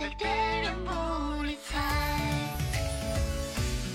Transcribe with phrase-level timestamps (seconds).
[0.00, 1.78] 对别人不理睬。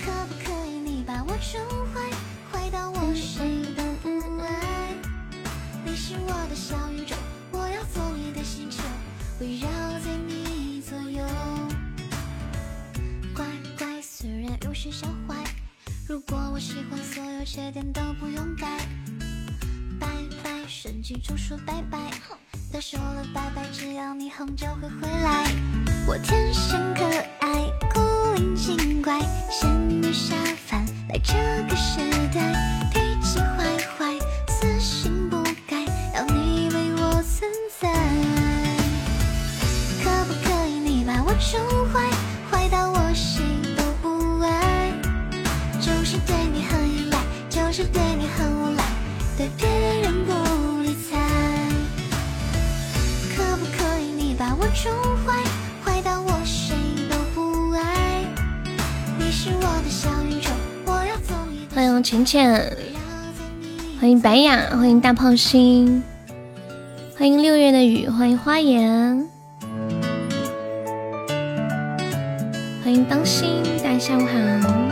[0.06, 1.60] 可不可以你把我宠
[1.92, 2.12] 坏，
[2.52, 4.94] 坏到我谁都不爱？
[5.84, 7.16] 你是我的小宇宙，
[7.52, 8.84] 我要做你的星球，
[9.40, 9.68] 围绕
[10.00, 11.26] 在你左右。
[13.36, 13.44] 乖
[13.76, 15.44] 乖，虽然有些小坏，
[16.08, 18.68] 如果我喜欢，所有缺点都不用改。
[20.00, 20.08] 拜
[20.44, 21.98] 拜，神经中说拜拜，
[22.72, 25.85] 都说了拜拜，只要你哄就会回来。
[26.08, 27.04] 我天生可
[27.40, 27.50] 爱，
[27.92, 28.00] 古
[28.36, 29.20] 灵精怪，
[29.50, 30.36] 仙女下
[30.68, 31.34] 凡来这
[31.68, 32.00] 个时
[32.32, 32.54] 代，
[62.06, 62.72] 浅浅，
[64.00, 66.04] 欢迎白雅，欢迎大炮星，
[67.18, 69.28] 欢迎六月的雨，欢迎花颜，
[72.84, 74.85] 欢迎当心，大家下午好。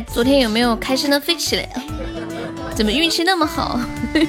[0.00, 1.82] 昨天有没有开心的飞起来啊？
[2.74, 3.80] 怎么运气那么好？
[4.12, 4.26] 可不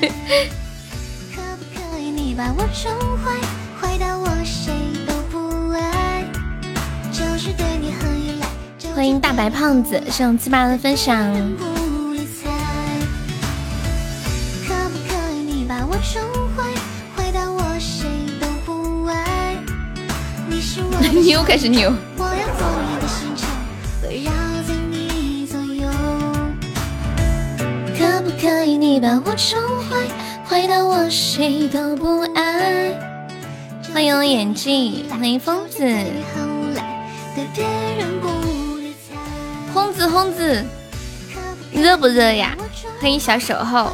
[1.75, 2.91] 可以你把我宠
[3.23, 3.37] 坏，
[3.79, 4.73] 坏到我谁
[5.07, 6.25] 都不爱？
[7.13, 8.47] 就是对你很依赖。
[8.77, 11.31] 就是欢迎大白胖子，上七八的分享。
[14.67, 16.21] 可不可以你把我宠
[16.55, 16.63] 坏，
[17.15, 18.07] 坏到我谁
[18.39, 19.55] 都不爱？
[20.47, 21.93] 你是我的你又开始扭，
[29.01, 29.95] 把我宠坏，
[30.45, 32.91] 坏到我谁都不爱？
[33.93, 37.63] 欢迎我眼镜，欢迎疯子，你很无赖，对别
[37.97, 38.27] 人不
[38.77, 39.15] 理睬。
[39.73, 40.65] 轰子疯子，
[41.71, 42.57] 热不热呀？
[42.99, 43.93] 欢迎小守候，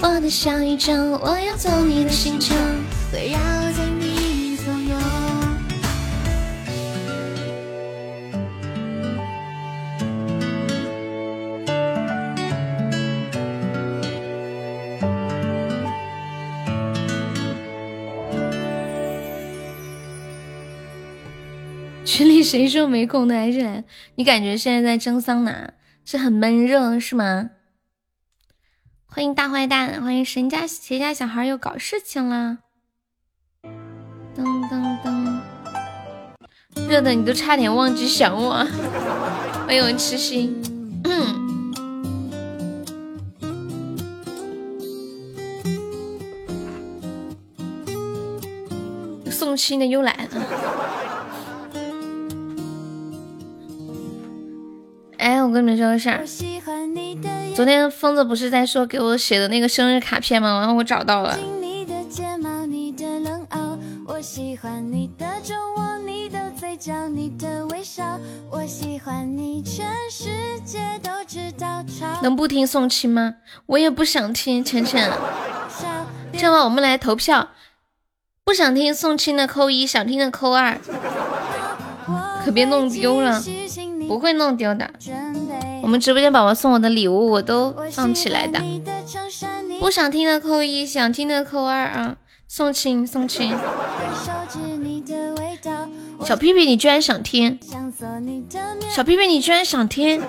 [0.00, 0.92] 我的小宇宙，
[1.22, 2.54] 我要做你的星球。
[3.14, 3.38] 围绕
[3.72, 3.82] 在
[22.50, 23.84] 谁说没空的还是来？
[24.16, 25.70] 你感觉现在在蒸桑拿
[26.04, 27.50] 是很闷热是吗？
[29.06, 32.58] 欢迎大坏蛋，欢迎谁家谁家小孩又搞事情啦？
[34.36, 35.38] 噔噔噔，
[36.88, 38.66] 热的你都差点忘记想我。
[39.64, 40.60] 欢迎我痴心，
[41.04, 41.38] 嗯。
[49.30, 51.19] 送亲的又来了。
[55.20, 56.24] 哎，我跟你们说个事儿，
[57.54, 60.58] 昨天疯子不是在说给我写的那个生日卡片吗？
[60.60, 68.18] 然后我找到了，你的睫毛，你的冷傲，我喜欢你的酒窝，你的嘴角，你的微笑，
[68.50, 70.30] 我喜欢你，全世
[70.64, 71.84] 界都知道。
[72.22, 73.34] 能不听送亲吗？
[73.66, 75.12] 我也不想听，浅浅。
[76.32, 77.50] 这样吧，我们来投票，
[78.42, 80.78] 不想听送亲的扣一，想听的扣二，
[82.42, 83.42] 可别弄丢了，
[84.10, 84.90] 不会弄丢的。
[85.82, 88.60] 我们直播间宝宝送我的礼物，我都放起来的。
[89.78, 92.16] 不想听的扣一，想听的扣二啊！
[92.48, 93.56] 送亲送亲，
[96.24, 97.56] 小屁屁你居然想听，
[98.92, 100.20] 小屁屁你居然想听，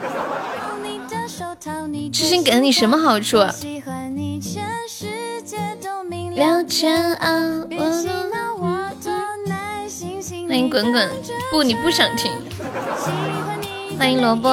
[2.13, 3.38] 痴心给了你什么好处？
[3.38, 3.51] 了
[6.68, 7.27] 煎熬，
[10.48, 11.10] 欢迎滚滚，
[11.50, 12.31] 不你不想听，
[14.01, 14.50] 欢迎萝卜。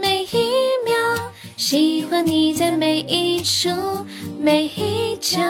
[0.00, 0.46] 每一
[0.84, 0.94] 秒
[1.56, 3.68] 喜欢你在每一处
[4.38, 5.40] 每一角，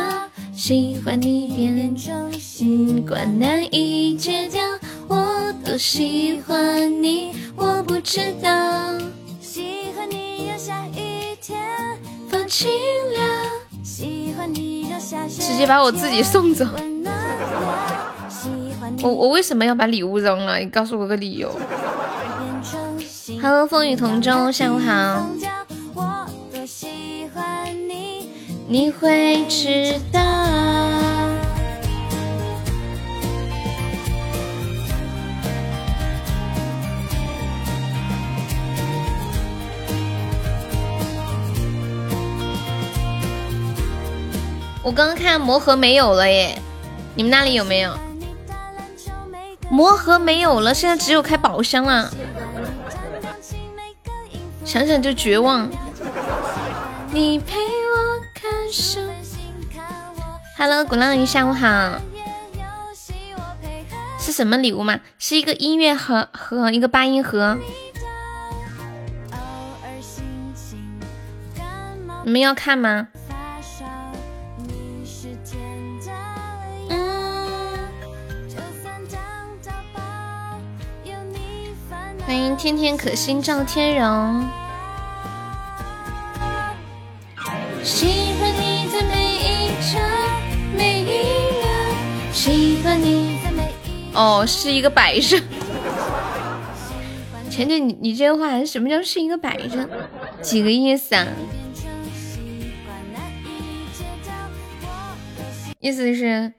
[0.57, 4.63] 喜欢你变成习惯难以戒掉，
[5.07, 8.49] 我多喜欢你，我不知道。
[9.39, 11.61] 喜欢你要下雨天，
[12.31, 13.51] 放晴了，
[13.85, 16.65] 喜欢你让下雪直接把我自己送走。
[19.03, 20.57] 我我为什么要把礼物扔了？
[20.57, 21.55] 你告诉我个理由。
[23.41, 25.29] Hello，风雨同舟，下午好。
[28.67, 30.21] 你会知道。
[44.83, 46.61] 我刚刚看魔盒没有了耶，
[47.15, 47.97] 你们那里有没有？
[49.71, 52.13] 魔盒没有了，现在只有开宝箱了。
[54.65, 55.69] 想想就绝望。
[57.13, 59.01] 你陪我看书。
[60.57, 62.01] Hello，鼓浪屿，下午好。
[64.19, 65.01] 是什么礼物吗？
[65.19, 67.59] 是一个音乐盒和一个八音盒。
[72.25, 73.09] 你们要看吗？
[82.33, 84.49] 欢迎天天可心赵天荣。
[87.85, 88.07] 喜
[88.41, 90.01] 欢你在每一场
[90.75, 91.05] 每一
[91.61, 95.37] 秒，喜欢你在每一哦，是一个摆设。
[97.51, 99.87] 晨晨，你你这话什么叫是一个摆设？
[100.41, 101.27] 几个意思啊？
[105.81, 106.55] 意思是，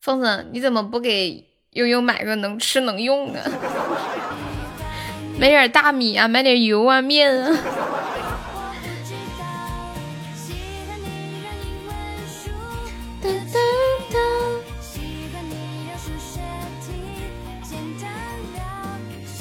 [0.00, 3.50] 疯子，你怎么不给悠悠买个能吃能用的？
[5.40, 7.56] 买点大米啊，买点油啊，面啊。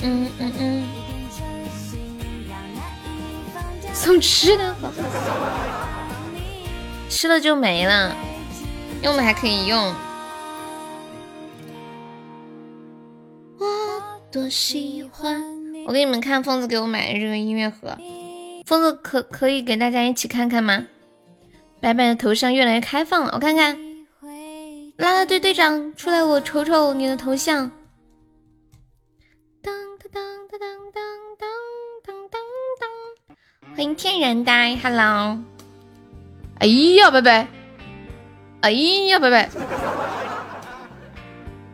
[0.02, 0.88] 嗯嗯嗯。
[3.94, 4.74] 送吃的，
[7.10, 8.16] 吃了就没了，
[9.04, 9.94] 用的还可以用。
[13.58, 13.66] 我
[14.32, 15.59] 多喜欢。
[15.90, 17.98] 我给你们看疯子给我买的这个音乐盒，
[18.68, 20.86] 疯子可可以给大家一起看看吗？
[21.82, 23.76] 白白的头像越来越开放了，我看看，
[24.98, 27.72] 啦啦队队长出来，我瞅瞅你的头像。
[29.64, 29.74] 当
[30.14, 31.02] 当当当当
[31.42, 31.50] 当
[32.06, 32.40] 当当
[32.80, 35.40] 当，欢迎天然呆，Hello。
[36.60, 37.48] 哎呀，拜拜！
[38.62, 39.50] 哎呀，拜拜！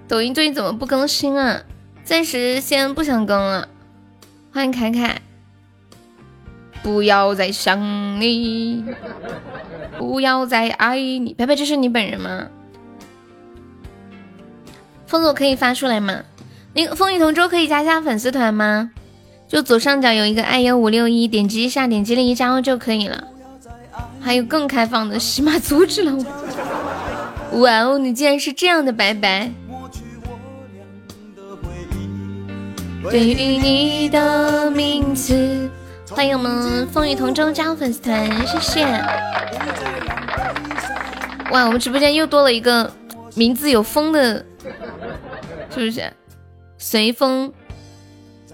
[0.07, 1.63] 抖音最近怎么不更新啊？
[2.05, 3.67] 暂时先不想更了。
[4.55, 5.19] 欢迎凯凯，
[6.81, 7.77] 不要再想
[8.21, 8.85] 你，
[9.97, 11.35] 不要再爱你。
[11.37, 12.47] 白白，这是你本人吗？
[15.07, 16.21] 风子可以发出来吗？
[16.71, 18.91] 那个风雨同舟可以加下粉丝团吗？
[19.45, 23.25] 就左上角有一个爱幺五六一，点击一下，点击立即加入就可以了。
[24.21, 27.59] 还有更开放的，喜马阻止了我。
[27.59, 29.51] 哇哦，你竟然是这样的白白。
[33.09, 35.69] 对于你的名字，
[36.09, 38.83] 欢迎我们风雨同舟加入粉丝团，谢谢。
[41.51, 42.91] 哇，我们直播间又多了一个
[43.35, 44.45] 名字有风的，
[45.73, 46.11] 是不是？
[46.77, 47.53] 随风，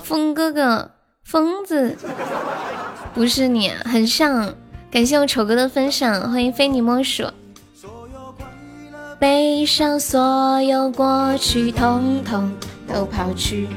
[0.04, 0.92] 风哥哥，
[1.24, 1.98] 疯子，
[3.14, 4.54] 不是你，很像。
[4.92, 7.24] 感谢我丑哥的分享，欢迎非你莫属。
[9.18, 12.52] 悲伤，所有过去，统统
[12.88, 13.70] 都抛去。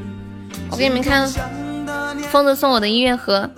[0.75, 1.29] 我给你们看，
[2.33, 3.49] 疯子送我的音乐盒，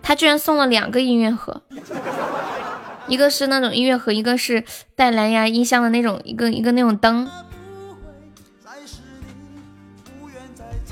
[0.00, 1.62] 他居然送了两个音乐盒，
[3.08, 4.62] 一个是那种音乐盒，一个是
[4.94, 7.28] 带蓝牙音箱的那种，一个一个那种灯。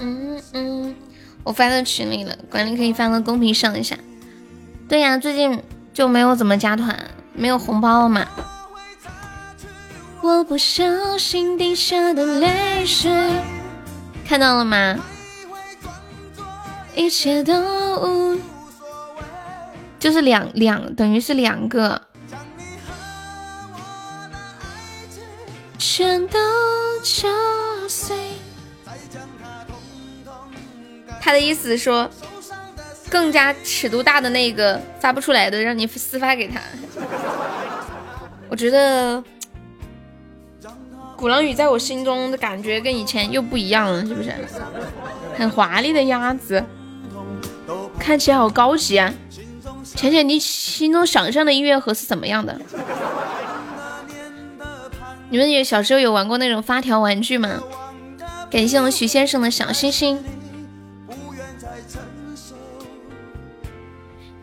[0.01, 0.97] 嗯嗯，
[1.45, 3.97] 我发到群里了，管理可以发到公屏上一下。
[4.89, 5.63] 对呀，最近
[5.95, 8.27] 就没有怎么加团，没有红包了嘛。
[10.23, 10.83] 我不小
[11.17, 13.13] 心滴下的泪水，
[14.27, 14.99] 看到了吗？
[16.97, 18.35] 一切都无
[18.71, 19.23] 所谓
[19.99, 22.01] 就是两两，等于是两个，
[25.77, 26.39] 全都
[27.05, 27.29] 敲
[27.87, 28.17] 碎。
[31.21, 32.11] 他的意思说，
[33.11, 36.59] 更加尺度大的那个发不出来的，让你私发给他。
[38.49, 39.23] 我觉得
[41.15, 44.33] 鼓浪屿在我心中的感觉跟以前又不一样了，是不是？
[45.37, 46.65] 很华丽的鸭子。
[47.99, 49.13] 看起来好高级啊！
[49.95, 52.61] 浅浅，你心中想象的音乐盒是怎么样的？
[55.29, 57.61] 你们也小时候有玩过那种发条玩具吗？
[58.51, 60.23] 感谢我们徐先生的小星星。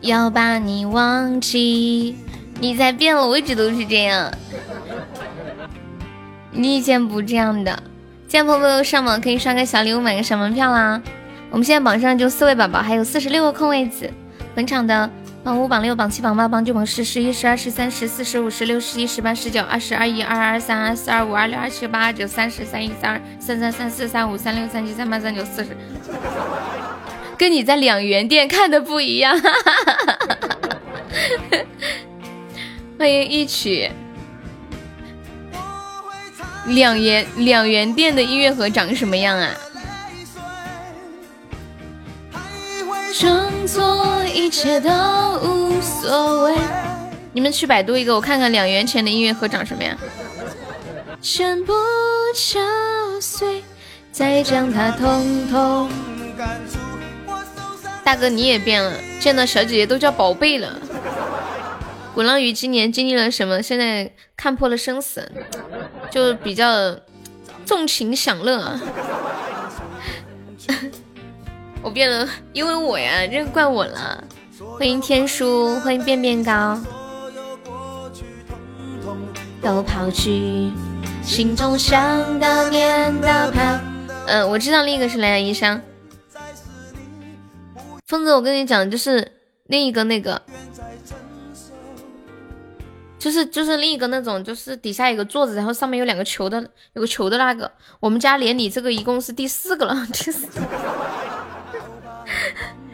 [0.02, 2.16] 要把你忘记，
[2.60, 4.30] 你才变了，我一直都是这样。
[6.50, 7.82] 你以前不这样的，
[8.28, 11.00] 现在朋友上榜可以刷个小礼物，买个小门票啦。
[11.54, 14.10] 我们现在榜上就四位宝宝，还有四十六个空位子。
[14.56, 15.08] 本场的
[15.44, 25.76] 榜五、榜六、榜七、榜八、榜九、榜十、十一、十二、十三、十四、十五、十六、十七、十八、十九、二十二、一、二、二、三、二四、二五、二六、二七、八、二九、三十、三一、三二、三三、三四、三五、三六、三七、三八、三九、四十。
[27.38, 29.38] 跟你在两元店看的不一样。
[32.98, 33.88] 欢迎一曲。
[36.66, 39.54] 两元两元店的音乐盒长什么样啊？
[43.20, 44.90] 装作一切都
[45.40, 46.56] 无所谓。
[47.32, 49.96] 你们去百度一个，我看看两元钱的音乐盒长什么样。
[51.22, 51.72] 全部
[52.34, 52.58] 敲
[53.20, 53.62] 碎，
[54.10, 55.88] 再将它通通。
[58.02, 60.76] 大哥你也变了，见到小姐姐都叫宝贝了。
[62.14, 63.62] 鼓浪屿今年经历了什么？
[63.62, 65.30] 现在看破了生死，
[66.10, 66.96] 就比较
[67.64, 68.80] 纵情享乐。
[71.84, 74.24] 我变了，因为我呀，这怪我了。
[74.78, 76.80] 欢迎天书，欢迎变变高。
[79.60, 80.72] 都抛去，
[81.22, 83.84] 心中想当年的盼。
[84.26, 85.78] 嗯，我知道另一个是蓝牙音箱。
[88.06, 89.32] 疯子，我跟你讲，就是
[89.66, 90.40] 另一个那个。
[93.18, 96.62] 就是就是另一个那种，就是底下有个座子，然后上面有两个球的，
[96.94, 97.70] 有个球的那个。
[98.00, 100.46] 我们家连你这个一共是第四个了，第四。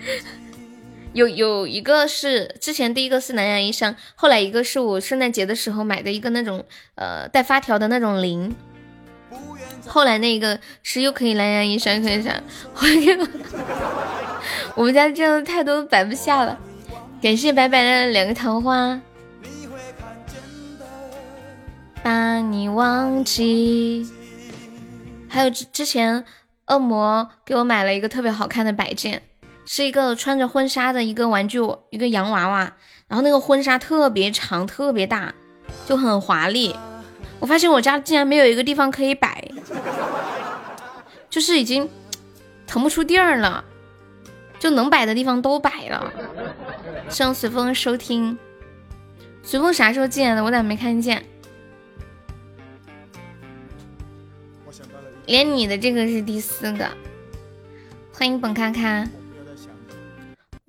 [1.13, 6.65] 有有一个是之前第一个是蓝牙音箱，后来一个是我圣诞节的时候买的一个那种
[6.95, 8.55] 呃带发条的那种铃，
[9.87, 12.41] 后来那个是又可以蓝牙音箱可以啥？
[14.77, 16.59] 我们家这样太多摆不下了。
[17.21, 19.01] 感谢白白的两个桃花。
[22.03, 24.09] 把你忘记。
[25.29, 26.25] 还有之之前，
[26.69, 29.23] 恶魔给我买了一个特别好看的摆件，
[29.73, 31.61] 是一个穿着婚纱的一个玩具，
[31.91, 32.73] 一个洋娃娃。
[33.07, 35.33] 然后那个婚纱特别长，特别大，
[35.87, 36.75] 就很华丽。
[37.39, 39.49] 我发现我家竟然没有一个地方可以摆，
[41.29, 41.89] 就是已经
[42.67, 43.65] 腾不出地儿了，
[44.59, 46.13] 就能摆的地方都摆了。
[47.09, 48.37] 希望随风收听，
[49.45, 50.43] 随风啥时候进来的？
[50.43, 51.25] 我咋没看见？
[55.27, 56.89] 连你的这个是第四个，
[58.13, 59.07] 欢迎本卡卡，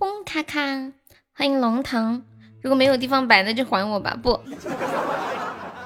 [0.02, 0.60] 轰咔咔，
[1.32, 2.24] 欢迎龙腾。
[2.64, 4.18] 如果没有地方摆，那就还我吧。
[4.20, 4.40] 不，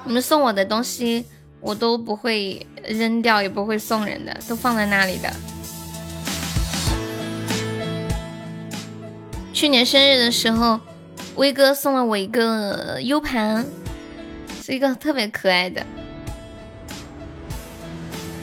[0.06, 1.26] 你们送我的东西
[1.60, 5.30] 我都不会扔掉，也不会送人的，都放在那里的。
[9.52, 10.80] 去年生日的时候，
[11.34, 13.66] 威哥送了我一个 U 盘，
[14.62, 15.84] 是一个特别可爱的。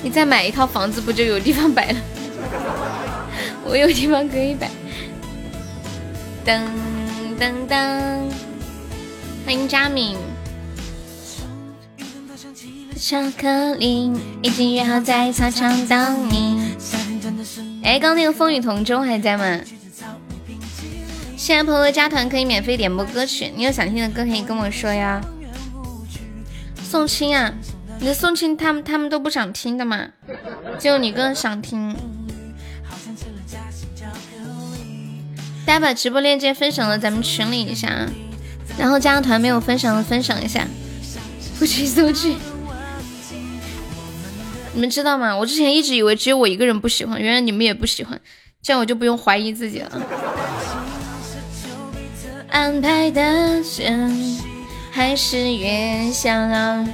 [0.04, 2.00] 你再买一套房子，不就有地方摆了？
[3.66, 4.70] 我有地方可以摆。
[6.46, 6.62] 噔
[7.40, 8.30] 噔噔，
[9.46, 10.18] 欢迎佳敏。
[13.00, 16.76] 巧克力已经约好在操场等你。
[17.82, 19.62] 哎，刚那个风雨同舟还在吗？
[21.38, 25.22] 现在朋友加团可以免费点播歌曲，你有想听的歌可以跟我说呀。
[26.84, 27.54] 送亲啊！
[28.00, 30.10] 你的送亲，他们他们都不想听的嘛，
[30.78, 31.96] 只有你个人想听。
[35.74, 38.08] 大家把直播链接分享到咱们群里一下，
[38.78, 40.68] 然后加个团没有分享的分享一下。
[41.58, 42.36] 不去搜剧，
[44.76, 45.36] 你们知道吗？
[45.36, 48.22] 我之前一直以为只有我一个人不喜欢，原来你们也不喜欢，
[48.62, 50.00] 这样我就不用怀疑自己了。
[52.52, 53.24] 安排的
[53.80, 54.38] 人
[54.92, 56.88] 还是越想。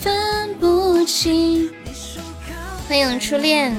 [0.00, 1.68] 分不清。
[2.88, 3.74] 欢迎初恋。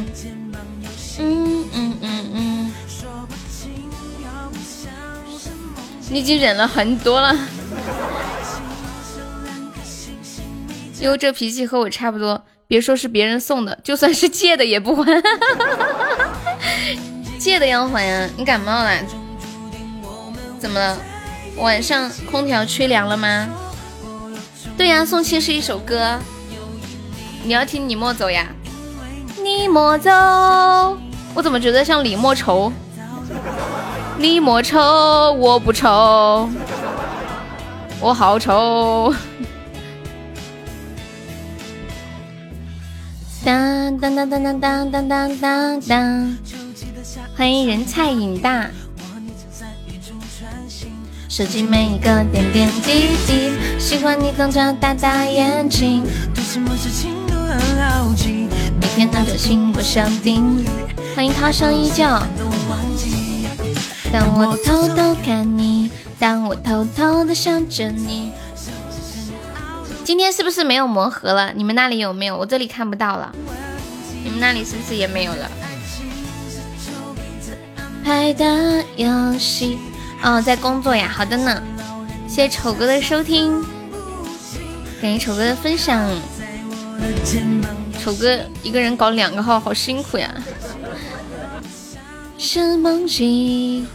[1.19, 2.56] 嗯嗯嗯嗯。
[6.09, 7.35] 你已经忍了很多了。
[11.01, 12.43] 哟，这脾气和我差不多。
[12.67, 15.23] 别说是别人送的，就算是借的也不还。
[17.39, 18.29] 借的要还呀？
[18.35, 18.91] 你感冒了？
[20.59, 20.97] 怎么了？
[21.57, 23.47] 晚上空调吹凉了吗？
[24.77, 26.19] 对呀，送亲是一首歌，
[27.43, 28.47] 你要听你莫走呀，
[29.41, 30.11] 你莫走，
[31.33, 32.71] 我怎么觉得像李莫愁？
[34.19, 34.79] 你莫愁，
[35.33, 36.49] 我不愁，
[37.99, 39.13] 我好愁。
[43.45, 46.37] 当当当当当当当当当当，
[47.35, 48.67] 欢迎人菜瘾大。
[51.29, 58.47] 收集每一个点点滴滴，喜欢你瞪着大大眼睛，对什么事情都很好奇。
[59.37, 60.65] 心不想定。
[61.15, 62.03] 欢迎他乡依旧。
[64.11, 68.31] 当我偷偷看你，当我偷偷的想着你。
[70.03, 71.51] 今天是不是没有魔盒了？
[71.53, 72.37] 你们那里有没有？
[72.37, 73.33] 我这里看不到了。
[74.23, 75.51] 你们那里是不是也没有了？
[78.03, 79.77] 拍的游戏
[80.23, 81.11] 哦，在工作呀。
[81.13, 81.61] 好的呢，
[82.27, 83.61] 谢谢丑哥的收听，
[85.01, 86.09] 感谢丑哥的分享。
[87.99, 90.33] 丑哥一个人搞两个号，好辛苦呀。
[92.37, 93.85] 是梦境。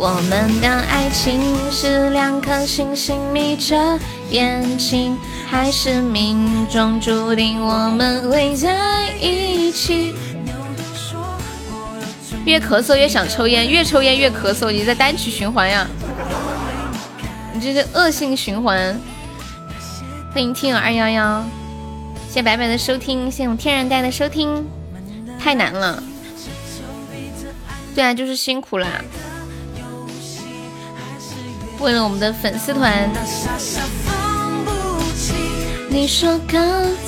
[0.00, 3.98] 我们的爱情是两颗星星眯着
[4.30, 5.18] 眼睛，
[5.50, 10.14] 还是命中注定我们会在一起？
[12.44, 15.84] 越咳嗽越想抽烟，越抽烟越咳嗽，你在单曲循环呀？
[17.52, 18.96] 你这是恶性循环。
[20.32, 21.44] 欢迎听友二幺幺，
[22.28, 24.64] 谢谢白白的收听，谢谢我天然呆的收听，
[25.40, 26.00] 太难了。
[27.96, 28.86] 对啊，就是辛苦啦。
[31.80, 33.08] 为了我们的粉丝团，
[35.88, 36.58] 你说靠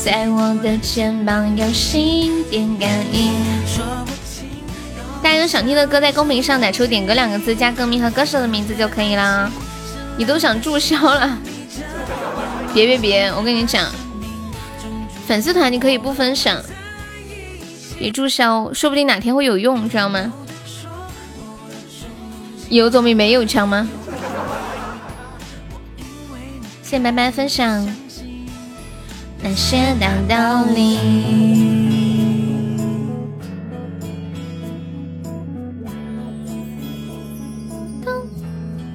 [0.02, 3.32] 在我的肩膀有心电感应。
[5.22, 9.50] 大家有想听的歌，在公屏上打出“点歌”两个字，加歌名和歌手的名字就可以啦。
[10.16, 11.38] 你都想注销了？
[12.72, 13.26] 别别别！
[13.32, 13.86] 我跟你讲，
[15.26, 16.56] 粉丝团你可以不分享，
[17.98, 20.32] 别注销，说不定哪天会有用，知道吗？
[22.68, 23.88] 有总比没有强吗？
[26.90, 27.86] 谢谢白白分享
[29.40, 30.98] 那些大道理。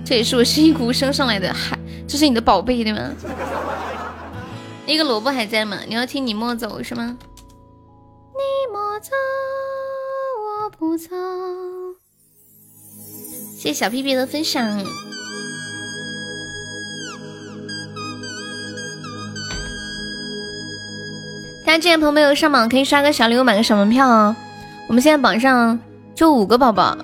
[0.03, 2.99] 这也是我辛苦升上来的，嗨，这是你的宝贝对吗？
[4.85, 5.79] 那个萝卜还在吗？
[5.87, 7.17] 你要听你莫走是吗？
[7.21, 9.11] 你莫走，
[10.65, 11.15] 我不走。
[13.57, 14.83] 谢谢小屁屁的分享。
[21.65, 24.35] 大家进来朋友没有上榜，可以刷个小礼物，买个小门票哦。
[24.87, 25.79] 我们现在榜上
[26.13, 26.95] 就五个宝宝，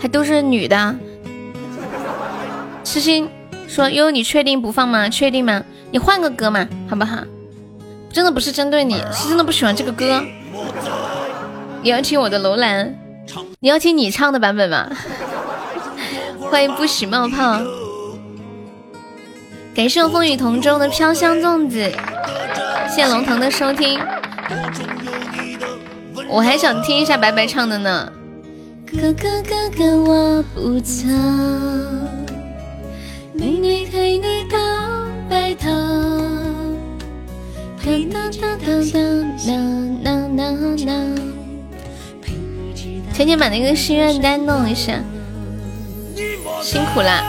[0.00, 0.96] 还都是女的。
[2.82, 3.28] 痴心
[3.68, 5.08] 说：“悠悠，你确定不放吗？
[5.08, 5.62] 确定吗？
[5.92, 7.18] 你换个歌嘛，好不好？
[8.12, 10.20] 真的不是针对你，是真的不喜欢这个歌。
[11.80, 12.92] 你要听我的楼兰，
[13.60, 14.90] 你要听你唱的版本吗？
[16.50, 17.60] 欢迎不许冒泡，
[19.72, 21.92] 感谢我风雨同舟的飘香粽子。”
[22.94, 23.98] 谢龙腾的收听。
[26.28, 28.12] 我还想听一下白白唱的呢。
[28.86, 31.08] 哥哥哥哥，我不走。
[33.32, 34.56] 妹妹陪你到
[35.28, 35.68] 白头。
[37.84, 40.94] 当当当当当当当当当。
[43.12, 45.00] 浅浅把那个心愿单弄一下，
[46.62, 47.24] 辛苦啦。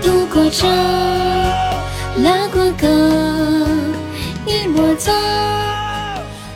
[0.00, 0.68] 度过着。
[2.22, 3.66] 拉过歌，
[4.44, 5.12] 你莫走。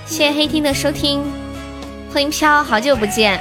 [0.07, 1.23] 谢谢黑听的收听，
[2.13, 3.41] 欢迎飘，好久不见。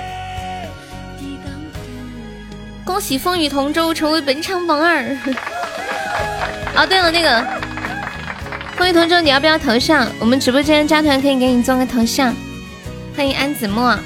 [2.86, 5.04] 恭喜风雨同舟成为本场榜二。
[6.76, 7.44] 哦，对了，那个
[8.78, 10.08] 风雨同舟，你要不要头像？
[10.20, 12.36] 我们直播间加团可以给你做个头像。
[13.16, 13.98] 欢迎安子墨。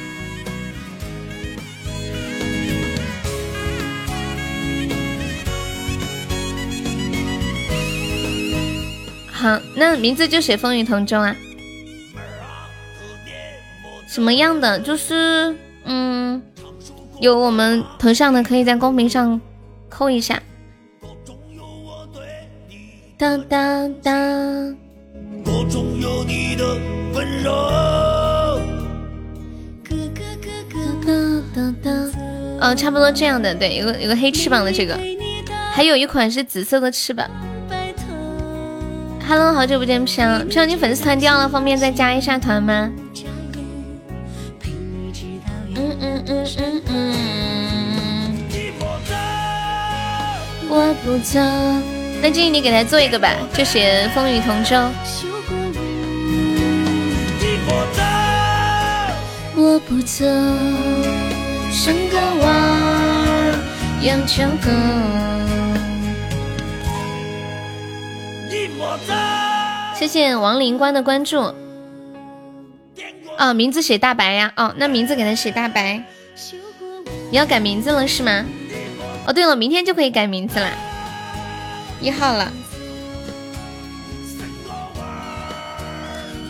[9.45, 11.35] 好，那名字就写风雨同舟啊。
[14.07, 14.79] 什么样的？
[14.79, 16.41] 就是嗯，
[17.19, 19.39] 有我们头像的，可以在公屏上
[19.87, 20.41] 扣一下。
[23.19, 24.11] 哒哒哒。
[32.61, 34.99] 哦，差不多这样的，对，有个有个黑翅膀的这个，
[35.71, 37.29] 还有一款是紫色的翅膀。
[39.27, 42.91] Hello，好久不见，飘飘，你粉丝团掉了，方便再加一下团吗？
[45.73, 48.37] 嗯嗯嗯嗯嗯。
[50.69, 51.39] 我不走，
[52.21, 54.75] 那建议你给他做一个吧，就写风雨同舟。
[59.55, 60.23] 我不走，
[61.71, 63.55] 像个娃儿
[64.01, 64.69] 养成狗。
[70.07, 71.51] 谢谢王灵官的关注。
[73.39, 74.53] 哦，名字写大白呀。
[74.55, 75.99] 哦，那名字给他写大白。
[77.31, 78.45] 你要改名字了是吗？
[79.25, 80.69] 哦，对了，明天就可以改名字了，
[81.99, 82.53] 一号了。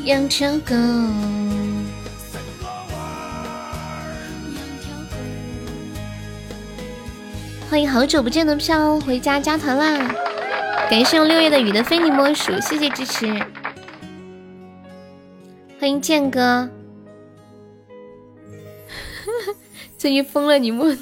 [0.04, 0.76] 养条狗。
[7.70, 10.13] 欢迎好久不见的飘回家加团啦！
[10.89, 13.28] 感谢用六月的雨的非你莫属，谢谢支持。
[15.80, 16.69] 欢迎剑哥，
[19.98, 20.95] 最近疯了你莫，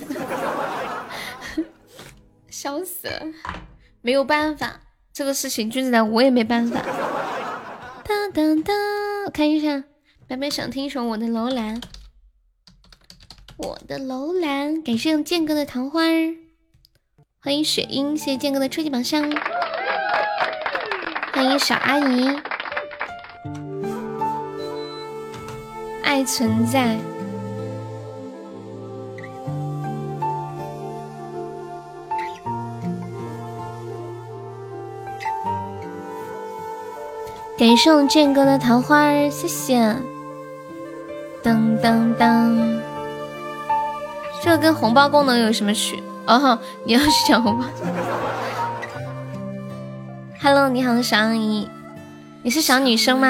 [2.50, 3.22] 笑死了，
[4.02, 4.82] 没有办法，
[5.14, 6.82] 这个事情君子兰我也没办法。
[8.04, 8.76] 当当当，
[9.26, 9.84] 我看一下，
[10.28, 11.82] 白白想听一首我的楼兰，
[13.58, 16.36] 我的楼兰，感谢用剑哥的桃花儿。
[17.40, 19.30] 欢迎雪鹰，谢谢剑哥的初级宝箱。
[21.44, 22.30] 欢迎小阿姨，
[26.02, 26.98] 爱存在。
[37.58, 39.78] 感谢我剑哥的桃花，谢谢。
[41.44, 42.80] 噔噔噔，
[44.42, 46.02] 这跟红包功能有什么区？
[46.26, 47.66] 哦，你要去抢红包。
[50.44, 51.70] Hello，你好，小阿姨，
[52.42, 53.30] 你是小女生吗？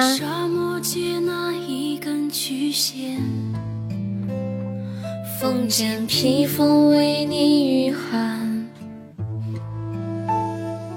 [5.39, 8.67] 风间披风为你御寒。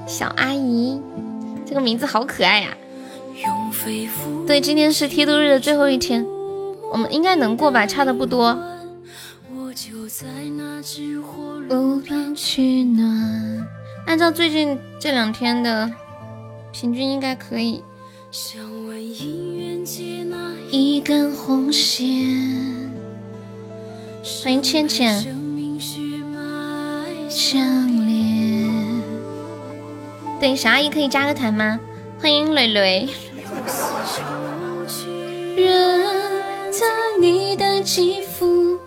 [0.07, 0.99] 小阿姨，
[1.67, 2.71] 这个名字好可爱呀！
[4.47, 6.25] 对，今天是梯度日的最后一天，
[6.91, 7.87] 我们应该能过吧？
[7.87, 8.59] 差的不多。
[11.69, 13.69] 无论取暖，
[14.07, 15.91] 按照最近这两天的
[16.79, 17.83] 平均应该可以。
[20.71, 22.93] 一根红线。
[24.45, 25.25] 欢迎倩倩。
[27.31, 28.71] 相连。
[30.39, 31.81] 对，小阿姨可以加个团吗？
[32.21, 33.09] 欢迎蕾蕾。
[35.57, 36.05] 人
[36.71, 36.87] 在
[37.19, 38.79] 你的肌肤。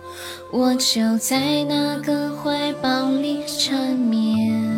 [0.52, 4.69] 我就在那个怀抱里缠绵。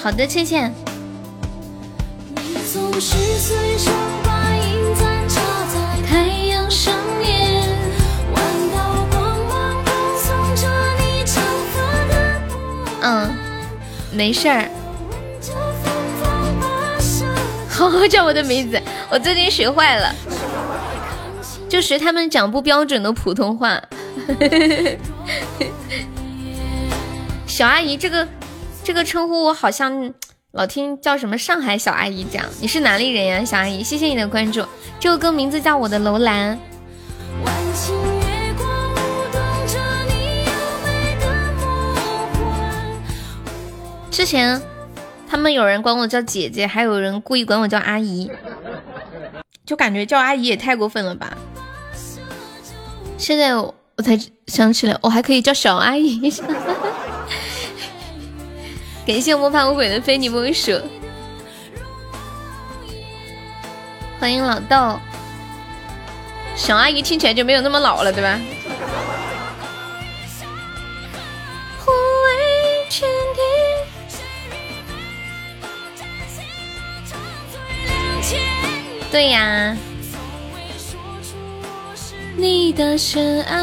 [0.00, 0.72] 好的，倩倩。
[6.08, 7.64] 太阳上面，
[13.02, 13.34] 嗯，
[14.12, 14.70] 没事儿。
[17.68, 18.80] 好好 叫我的名字，
[19.10, 20.14] 我最近学坏了。
[21.68, 23.82] 就学他们讲不标准的普通话。
[27.46, 28.26] 小阿姨，这个
[28.88, 30.14] 这个称呼我好像
[30.52, 32.42] 老听叫什么上海小阿姨讲。
[32.58, 33.84] 你是哪里人呀，小阿姨？
[33.84, 34.64] 谢谢你的关注。
[34.98, 36.56] 这首歌名字叫《我的楼兰》。
[44.10, 44.58] 之前
[45.28, 48.30] 他们有人管我叫姐姐，还有人故意管我叫阿姨，
[49.66, 51.36] 就感觉叫阿姨也太过分了吧。
[53.18, 56.32] 现在我才想起来，我还可以叫小阿姨。
[59.08, 60.78] 感谢摸爬无鬼的非你莫属，
[64.20, 65.00] 欢迎老豆。
[66.54, 68.38] 小阿姨听起来就没有那么老了，对吧？
[79.10, 79.74] 对呀。
[82.36, 83.56] 你的深爱，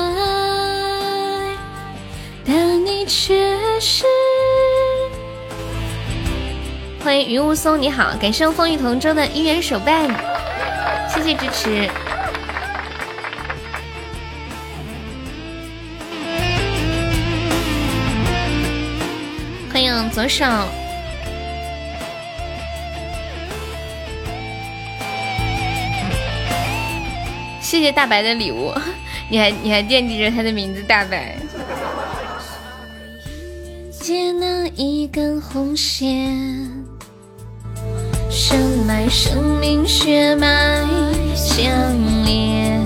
[2.44, 4.06] 但你却是。
[7.06, 10.10] 欢迎云雾松，你好，感谢风雨同舟的一元手办，
[11.08, 11.88] 谢谢支持。
[19.72, 20.44] 欢迎左手。
[27.62, 28.74] 谢谢大白的礼物，
[29.30, 31.36] 你还你还惦记着他的名字大白。
[33.92, 36.75] 借那一根红线，
[38.38, 40.86] 深埋生命血脉
[41.34, 41.66] 相
[42.26, 42.84] 连。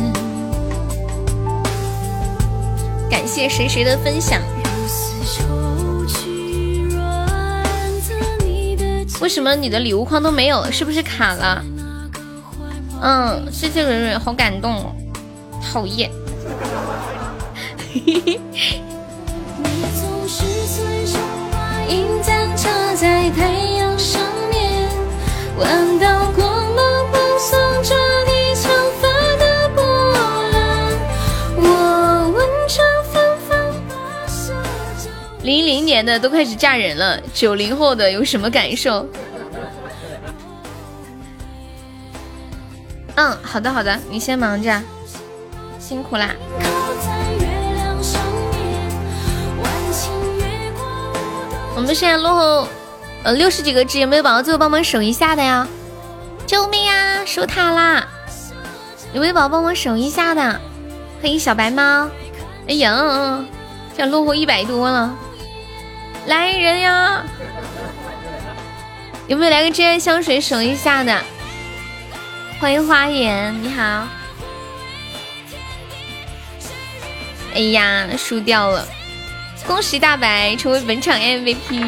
[3.09, 4.39] 感谢谁谁的分享。
[9.19, 10.71] 为什么你的礼物框都没有了？
[10.71, 11.65] 是不是卡了？
[13.01, 14.93] 嗯，谢谢蕊蕊，好感动哦，
[15.73, 16.11] 讨厌。
[35.41, 39.03] 零零年的都开始嫁人了，九零后的有什么感受？
[43.15, 44.79] 嗯，好的好的，你先忙着，
[45.79, 46.29] 辛苦啦。
[51.75, 52.67] 我们现在落后
[53.23, 55.67] 呃六十几个值，有没有宝宝最后帮忙守一下的呀？
[56.45, 57.23] 救命啊！
[57.25, 58.07] 守塔啦！
[59.13, 60.41] 有没有宝宝帮忙守一下的？
[61.21, 62.09] 欢迎小白猫。
[62.67, 63.43] 哎呀，
[63.97, 65.13] 这落后一百多了，
[66.27, 67.23] 来人呀！
[69.27, 71.21] 有没有来个真爱香水守一下的？
[72.59, 74.07] 欢迎花颜，你好。
[77.53, 78.87] 哎呀，输掉了，
[79.69, 81.79] 恭喜大白成为本场 MVP。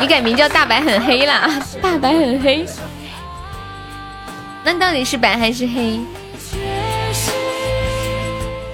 [0.00, 1.48] 你改名叫大白很黑啦，
[1.80, 2.66] 大白很黑。
[4.64, 6.00] 那到底是白还是黑？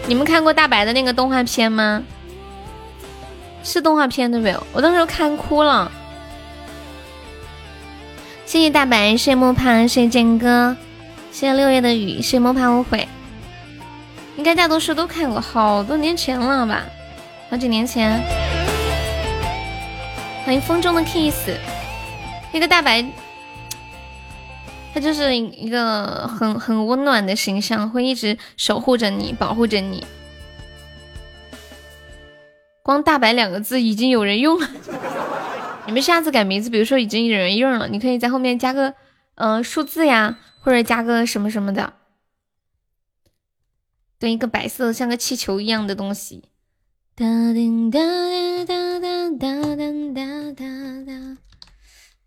[0.07, 2.03] 你们看过大白的那个动画片吗？
[3.63, 4.57] 是动画片对不对？
[4.73, 5.93] 我当时看哭了。
[8.47, 10.75] 谢谢大白，谢谢莫怕，谢谢剑哥，
[11.31, 13.07] 谢谢六月的雨，谢谢莫怕无悔。
[14.37, 16.83] 应该大多数都看过，好多年前了吧？
[17.51, 18.23] 好几年前。
[20.45, 21.51] 欢迎风中的 kiss，
[22.53, 23.03] 那个大白，
[24.93, 30.07] 他就是一个很很温暖的形象，会一直守护着你，保护着你。
[32.83, 34.69] 光大白两个字已经有人用了。
[35.87, 38.93] 你们下次改名字，比如说已经有人用了，你可以在后面加个
[39.37, 41.95] 嗯数字呀，或者加个什么什么的。
[44.19, 46.45] 跟，一个白色像个气球一样的东西。
[47.19, 47.59] 哒哒
[47.91, 47.99] 哒
[48.65, 50.23] 哒哒哒哒
[50.55, 50.65] 哒
[51.05, 51.37] 哒。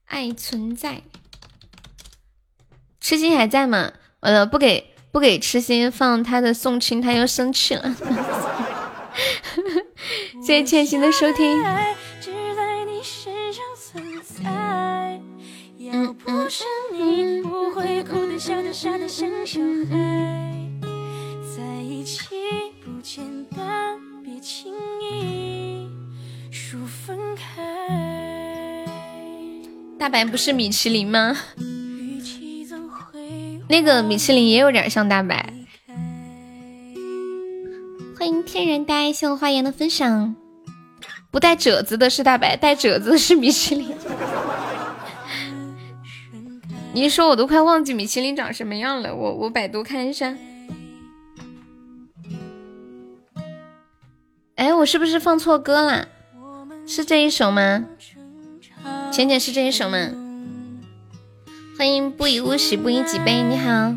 [0.04, 1.04] 爱存在。
[2.99, 3.93] 痴心还在吗？
[4.19, 7.95] 完了，不给不给痴心放他的送亲，他又生气了。
[10.45, 11.63] 谢谢千心的收听。
[29.99, 31.38] 大白不是米其林吗？
[33.67, 35.54] 那个米其林也有点像大白。
[38.17, 40.36] 欢迎天然呆，谢我花颜的分享。
[41.30, 43.93] 不带褶子的是大白，带褶子的是米其林。
[46.93, 49.15] 你一说，我都快忘记米其林长什么样了。
[49.15, 50.36] 我我百度看一下。
[54.56, 56.08] 哎，我是不是放错歌了？
[56.86, 57.86] 是这一首吗？
[59.12, 59.98] 浅浅是这一首吗？
[61.78, 63.42] 欢迎不以物喜，不以己悲。
[63.42, 63.96] 你好，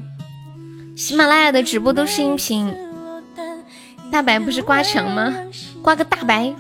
[0.97, 2.75] 喜马拉雅的直播都是音频。
[4.11, 5.35] 大白不是刮墙吗？
[5.83, 6.55] 刮个大白。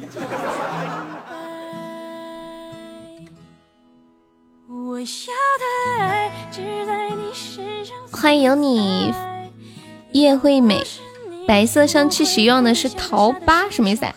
[8.11, 9.12] 欢迎有你，
[10.12, 10.83] 叶惠美，
[11.46, 14.04] 白色香气使用的是桃八，什么意思？
[14.04, 14.14] 啊？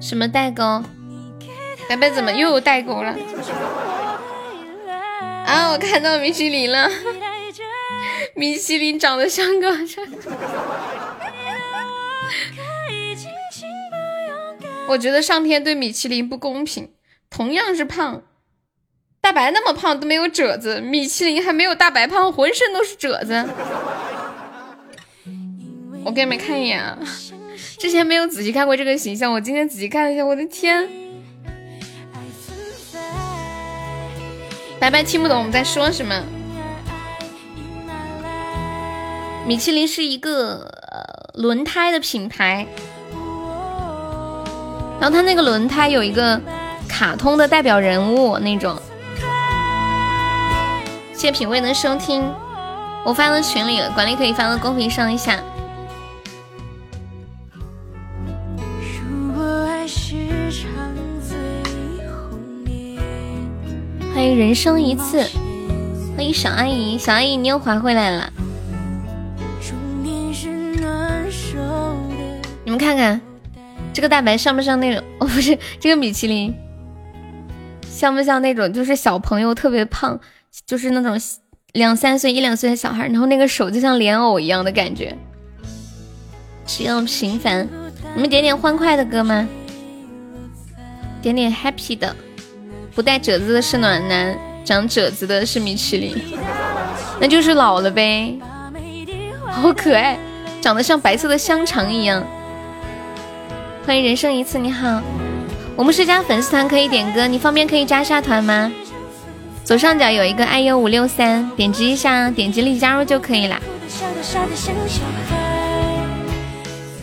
[0.00, 0.82] 什么代沟？
[1.88, 3.14] 白白怎么又有代沟了？
[5.46, 6.90] 啊，我看到米其林了。
[8.34, 9.70] 米其林长得像个……
[14.88, 16.90] 我觉得上天对米其林不公平。
[17.30, 18.22] 同样是胖，
[19.20, 23.46] 大白那么胖都没有褶子，米其林还没有大白胖，浑身都是褶子。
[26.04, 26.98] 我给你们看一眼啊，
[27.78, 30.88] 之前没有仔细看过这个形象，我今天仔细看了一下，我的天！
[34.80, 36.24] 白白听不懂我们在说什么。
[39.46, 40.70] 米其林是一个
[41.34, 42.66] 轮胎的品牌，
[45.00, 46.40] 然后它那个轮胎有一个
[46.88, 48.76] 卡通的代表人物那种。
[51.14, 52.24] 谢品味的收听，
[53.04, 55.38] 我发到群里了，管理可以发到公屏上一下。
[64.14, 65.24] 欢迎人生一次，
[66.16, 68.32] 欢迎小阿姨，小阿姨你又还回来了。
[72.64, 73.20] 你们看看
[73.98, 75.02] 这个大白像不像那种？
[75.18, 76.54] 哦，不是这个米其林，
[77.90, 78.72] 像不像那种？
[78.72, 80.20] 就是小朋友特别胖，
[80.64, 81.20] 就是那种
[81.72, 85.18] 两三岁、一两岁的小孩，然后那个手就像莲藕一样的感觉。
[86.64, 87.68] 只要平凡，
[88.14, 89.48] 你们点点欢快的歌吗？
[91.20, 92.14] 点点 happy 的。
[92.94, 96.16] 不带褶子的是暖男，长褶子的是米其林，
[97.20, 98.38] 那就是老了呗。
[99.50, 100.16] 好可爱，
[100.60, 102.24] 长得像白色的香肠一样。
[103.88, 105.00] 欢迎人生一次，你好。
[105.74, 108.70] 我们是加粉丝团，可以点歌，你方便可以加下团吗？
[109.64, 113.58] 左上角有一个 iu 五六三，点击一下，点击立即加入就可以了。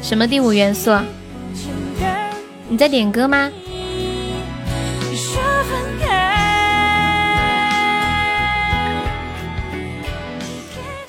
[0.04, 0.96] 什么第五元素？
[2.70, 3.52] 你在点歌吗？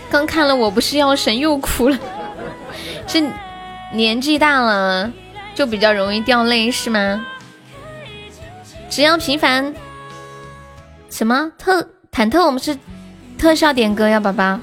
[0.08, 1.98] 刚看了《我不是药神》又哭了，
[3.06, 3.22] 是
[3.92, 5.12] 年纪大了
[5.56, 7.26] 就比较容易掉泪是吗？
[8.88, 9.74] 只要平凡
[11.10, 12.78] 什么特忐忑，我们是
[13.36, 14.60] 特效点歌呀，宝宝。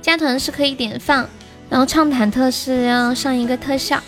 [0.00, 1.28] 加团是可以点放，
[1.68, 4.02] 然后唱忐忑是要上一个特效。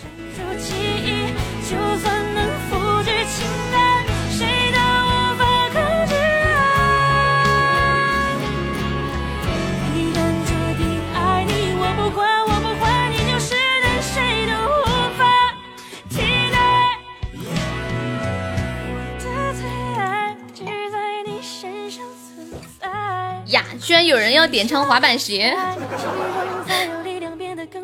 [23.87, 25.55] 居然有人要点唱滑板鞋！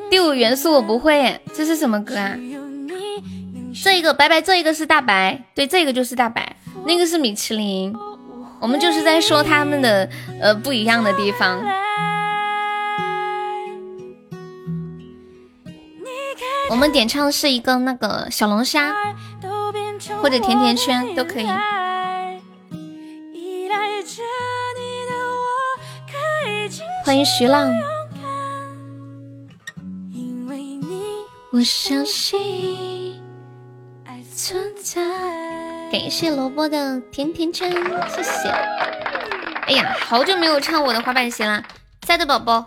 [0.10, 2.36] 第五元素我不会，这是什么歌啊？
[3.82, 7.96] 这一个白白，这一个是大白，对，这个就是大白，那个是米其林。
[8.60, 10.10] 我们就是在说他们的
[10.42, 11.63] 呃不一样的地方。
[16.70, 18.94] 我们点唱是一个那个小龙虾，
[20.22, 21.48] 或者甜甜圈都可以。
[27.06, 27.70] 欢迎徐浪，
[35.92, 37.70] 感谢萝卜的甜甜圈，
[38.10, 38.48] 谢谢。
[39.68, 41.62] 哎呀，好久没有唱我的滑板鞋了，
[42.04, 42.66] 在的宝宝，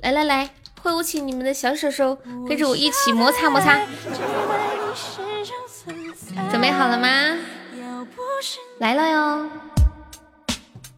[0.00, 0.48] 来来来，
[0.80, 2.16] 挥舞起你们的小手手，
[2.48, 3.78] 跟着我一起摩擦摩擦。
[6.50, 7.36] 准备好了吗？
[8.78, 9.46] 来了哟，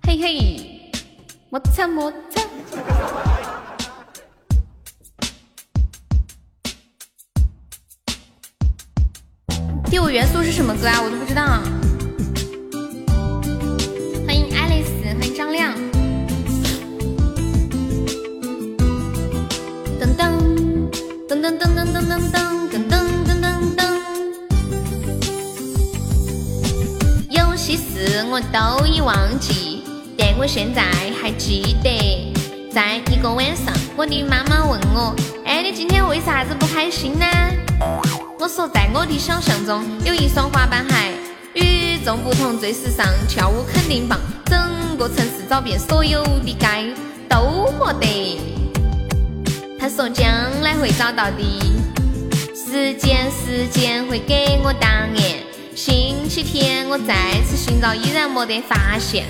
[0.07, 0.93] 嘿嘿，
[1.51, 2.41] 摩擦摩擦。
[9.91, 11.03] 第五元素是什么歌啊？
[11.03, 11.61] 我都不知道。
[14.25, 15.75] 欢迎爱丽丝，欢迎张亮。
[19.99, 20.39] 噔噔
[21.29, 22.39] 噔噔噔噔噔噔
[22.71, 22.95] 噔噔
[23.27, 23.81] 噔噔噔。
[27.31, 29.83] 有些事我都已忘记，
[30.17, 30.83] 但我现在
[31.21, 32.30] 还记得。
[32.73, 35.13] 在一个晚上，我的妈妈问我
[35.45, 37.27] ：“哎，你今天为啥子不开心呢？”
[38.39, 40.95] 我说：“在我的想象中，有一双滑板鞋，
[41.55, 44.21] 与众不同，最时尚，跳舞肯定棒。
[44.47, 46.95] 整个城市找遍所有的街
[47.29, 48.41] 都没得。”
[49.81, 50.29] 他说：“将
[50.63, 51.61] 来会找到的，
[52.55, 55.11] 时间，时间会给我答案。”
[55.75, 59.25] 星期天我再次寻找，依然没得发现。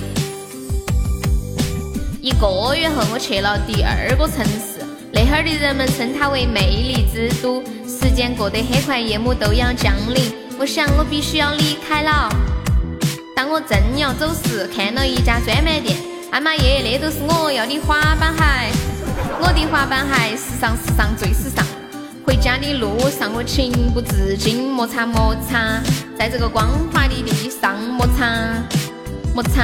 [2.22, 7.62] 一个月后，我去了第二个城市，那哈儿的人们称它为魅力之都。
[7.88, 12.28] 时间过得很快，夜幕都要降临，我想我必须要离开了。
[13.34, 15.96] 当我正要走时，看到一家专卖店，
[16.30, 18.76] 哎妈耶，那都是我要的滑板鞋！
[19.40, 21.64] 我的滑板鞋，时尚时尚最时尚。
[22.26, 25.80] 回家的路上，我情不自禁摩擦摩擦，
[26.18, 28.62] 在这个光滑的地上摩擦
[29.34, 29.62] 摩擦。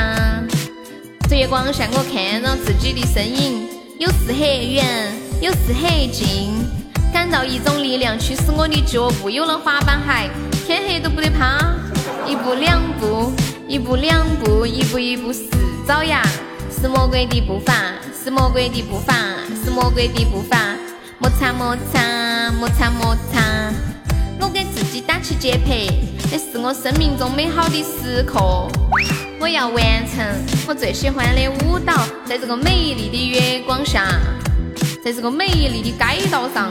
[1.34, 6.52] 月光下，我看到自己的身影，有时很远，有时很近，
[7.12, 9.28] 感到一种力量驱使我的脚步。
[9.28, 10.30] 有了滑板鞋，
[10.66, 11.74] 天黑都不得怕。
[12.26, 13.32] 一步两步，
[13.68, 15.40] 一步两步，一步一步是
[15.86, 16.22] 爪牙，
[16.80, 17.72] 是魔鬼的步伐，
[18.22, 19.14] 是魔鬼的步伐，
[19.64, 20.58] 是魔鬼的步伐。
[21.18, 23.72] 摩擦摩擦，摩擦摩擦，
[24.40, 25.86] 我给自己打起节拍，
[26.30, 28.68] 那是我生命中美好的时刻。
[29.38, 29.76] 我要完
[30.08, 30.24] 成
[30.66, 31.92] 我最喜欢的舞蹈，
[32.24, 34.06] 在这个美丽的月光下，
[35.04, 36.70] 在这个美丽的街道上，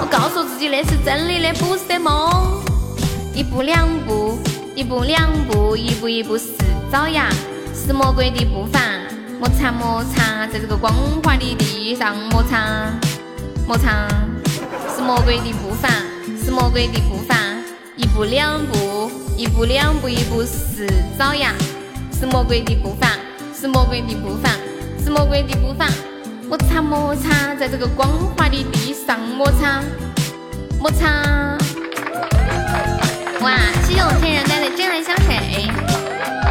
[0.00, 2.62] 我告诉自己那是真的，那不是梦。
[3.34, 4.38] 一步两步，
[4.74, 6.44] 一步两步，一步一步是
[6.90, 7.28] 爪牙，
[7.74, 8.80] 是魔鬼的步伐，
[9.38, 12.90] 摩擦摩擦，在这个光滑的地上摩擦
[13.66, 14.08] 摩擦，
[14.94, 15.88] 是魔鬼的步伐，
[16.46, 17.34] 是魔鬼的步伐，
[17.96, 20.86] 一步两步，一步两步，一步是
[21.18, 21.52] 爪牙。
[22.12, 23.08] 是魔鬼的步伐，
[23.52, 24.50] 是魔鬼的步伐，
[25.02, 25.88] 是魔鬼的步伐。
[26.48, 29.82] 摩擦摩擦，在这个光滑的地上摩擦
[30.78, 31.58] 摩擦。
[33.40, 35.68] 哇，谢谢我天然呆的真爱香水。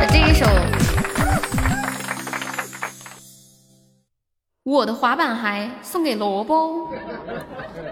[0.09, 0.45] 这一首
[4.65, 6.89] 我的滑板鞋送给萝卜，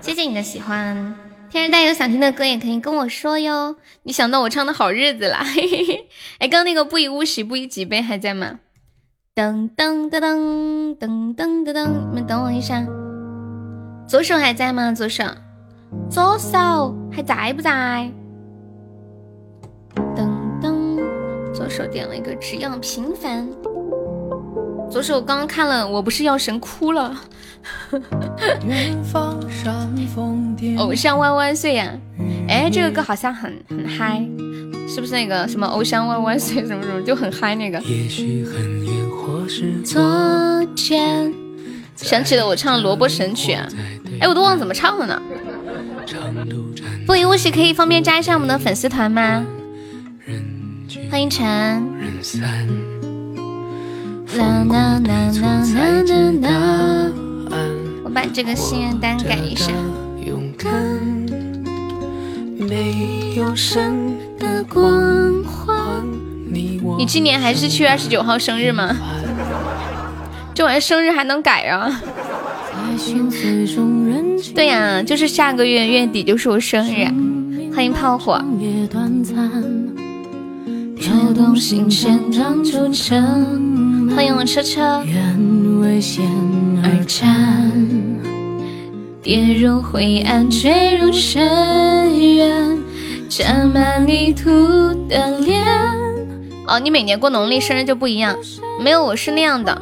[0.02, 1.16] 谢谢你的喜欢。
[1.54, 3.76] 天然大有想听的歌也可以跟我说哟。
[4.02, 6.08] 你想到我唱的好日子啦，嘿嘿嘿。
[6.40, 8.62] 哎，刚那个不以物喜，不以己悲还在吗？
[9.36, 12.84] 噔噔噔噔噔噔噔噔，你们等我一下。
[14.08, 14.92] 左手还在吗？
[14.94, 15.26] 左手，
[16.10, 18.12] 左手还在不在？
[20.16, 20.28] 噔
[20.60, 21.00] 噔，
[21.54, 23.48] 左手点了一个只要平凡。
[24.94, 27.20] 左手刚刚看了《我不是药神》，哭了。
[30.78, 31.92] 偶像万万岁呀！
[32.48, 34.24] 哎，这个歌好像很很嗨，
[34.88, 37.82] 是不是那个什么偶像万万岁什么什么就很嗨那个？
[39.84, 41.34] 昨天
[41.96, 43.68] 想起了我唱《萝卜神曲》啊，
[44.22, 45.20] 哎，我都忘怎么唱了呢。
[47.08, 49.44] 不以物喜，可以方便加一下我们的粉丝团吗？
[51.10, 52.93] 欢迎陈。
[58.04, 59.72] 我把这个心愿单改一下。
[66.98, 68.96] 你今年还是七月二十九号生日吗？
[70.56, 72.02] 这玩意生日还能改啊？
[74.56, 77.06] 对呀，就是下个月月底就是我生日。
[77.76, 78.44] 欢迎炮火。
[84.16, 85.04] 欢迎我车车。
[89.22, 92.78] 跌入灰暗，坠入深渊，
[93.30, 94.50] 沾满泥土
[95.08, 95.64] 的脸。
[96.68, 98.38] 哦，你每年过农历生日就不一样？
[98.80, 99.82] 没有，我是那样的，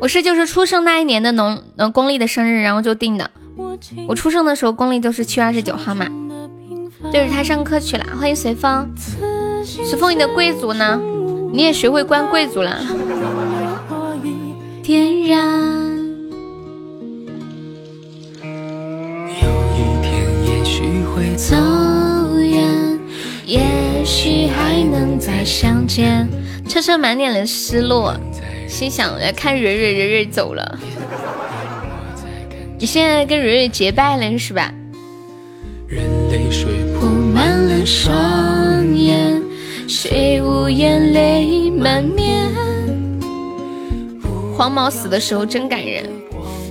[0.00, 3.30] 我是就是出生那一年的农呃公历的生日，然后就定的。
[4.06, 6.06] 我出生的时候公历就是七月二十九号嘛。
[7.12, 8.88] 就是他上课去了，欢迎随风。
[9.64, 11.00] 随风，你的贵族呢？
[11.56, 12.84] 你也学会关贵族了？
[14.82, 15.74] 点燃。
[21.38, 21.54] 走
[22.38, 22.98] 远，
[23.46, 23.60] 也
[24.04, 26.28] 许还能再相见。
[26.68, 28.14] 车车满脸的失落，
[28.68, 30.78] 心想来看蕊蕊，蕊蕊走了。
[32.78, 34.72] 你现在跟蕊蕊结拜了是吧？
[35.88, 36.66] 人泪水
[36.98, 39.35] 铺满了双眼，
[39.88, 42.50] 谁无眼泪满面？
[44.56, 46.04] 黄毛死的时候真感人。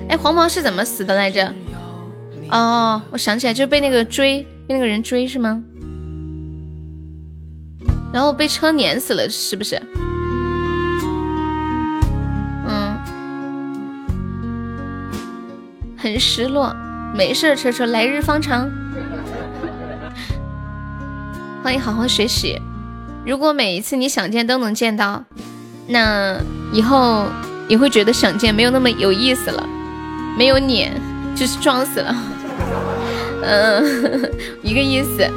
[0.10, 1.54] 哎，黄毛是怎么死的来着？
[2.52, 4.46] 哦，我想起来，就是被那个追。
[4.68, 5.64] 被那个人追是吗？
[8.12, 9.82] 然后被车碾死了，是不是？
[12.68, 12.98] 嗯，
[15.96, 16.76] 很失落。
[17.14, 18.70] 没事，车车，来日方长。
[21.64, 22.60] 欢迎好好学习。
[23.26, 25.24] 如果每一次你想见都能见到，
[25.88, 26.40] 那
[26.72, 27.26] 以后
[27.68, 29.68] 也会觉得想见没有那么有意思了。
[30.38, 30.92] 没有碾，
[31.36, 32.16] 就是撞死了。
[33.42, 35.28] 嗯， 一个意思。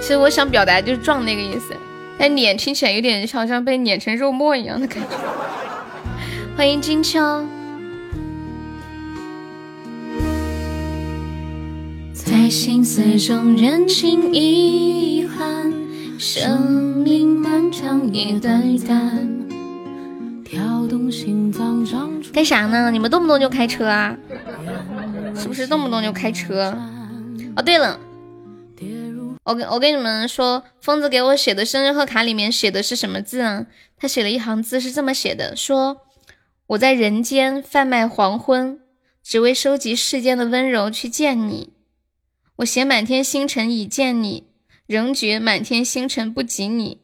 [0.00, 1.74] 其实我想表达就是撞那个意思，
[2.16, 5.16] 但碾听起来有点好像被碾成肉末一样的感觉。
[6.56, 7.46] 欢迎金秋。
[12.32, 15.70] 在心思中认清遗憾。
[16.18, 16.62] 生
[16.96, 19.28] 命漫长也短暂，
[20.42, 21.84] 跳动心脏
[22.32, 22.90] 干啥呢？
[22.90, 24.16] 你们动不动就开车啊？
[25.36, 26.74] 是不是动不动就开车？
[27.54, 28.00] 哦，对了，
[29.44, 33.66] 我跟我跟你们说，疯子给我写的生日贺卡里面写的是什么字啊？
[33.98, 35.98] 他写了一行字是这么写的：说
[36.68, 38.80] 我在人间贩卖黄昏，
[39.22, 41.74] 只为收集世间的温柔去见你。
[42.62, 44.44] 我携满天星辰以见你。
[44.86, 47.00] 仍觉满天星辰不及你，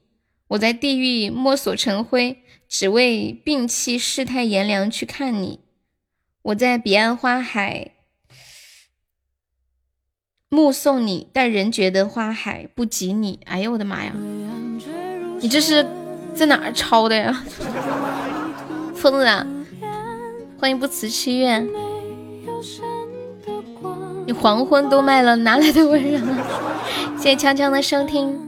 [0.49, 5.61] 我在地狱摸索成灰，只为摒弃世态炎凉去看你。
[6.43, 7.93] 我在彼岸花海
[10.49, 13.41] 目送你，但仍觉得花海不及你。
[13.47, 14.13] 哎呦我的妈呀！
[15.41, 15.87] 你这是
[16.35, 17.45] 在哪儿抄的呀？
[18.95, 19.27] 疯子，
[20.59, 21.67] 欢迎不辞七月。
[24.29, 26.21] 你黄昏都卖了，哪来的温柔？
[27.17, 28.39] 谢谢锵锵的收听。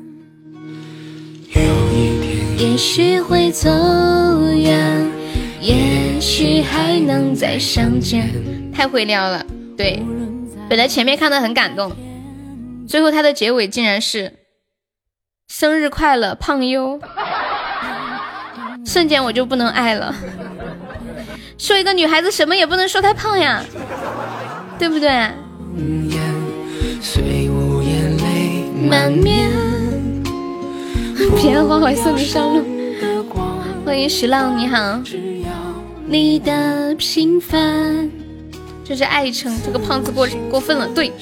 [2.59, 3.71] 也许会走
[4.55, 5.11] 远，
[5.59, 8.31] 也许还能再相见。
[8.71, 9.43] 太会撩了，
[9.75, 10.05] 对。
[10.69, 11.91] 本来前面看的很感动，
[12.87, 14.35] 最后他的结尾竟然是
[15.49, 17.01] 生日快乐，胖优。
[18.85, 20.15] 瞬间我就不能爱了。
[21.57, 23.65] 说一个女孩子什么也不能说她胖呀，
[24.79, 25.31] 对不对？
[28.89, 29.51] 满面。
[31.41, 32.65] 别花怀送你上路。
[33.85, 35.01] 欢迎石浪，你好。
[36.07, 38.11] 你的平凡，
[38.85, 39.57] 这是爱称。
[39.65, 41.13] 这个胖子过过分了，对，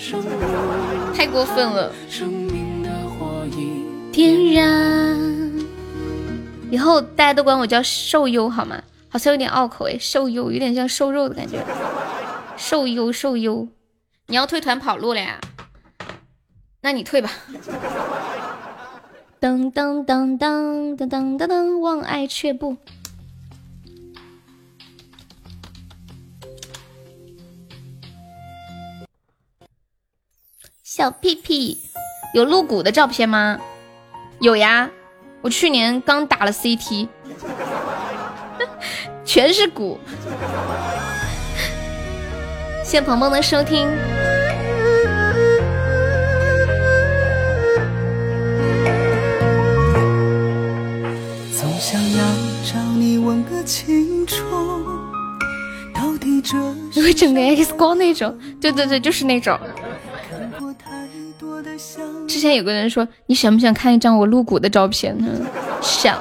[1.14, 1.92] 太过分了。
[4.10, 5.16] 点燃。
[6.70, 8.76] 以后大家都管我叫瘦优好吗？
[9.08, 11.58] 好像有点拗口哎，瘦优有点像瘦肉的感觉。
[12.56, 13.66] 瘦优瘦优，
[14.30, 15.40] 你要退团跑路了呀？
[16.82, 17.30] 那你退吧。
[19.40, 22.76] 噔噔噔噔噔噔噔噔，望爱却步。
[30.82, 31.78] 小屁屁，
[32.34, 33.58] 有露骨的照片吗？
[34.40, 34.90] 有呀，
[35.40, 37.08] 我去年刚打了 CT，
[39.24, 39.98] 全是骨。
[42.84, 43.88] 谢鹏鹏的收听。
[53.28, 54.42] 问个清楚，
[55.94, 56.56] 到底这
[56.94, 58.34] 你会整个 X 光那种？
[58.58, 59.58] 对对对，就是那种。
[62.26, 65.28] 之前有个人说，你想不想看一张我露骨的照片呢？
[65.82, 66.18] 想，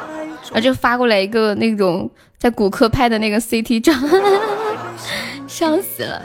[0.51, 3.93] 然后就发过来一个那种在骨科拍的那个 CT 照，
[5.47, 6.21] 笑死了。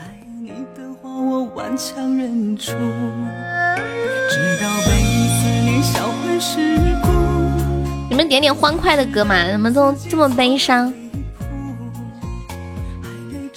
[8.13, 9.51] 你们点点欢快的歌嘛？
[9.51, 10.93] 怎么都这么悲伤？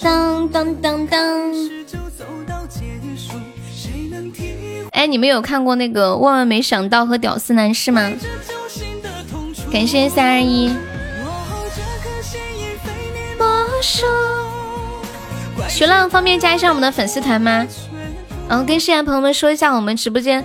[0.00, 1.20] 当当当当！
[4.92, 8.10] 哎，你们有看过那个《万万没想到》和《屌丝男士》吗？
[9.70, 10.74] 感谢三二一。
[15.68, 17.66] 徐浪，方便加一下我们的粉丝团吗？
[18.48, 20.42] 然后跟新来朋友们说一下，我们直播间。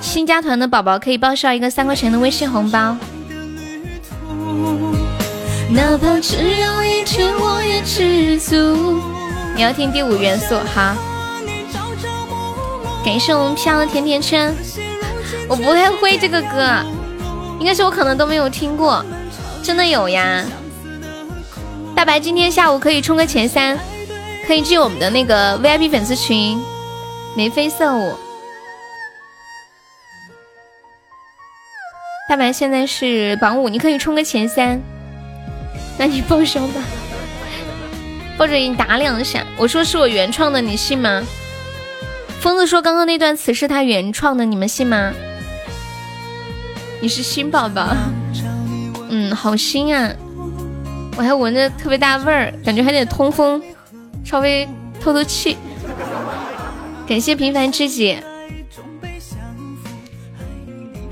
[0.00, 2.96] 新加团的宝宝可以报销一个三块钱的微信红包。
[5.68, 5.76] 你
[9.62, 10.96] 要听第五元素，哈。
[13.04, 14.54] 感谢我们飘的甜甜圈。
[15.48, 16.84] 我不太会这个歌，
[17.58, 19.04] 应该是我可能都没有听过。
[19.62, 20.44] 真的有呀。
[21.94, 23.78] 大白今天下午可以冲个前三，
[24.46, 26.60] 可以进我们的那个 VIP 粉丝群，
[27.36, 28.14] 眉飞色舞。
[32.30, 34.80] 大白现在是榜五，你可以冲个前三，
[35.98, 36.80] 那你报销吧，
[38.38, 39.44] 抱着你打两下。
[39.56, 41.24] 我说是我原创的，你信吗？
[42.40, 45.12] 疯子说刚刚那段词是他原创的，你们信吗？
[47.00, 47.96] 你是新宝宝，
[49.08, 50.14] 嗯，好新啊！
[51.16, 53.60] 我还闻着特别大味儿，感觉还得通风，
[54.24, 54.68] 稍微
[55.02, 55.56] 透透气。
[57.08, 58.16] 感谢平凡知己。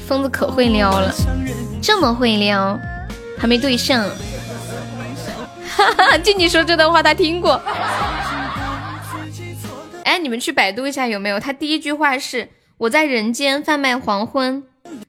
[0.09, 1.15] 疯子可会撩了，
[1.83, 2.81] 这么会撩，
[3.37, 4.09] 还没对象。
[5.77, 7.61] 哈哈，静静说这段话他听过。
[10.05, 11.39] 哎，你们去百度一下有没有？
[11.39, 12.49] 他第一句话是
[12.79, 14.65] 我在人间贩卖黄昏，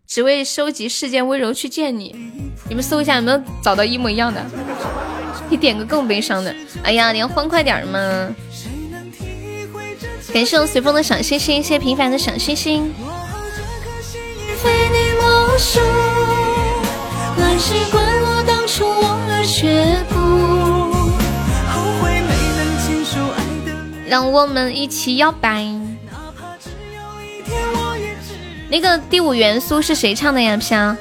[0.06, 2.14] 只为收集世间温柔去见你。
[2.68, 4.46] 你们搜一下有没有找到一模一样的？
[5.50, 6.54] 你点个更悲伤的。
[6.84, 8.36] 哎呀，你要欢快点嘛。
[10.34, 12.94] 感谢我随风的小星星，谢谢平凡的小星星。
[15.60, 15.82] 书，
[17.38, 23.76] 乱世怪我当初忘了学步，后悔没能牵手爱的。
[24.08, 25.66] 让我们一起摇摆。
[28.70, 30.56] 那个第五元素是谁唱的呀？
[30.56, 30.96] 飘。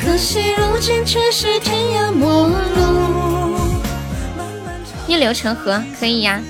[0.00, 3.58] 可惜如今却是天涯陌路。
[5.08, 6.40] 逆流成河，可以呀、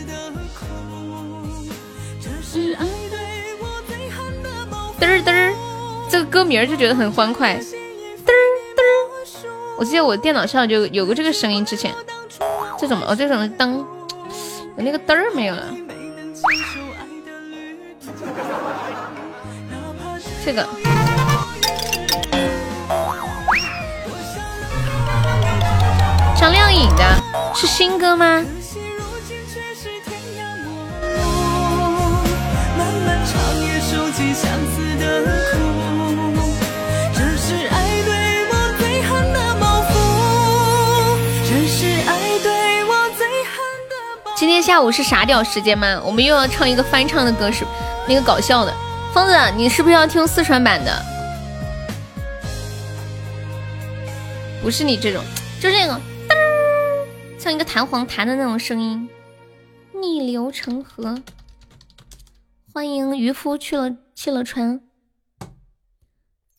[5.01, 5.55] 嘚儿嘚儿，
[6.11, 7.55] 这个歌名就觉得很欢快。
[7.55, 8.35] 嘚儿
[8.77, 11.95] 嘚儿，我记得我电脑上就有个这个声音，之前
[12.79, 13.85] 这种哦，这种灯
[14.77, 15.65] 有那个嘚儿没有了？
[20.45, 20.67] 这个
[26.41, 27.05] 张靓颖的
[27.55, 28.43] 是新歌吗？
[44.37, 46.01] 今天下午是傻屌时间吗？
[46.05, 47.65] 我们又要唱一个翻唱的歌，是
[48.09, 48.73] 那个搞笑的。
[49.13, 51.05] 疯子，你是不是要听四川版的？
[54.63, 55.23] 不是你这种，
[55.61, 56.01] 就这个，
[57.39, 59.09] 像一个弹簧弹的那种声音，
[59.93, 61.17] 逆流成河。
[62.79, 64.81] 欢迎渔夫去了弃了船，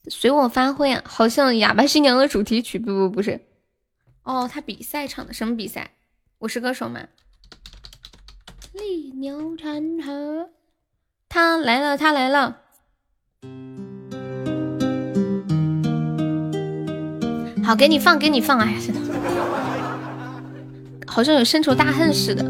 [0.10, 1.02] 随我发挥啊！
[1.06, 3.40] 好像哑巴新娘的主题曲，不不不是，
[4.24, 5.92] 哦，他比赛唱的什么比赛？
[6.40, 7.00] 我是歌手吗？
[8.74, 10.50] 逆流成河，
[11.30, 12.58] 他来了，他来了。
[17.64, 18.60] 好，给你放，给你放。
[18.60, 19.00] 哎呀，真的
[21.08, 22.44] 好像有深仇大恨似的。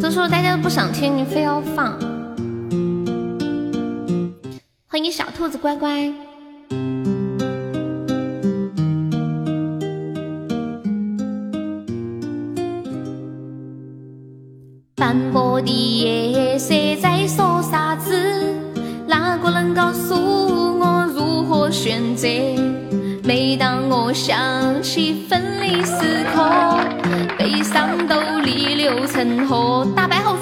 [0.00, 2.10] 都说大家都不想听，你非要放。
[4.92, 6.12] 欢迎小兔子乖乖。
[14.94, 18.54] 斑驳的夜色在说啥子？
[19.08, 20.14] 哪个能告诉
[20.78, 22.28] 我如何选择？
[23.24, 26.50] 每当我想起分离时刻，
[27.38, 29.90] 悲伤都逆流成河。
[29.96, 30.36] 大白好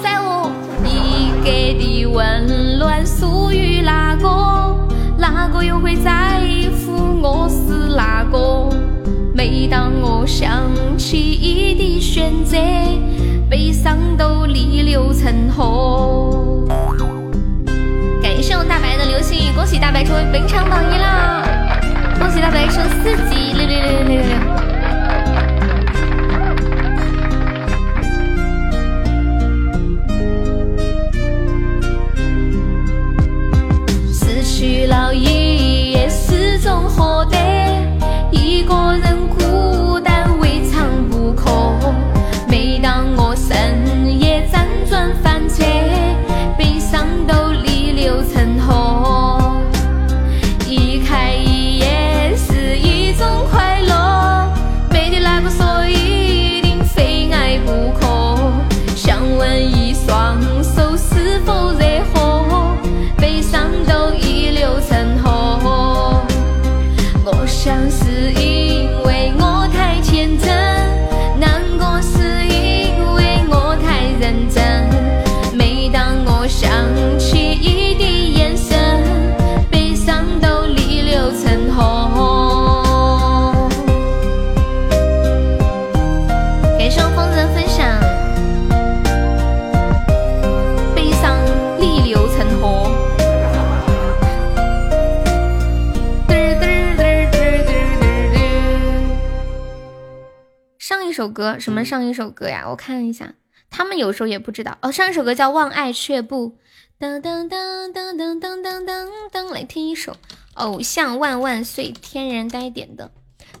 [1.43, 4.77] 给的温暖属于哪个？
[5.17, 6.39] 哪个又会在
[6.85, 8.69] 乎我是哪个？
[9.33, 12.57] 每当我想起一滴选择，
[13.49, 16.67] 悲伤都逆流成河。
[18.21, 21.43] 感谢我大白的流星雨，恭喜大白成为本场榜一啦！
[22.19, 24.80] 恭喜大白升四级，六六六六六六。
[34.91, 37.37] 老爷爷始终活得
[38.29, 39.10] 一个人
[101.61, 101.85] 什么？
[101.85, 102.65] 上一首歌呀？
[102.67, 103.33] 我看一下，
[103.69, 104.91] 他们有时候也不知道哦。
[104.91, 106.57] 上一首歌叫《望爱却步》，
[107.05, 110.11] 噔噔噔噔噔噔噔噔噔，来听一首
[110.55, 113.11] 《偶像万万岁》，天然呆点的，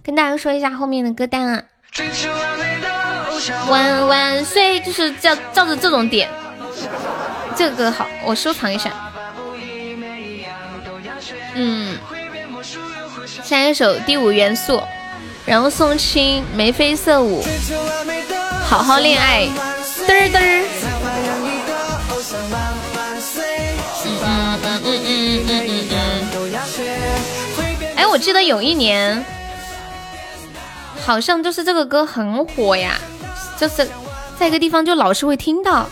[0.03, 1.63] 跟大家说一下后面的歌单啊。
[3.69, 6.29] 万万岁，就是照照着这种点，
[7.55, 8.91] 这个歌好，我收藏一下。
[11.53, 11.97] 嗯，
[13.43, 14.77] 下一首《第五元素》，
[15.45, 17.43] 然后宋青《眉飞色舞》，
[18.63, 19.47] 好好恋爱，
[20.07, 20.63] 嘚儿嘚儿。
[24.03, 25.09] 嗯嗯嗯嗯
[25.47, 25.95] 嗯嗯嗯。
[27.95, 29.25] 哎，我记得有一年，
[31.05, 32.97] 好像就是这个歌很火呀，
[33.57, 33.87] 就是
[34.39, 35.89] 在一个地方就老是会听到。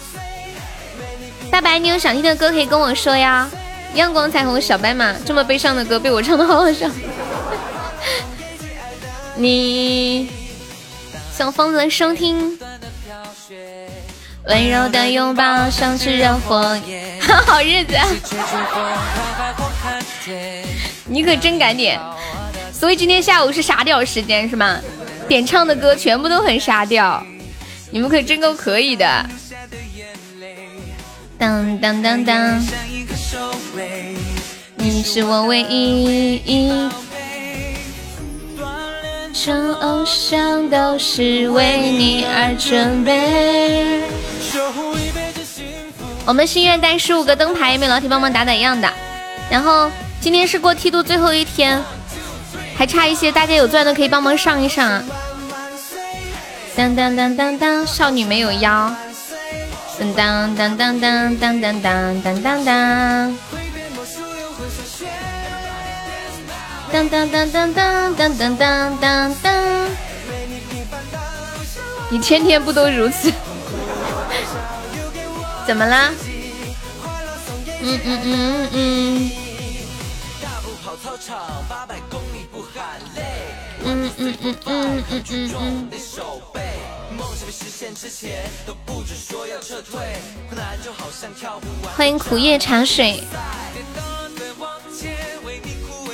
[1.51, 3.49] 大白，你有想听的歌可以跟我说呀。
[3.95, 6.87] 阳光彩虹小白马，这么悲伤的歌被我唱的好好笑。
[9.41, 10.29] 你
[11.33, 12.59] 像疯子收听，
[14.47, 17.17] 温柔的拥抱像炽热火焰，
[17.47, 17.95] 好日子。
[21.05, 21.97] 你可真敢点，
[22.73, 24.77] 所以今天下午是沙调时间是吗？
[25.29, 27.23] 点唱的歌全部都很沙调，
[27.91, 29.25] 你们可真够可以的。
[31.37, 32.61] 当当当当，
[34.75, 36.89] 你是我唯一。
[39.33, 44.03] 成偶像都是为你而准备。
[46.25, 48.89] 我们心愿带十五个灯牌，有没有老铁帮忙打打样的？
[49.49, 49.89] 然后
[50.21, 51.81] 今天是过梯度最后一天，
[52.75, 55.03] 还差一些，大家有钻的可以帮忙上一上啊！
[56.75, 58.93] 当当当当当，少女没有腰。
[59.99, 63.37] 当当当当当当当当当当当。
[66.91, 69.89] 当当当当当当当当当当，
[72.09, 73.31] 你天天不都如此？
[75.67, 76.11] 怎么啦？
[77.81, 79.31] 嗯嗯嗯嗯。
[83.85, 85.89] 嗯嗯嗯嗯嗯嗯嗯。
[91.95, 93.23] 欢迎苦叶茶水，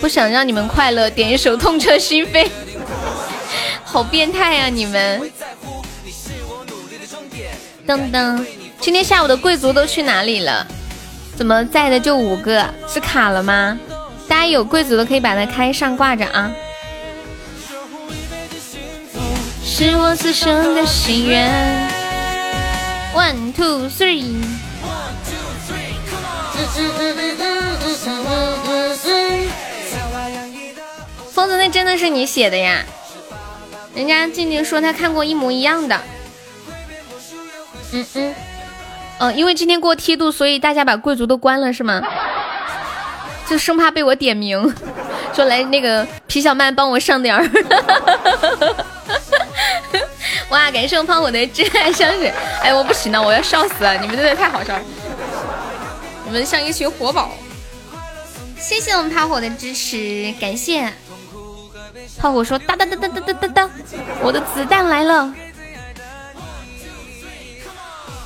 [0.06, 2.47] 不想让你们快乐，点一首痛彻心扉，
[3.84, 5.20] 好变态啊你们！
[7.88, 8.45] 噔噔，
[8.80, 10.68] 今天下午的贵族都去哪里了？
[11.36, 12.64] 怎么在的就五个？
[12.88, 13.80] 是卡了吗？
[14.28, 16.51] 大家有贵族的可以把它开上挂着啊！
[19.66, 21.51] 是我此生的心愿。
[23.16, 24.36] One two three。
[31.36, 32.82] 疯子，那真的是你写的呀？
[33.94, 36.00] 人家静静说她看过一模一样的。
[37.92, 38.36] 嗯嗯。
[39.20, 42.02] 嗯，因为今天过梯度，所以大家把贵族都关了是吗？
[43.50, 44.74] 就生怕被我点名，
[45.34, 47.44] 说来那个皮小曼帮我上点儿。
[50.48, 52.32] 哇，感谢我胖虎的真爱香水，
[52.64, 53.94] 哎，我不行了，我要笑死了！
[53.98, 54.82] 你们真的太好笑了，
[56.24, 57.32] 你们像一群活宝。
[58.58, 60.90] 谢谢我们胖虎的支持，感谢。
[62.18, 63.70] 炮火说哒哒哒哒哒哒哒哒，
[64.22, 65.34] 我的子弹来了。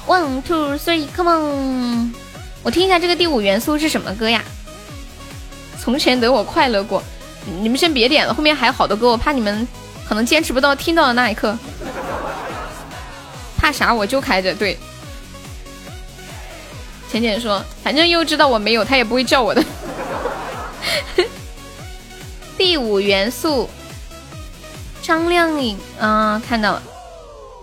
[0.07, 2.13] One two three come on，
[2.63, 4.43] 我听一下这个第五元素是什么歌呀？
[5.79, 7.03] 从前的我快乐过，
[7.61, 9.67] 你们先别点了，后面还有好多歌，我怕你们
[10.07, 11.57] 可能坚持不到听到的那一刻。
[13.57, 13.93] 怕啥？
[13.93, 14.53] 我就开着。
[14.55, 14.77] 对，
[17.11, 19.63] 浅浅说，反正又知道我没有，他也不会叫我的。
[22.59, 23.69] 第五元素，
[25.01, 26.83] 张靓颖啊，看到了，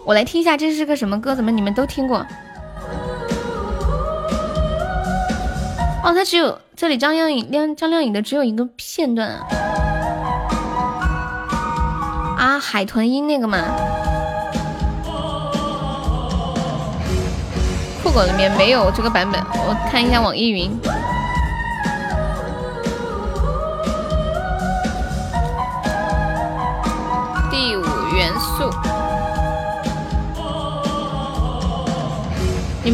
[0.06, 1.36] 我来听一下，这是个什么歌？
[1.36, 2.26] 怎么你们都听过？
[6.02, 9.46] 哦，它只有这里张靓颖亮张靓颖的只有一个片段啊，
[12.38, 13.58] 啊，海豚音那个嘛，
[18.02, 20.74] 酷狗里面没有这个版本，我看一下网易云。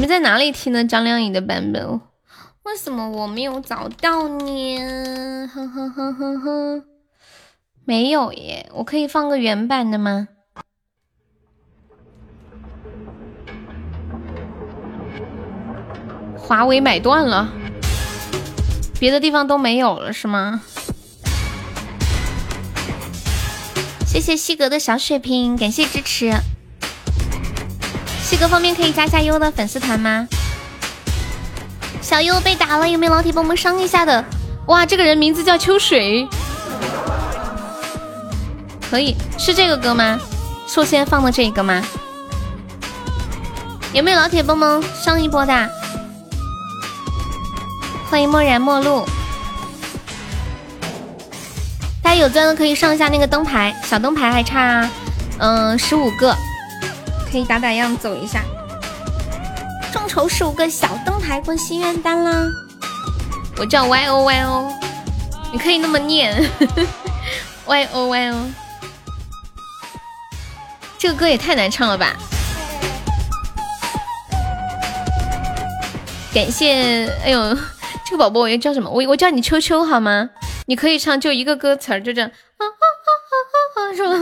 [0.02, 2.00] 们在哪里听的张靓颖的版本？
[2.64, 5.46] 为什么我没有找到呢？
[5.46, 6.84] 哼哼哼哼哼，
[7.84, 10.26] 没有耶，我可以放个原版的吗？
[16.36, 17.52] 华为买断了，
[18.98, 20.62] 别的地方都没有了是吗？
[24.04, 26.32] 谢谢西格的小血瓶，感谢支持。
[28.32, 30.26] 这个方便可以加下优的粉丝团吗？
[32.00, 34.24] 小优被打了，有没有老铁帮忙伤一下的？
[34.68, 36.26] 哇，这个人名字叫秋水，
[38.90, 40.18] 可以是这个歌吗？
[40.66, 41.84] 寿仙放的这个吗？
[43.92, 45.70] 有没有老铁帮忙上一波的？
[48.08, 49.04] 欢迎漠然陌路，
[52.02, 54.88] 大家有钻的可以上一下那个灯牌，小灯牌还差
[55.38, 56.34] 嗯十五个，
[57.32, 58.44] 可以打打样走一下。
[59.90, 62.46] 众筹十五个小灯牌过心愿单啦！
[63.56, 64.70] 我叫 Y O Y O，
[65.50, 66.46] 你可以那么念
[67.64, 68.36] Y O Y O。
[70.98, 72.14] 这个歌也太难唱了吧！
[76.34, 77.56] 感谢，哎呦，
[78.04, 78.90] 这个宝宝我要叫什么？
[78.90, 80.28] 我我叫你秋秋好吗？
[80.66, 84.12] 你可以唱就一个歌词儿，就这样啊啊啊啊啊，是吧？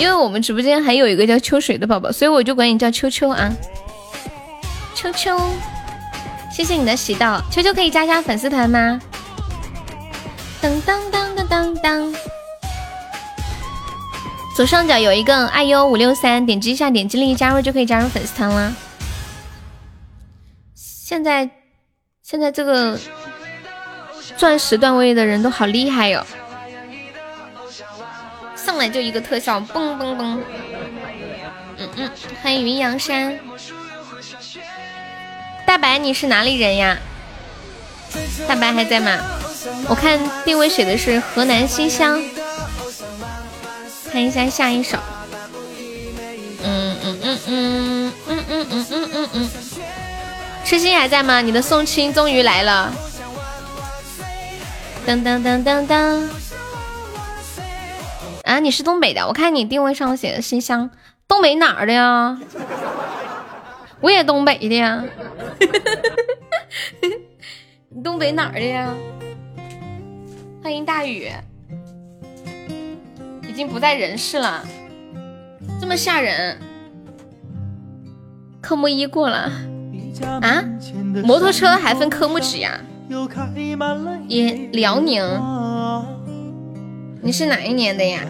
[0.00, 3.54] 因为我们直播间还有一个叫秋水的宝宝，所以我就管你叫秋秋啊。
[4.94, 5.38] 秋秋，
[6.50, 8.98] 谢谢你的喜到，秋秋可以加加粉丝团吗？
[10.62, 12.14] 当当当当当当，
[14.56, 18.74] 左上角有一个爱优五六三，点击一下，点击立即加入就可以加入粉丝团了。
[20.74, 21.50] 现在
[22.22, 22.98] 现在这个
[24.38, 26.24] 钻石段位的人都好厉害哟。
[28.70, 30.38] 上来就一个特效，嘣嘣嘣！
[31.76, 32.10] 嗯嗯，
[32.40, 33.36] 欢迎云阳山，
[35.66, 36.96] 大白你是哪里人呀？
[38.46, 39.18] 大白还在吗？
[39.88, 42.22] 我看定位写的是河南新乡，
[44.12, 44.96] 看一下下一首。
[46.62, 49.50] 嗯嗯嗯嗯嗯嗯嗯嗯嗯嗯，
[50.64, 51.40] 痴心还在吗？
[51.40, 52.94] 你的送亲终于来了！
[55.04, 56.28] 噔噔噔噔噔。
[58.50, 60.90] 啊，你是东北的，我看你定位上写的新乡，
[61.28, 62.36] 东北哪儿的呀？
[64.00, 65.04] 我也东北的呀，
[67.90, 68.92] 你东北哪儿的呀？
[70.64, 71.30] 欢迎大雨，
[73.48, 74.64] 已经不在人世了，
[75.80, 76.58] 这么吓人。
[78.60, 79.52] 科目一过了
[80.42, 80.64] 啊？
[81.24, 82.80] 摩托车还分科目几呀？
[84.26, 85.22] 也辽宁，
[87.22, 88.22] 你是哪一年的呀？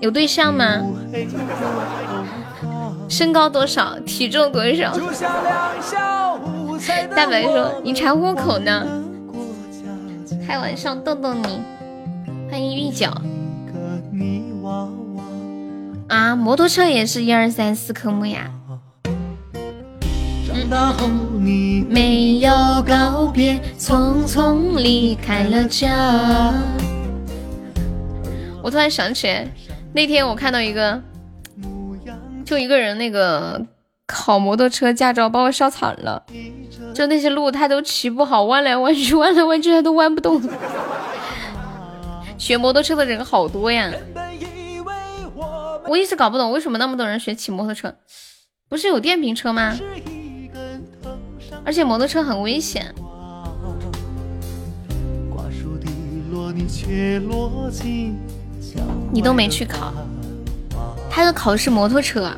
[0.00, 0.82] 有对象吗？
[3.08, 3.98] 身高多少？
[4.00, 4.92] 体重多少？
[7.14, 8.86] 大白说：“你查户口呢？”
[10.46, 11.60] 开玩笑，逗逗你。
[12.50, 13.10] 欢迎玉角。
[16.08, 18.50] 啊，摩托车也是一二三四科目呀。
[21.88, 22.50] 没有
[22.86, 26.52] 告别，匆匆离开了家。
[28.62, 29.46] 我突然想起来，
[29.96, 31.00] 那天我看到一个，
[32.44, 33.64] 就一个人那个
[34.06, 36.22] 考摩托车驾照把我笑惨了，
[36.94, 40.38] 就那些路他都骑不好，弯来弯去， 弯来弯去他都弯不动。
[42.36, 43.90] 学摩托车的人好多呀，
[45.88, 47.94] 我一直搞不懂为什么那么多人学骑摩托车，
[48.68, 49.74] 不是有电瓶车吗？
[51.64, 52.94] 而且摩托车很危险。
[59.12, 59.92] 你都没去考，
[61.10, 62.30] 他的考的是摩托车。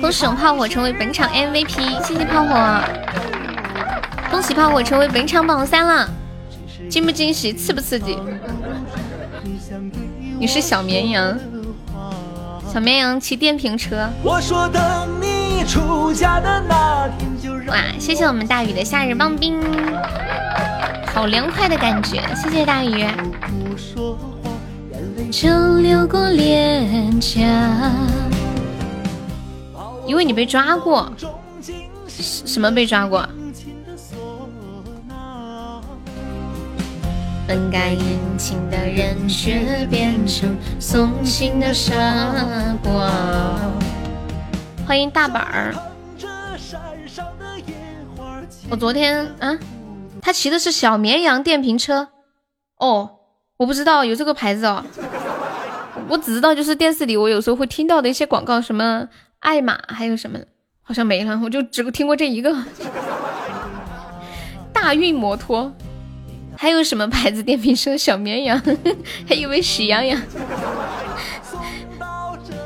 [0.00, 2.80] 恭喜炮火成为本场 MVP，谢谢炮火。
[4.30, 6.08] 恭喜炮火成为本场榜三了，
[6.90, 8.18] 惊不惊喜，刺不刺激？
[10.38, 11.38] 你是小绵羊，
[12.72, 14.08] 小绵羊骑电瓶车。
[14.24, 14.40] 哇，
[17.98, 19.62] 谢谢我们大雨的夏日棒冰，
[21.14, 23.06] 好凉快的感觉，谢谢大雨。
[25.34, 27.40] 就流过脸颊，
[30.06, 31.12] 因为你被抓过，
[32.06, 33.28] 什么被抓过？
[37.48, 41.92] 本该殷勤的人却变成送情的傻
[42.80, 43.10] 瓜。
[44.86, 45.74] 欢迎大板儿。
[48.70, 49.58] 我昨天啊，
[50.22, 52.10] 他骑的是小绵羊电瓶车。
[52.78, 53.10] 哦，
[53.56, 54.84] 我不知道有这个牌子哦。
[56.08, 59.08] 我只知道就是电视里我有时候会听到的一些广告，什么
[59.40, 60.38] 爱玛，还有什么
[60.82, 62.54] 好像没了，我就只听过这一个。
[64.72, 65.74] 大运摩托，
[66.56, 67.96] 还有什么牌子电瓶车？
[67.96, 68.60] 小绵羊，
[69.26, 70.20] 还以为喜羊羊。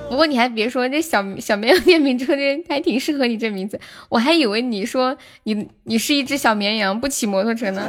[0.09, 3.79] 不过你还别说，这小小绵羊电瓶车这还挺适合你这名字，
[4.09, 7.89] 我还以为你说你你是一只小绵羊，不骑摩托车呢。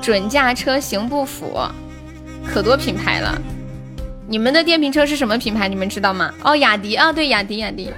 [0.00, 1.58] 准驾车型不符，
[2.46, 3.40] 可多品牌了。
[4.34, 5.68] 你们的电瓶车是什么品牌？
[5.68, 6.28] 你们知道吗？
[6.42, 7.88] 哦，雅迪啊，对，雅迪，雅迪。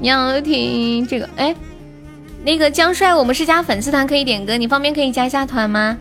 [0.00, 1.54] 你要听这个，哎，
[2.42, 5.96] 那个江帅，我们是加粉丝团可以点歌，你方便可以加一下团吗？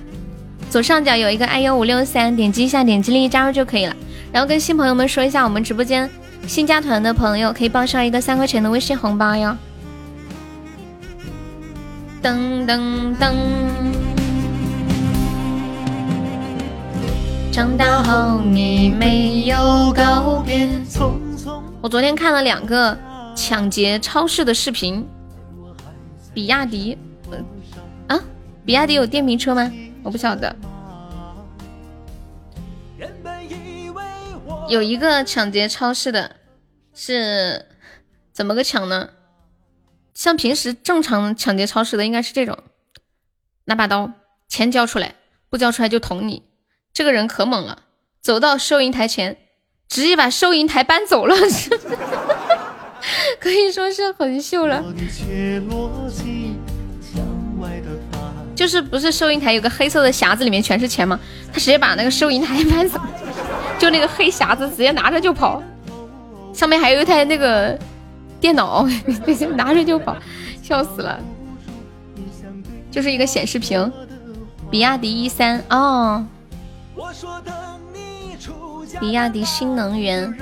[0.72, 3.96] 左上角有一个 i u 五六三，点击一下，点击立即加入就可以了。
[4.32, 6.10] 然后跟新朋友们说一下，我们直播间
[6.48, 9.56] 新加团的朋友可以报销一个三块钱的微信红包哟。
[12.24, 14.09] 噔噔噔。
[17.60, 20.66] 长大后你没有告别。
[21.82, 22.97] 我昨天看了两个
[23.36, 25.05] 抢劫超市的视频，
[26.34, 26.97] 比亚迪，
[28.07, 28.18] 啊，
[28.66, 29.70] 比亚迪有电瓶车吗？
[30.03, 30.55] 我不晓得。
[34.70, 36.38] 有一个抢劫超市的，
[36.93, 37.66] 是
[38.32, 39.10] 怎么个抢呢？
[40.14, 42.57] 像平时正常抢劫超市的，应该是这种，
[43.66, 44.10] 拿把刀，
[44.47, 45.16] 钱交出来，
[45.49, 46.47] 不交出来就捅你。
[46.94, 47.80] 这个人可猛了，
[48.22, 49.38] 走到收银台前，
[49.88, 51.36] 直接把收银台搬走了，
[53.40, 54.84] 可以说是很秀了。
[58.56, 61.18] 就是不是收银台有个黑色的匣子，里面全是钱吗？
[61.54, 63.00] 他直接把那个收银台搬走，
[63.80, 65.64] 就那个黑匣子直接拿着就跑，
[66.54, 67.80] 上面还有一台那个
[68.42, 68.86] 电脑，
[69.56, 70.18] 拿着就跑，
[70.62, 71.18] 笑死了。
[72.92, 73.90] 就是一个显示屏，
[74.70, 76.26] 比亚迪一三哦。
[79.00, 80.34] 比亚迪新能源。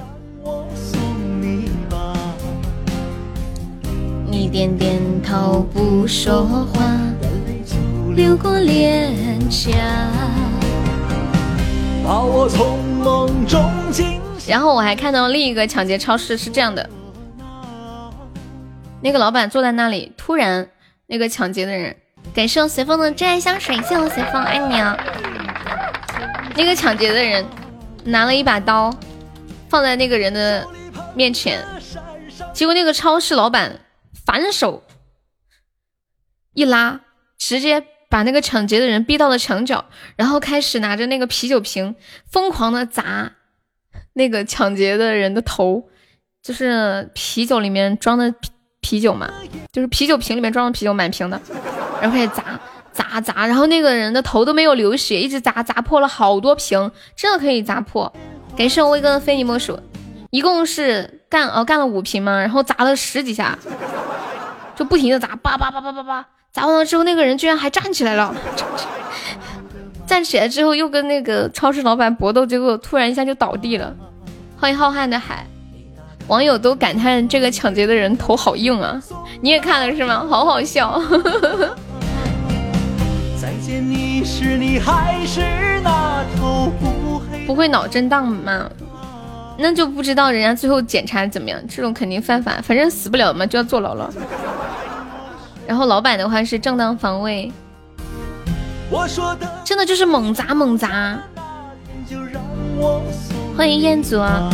[4.26, 6.82] 你点点头不说话，
[8.16, 9.14] 流过脸
[9.50, 9.72] 颊。
[12.04, 14.50] 把我从梦中惊醒。
[14.50, 16.90] 然后我还看到另一个抢劫超市是这样的，
[19.02, 20.68] 那个老板坐在那里，突然
[21.08, 21.96] 那个抢劫的人，
[22.34, 24.98] 感谢我随风的真爱香水，谢谢我随风，爱你啊。
[26.58, 27.46] 那个抢劫的人
[28.06, 28.92] 拿了一把刀，
[29.70, 30.68] 放在那个人的
[31.14, 31.64] 面前，
[32.52, 33.80] 结果那个超市老板
[34.26, 34.82] 反手
[36.54, 37.00] 一拉，
[37.38, 39.86] 直接把那个抢劫的人逼到了墙角，
[40.16, 41.96] 然后开始拿着那个啤酒瓶
[42.32, 43.34] 疯狂的砸
[44.14, 45.88] 那个抢劫的人的头，
[46.42, 48.50] 就是啤酒里面装的啤
[48.82, 49.32] 啤酒嘛，
[49.72, 51.40] 就是啤酒瓶里面装的啤酒满瓶的，
[52.02, 52.60] 然后开始砸
[52.98, 58.12] 砸砸，然后那个人的头都没有流血，一直砸砸破了好多瓶，真的可以砸破。
[58.58, 59.80] 感谢我威哥的非你莫属，
[60.32, 63.56] 一共是干哦干了五瓶嘛，然后砸了十几下，
[64.76, 66.26] 就不停的砸，叭叭叭叭叭叭。
[66.52, 68.34] 砸完了之后，那个人居然还站起来了，
[70.08, 73.94] 站起来之后又跟那个超市老板搏斗，结果突然一下就倒地了。
[74.60, 75.46] 欢迎浩瀚的海，
[76.28, 79.00] 网友都感叹这个抢劫的人头好硬啊！
[79.42, 80.26] 你也看了是吗？
[80.28, 81.00] 好好笑。
[87.46, 88.70] 不会脑震荡吗？
[89.60, 94.14] 那就不知道人家最后检查怎么样，这种肯定犯法，反正死不了嘛，就要坐牢了。
[95.66, 97.52] 然后老板的话是正当防卫，
[99.66, 101.18] 真的就是猛砸猛砸。
[103.58, 104.50] 欢迎彦祖啊！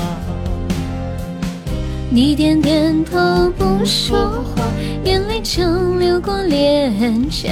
[2.10, 4.18] 你点点头不说
[4.56, 4.64] 话，
[5.04, 5.62] 眼泪就
[5.96, 7.52] 流过脸颊。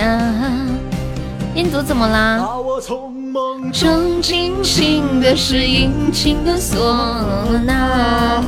[1.53, 2.47] 彦祖怎么啦？
[3.73, 8.41] 中惊醒的是殷勤的唢呐。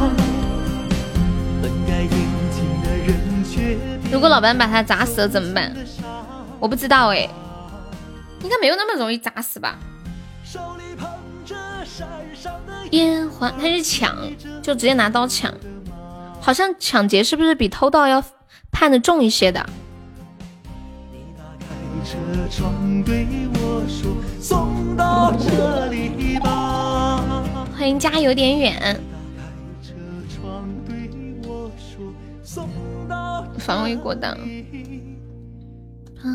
[4.11, 5.75] 如果老板把他砸死了怎么办？
[6.59, 7.27] 我不知道哎，
[8.41, 9.77] 应该没有那么容易砸死吧。
[12.91, 14.15] 烟花，他是抢，
[14.61, 15.53] 就直接拿刀抢。
[16.39, 18.23] 好像抢劫是不是比偷盗要
[18.71, 19.65] 判的重一些的？
[27.75, 29.01] 欢迎家有点远。
[33.57, 34.31] 防卫过当。
[36.21, 36.27] 啊！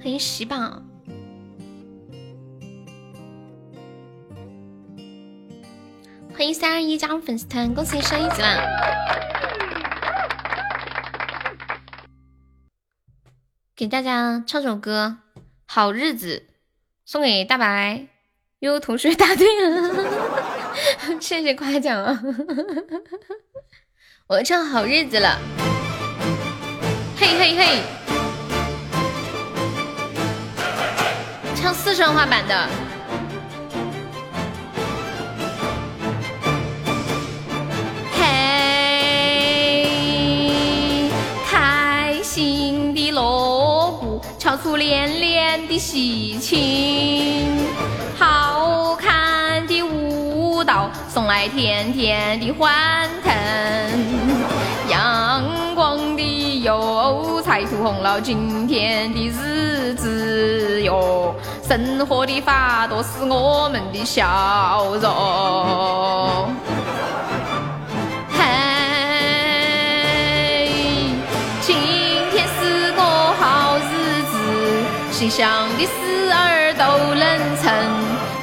[0.00, 0.82] 欢迎喜宝，
[6.36, 8.60] 欢迎三二一加入粉丝团，恭喜升一级啦！
[13.76, 15.16] 给大家唱首歌
[15.66, 16.46] 《好日子》，
[17.04, 18.06] 送给大白
[18.60, 19.90] 悠悠同学答对了，
[21.20, 22.22] 谢谢夸奖啊！
[24.28, 25.40] 我唱好日子了，
[27.16, 27.82] 嘿嘿嘿，
[31.56, 32.93] 唱四川话版的。
[44.84, 47.56] 连连的喜庆，
[48.18, 53.32] 好看的舞蹈送来甜甜的欢腾。
[54.90, 55.42] 阳
[55.74, 61.34] 光的油彩涂红了今天的日子哟，
[61.66, 66.54] 生活的花朵是我们的笑容。
[75.24, 77.72] 心想的事儿都能成。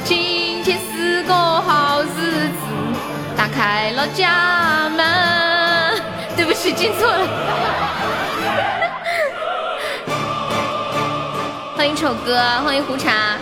[0.03, 2.57] 今天是个好日子，
[3.37, 6.01] 打开了家门。
[6.35, 7.27] 对不起，进错了。
[11.75, 13.37] 欢迎丑哥，欢迎胡茶，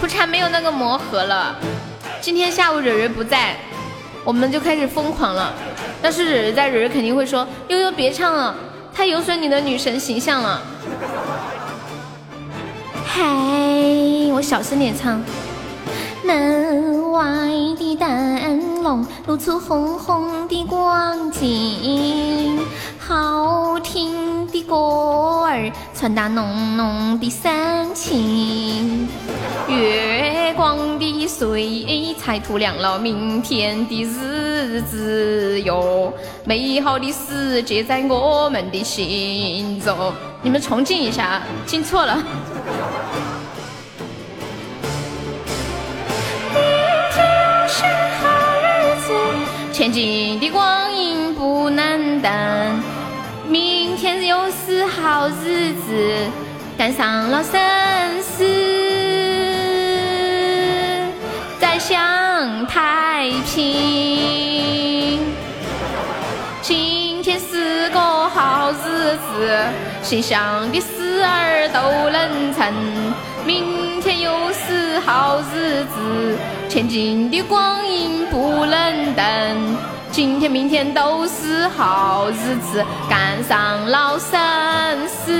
[0.00, 1.54] 胡茶没有那个魔盒了。
[2.20, 3.54] 今天下午蕊蕊不在，
[4.24, 5.54] 我们就开始疯狂了。
[6.02, 8.52] 但是蕊蕊在，蕊蕊肯定会说：悠悠别唱了，
[8.92, 10.60] 太有损你的女神形象了。
[13.12, 13.24] 嗨，
[14.32, 15.20] 我小声点唱。
[16.24, 17.20] 门外
[17.76, 22.60] 的灯笼露出红红的光景，
[23.00, 24.76] 好听的歌
[25.44, 29.08] 儿传达浓浓的深情。
[29.66, 36.12] 月光的水彩涂亮了明天的日子哟，
[36.44, 39.96] 美好的世界在我们的心中。
[40.42, 42.22] 你们重进一下，进错了。
[46.52, 46.60] 明
[47.12, 47.18] 天
[47.68, 47.84] 是
[48.20, 48.24] 好
[48.60, 48.64] 日
[49.00, 49.08] 子
[49.72, 52.30] 前进的光阴不能等，
[53.48, 56.14] 明天又是好日子，
[56.76, 57.58] 赶上了生
[58.22, 58.44] 死，
[61.58, 65.20] 再享太平。
[66.60, 69.64] 今天是个好日子，
[70.10, 72.74] 心想的事儿都能成，
[73.46, 76.36] 明天又是好日子，
[76.68, 79.76] 前进的光阴不能等，
[80.10, 85.32] 今天明天都是好日子，赶上老三四，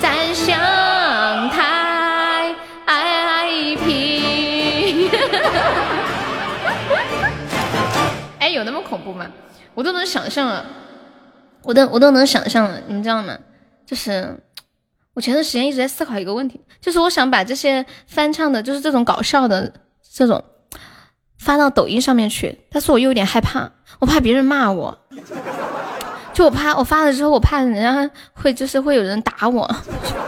[0.00, 0.58] 咱享
[1.50, 2.52] 太
[3.86, 5.08] 平。
[8.40, 9.24] 哎，有那么恐怖吗？
[9.72, 10.66] 我都能想象了。
[11.64, 13.36] 我都我都能想象了，你知道吗？
[13.86, 14.36] 就是
[15.14, 19.72] 我前段时间一直在思考一个问题，就是我想把这些翻唱的，就是这种搞笑的
[20.14, 20.42] 这种
[21.38, 24.98] 发到抖音上面去，但是我又有点害怕，我怕别人骂我，
[26.32, 29.68] 就我怕我发了之后，我怕人家会就是会有人打我，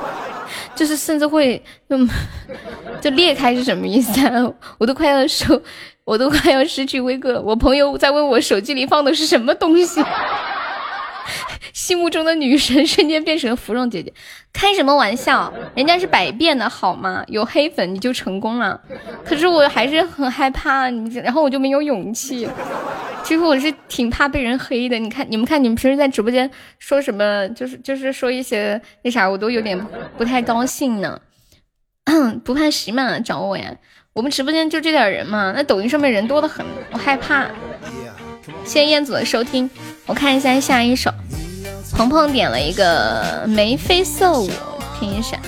[0.75, 2.09] 就是甚至会嗯
[3.01, 4.53] 就裂开是什么意思啊？
[4.79, 5.61] 我都快要受。
[6.05, 10.05] 我都快要失去威哥，我朋友在问我手机里放的是什么东西，
[11.73, 14.13] 心目中的女神瞬间变成了芙蓉姐姐，
[14.53, 15.53] 开什么玩笑？
[15.75, 17.25] 人家是百变的好吗？
[17.29, 18.81] 有黑粉你就成功了，
[19.25, 22.49] 可是我还是很害怕你，然后我就没有勇气。
[23.23, 29.79] 其实我是挺怕被人黑的，你看你们看你们平时在直播间说什么，就是就是说一些那啥，我都有点
[30.19, 31.21] 不太高兴呢。
[32.45, 33.75] 不怕洗嘛找我呀。
[34.13, 37.47] 我们直播间就这点人嘛，那抖音上面人多的很，我害怕。
[38.63, 39.69] 谢谢燕子的收听，
[40.07, 41.11] 我看一下下一首，
[41.93, 44.51] 鹏鹏点了一个眉飞色舞，
[45.01, 45.39] 听一下，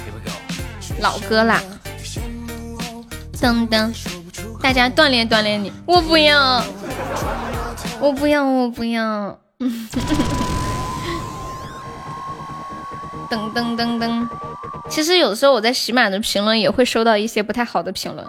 [1.01, 1.63] 老歌啦。
[3.35, 3.95] 噔噔，
[4.63, 6.65] 大家锻炼锻炼你，我不要，
[8.01, 9.39] 我不要，我不要。
[13.29, 14.27] 噔噔噔噔，
[14.89, 18.27] 其实有时候我在喜马的评论也会收到一些不太好的评论。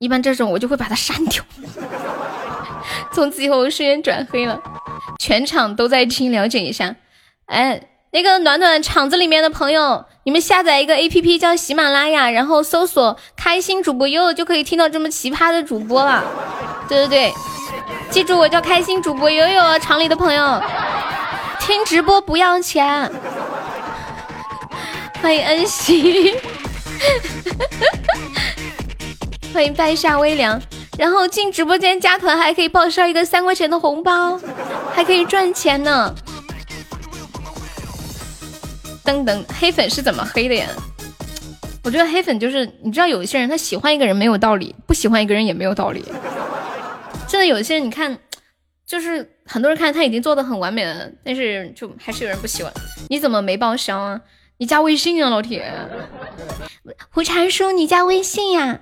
[0.00, 1.42] 一般这种我就会把它删掉，
[3.12, 4.60] 从此以后我瞬间转黑了。
[5.18, 6.96] 全场都在听，了解一下。
[7.46, 7.80] 哎，
[8.12, 16.24] 那个暖暖场子里面的朋友，你们下载一个 A P P 叫喜马拉雅，然后搜索开心主播悠悠，就可以听到这么奇葩的主播了。
[16.88, 17.34] 对对对，
[18.10, 20.62] 记住我叫开心主播悠悠啊，厂里的朋友，
[21.60, 23.10] 听直播不要钱。
[25.20, 26.34] 欢迎恩熙。
[29.54, 30.60] 欢迎拜下微凉，
[30.98, 34.36] 然后进直播间加团还可以报销一个三块钱的红包，
[34.92, 36.12] 还可以赚钱呢。
[39.04, 40.66] 噔噔，黑粉是怎么黑的呀？
[41.84, 46.04] 我觉得黑粉就是，你知道有一些人他喜欢一个人没有道理，不喜欢一个人也没有道理。
[47.28, 48.18] 真的有一些人，你看，
[48.84, 52.72] 就是很多人看他已经做的很完美了，但是就还是有人不喜欢。
[53.08, 54.20] 你怎么没报销啊？
[54.56, 55.68] 你加微信啊，老铁！
[57.10, 58.78] 胡禅叔，你加微信呀？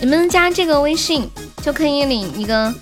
[0.00, 1.28] 你们加这个微信
[1.60, 2.72] 就可以领一个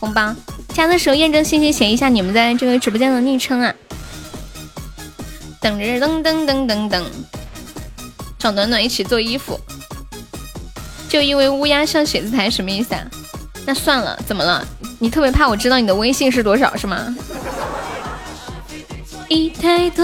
[0.00, 0.34] 红包。
[0.74, 3.72] 加的时候验证信息写一下你们在这个直播间的昵称啊。
[5.60, 7.04] 等着噔噔噔噔噔，
[8.40, 9.58] 找暖暖一起做衣服，
[11.08, 13.06] 就因为乌鸦像写字台，什么意思啊？
[13.64, 14.66] 那算了，怎么了？
[14.98, 17.14] 你特别怕我知道你的微信是多少是吗？
[19.28, 20.02] 一太多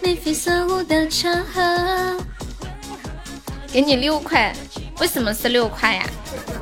[0.00, 2.16] 眉飞色舞的场合，
[3.72, 4.54] 给你六块，
[5.00, 6.04] 为什么是六块呀？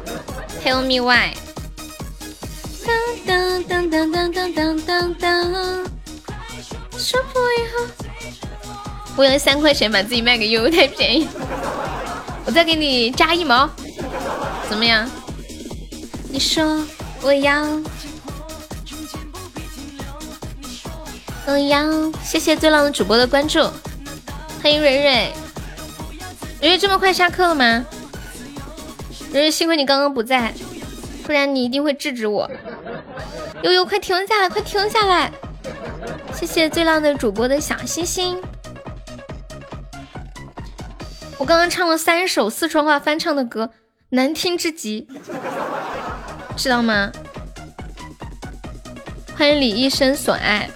[0.64, 1.34] Tell me why。
[2.86, 5.52] 当当当当当当当当，
[6.96, 7.86] 说破以后，
[9.16, 11.28] 我用三块钱把自己卖给悠悠太便宜，
[12.46, 13.68] 我再给你加一毛，
[14.68, 15.06] 怎么样？
[16.30, 16.82] 你说
[17.20, 17.66] 我要。
[21.46, 21.84] 嗯呀，
[22.22, 23.60] 谢谢最浪的主播的关注，
[24.62, 25.32] 欢迎蕊蕊。
[26.60, 27.84] 蕊蕊这么快下课了吗？
[29.32, 30.54] 蕊蕊，幸亏你刚刚不在，
[31.24, 32.48] 不然你一定会制止我。
[33.62, 35.32] 悠悠，快停下来，快停下来！
[36.34, 38.40] 谢谢最浪的主播的小心心。
[41.36, 43.70] 我刚刚唱了三首四川话翻唱的歌，
[44.10, 45.08] 难听至极，
[46.56, 47.10] 知道吗？
[49.36, 50.70] 欢迎李一生所爱。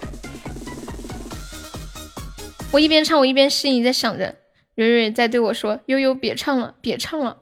[2.75, 4.35] 我一边唱，我一边心里在想着，
[4.75, 7.37] 蕊蕊在对我说：“悠悠，别唱了，别唱了，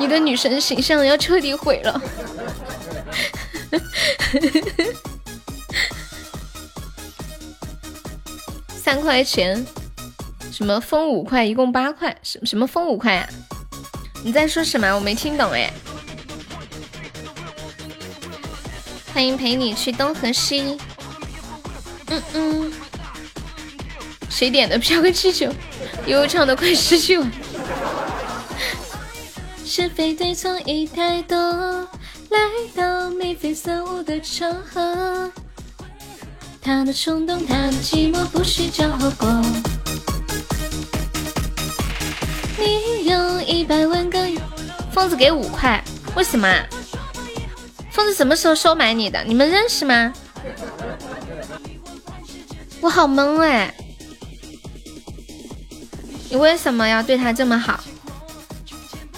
[0.00, 2.02] 你的女神形象要彻底毁了。”
[8.74, 9.64] 三块钱，
[10.50, 13.28] 什么封五块，一共八块，什什么封五块呀？
[14.24, 14.92] 你在说什么？
[14.92, 15.72] 我没听懂哎。
[19.14, 20.76] 欢迎陪你去东和西。
[22.08, 22.72] 嗯嗯。
[24.30, 25.52] 谁点的飘个气球？
[26.06, 27.30] 悠悠唱的快失去了。
[29.66, 31.36] 是非对错已太多，
[32.30, 32.38] 来
[32.74, 35.30] 到眉飞色舞的场合，
[36.62, 39.28] 他的冲动，他的寂寞，不需找后果。
[42.58, 44.26] 你有一百万个
[44.92, 45.82] 疯子给五块，
[46.14, 46.48] 为什么？
[47.90, 49.22] 疯子什么时候收买你的？
[49.24, 50.12] 你们认识吗？
[52.80, 53.74] 我好懵哎。
[56.30, 57.80] 你为什么要对他这么好？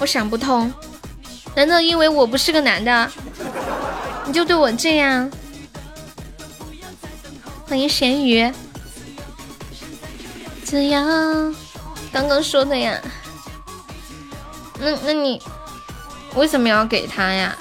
[0.01, 0.73] 我想不通。
[1.55, 3.11] 难道因为我不是个男的，
[4.27, 5.31] 你就对我这样？
[7.69, 8.51] 欢迎咸鱼。
[10.65, 11.55] 这样，
[12.11, 12.99] 刚刚说的呀。
[14.81, 15.41] 那那你
[16.35, 17.55] 为什么要给他呀？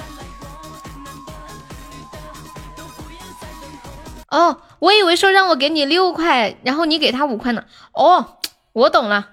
[4.30, 7.61] 哦，我以为说让我给你六块，然后你给他五块呢。
[7.91, 8.38] 哦，
[8.73, 9.30] 我懂了，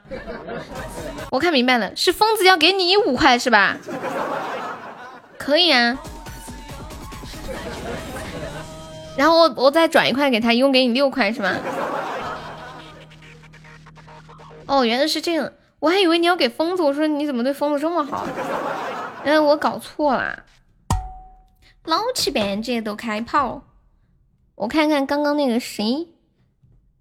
[1.30, 3.76] 我看明白了，是疯子要给你五块是吧？
[5.38, 5.96] 可以啊。
[9.16, 11.54] 然后我我再转一块给他，一共给你六块是吗？
[14.66, 18.26] 哦，原来是这样，我还以为你要给疯子，我说你怎么对疯子这么好？
[19.24, 20.44] 原来我搞错了，
[21.84, 23.62] 老七半截都开炮。
[24.56, 26.08] 我看看刚刚那个谁，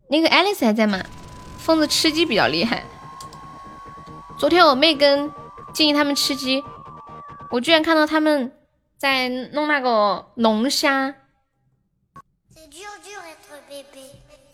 [0.09, 1.03] 那个爱丽丝还在吗？
[1.68, 2.81] 疯子吃鸡比较厉害。
[4.39, 5.30] 昨天我妹跟
[5.73, 6.64] 静怡他们吃鸡，
[7.52, 8.53] 我居然看到他们
[8.98, 11.14] 在弄那个龙虾。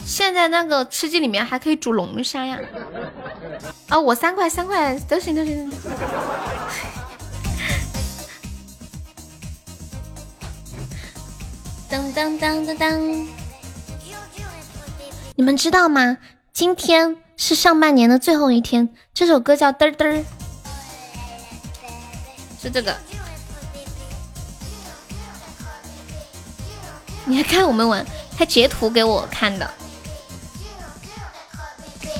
[0.04, 2.60] 现在那个吃鸡里面还可以煮龙虾呀！
[3.90, 5.72] 啊，我三块三块都行都行。
[11.88, 13.28] 当当当当当！
[15.36, 16.18] 你们知道吗？
[16.54, 18.88] 今天是上半年的最后一天。
[19.12, 20.24] 这首歌叫嘚嘚，
[22.62, 22.96] 是这个。
[27.26, 28.06] 你还看我们玩？
[28.38, 29.68] 他截图给我看的。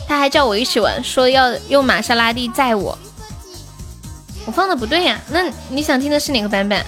[0.08, 2.98] 他还叫我一起玩，说要用玛莎拉蒂载我。
[4.48, 5.22] 我放的不对呀？
[5.30, 6.84] 那你想听的是哪个版本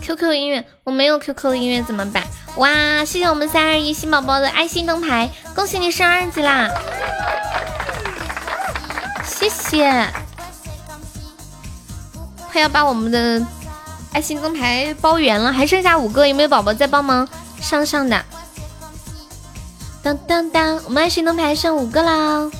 [0.00, 2.22] ？QQ 音乐，我没有 QQ 音乐怎么办？
[2.56, 6.68] 哇，谢谢我们三二一新宝宝的爱心灯牌，恭喜你升二级啦！
[9.24, 10.06] 谢谢，
[12.52, 13.42] 快要把我们的
[14.12, 17.26] 爱心灯牌包圆了，还剩下五个，有没有宝宝再帮忙
[17.62, 18.22] 上上的？
[20.02, 22.50] 当当当，我们爱心灯牌剩五个啦！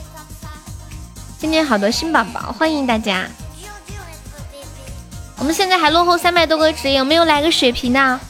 [1.38, 3.28] 今天好多新宝宝，欢迎大家。
[5.36, 8.20] 我们现在还落后三百多个值，有没有来个血瓶的？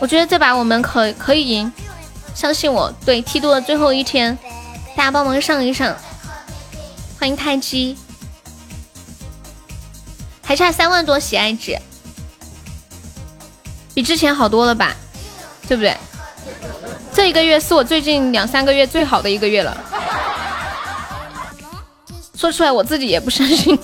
[0.00, 1.72] 我觉得这把我们可可以赢，
[2.34, 2.92] 相信我。
[3.04, 4.36] 对，梯度的最后一天，
[4.96, 5.96] 大家帮忙上一上。
[7.18, 7.96] 欢迎太极，
[10.42, 11.78] 还差三万多喜爱值，
[13.94, 14.94] 比之前好多了吧？
[15.68, 15.96] 对不对？
[17.14, 19.76] 这一个月是我最近两三个月最好的一个月了，
[22.34, 23.78] 说出来我自己也不相信。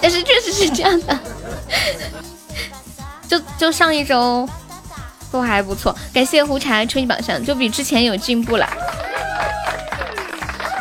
[0.00, 1.18] 但是确实是这样的，
[3.28, 4.48] 就就上一周
[5.30, 8.68] 都还不错，感谢胡茶初级榜上，就比之前有进步了。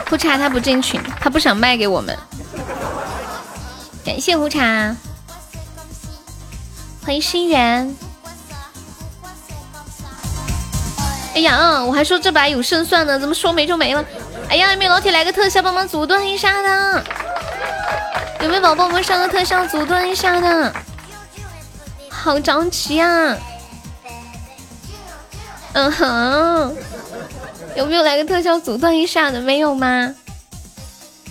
[0.09, 2.17] 胡茶他不进群，他不想卖给我们。
[4.05, 4.95] 感谢胡茶，
[7.03, 7.93] 欢迎心源。
[11.33, 14.03] 哎呀，我还说这把有胜算呢，怎么说没就没了？
[14.49, 17.03] 哎呀，有没有老铁来个特效帮忙阻断一下的？
[18.41, 20.73] 有没有宝宝们上个特效阻断一下的？
[22.09, 23.37] 好着急呀！
[25.73, 26.75] 嗯哼，
[27.75, 29.39] 有没有来个特效阻断一下的？
[29.41, 30.15] 没有吗？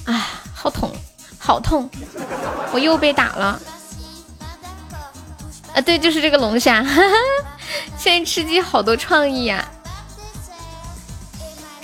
[0.05, 0.23] 哎，
[0.55, 0.93] 好痛，
[1.39, 1.89] 好痛！
[2.73, 3.61] 我又被打了。
[5.75, 6.85] 啊，对，就是这个龙虾。
[7.99, 9.67] 现在吃鸡好多创意呀！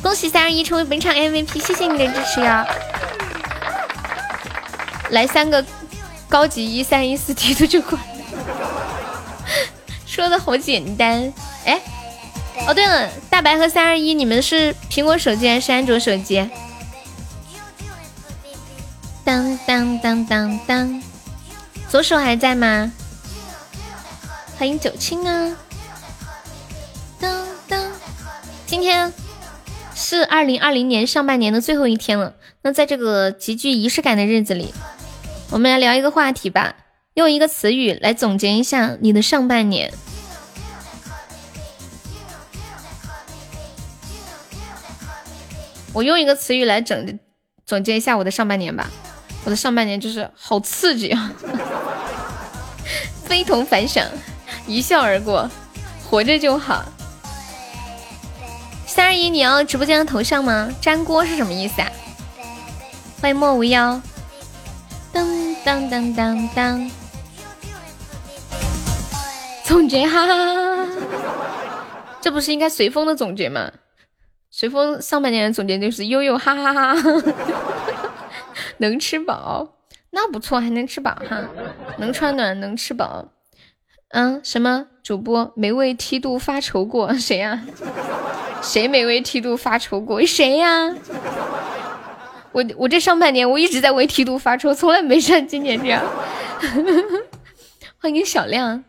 [0.03, 2.67] 恭喜三二一成为本场 MVP，谢谢你的支持呀！
[5.11, 5.65] 来三个
[6.29, 7.99] 高级一三一四梯度就过，
[10.05, 11.33] 说的好简单
[11.65, 11.81] 哎！
[12.67, 16.51] 哦对了，大白和三二一，你们是苹果手机还是安卓手机？
[19.25, 21.03] 当当当当当，
[21.89, 22.93] 左手还在吗？
[24.59, 25.57] 欢迎九青啊！
[27.21, 27.81] 当当，
[28.67, 29.13] 今天
[30.19, 32.35] 是二零二零年上半年的最后一天了。
[32.61, 34.75] 那在这个极具仪式感的日子里。
[35.49, 36.77] 我们来聊一个话题吧，
[37.15, 39.91] 用一个词语来总结一下你的上半年。
[45.95, 47.19] 我用一个词语来整
[47.65, 48.91] 总结一下我的上半年吧。
[49.45, 51.33] 我的上半年就是好刺激啊，
[53.25, 54.07] 非同凡响，
[54.67, 55.51] 一笑而过，
[56.05, 56.85] 活着就好。
[58.93, 60.71] 三二一，你要直播间的头像吗？
[60.83, 61.91] 粘锅是什么意思啊？
[63.23, 63.99] 欢迎莫无妖。
[65.11, 65.27] 当
[65.65, 66.91] 当当当当，
[69.65, 70.87] 总结哈，
[72.21, 73.73] 这不是应该随风的总结吗？
[74.51, 77.23] 随风上半年的总结就是悠悠哈哈哈，
[78.77, 79.69] 能吃饱，
[80.11, 81.49] 那不错，还能吃饱哈，
[81.97, 83.29] 能穿暖，能吃饱。
[84.11, 87.13] 嗯，什么主播没为梯度发愁过？
[87.19, 87.63] 谁呀？
[88.63, 90.25] 谁没为梯度发愁过？
[90.25, 90.95] 谁呀？
[92.53, 96.05] 我我这上半年我一直在为梯度发愁，从来没像今年这样。
[97.99, 98.85] 欢迎小亮。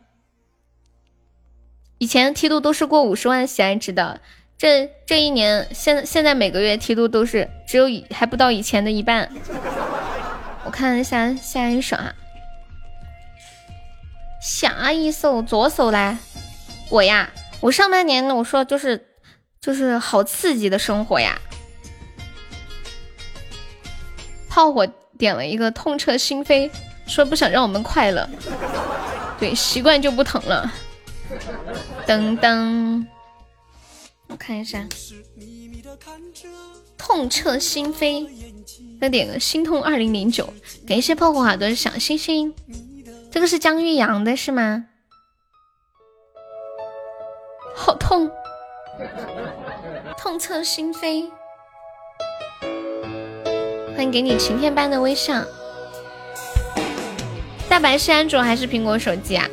[1.98, 4.19] 以前梯度都是过五十万喜爱值的，
[4.57, 9.30] 这这一年现现在每个月梯度都是只有还不到以前的一半。
[10.65, 12.14] 我看一下下一首啊，
[14.44, 16.18] 下一首左手来，
[16.90, 19.07] 我呀，我上半年我说就是
[19.61, 21.40] 就是好刺激的生活呀。
[24.49, 24.86] 炮火
[25.18, 26.70] 点了一个痛彻心扉，
[27.07, 28.30] 说不想让我们快乐，
[29.40, 30.70] 对，习惯就不疼了。
[32.06, 33.06] 噔噔，
[34.28, 34.86] 我看一下，
[36.98, 38.28] 痛彻心扉，
[38.99, 40.53] 再点个心痛二零零九，
[40.86, 42.53] 感谢炮火耳朵小星星，
[43.34, 44.85] 这个是姜玉阳的是吗？
[47.76, 48.30] 好痛，
[50.15, 51.31] 痛彻心扉。
[53.95, 55.43] 欢迎给你晴天般的微笑。
[57.68, 59.49] 大白是安卓还是苹果手机啊？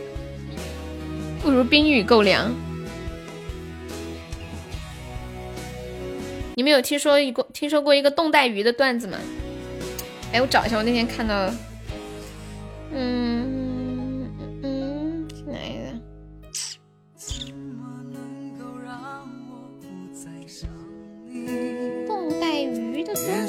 [1.42, 2.54] 不如冰雨够凉。
[6.54, 9.16] 你们有听说一个听说过一个冻带鱼的段子吗？
[10.34, 11.50] 哎，我找一下，我那天看到，
[12.92, 13.29] 嗯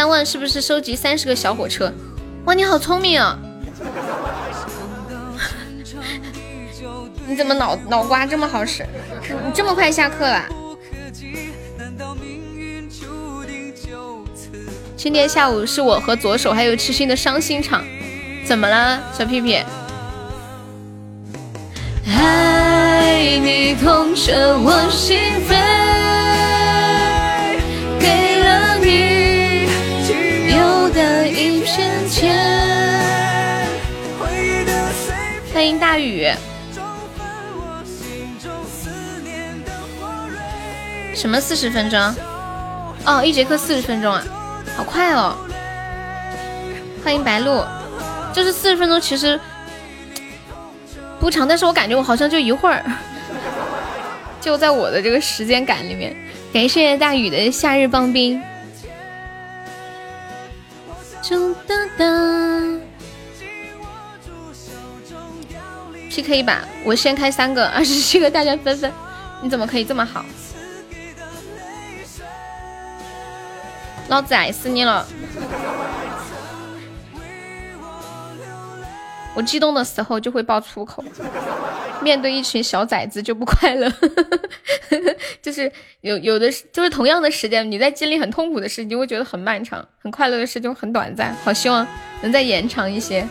[0.00, 1.92] 三万，是不是收集三十个小火车？
[2.46, 3.38] 哇，你好聪明啊！
[7.26, 8.82] 你怎么脑脑瓜这么好使？
[9.44, 10.42] 你这么快下课了？
[14.96, 17.84] 今天下午是我和左手还有痴心的伤心场，
[18.46, 19.62] 怎么了，小屁屁？
[22.06, 25.54] 爱你痛彻我心扉，
[31.00, 32.36] 的一片天。
[35.50, 36.30] 欢迎大雨。
[41.14, 41.98] 什么四十分钟？
[43.06, 44.22] 哦，一节课四十分钟啊。
[44.76, 45.34] 好快哦！
[47.02, 47.64] 欢迎白鹿，
[48.34, 49.40] 就是四十分钟，其实
[51.18, 52.84] 不长，但是我感觉我好像就一会儿，
[54.38, 56.14] 就在我的这个时间感里面。
[56.52, 58.42] 感谢大雨的夏日棒冰。
[66.10, 68.92] PK 吧，我先开三个， 二十七个大家分分。
[69.42, 70.24] 你怎么可以这么好？
[74.08, 75.06] 老子爱死你了！
[79.34, 81.04] 我激动的时候就会爆粗口，
[82.02, 83.90] 面对一群小崽子就不快乐。
[85.40, 85.70] 就是
[86.00, 91.34] 有有的就是同样的时间，你在经历很痛苦的事，你就会觉得很漫长；很快乐的事就很短暂。
[91.44, 91.86] 好希望
[92.22, 93.26] 能再延长一些。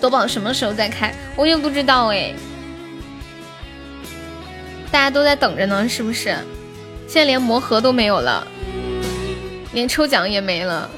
[0.00, 1.14] 多宝什么时候再开？
[1.36, 2.34] 我也不知道哎。
[4.90, 6.36] 大家都在等着呢，是不是？
[7.06, 8.46] 现在连魔盒都没有了，
[9.74, 10.88] 连抽奖也没了。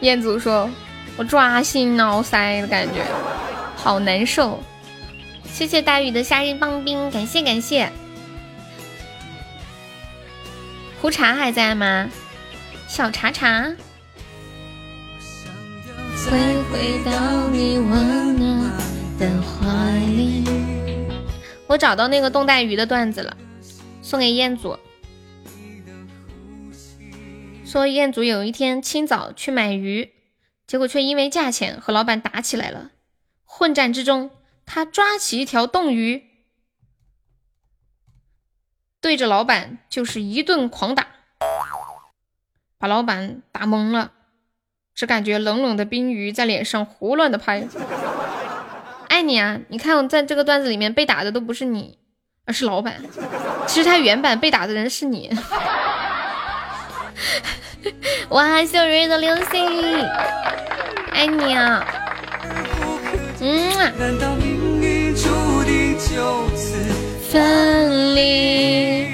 [0.00, 0.70] 彦祖说
[1.18, 3.04] ：“我抓心挠腮的感觉，
[3.76, 4.62] 好难受。”
[5.44, 7.90] 谢谢大雨的夏日棒冰，感谢感谢。
[11.00, 12.08] 胡茶还在吗？
[12.88, 13.70] 小茶茶。
[16.24, 16.38] 会
[16.70, 18.70] 回到你温暖
[19.18, 20.44] 的怀里。
[21.66, 23.36] 我找到那个冻带鱼的段子了，
[24.00, 24.78] 送给彦祖。
[27.72, 30.12] 说彦祖有一天清早去买鱼，
[30.66, 32.90] 结果却因为价钱和老板打起来了。
[33.46, 34.30] 混战之中，
[34.66, 36.22] 他抓起一条冻鱼，
[39.00, 41.06] 对着老板就是一顿狂打，
[42.76, 44.12] 把老板打懵了，
[44.94, 47.66] 只感觉冷冷的冰鱼在脸上胡乱的拍。
[49.08, 49.58] 爱你啊！
[49.68, 51.96] 你看我在这个段子里面被打的都不是你，
[52.44, 53.02] 而是老板。
[53.66, 55.34] 其实他原版被打的人是你。
[58.30, 60.06] 哇，小蕊的流星，
[61.12, 61.84] 爱你啊！
[63.40, 63.92] 嗯。
[67.30, 69.06] 分离，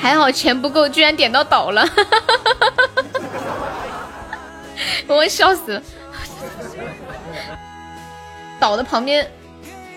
[0.00, 1.86] 还好钱不够，居然点到倒了，
[5.06, 5.82] 我笑死了。
[8.58, 9.30] 岛的旁边，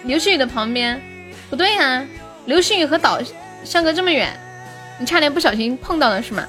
[0.04, 1.02] 流星雨的旁边，
[1.50, 2.06] 不对呀，
[2.46, 3.20] 流星雨和岛
[3.64, 4.38] 相隔这么远，
[4.98, 6.44] 你差点不小心碰到了是吗？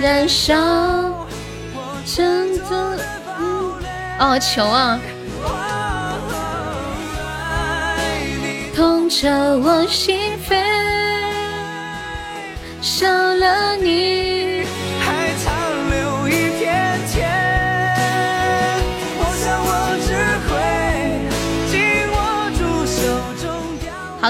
[0.00, 0.56] 燃烧，
[4.18, 4.98] 哦，球啊！
[8.74, 9.28] 痛彻
[9.58, 10.64] 我心扉，
[12.80, 14.29] 少了你。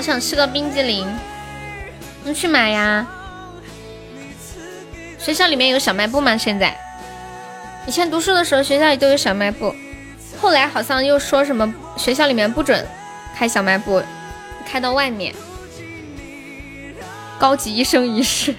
[0.00, 1.06] 好想吃个冰激凌，
[2.24, 3.06] 你去买呀。
[5.18, 6.34] 学校里面有小卖部吗？
[6.38, 6.74] 现在，
[7.86, 9.74] 以前读书的时候学校里都有小卖部，
[10.40, 12.82] 后来好像又说什么学校里面不准
[13.36, 14.02] 开小卖部，
[14.66, 15.34] 开到外面。
[17.38, 18.54] 高级一生一世，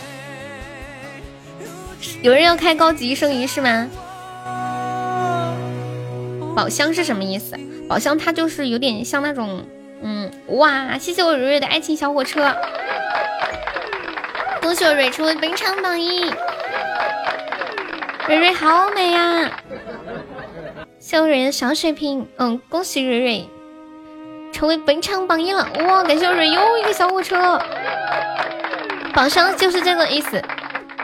[2.20, 3.88] 有人要开高级一生一世吗？
[6.54, 7.56] 宝箱是什么意思？
[7.88, 9.64] 宝箱它就是有点像那种，
[10.02, 10.96] 嗯，哇！
[10.98, 12.54] 谢谢我蕊蕊的爱情小火车。
[14.62, 16.30] 恭喜我蕊成为本场榜一，
[18.26, 19.50] 蕊蕊好美呀！
[20.98, 23.48] 谢我蕊的小水瓶，嗯，恭喜蕊蕊
[24.52, 25.68] 成为本场榜一了！
[25.86, 27.60] 哇，感谢我蕊又一个小火车，
[29.12, 30.42] 宝箱就是这个意思。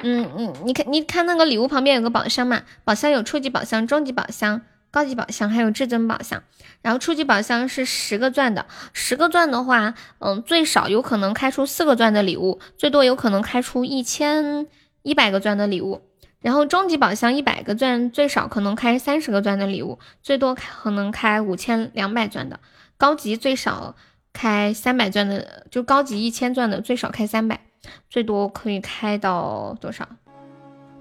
[0.02, 2.62] 嗯嗯，你看你看那个礼物旁边有个宝箱嘛？
[2.84, 4.62] 宝箱有初级宝箱、中级宝箱。
[4.90, 6.42] 高级宝箱还有至尊宝箱，
[6.82, 14.66] 然后初级宝箱是十个钻的，十个钻的话，嗯，最少有可能开出四个钻的礼物，最多有可能开出一千
[15.02, 16.02] 一百个钻的礼物。
[16.40, 22.58] 然后中级宝箱一百个钻，最少可能开三十个钻的礼物，最多可能开五千两百钻的。
[22.96, 23.94] 高级最少
[24.32, 27.60] 开三百钻的，就高级一千钻的最少开三百，
[28.08, 30.08] 最多可以开到多少？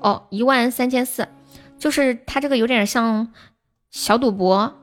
[0.01, 1.27] 哦，一万三千四，
[1.79, 3.33] 就是它这个有点像。
[3.91, 4.77] 小赌博，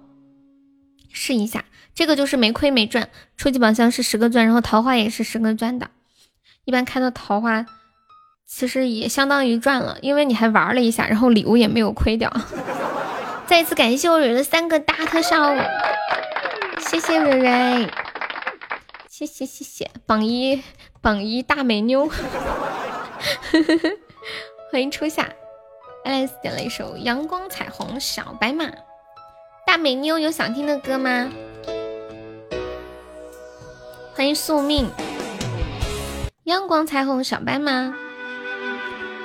[1.13, 1.65] 试一下，
[1.95, 3.09] 这个就是没亏没赚。
[3.37, 5.91] 初级宝箱是十个钻，然后桃花也是十个钻的。
[6.65, 7.67] 一般开到桃花，
[8.45, 12.33] 其实也相当于赚了，因为你还玩了一下，然后礼物也没有亏掉。
[13.47, 15.55] 再一次感谢我蕊的三个大特效，
[16.81, 17.89] 谢谢蕊蕊，
[19.09, 20.61] 谢谢谢谢榜一
[21.01, 22.11] 榜一大美妞，
[24.73, 25.29] 欢迎初夏
[26.05, 28.65] ，Alex 点了一首《阳光彩虹小白马》。
[29.67, 31.29] 大美妞有想听的歌吗？
[34.15, 34.89] 欢迎宿命，
[36.45, 37.93] 阳光彩虹小白马，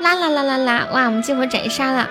[0.02, 0.88] 啦啦啦啦啦！
[0.92, 2.10] 哇，我们激活斩杀了！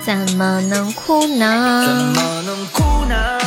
[0.00, 1.86] 怎么能哭呢？
[1.86, 3.38] 怎么能哭呢？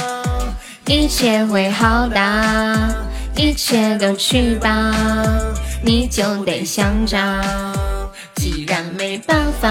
[0.86, 3.07] 一切会好的。
[3.38, 4.92] 一切都去吧，
[5.84, 7.18] 你就得想着。
[8.36, 9.70] 既然没办法，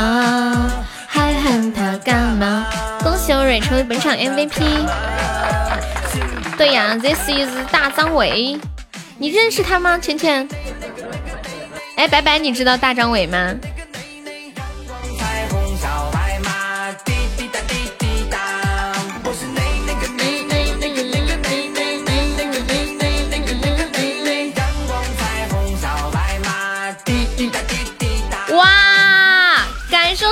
[1.09, 2.65] 还恨他干嘛？
[3.03, 4.65] 恭喜我蕊成为本场 MVP。
[6.57, 8.57] 对呀，This is 大张伟，
[9.19, 9.99] 你认识他吗？
[9.99, 10.49] 浅浅。
[11.97, 13.53] 哎，白白，你知道大张伟吗？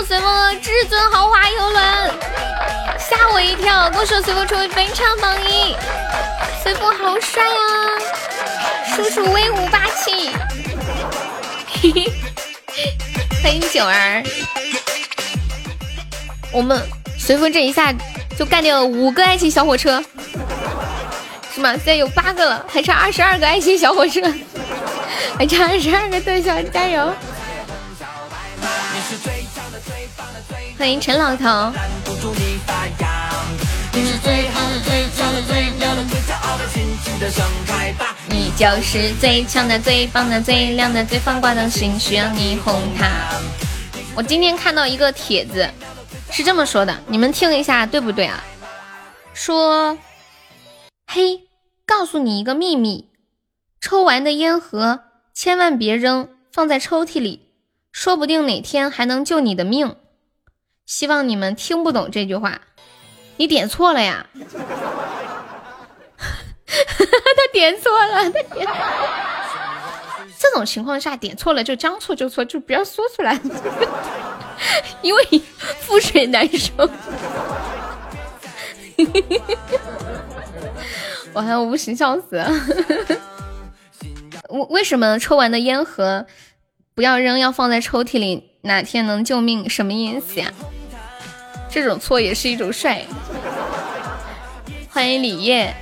[0.07, 2.11] 随风至尊豪华游轮，
[2.99, 3.89] 吓我一跳！
[3.91, 5.75] 恭喜随风成为本场榜一，
[6.63, 7.51] 随风好帅呀，
[8.95, 10.31] 叔叔威武霸气！
[13.43, 14.23] 欢迎九儿，
[16.53, 16.87] 我们
[17.19, 17.91] 随风这一下
[18.39, 20.05] 就干掉了五个爱情小火车，
[21.55, 21.73] 是吗？
[21.77, 24.21] 现在有八个了，还差二十二个爱情小火车，
[25.39, 27.11] 还差二十二个特效，加油！
[30.79, 31.73] 欢迎陈老头。
[38.29, 43.07] 你就是最强的、最棒的、最亮的、最放光的星，需要你哄它。
[44.15, 45.69] 我今天看到一个帖子，
[46.31, 48.43] 是这么说的，你们听一下对不对啊？
[49.33, 49.99] 说，
[51.07, 51.43] 嘿，
[51.87, 53.09] 告诉你一个秘密，
[53.81, 55.01] 抽完的烟盒
[55.35, 57.49] 千万别扔，放在抽屉里，
[57.95, 59.95] 说不定哪天还能救你的命。
[60.85, 62.61] 希望你们听不懂这句话。
[63.37, 64.27] 你点错了呀！
[66.67, 68.67] 他点错了，他点。
[70.39, 73.41] 这种情况下点错了就将错就错，就不要说出来，
[75.01, 75.25] 因为
[75.87, 76.73] 覆水难收。
[81.33, 82.43] 我还无形笑死。
[84.51, 86.27] 为为什么抽完的烟盒
[86.97, 88.51] 不要扔，要放在抽屉里？
[88.61, 89.69] 哪天能救命？
[89.69, 90.49] 什么意思呀？
[91.69, 93.05] 这种错也是一种帅。
[94.89, 95.75] 欢迎李烨，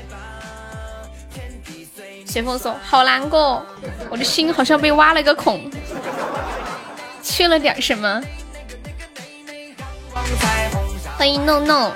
[2.24, 3.62] 随风说好难过，
[4.08, 5.70] 我的心好像被挖了个孔，
[7.22, 8.22] 缺了点什么。
[11.18, 11.92] 欢迎 no no，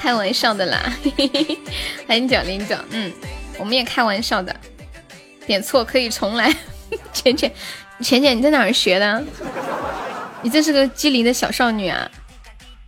[0.00, 0.92] 开玩笑的啦，
[2.08, 3.12] 欢迎九零九，嗯，
[3.60, 4.54] 我们也开玩笑的，
[5.46, 6.52] 点错可以重来。
[7.12, 7.52] 浅浅，
[8.00, 9.24] 浅浅，你在哪儿学的？
[10.42, 12.10] 你真是个机灵的小少女啊！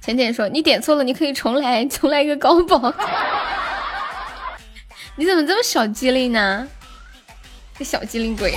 [0.00, 2.78] 浅浅说：“你点错了，你可以重来，重来一个高保。
[5.16, 6.68] ”你怎么这么小机灵呢？
[7.76, 8.54] 这小机灵鬼！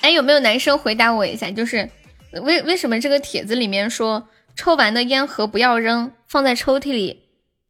[0.00, 1.50] 哎，有没有男生回答我一下？
[1.50, 1.90] 就是
[2.32, 7.24] 为为什么这个帖子里面说抽完的烟盒不要扔，放在抽屉里，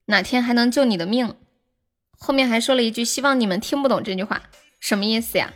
[0.06, 1.34] 哪天还能救你的命？
[2.18, 4.42] 后面还说了一句：“希望你们听不懂这句话，
[4.80, 5.52] 什么意思呀？”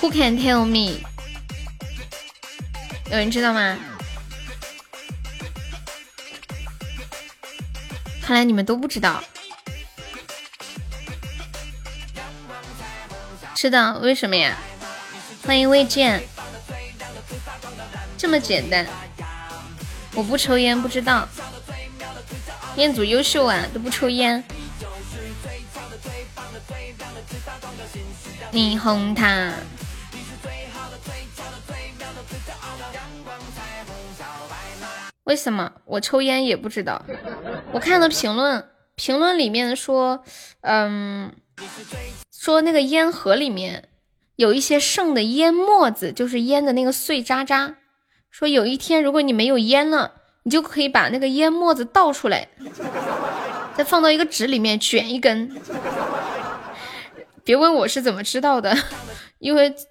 [0.00, 1.02] Who can tell me？
[3.10, 3.76] 有人知道吗？
[8.22, 9.22] 看来你们都不知道。
[13.54, 14.56] 知道为什么呀？
[15.46, 16.22] 欢迎未见，
[18.16, 18.86] 这么简单。
[20.14, 21.28] 我不抽烟，不知道。
[22.76, 24.42] 烟组优秀啊，都不抽烟。
[28.54, 29.52] 霓虹塔。
[35.24, 37.04] 为什么我抽烟也不知道？
[37.72, 38.64] 我看了评论，
[38.94, 40.22] 评论里面说，
[40.60, 41.32] 嗯，
[42.30, 43.88] 说那个烟盒里面
[44.36, 47.74] 有一些剩的烟沫子，就是烟的那个碎渣渣。
[48.30, 50.12] 说有一天如果你没有烟了，
[50.44, 52.46] 你就可以把那个烟沫子倒出来，
[53.76, 55.50] 再放到一个纸里面卷一根。
[57.44, 58.76] 别问我是怎么知道的，
[59.38, 59.74] 因为。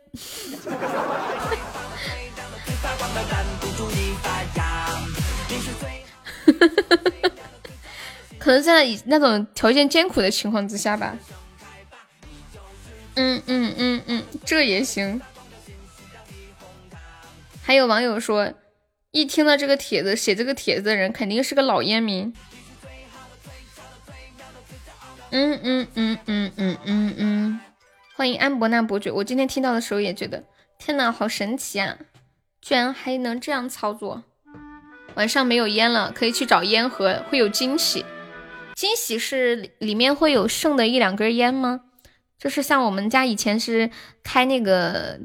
[8.38, 11.18] 可能在那种条件艰苦的情况之下吧。
[13.16, 15.22] 嗯嗯嗯嗯，这也行。
[17.62, 18.52] 还有网友说，
[19.12, 22.34] 一听到这个帖子，写这个帖子的人肯定是个老烟民。
[25.36, 27.60] 嗯嗯嗯嗯嗯嗯嗯，
[28.16, 29.12] 欢迎安博纳伯爵。
[29.12, 30.44] 我今天听到的时候也觉得，
[30.78, 31.98] 天呐，好神奇啊！
[32.62, 34.24] 居然还能这样操作。
[35.16, 38.06] 晚上没有烟了，可以去找烟盒，会有惊喜。
[38.76, 41.82] 惊喜是里面会有剩的一两根烟吗？
[42.38, 43.90] 就是像我们家以前是
[44.24, 45.20] 开那个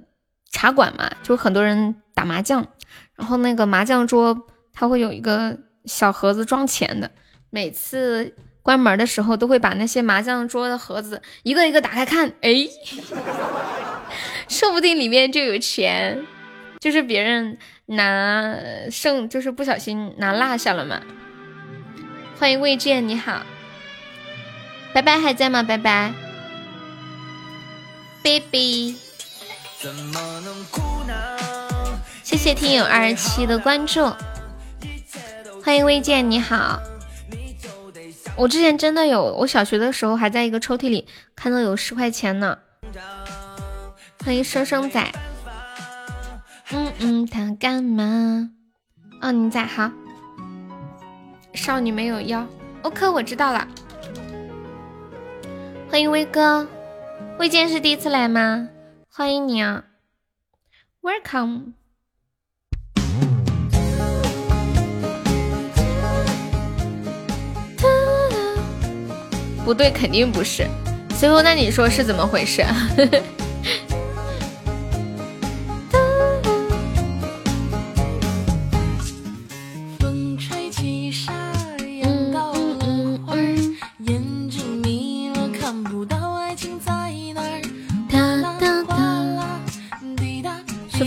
[0.50, 2.66] 茶馆嘛，就很多人打麻将，
[3.14, 7.10] 然后那个麻将桌它会有一个小盒子装钱的，
[7.50, 8.34] 每次
[8.68, 12.68] 关门的时候都会把那些麻将桌的盒子一个一个打开看，哎，
[14.46, 16.26] 说不定里面就有钱，
[16.78, 17.56] 就是别人。
[17.90, 18.54] 拿
[18.90, 21.00] 剩就是不小心拿落下了嘛。
[22.38, 23.40] 欢迎魏健，你好，
[24.92, 25.62] 拜拜还在吗？
[25.62, 26.12] 拜拜
[28.22, 28.96] ，baby。
[32.22, 34.12] 谢谢听友二十七的关注，
[35.64, 36.78] 欢迎魏健，你好。
[38.38, 42.56] 我之前真的有，我小学的时候还在一个抽屉里看到有十块钱呢。
[44.24, 45.12] 欢迎生生仔。
[46.70, 48.48] 嗯嗯，他干嘛？
[49.20, 49.90] 哦，你在好。
[51.52, 52.46] 少女没有腰。
[52.82, 53.66] OK，我知道了。
[55.90, 56.64] 欢迎威哥，
[57.40, 58.68] 魏健是第一次来吗？
[59.08, 59.82] 欢迎你啊
[61.02, 61.72] ，Welcome。
[69.68, 70.66] 不对，肯定不是。
[71.14, 72.64] 随后，那你说是怎么回事？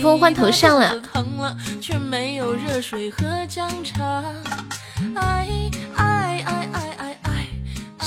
[0.00, 0.94] 风换头像了。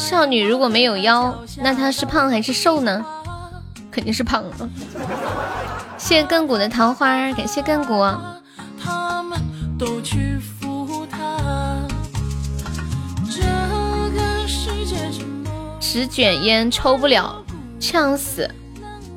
[0.06, 3.04] 少女如果没有腰，那她是胖还是瘦呢？
[3.90, 4.70] 肯定是胖了。
[5.98, 8.06] 谢谢亘古的桃花，感谢亘古。
[15.80, 17.44] 纸卷烟抽不了，
[17.80, 18.48] 呛死。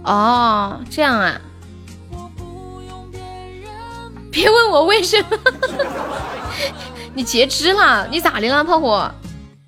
[0.05, 1.39] 哦，这样啊。
[4.33, 5.39] 别问我为什么，
[7.13, 8.09] 你截肢了？
[8.11, 9.13] 你咋的了，炮火？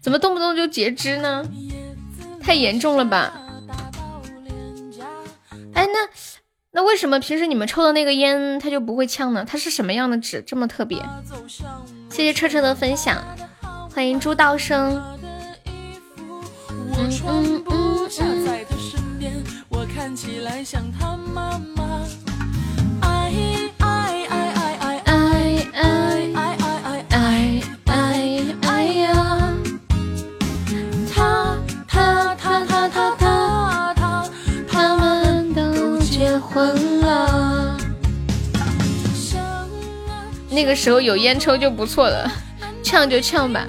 [0.00, 1.44] 怎么动不动就截肢呢？
[2.42, 3.32] 太严重了吧？
[5.74, 6.08] 哎，那
[6.72, 9.44] 那为什么平时你们抽的那个烟它就不会呛呢？
[9.46, 11.02] 它是什么样的纸这么特别？
[12.10, 13.22] 谢谢车车的分享，
[13.94, 15.02] 欢迎朱道生。
[16.96, 17.80] 嗯嗯嗯。
[40.60, 42.30] 那个时候有烟抽就不错了，
[42.82, 43.66] 呛就呛吧，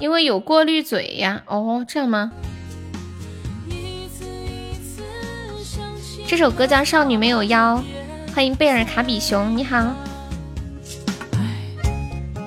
[0.00, 1.42] 因为有过滤嘴呀。
[1.44, 2.32] 哦，这样吗？
[6.26, 7.84] 这首歌叫《少女没有腰》，
[8.34, 9.94] 欢迎贝尔卡比熊，你好。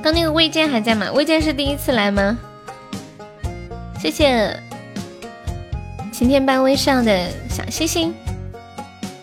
[0.02, 1.12] 刚那个魏健还在吗？
[1.14, 2.40] 魏健是第一次来吗？
[4.02, 4.60] 谢谢。
[6.12, 8.12] 晴天般微笑的小星星，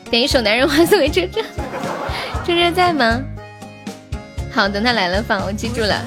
[0.09, 1.41] 点一首《男人花》送给车车，
[2.47, 3.21] 车车在吗？
[4.55, 6.01] 好的，他来了放，我记住了。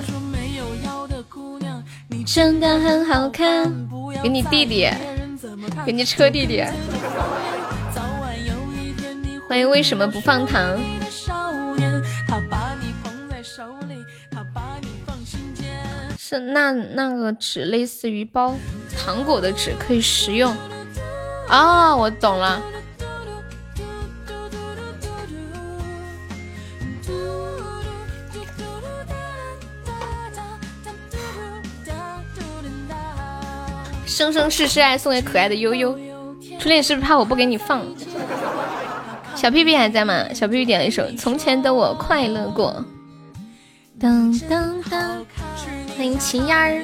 [2.25, 3.69] 真的很好看，
[4.23, 4.89] 给你弟弟，
[5.85, 6.63] 给你车弟弟。
[9.49, 10.79] 欢迎为什么不放糖？
[16.17, 18.55] 是那那个纸类似于包
[18.97, 20.55] 糖果的纸，可以食用。
[21.49, 22.61] 哦，我懂了。
[34.19, 35.97] 生生世世爱送给可爱的悠悠。
[36.59, 37.81] 初恋是不是怕我不给你放？
[39.33, 40.25] 小屁屁还在吗？
[40.33, 42.83] 小屁屁点了一首《从前的我快乐过》。
[44.03, 45.23] 噔噔噔，
[45.95, 46.81] 欢迎秦燕儿。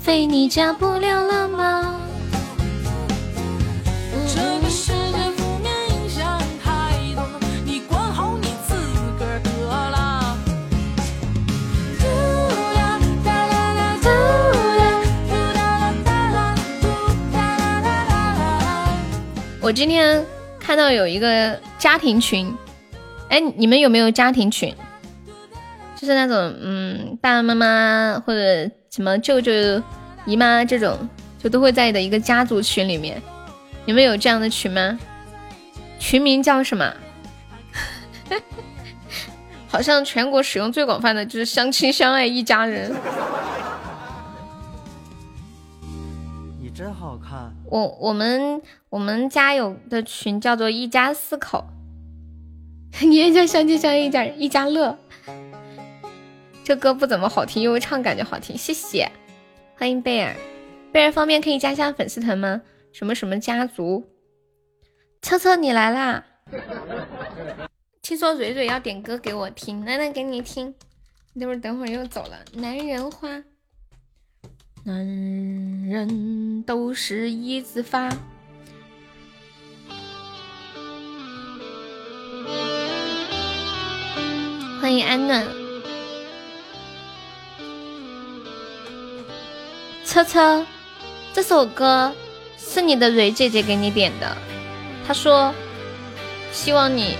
[0.00, 2.00] 非你家不了了吗？
[19.64, 20.22] 我今天
[20.60, 22.54] 看到有一个家庭群，
[23.30, 24.74] 哎，你们有没有家庭群？
[25.96, 28.70] 就是那种嗯，爸爸妈妈或者。
[28.90, 29.50] 什么舅舅、
[30.24, 30.96] 姨妈这种，
[31.42, 33.20] 就都会在的一个家族群里面。
[33.84, 34.96] 你们有这样的群吗？
[35.98, 36.94] 群名叫什么？
[39.66, 42.94] 好像全国使用最广泛的就是相亲相爱一家人。
[46.62, 47.43] 你真好看。
[47.66, 48.60] 我我们
[48.90, 51.64] 我们家有的群叫做一家四口。
[53.02, 54.96] 你也叫相亲相爱一家一家乐。
[56.62, 58.56] 这歌不怎么好听，因为唱感觉好听。
[58.56, 59.10] 谢谢，
[59.76, 60.34] 欢迎贝尔，
[60.92, 62.62] 贝尔方便可以加一下粉丝团吗？
[62.92, 64.04] 什么什么家族？
[65.20, 66.24] 车车你来啦！
[68.00, 70.74] 听说蕊蕊要点歌给我听，来来给你听。
[71.32, 72.38] 那会儿等会儿又走了。
[72.52, 73.42] 男人花，
[74.86, 74.98] 男
[75.86, 78.10] 人都是一字发。
[84.82, 85.42] 欢迎安暖。
[90.04, 90.66] 车车，
[91.32, 92.14] 这首歌
[92.58, 94.36] 是你的蕊姐姐给你点的，
[95.06, 95.54] 她说
[96.52, 97.16] 希望你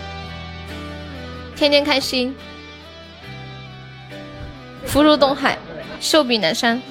[1.56, 2.36] 天天开心，
[4.84, 5.58] 福如东海，
[5.98, 6.82] 寿比南山，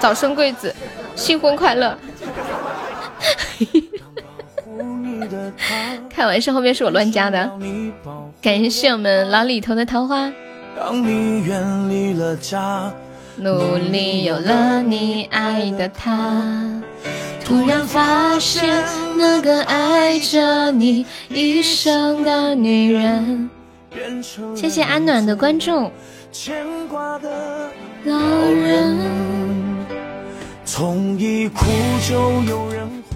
[0.00, 0.74] 早生贵子，
[1.14, 1.96] 新婚快乐。
[6.08, 7.50] 开玩笑，后面是我乱加的。
[8.40, 10.32] 感谢我们老李头的桃花。
[13.36, 16.82] 努力有了你爱的他，
[17.44, 18.82] 突然发现
[19.16, 23.50] 那个爱着你一生的女人。
[24.54, 25.90] 谢谢安暖的关注。
[28.04, 28.18] 老
[28.50, 28.96] 人，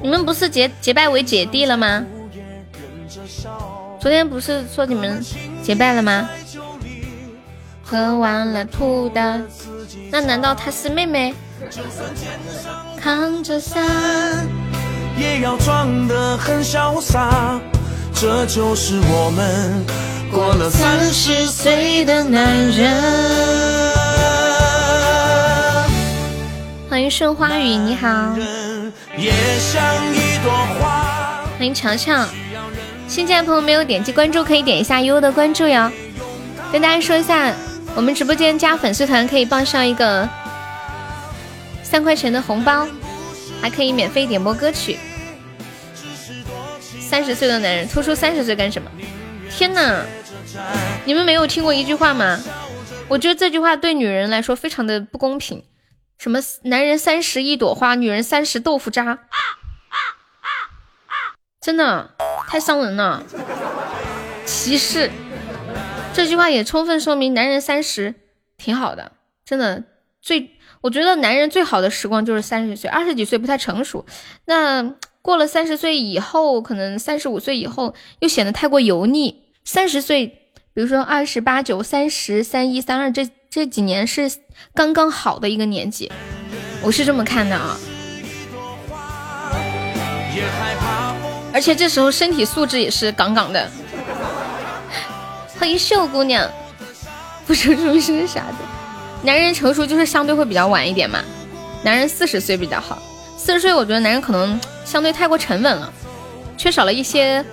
[0.02, 2.04] 你们不是结结拜为姐弟了吗？
[4.00, 5.24] 昨天不是说你们
[5.62, 6.28] 结拜了吗？
[7.82, 9.40] 喝完了吐的，
[10.10, 11.34] 那难道她是妹妹？
[13.00, 13.84] 扛着伞，
[15.18, 17.60] 也要装得很潇洒。
[18.14, 19.84] 这就是我们
[20.32, 24.03] 过了三十岁的男人。
[26.94, 28.36] 欢迎顺花雨，你好。
[31.58, 32.24] 欢迎乔乔，
[33.08, 35.90] 新进来朋友没有点击关注，可以点一下悠悠的关注哟。
[36.70, 37.52] 跟大家说一下，
[37.96, 40.28] 我们直播间加粉丝团可以报上一个
[41.82, 42.86] 三块钱的红包，
[43.60, 44.96] 还可以免费点播歌曲。
[47.00, 48.88] 三十岁的男人，突出三十岁干什么？
[49.50, 50.04] 天哪！
[51.04, 52.38] 你们没有听过一句话吗？
[53.08, 55.60] 我觉得这句话对女人来说非常的不公平。
[56.16, 59.18] 什么男人三十一朵花，女人三十豆腐渣，
[61.60, 62.14] 真的
[62.48, 63.22] 太伤人了，
[64.46, 65.10] 歧视。
[66.14, 68.14] 这句话也充分说明男人三十
[68.56, 69.12] 挺好的，
[69.44, 69.84] 真的
[70.22, 74.06] 最，我觉得男人最好的时光就是三十岁，二十几岁不太成熟，
[74.46, 79.42] 那过了三十岁以后，可能三十五岁以后又显得太过油腻。
[79.64, 83.28] 三十岁，比如说二十八九、三十三一、三二这。
[83.54, 84.28] 这几年是
[84.74, 86.10] 刚刚好的一个年纪，
[86.82, 87.78] 我是这么看的啊。
[91.52, 93.70] 而且这时候身体素质也是杠杠的。
[95.56, 96.50] 欢迎秀姑娘，
[97.46, 98.56] 不成熟是啥的？
[99.22, 101.20] 男人成熟就是相对会比较晚一点嘛。
[101.84, 103.00] 男人四十岁比较好，
[103.38, 105.92] 四十岁我觉得男人可能相对太过沉稳了，
[106.58, 107.44] 缺少了一些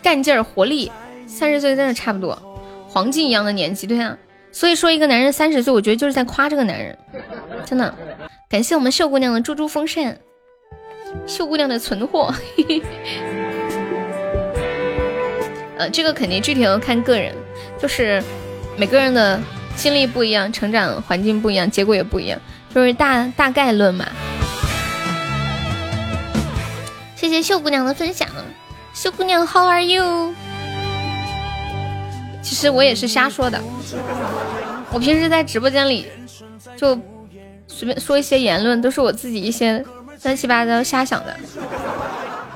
[0.00, 0.90] 干劲儿活力。
[1.26, 2.40] 三十岁真的差不多，
[2.88, 4.16] 黄金一样的年纪，对啊。
[4.52, 6.96] 所以说，一个男人三十岁，我觉得就是在夸这个男人，
[7.64, 7.92] 真的。
[8.48, 10.14] 感谢我们秀姑娘的猪猪风扇，
[11.26, 12.32] 秀姑娘的存货。
[15.78, 17.34] 呃，这个肯定具体要看个人，
[17.80, 18.22] 就是
[18.76, 19.40] 每个人的
[19.74, 22.38] 经历不一样，成长环境不一样，结果也不一样，
[22.74, 24.06] 就是大大概论嘛。
[27.16, 28.28] 谢谢秀姑娘的分享，
[28.92, 30.34] 秀姑娘 How are you？
[32.42, 33.62] 其实我也是瞎说的，
[34.92, 36.06] 我平时在直播间里
[36.76, 36.98] 就
[37.66, 39.82] 随便说一些言论，都是我自己一些
[40.24, 41.34] 乱七八糟瞎想的。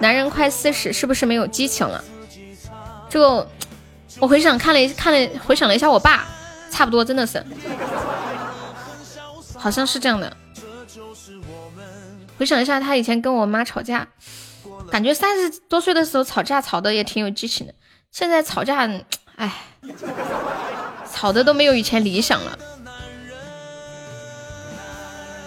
[0.01, 2.05] 男人快四十，是不是没有激情了？
[3.09, 3.49] 这个
[4.19, 6.27] 我回想看了一看了回想了一下，我爸
[6.71, 7.43] 差不多真的是，
[9.57, 10.37] 好像是这样的。
[12.39, 14.07] 回想一下他以前跟我妈吵架，
[14.91, 17.75] 感觉三十多岁的时候吵架吵的也挺有激情的，
[18.11, 18.91] 现在吵架。
[19.37, 19.53] 哎，
[21.13, 22.59] 吵的都没有以前理想了。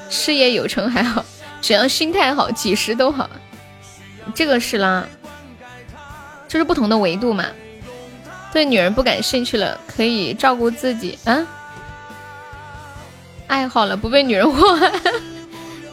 [0.10, 1.26] 事业有成还好，
[1.62, 3.30] 只要心态好，几十都好。
[4.34, 5.08] 这个是啦，
[6.48, 7.46] 就是不同的维度嘛。
[8.52, 11.46] 对女人不感兴趣了，可以照顾自己啊。
[13.48, 14.92] 爱好了，不被女人祸害。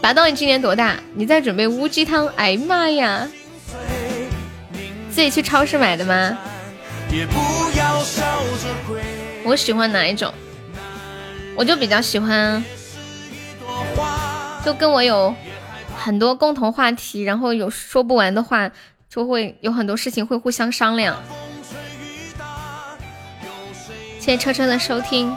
[0.00, 0.96] 达到你今年多大？
[1.14, 2.26] 你在准备乌鸡汤？
[2.36, 3.28] 哎呀妈呀！
[5.10, 6.38] 自己去超市买的吗？
[7.12, 7.38] 也不
[9.44, 10.32] 我喜欢哪一种？
[11.56, 12.62] 我就比较喜欢，
[14.64, 15.34] 就跟我有
[15.96, 18.70] 很多共同话题，然后有说不完的话，
[19.08, 21.16] 就会有很多事情会互相商量。
[24.18, 25.34] 谢谢车车的收听。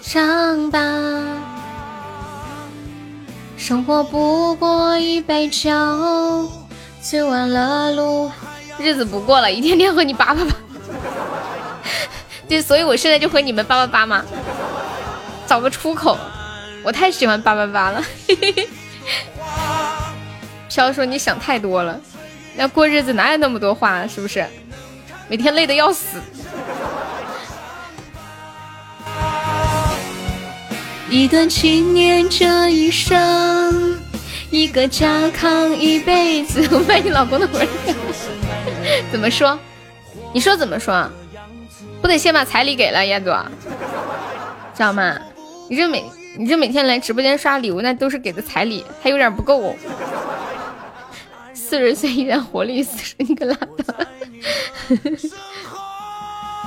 [0.00, 0.78] 上吧，
[3.58, 6.50] 生活不过一杯酒，
[7.02, 8.30] 醉完了路。
[8.78, 10.54] 日子不过了，一天天和你叭叭叭。
[12.48, 14.24] 对，所以我现在就和你们叭叭叭嘛，
[15.46, 16.18] 找个出口。
[16.82, 18.02] 我太喜欢叭叭叭了。
[20.68, 21.98] 飘说你想太多了，
[22.56, 24.46] 要过日子哪有那么多话，是不是？
[25.28, 26.20] 每天累的要死。
[31.08, 33.98] 一段情念这一生，
[34.50, 36.68] 一个家扛一辈子。
[36.70, 37.60] 我卖你老公的活
[39.10, 39.58] 怎么说？
[40.36, 41.10] 你说怎么说？
[42.02, 43.34] 不得先把彩礼给了燕子，
[44.74, 45.18] 知道吗？
[45.66, 46.04] 你这每
[46.36, 49.74] 你这每天来直播间刷礼物，那都是给的彩礼，还有点不够。
[51.54, 53.94] 四十岁依然活力四十，你可拉倒！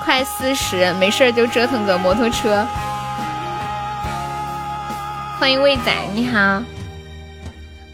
[0.03, 2.65] 快四十，没事就折腾个摩托车。
[5.39, 6.63] 欢迎魏仔，你好。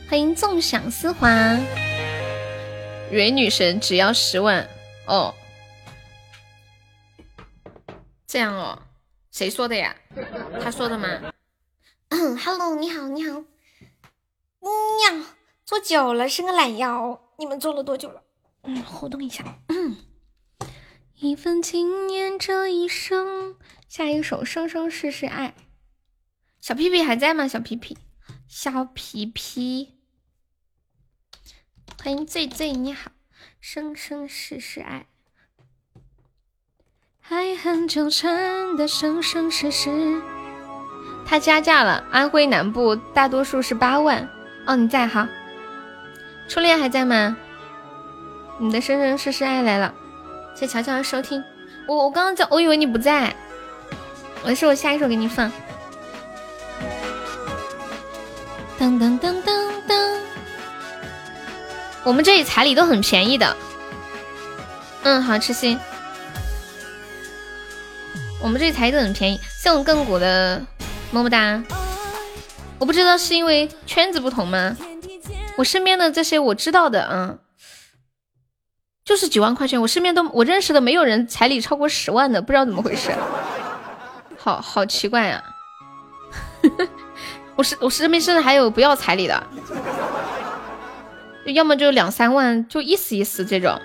[0.09, 1.27] 欢迎纵享丝滑。
[3.11, 4.65] 蕊女神只要十万
[5.05, 5.35] 哦，
[8.27, 8.81] 这样哦，
[9.31, 9.95] 谁说的呀？
[10.61, 11.33] 他说的吗？
[12.09, 13.43] 嗯，Hello，你好，你好。
[14.59, 17.21] 嗯呀，坐久了伸个懒腰。
[17.37, 18.23] 你们坐了多久了？
[18.63, 19.59] 嗯，活动一下。
[19.67, 19.97] 嗯，
[21.15, 23.57] 一份情念这一生。
[23.87, 25.55] 下一首《生生世世爱》。
[26.59, 27.47] 小屁屁还在吗？
[27.47, 27.97] 小屁屁，
[28.47, 29.99] 小皮皮，
[32.03, 33.11] 欢迎醉醉，你好，
[33.61, 35.07] 《生生世世爱》。
[37.27, 40.21] 爱恨纠缠的生生世世。
[41.25, 44.29] 他加价了，安徽南部大多数是八万。
[44.67, 45.27] 哦，你在哈？
[46.47, 47.35] 初恋还在吗？
[48.59, 49.91] 你的生生世世爱来了，
[50.55, 51.43] 谢乔乔的收听。
[51.87, 53.35] 我我刚刚在，我以为你不在。
[54.45, 55.51] 没事，我下一首给你放。
[58.79, 60.19] 噔噔噔噔噔。
[62.03, 63.57] 我们这里彩礼都很便宜的。
[65.01, 65.79] 嗯，好吃心。
[68.41, 70.61] 我们这里彩礼都很便宜，像我亘古的
[71.11, 71.63] 么么哒。
[72.77, 74.75] 我不知道是因为圈子不同吗？
[75.57, 77.39] 我身边的这些我知道的，嗯，
[79.05, 79.81] 就是几万块钱。
[79.81, 83.11] 我身边都我认识的没有人彩礼超过十万的，不知道怎么回事。
[84.37, 85.43] 好好奇怪呀！
[87.55, 89.47] 我是我身边甚至还有不要彩礼的，
[91.45, 93.81] 要么就两三万，就意思意思这种。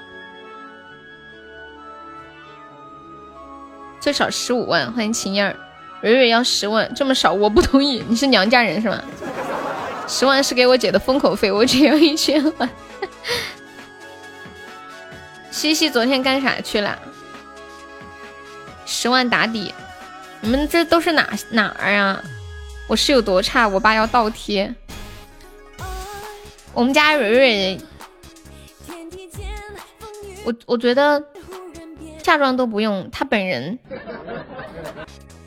[4.00, 5.54] 最少十五万，欢迎晴儿，
[6.00, 8.02] 蕊蕊要十万，这么少我不同意。
[8.08, 8.98] 你是娘家人是吗？
[10.08, 12.68] 十万是给我姐的封口费，我只要一千万。
[15.50, 16.98] 西西昨天干啥去了？
[18.86, 19.74] 十万打底。
[20.40, 22.24] 你们这都是哪哪儿啊？
[22.88, 23.68] 我是有多差？
[23.68, 24.74] 我爸要倒贴。
[26.72, 27.80] 我们家蕊蕊，
[30.44, 31.22] 我我觉得
[32.20, 33.78] 嫁妆都不用，他本人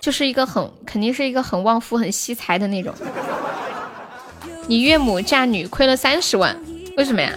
[0.01, 2.93] 就是一个很肯定是一个很旺夫、很惜财的那种。
[4.67, 6.57] 你岳母嫁女亏了三十万，
[6.97, 7.31] 为什么呀？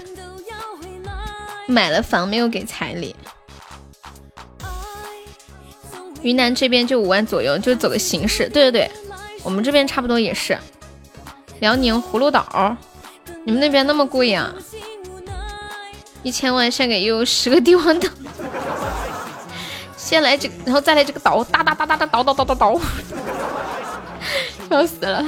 [1.67, 3.15] 买了房没有给彩礼。
[6.23, 8.49] 云南这边就五万左右，就走个形式。
[8.49, 8.91] 对对对，
[9.43, 10.57] 我们这边差不多也是。
[11.61, 12.77] 辽宁葫芦岛，
[13.45, 14.53] 你们那边那么贵呀？
[16.23, 18.09] 一千万献给悠悠十个帝王岛，
[20.07, 22.81] 先来这个，然后再来这个岛，哒哒哒哒哒倒倒倒倒倒，
[24.71, 25.27] 笑死了。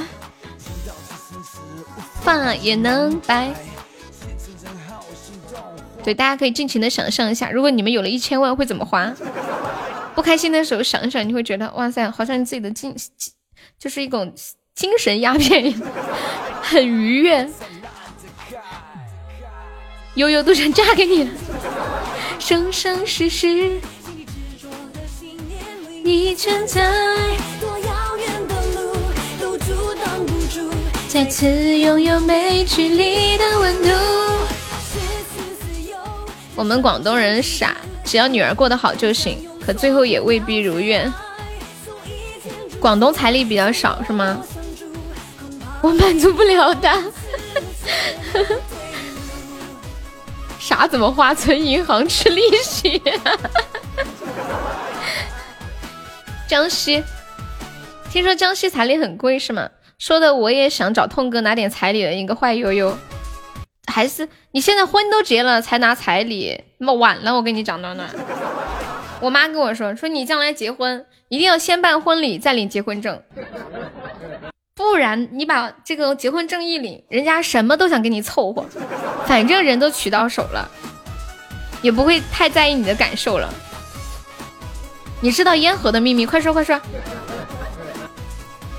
[2.21, 3.53] 放了也能白。
[6.01, 9.13] 对，大家可以尽情的想象一下，如果你们有了一千万会怎么花？
[10.15, 12.95] 不开心的时候想一想，你会觉得哇塞，好像你自己的精
[13.77, 14.33] 就是一种
[14.75, 15.73] 精神鸦片，
[16.61, 17.49] 很愉悦。
[20.15, 21.29] 悠悠都想嫁给你，
[22.39, 23.81] 生生世世
[26.11, 26.91] 你存在，
[31.07, 33.89] 再次拥有没距离的温度。
[36.55, 39.47] 我们广东人傻，只要女儿过得好就行。
[39.63, 41.13] 可最后也未必如愿。
[42.79, 44.41] 广东财力比较少是吗？
[45.79, 46.91] 我满足不了的。
[50.57, 51.35] 啥怎么花？
[51.35, 52.99] 存银行吃利息？
[56.49, 57.03] 江西，
[58.09, 59.69] 听说江西彩礼很贵是吗？
[59.99, 62.97] 说的我也想找痛哥拿点彩礼的一个坏悠悠。
[63.85, 67.35] 还是你现在婚都结了才拿彩礼，那么晚了。
[67.35, 68.09] 我跟你讲，暖暖。
[69.21, 73.21] 我妈跟我说，说你将来结婚一定要先办婚礼再领结婚证，
[74.73, 78.65] 不然你把这个结婚证一领，人家什么都想跟你凑合，
[79.27, 80.67] 反正人都娶到手了，
[81.83, 83.53] 也不会太在意你的感受了。
[85.21, 86.25] 你知道烟盒的秘密？
[86.25, 86.79] 快说快说！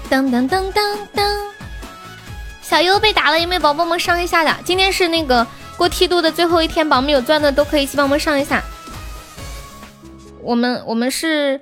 [0.09, 1.39] 当当当当当，
[2.63, 4.55] 小优被打了，有没有宝宝们上一下的？
[4.65, 5.47] 今天是那个
[5.77, 8.63] 过梯度的最后一天，宝宝们有钻的都可以一起帮我们上一下。
[10.43, 11.61] 我们我们是，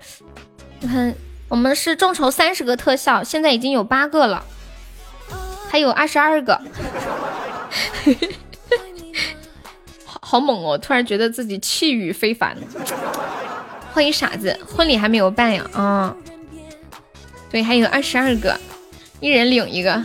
[0.79, 1.15] 你看，
[1.49, 4.45] 我们是众筹三十个特效，现在已经有八个了，
[5.69, 6.61] 还有二十二个，
[10.07, 10.79] 好好猛哦！
[10.79, 12.57] 突然觉得自己气宇非凡。
[13.93, 15.66] 欢迎傻子，婚礼还没有办呀？
[15.73, 16.16] 啊，
[17.51, 18.59] 对，还有二十二个，
[19.20, 20.02] 一人领一个，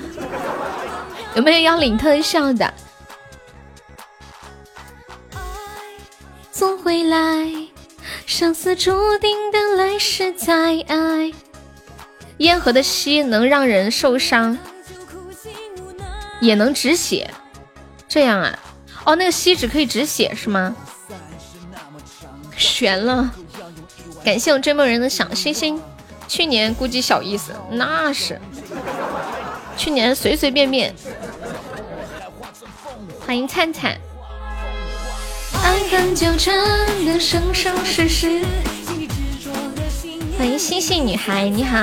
[1.36, 2.74] 有没有要领特效的？
[6.52, 7.52] 总会来。
[8.26, 11.32] 生死注定的来世再爱。
[12.38, 14.58] 烟盒的吸能让人受伤，
[16.42, 17.30] 也能止血。
[18.08, 18.58] 这样啊？
[19.06, 20.76] 哦，那个锡纸可以止血是吗？
[22.58, 23.32] 悬了！
[24.24, 25.82] 感谢我追梦人的小星星。
[26.28, 28.40] 去年估计小意思，那是。
[29.76, 30.96] 去年随随便便。
[33.26, 33.92] 欢迎灿灿。
[33.92, 34.00] 啊
[35.64, 36.56] 爱恨纠缠
[37.06, 38.44] 的生生世世。
[40.38, 41.78] 欢迎星星女孩，你好。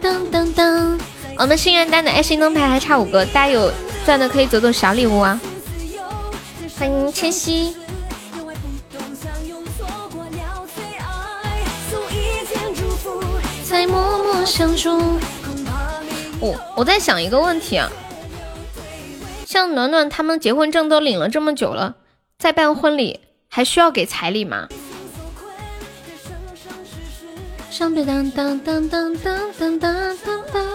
[0.00, 0.98] 噔噔噔，
[1.38, 3.72] 我们心愿单的爱心灯牌还差五个，大家有
[4.04, 5.40] 钻的可以走走小礼物啊。
[6.78, 7.74] 欢迎千玺。
[13.86, 14.98] 在默默相助。
[16.40, 17.88] 我我在想一个问题啊，
[19.46, 21.94] 像暖暖他们结婚证都领了这么久了，
[22.36, 24.68] 在办婚礼还需要给彩礼吗？
[27.78, 30.18] 当当当当当当当当
[30.52, 30.66] 当。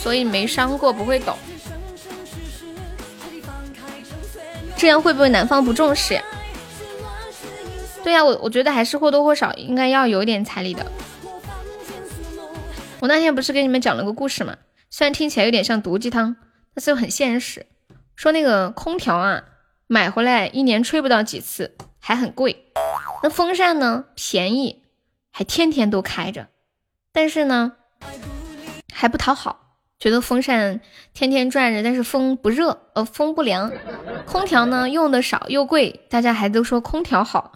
[0.00, 1.36] 所以没伤过不会懂，
[4.76, 6.22] 这样会不会男方不重视呀？
[8.02, 10.84] 对呀，我我觉得还是或多或少应该要有点彩礼的。
[13.00, 14.56] 我那天不是给你们讲了个故事吗？
[14.90, 16.36] 虽然听起来有点像毒鸡汤，
[16.74, 17.66] 但是又很现实。
[18.14, 19.44] 说那个空调啊，
[19.86, 22.72] 买回来一年吹不到几次，还很贵。
[23.22, 24.82] 那风扇呢，便宜，
[25.32, 26.48] 还天天都开着，
[27.12, 27.72] 但是呢，
[28.92, 29.63] 还不讨好。
[30.04, 30.82] 觉得风扇
[31.14, 33.72] 天天转着，但是风不热，呃，风不凉。
[34.26, 37.54] 空调呢，用的少又贵，大家还都说空调好。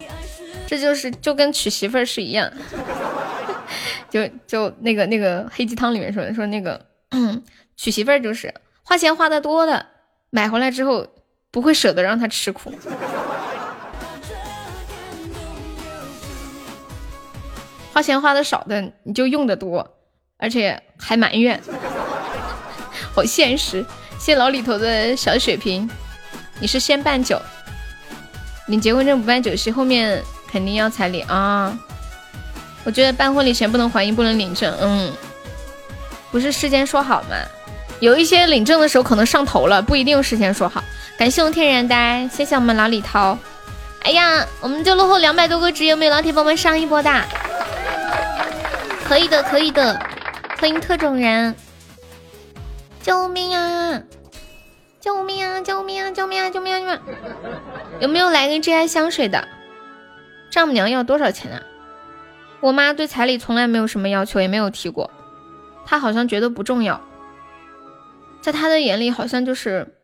[0.67, 2.51] 这就是就跟娶媳妇儿是一样，
[4.09, 6.87] 就就那个那个黑鸡汤里面说的，说那个
[7.77, 9.85] 娶媳妇儿就是花钱花的多的。
[10.31, 11.07] 买回来之后
[11.51, 12.73] 不会舍得让他吃苦，
[17.93, 19.99] 花钱花的少的你就用的多，
[20.39, 21.61] 而且还埋怨，
[23.19, 23.85] 好现实。
[24.17, 25.91] 谢老李头的小血瓶，
[26.61, 27.41] 你是先办酒，
[28.69, 31.77] 领结婚证不办酒席，后面肯定要彩礼啊。
[32.85, 35.13] 我觉得办婚礼前不能怀孕，不能领证，嗯，
[36.31, 37.37] 不是事先说好吗？
[37.99, 40.83] 有一些领证的时候可能上头了，不一定事先说好。
[41.19, 43.37] 感谢我天然呆，谢谢我们老李涛。
[44.03, 47.11] 哎呀，我们就落后两百多个值，有没有老铁帮我们上一波的？
[49.05, 50.01] 可以的，可以的。
[50.61, 51.55] 欢迎特种人，
[53.09, 54.03] 救命啊！
[55.01, 55.63] 救命啊！
[55.63, 56.11] 救命啊！
[56.11, 56.51] 救命啊！
[56.51, 56.79] 救命啊！
[56.79, 57.01] 救命！
[58.01, 59.49] 有没有来个 G I 香水的？
[60.51, 61.63] 丈母娘要多少钱啊？
[62.61, 65.11] 我妈对彩礼从来没有什么要求，也没有提过，
[65.87, 67.01] 她好像觉得不重要。
[68.43, 69.95] 在她的眼里，好像就是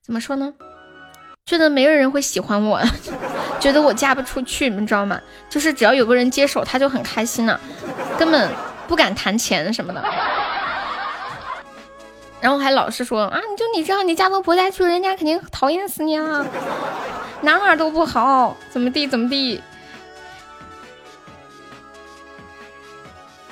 [0.00, 0.54] 怎么说呢？
[1.44, 2.80] 觉得没有人会喜欢我，
[3.58, 5.20] 觉得我嫁不出去，你知道吗？
[5.50, 7.58] 就是只要有个人接手，她就很开心了，
[8.16, 8.48] 根本
[8.86, 10.00] 不敢谈钱什么的。
[12.42, 16.44] 然后还老是说啊，你就你这样，你嫁到婆家去，人家肯定讨厌死你啊，
[17.42, 19.62] 哪哪都不好，怎么地怎么地。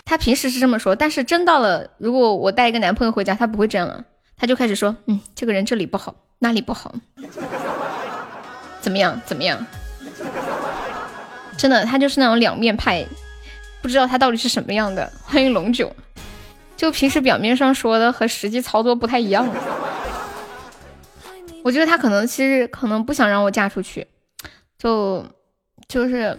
[0.05, 4.05] 他平时是这么说，但是真到了，如果我带一个男朋友回家，他不会这样了，
[4.37, 6.93] 他就开始说，嗯，这个人这里不好，那里不好，
[8.81, 9.65] 怎么样，怎么样？
[11.57, 13.07] 真的，他就是那种两面派，
[13.81, 15.09] 不知道他到底是什么样的。
[15.25, 15.95] 欢迎龙九，
[16.81, 19.47] 就平时表面上说的和实际操作不太一样。
[21.63, 24.07] 我觉得他可能其实可能不想让我嫁出去，
[24.79, 25.23] 就
[25.87, 26.35] 就是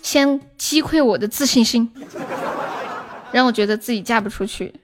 [0.00, 1.92] 先击溃我的自信心。
[3.32, 4.74] 让我觉得自己嫁不出去，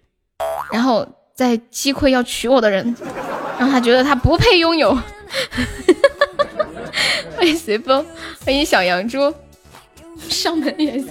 [0.71, 2.95] 然后再击溃要娶我的人，
[3.59, 4.95] 让他觉得他不配拥有。
[7.35, 8.05] 欢迎随风，
[8.45, 9.33] 欢迎小杨猪，
[10.19, 11.09] 上门也行。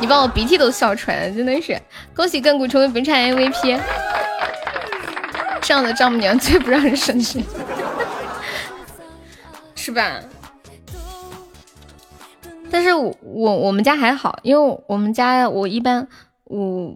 [0.00, 1.80] 你把我鼻涕都笑出来了，真的是
[2.14, 3.80] 恭喜亘古成为本场 MVP。
[5.62, 7.44] 这样的丈母娘最不让人省心，
[9.74, 10.20] 是吧？
[12.70, 16.06] 但是我我我们家还好，因为我们家我一般。
[16.44, 16.92] 我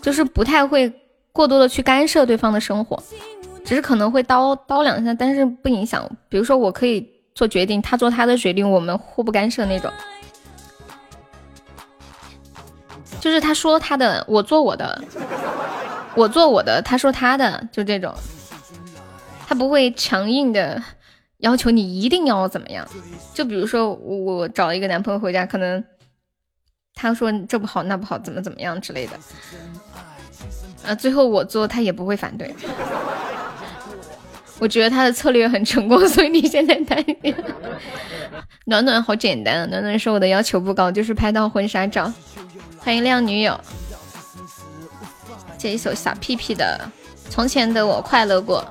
[0.00, 0.92] 就是不太会
[1.32, 3.02] 过多的去干涉对方的生活，
[3.64, 6.08] 只是可能会叨叨两下，但是不影响。
[6.28, 7.04] 比如说我可以
[7.34, 9.90] 做决定，他做他的决定，我们互不干涉那种。
[13.24, 15.02] 就是他说他的，我做我的，
[16.14, 18.14] 我做我的，他说他的，就这种。
[19.46, 20.82] 他不会强硬的
[21.38, 22.86] 要求你一定要怎么样。
[23.32, 25.82] 就比如说我找一个男朋友回家，可能。
[26.94, 29.18] 他说这不好那不好怎么怎么样之类的，
[30.86, 32.54] 啊，最后我做他也不会反对。
[34.58, 37.34] 我觉得他的策略很成功，所以你现在担心。
[38.66, 42.12] 暖暖好简单，暖暖说我的要求不高，就是拍到婚纱照。
[42.78, 43.58] 欢迎靓女友，
[45.58, 46.80] 这一首小屁屁的
[47.30, 48.64] 《从前的我快乐过》。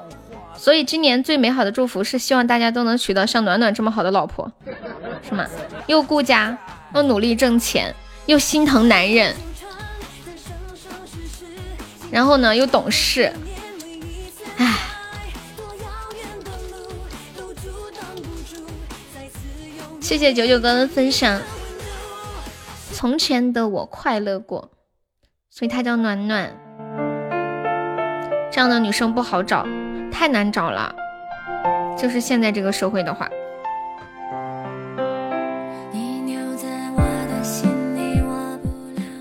[0.60, 4.50] 所以今年最美好的祝福是希望大家都能娶到像暖暖这么好的老婆，
[5.28, 5.46] 是吗？
[5.88, 6.58] 又顾家
[6.96, 7.94] 又努力挣钱。
[8.26, 9.36] 又心疼男人，
[12.10, 13.30] 然后呢又懂事，
[20.04, 21.42] 谢谢九九哥的分享。
[22.92, 24.70] 从前的我快乐过，
[25.50, 26.54] 所以她叫暖暖。
[28.52, 29.66] 这样的女生不好找，
[30.12, 30.94] 太难找了。
[31.98, 33.30] 就是现在这个社会的话。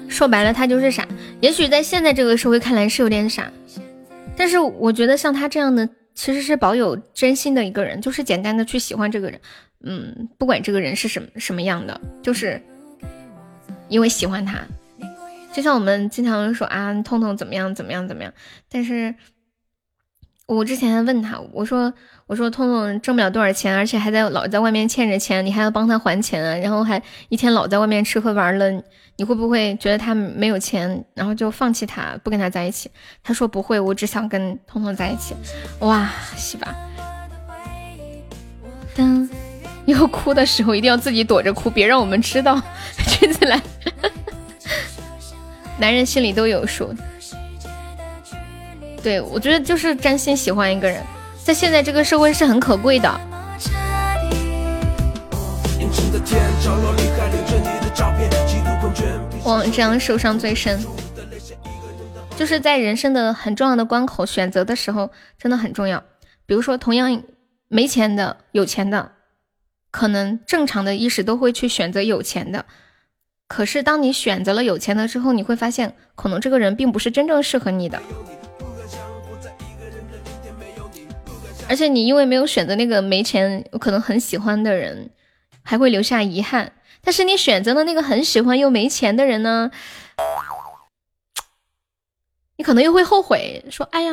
[0.08, 1.06] 说白了，他就是傻。
[1.40, 3.48] 也许在现在这个社会看来是有点傻，
[4.36, 9.40] 但是我觉得像他这样的，其实是保有真心的一个人，就是简单的去喜欢这个人。
[9.84, 12.60] 嗯，不管这个人是什么什么样的，就是
[13.88, 14.60] 因为喜欢他。
[15.52, 18.32] 就像我们经常说啊，痛痛怎么样怎么样怎么样，
[18.70, 19.14] 但是
[20.46, 21.92] 我之前问他，我说。
[22.28, 28.70] 我说痛痛挣不了多少钱，而且还在老在外面欠着钱，你还要帮他还钱，然后还一天老在外面吃喝玩乐，
[29.16, 32.90] 你会不会觉得他没有钱，然后就放弃他，不跟他在一起？
[33.22, 35.34] 他说不会，我只想跟痛痛在一起。
[35.80, 36.74] 哇，是吧。
[38.96, 39.28] 当
[39.84, 42.60] 以后哭的时候一定要自己躲着哭，别让我们知道。
[43.18, 43.60] 君子兰，
[45.78, 46.94] 男人心里都有数。
[49.02, 51.02] 对我觉得就是真心喜欢一个人。
[51.42, 53.20] 在现在这个社会是很可贵的。
[59.44, 60.78] 我这样受伤最深，
[62.36, 66.00] 就是在人生的很重要的关口选择的时候，真的很重要。
[66.46, 67.22] 比如说，同样
[67.66, 69.10] 没钱的、有钱的，
[69.92, 72.64] 可能正常的意识都会去选择有钱的。
[73.46, 78.02] 可是当你选择了有钱的之后，你会发现，可能这个人并不是真正适合你的。
[81.68, 85.10] 而且你因为没有选择那个没钱、可能很喜欢的人，
[85.62, 86.72] 还会留下遗憾。
[87.02, 89.70] 但是你选择了那个很喜欢又没钱的人呢，
[92.56, 94.12] 你可能又会后悔，说：“哎呀，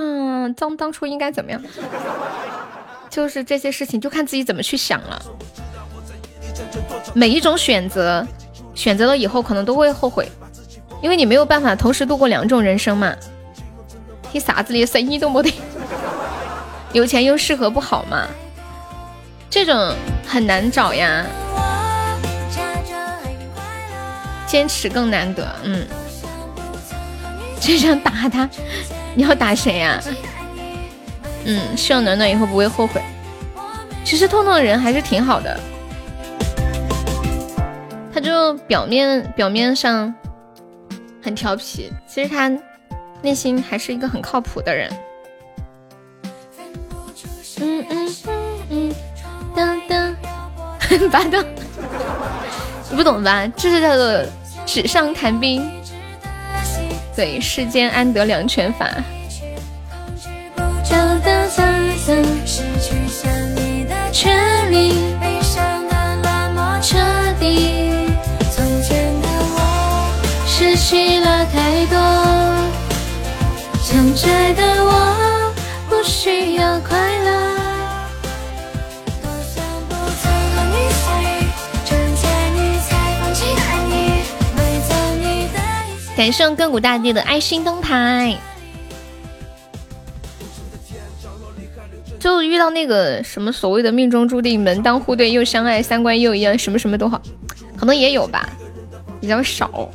[0.58, 1.62] 当当初应该怎么样？”
[3.10, 5.22] 就是这些事情，就看自己怎么去想了。
[7.14, 8.26] 每一种选择，
[8.76, 10.30] 选择了以后可能都会后悔，
[11.02, 13.14] 因为你没有办法同时度过两种人生嘛。
[14.32, 15.54] 你啥子的生意都没得。
[16.94, 18.28] 有钱又适合不好吗？
[19.50, 19.96] 这种
[20.28, 21.26] 很难找呀，
[24.46, 25.48] 坚持更难得。
[25.64, 25.88] 嗯，
[27.60, 28.48] 就想打他，
[29.16, 30.00] 你要打谁呀？
[31.46, 33.02] 嗯，希望暖暖以后不会后悔。
[34.06, 35.60] 其实痛痛的人还是挺好的，
[38.14, 40.14] 他就表面表面上
[41.24, 42.52] 很调皮，其实他
[43.22, 44.92] 内心还是一个很靠谱的人。
[47.62, 48.16] 嗯嗯
[48.70, 48.96] 嗯嗯，
[49.56, 50.16] 噔
[50.80, 51.46] 噔， 巴登，
[52.90, 53.46] 你不懂吧？
[53.56, 54.24] 这是叫做
[54.66, 55.70] 纸上谈兵。
[57.16, 58.90] 对，世间安得两全法。
[64.12, 65.16] 权利
[70.90, 72.00] 失去了太多，
[73.80, 75.54] 现在的我
[75.88, 77.30] 不需要快乐。
[86.18, 88.36] 感谢亘古大地的爱心灯牌，
[92.20, 97.22] 就遇到那个什么所谓的命中注定、门当户对又相爱、三观又一样，什么什么都好，
[97.78, 98.50] 可能也有吧，
[99.22, 99.88] 比较少，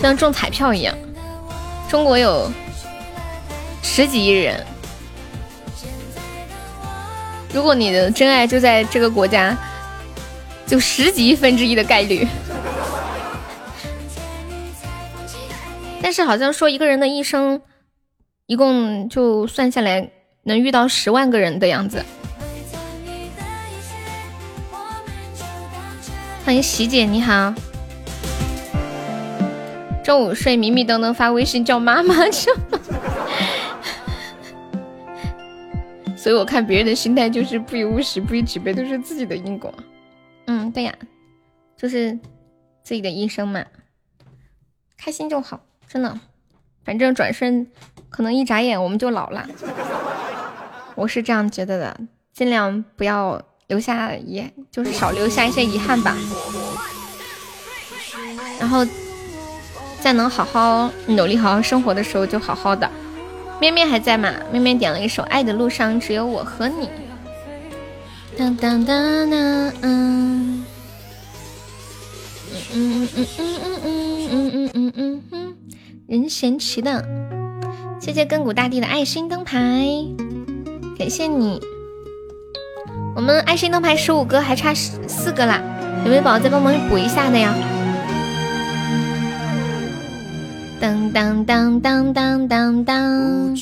[0.00, 0.94] 像中彩票一样。
[1.88, 2.50] 中国有
[3.82, 4.64] 十几亿人，
[7.52, 9.56] 如果你的真爱就在这个国家，
[10.66, 12.26] 就十几亿分之一的概率。
[16.02, 17.62] 但是好像说一个人的一生，
[18.46, 20.10] 一共就算下来
[20.42, 22.04] 能遇到十万个人的样子。
[26.44, 27.54] 欢迎喜姐，你好。
[30.04, 32.50] 中午睡迷迷瞪瞪发微信叫妈妈 去。
[36.14, 39.72] 所以我看别人的心态就是不以物喜，不以己悲，都是自己的因果。
[40.46, 40.94] 嗯，对呀，
[41.76, 42.12] 就是
[42.82, 43.64] 自己的一生嘛，
[44.96, 45.60] 开心就好。
[45.88, 46.20] 真的，
[46.84, 47.66] 反正转身
[48.08, 49.46] 可能一眨眼我们就老了，
[50.94, 52.00] 我是这样觉得的，
[52.32, 56.16] 尽量不要留下遗，就是少留下一些遗憾吧。
[58.58, 58.86] 然后
[60.04, 62.86] 在能好好努力、好好生活的时候，就好好的。
[63.58, 64.30] 面面还在吗？
[64.52, 66.86] 面面点了一首《爱的路上只有我和你》。
[68.36, 70.62] 当当当当，嗯。
[72.74, 75.56] 嗯嗯嗯嗯嗯嗯嗯嗯嗯嗯，
[76.06, 77.02] 任贤齐的，
[77.98, 79.86] 谢谢亘古大帝的爱心灯牌，
[80.98, 81.62] 感谢你。
[83.16, 85.62] 我们爱心灯牌十五个，还差四个啦，
[86.04, 87.54] 有没有宝宝再帮忙补一下的呀？
[90.84, 93.56] 当当当当当当当。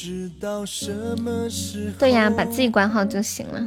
[1.97, 3.65] 对呀，把自己管好就行了。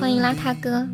[0.00, 0.86] 欢迎邋遢哥。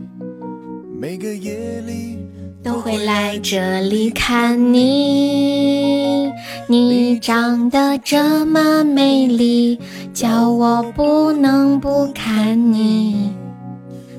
[0.98, 2.16] 每个夜里
[2.62, 6.32] 都会来这里看你，
[6.66, 9.78] 你长得这么美丽，
[10.14, 13.34] 叫我不能不看你。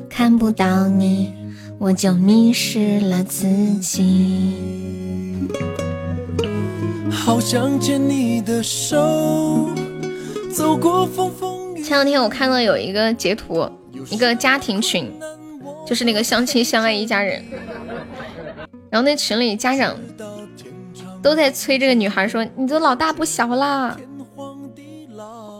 [0.07, 1.33] 看不到你，
[1.79, 3.47] 我就迷失了自
[3.79, 4.80] 己。
[7.11, 9.69] 好想牵你的手，
[10.51, 11.83] 走过风风雨。
[11.83, 13.69] 前两天我看到有一个截图，
[14.09, 15.11] 一个家庭群。
[15.85, 17.43] 就是那个相亲相爱一家人，
[18.89, 19.97] 然后那群里家长
[21.21, 23.97] 都在催这个女孩说：“你都老大不小啦，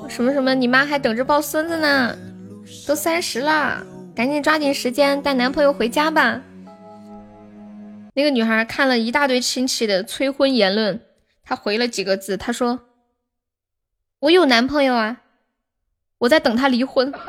[0.07, 2.15] 什么什么，你妈还等着抱孙子呢，
[2.87, 3.83] 都三十了，
[4.15, 6.39] 赶紧抓紧时间带男朋友回家吧。”
[8.15, 10.97] 那个女孩看了一大堆亲戚的催婚言论，
[11.51, 12.79] 她回了几个字，她说
[14.19, 15.17] ：“我有男朋友啊，
[16.19, 17.11] 我在等他离婚。”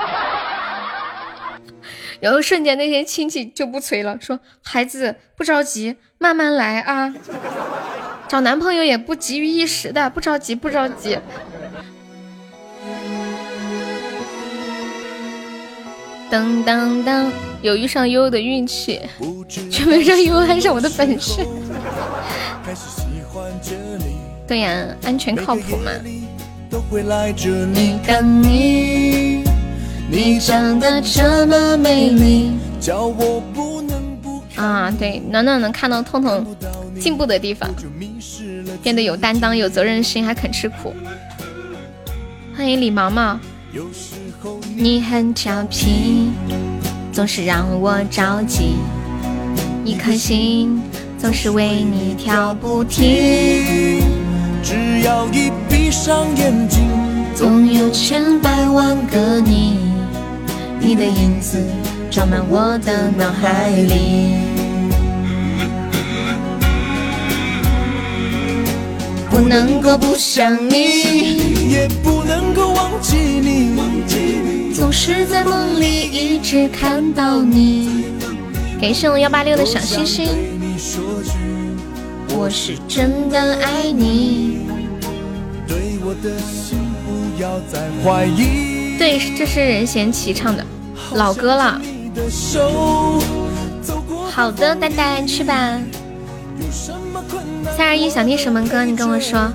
[2.23, 7.13] 然后瞬间那些亲戚就不催了，说孩子不着急，慢慢来啊，
[8.29, 11.19] 找男朋友也不急于一时的，不着急不着急。
[16.31, 19.01] 当当当，有遇上悠悠的运气，
[19.69, 21.45] 却没让悠悠爱上我的本事。
[30.11, 34.93] 你长得这么美丽，叫我不能不啊！
[34.99, 36.45] 对，暖暖能看到痛痛
[37.01, 37.71] 进步的地方，
[38.83, 40.93] 变得有担当、有责任心，还肯吃苦。
[42.55, 43.41] 欢迎李毛毛。
[44.77, 46.31] 你很调皮，
[47.11, 48.75] 总是让我着急，
[49.83, 50.83] 一颗心
[51.17, 54.12] 总是为你跳不停。
[54.63, 56.89] 只要一闭上眼睛，
[57.35, 59.79] 总有千百万个你。
[60.81, 61.59] 你的影子
[62.11, 64.37] 装满我的脑海里，
[69.31, 73.77] 不能够不想你，也不能够忘记你，
[74.75, 78.05] 总是在梦里一直看到你。
[78.81, 80.29] 感谢我幺八六的小星星，
[82.35, 84.67] 我是真的爱你，
[85.69, 88.97] 对我的心不要再怀疑。
[88.99, 90.65] 对，这是任贤齐唱的
[91.15, 91.81] 老歌了。
[94.31, 95.79] 好的，呆呆去吧。
[97.77, 98.85] 三二一，想听什么歌？
[98.85, 99.53] 你跟我说。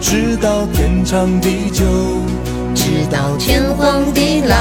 [0.00, 1.84] 直到天长地久，
[2.74, 4.56] 直到天荒地老。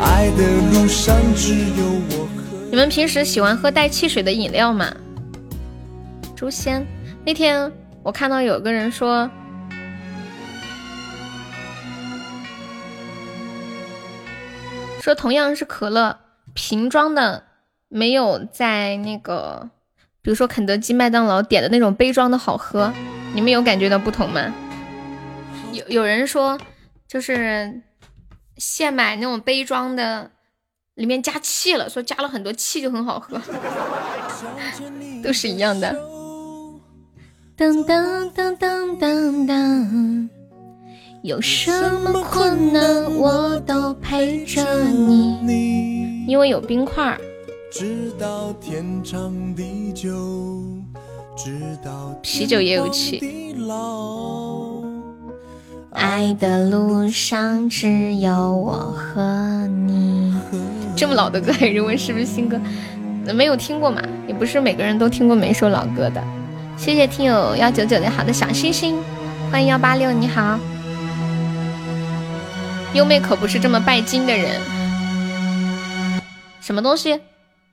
[0.00, 0.42] 爱的
[0.72, 2.15] 路上只有我和
[2.76, 4.94] 你们平时喜欢喝带汽水的饮料吗？
[6.36, 6.86] 诛仙，
[7.24, 7.72] 那天
[8.02, 9.30] 我看到有个人说。
[15.00, 16.18] 说同样是可乐
[16.52, 17.44] 瓶装的，
[17.88, 19.70] 没有在那个，
[20.20, 22.92] 比如说肯德基、麦当劳点的那种杯装的好喝。
[23.32, 24.52] 你们有感觉到不同吗？
[25.72, 26.60] 有有人说，
[27.08, 27.80] 就是
[28.58, 30.30] 现买那种杯装的，
[30.96, 33.40] 里面加气了，说加了很多气就很好喝，
[35.22, 35.94] 都是一样的。
[37.54, 40.30] 当当当当当当。
[41.22, 41.70] 有什
[42.00, 47.18] 么困难我都陪着你，因为有冰块。
[47.70, 50.14] 直到天长地久，
[51.36, 53.54] 直到啤酒也有气。
[55.90, 60.32] 爱的路上只有我和你。
[60.96, 62.58] 这么老的歌还认为是不是新歌？
[63.34, 64.00] 没有听过嘛？
[64.26, 66.24] 也不是每个人都听过每一首老歌的。
[66.78, 68.96] 谢谢听友幺九九的好的小心心，
[69.52, 70.58] 欢迎幺八六，你好。
[72.94, 74.58] 优妹可不是这么拜金的人。
[76.62, 77.20] 什么东西？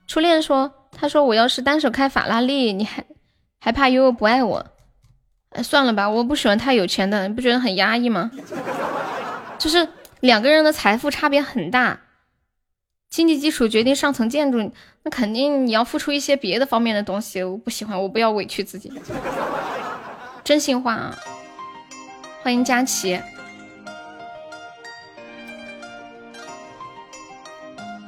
[0.06, 3.02] 初恋说，他说我要是单手开法拉利，你还
[3.58, 4.66] 还怕悠悠不爱我？
[5.50, 8.30] 哎，算了吧，我不喜欢太有钱的，你不觉得很压抑吗？
[9.58, 9.88] 就是
[10.20, 11.98] 两个人的财富差别很大，
[13.14, 14.72] 经济基础决定上层建筑，
[15.04, 17.40] 那肯定你要付出一些别的方面的东西。
[17.44, 18.92] 我不喜欢，我不要委屈自己。
[20.42, 21.16] 真心话啊！
[22.42, 23.20] 欢迎佳琪。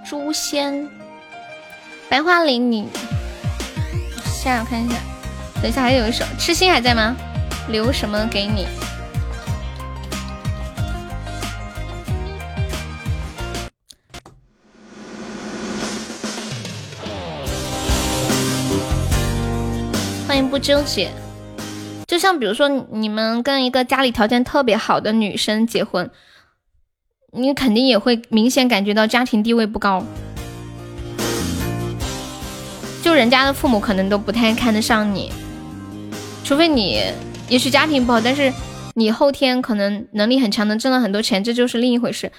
[0.05, 0.89] 诛仙，
[2.09, 2.89] 白桦林，你
[4.25, 4.97] 下我看一下，
[5.63, 7.15] 等一下还有一首痴心还在吗？
[7.69, 8.67] 留什么给你？
[20.37, 21.11] 欢迎不纠结。
[22.07, 26.11] 就像比如说，你们跟一个家里条件特别好的女生结婚，
[27.33, 30.05] 你肯定也会明显感觉到家庭地位不高。
[33.03, 35.33] 就人家的父母可能都不太看得上你，
[36.45, 37.03] 除非你
[37.49, 38.53] 也许家庭不好，但是
[38.95, 42.31] 你后天可能能力很强，能挣了很多钱，这就是另一回事。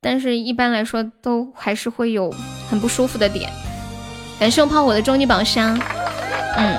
[0.00, 2.34] 但是一般来说，都还是会有
[2.68, 3.48] 很不舒服的点。
[4.40, 5.78] 感谢我炮火的终极宝箱，
[6.56, 6.76] 嗯，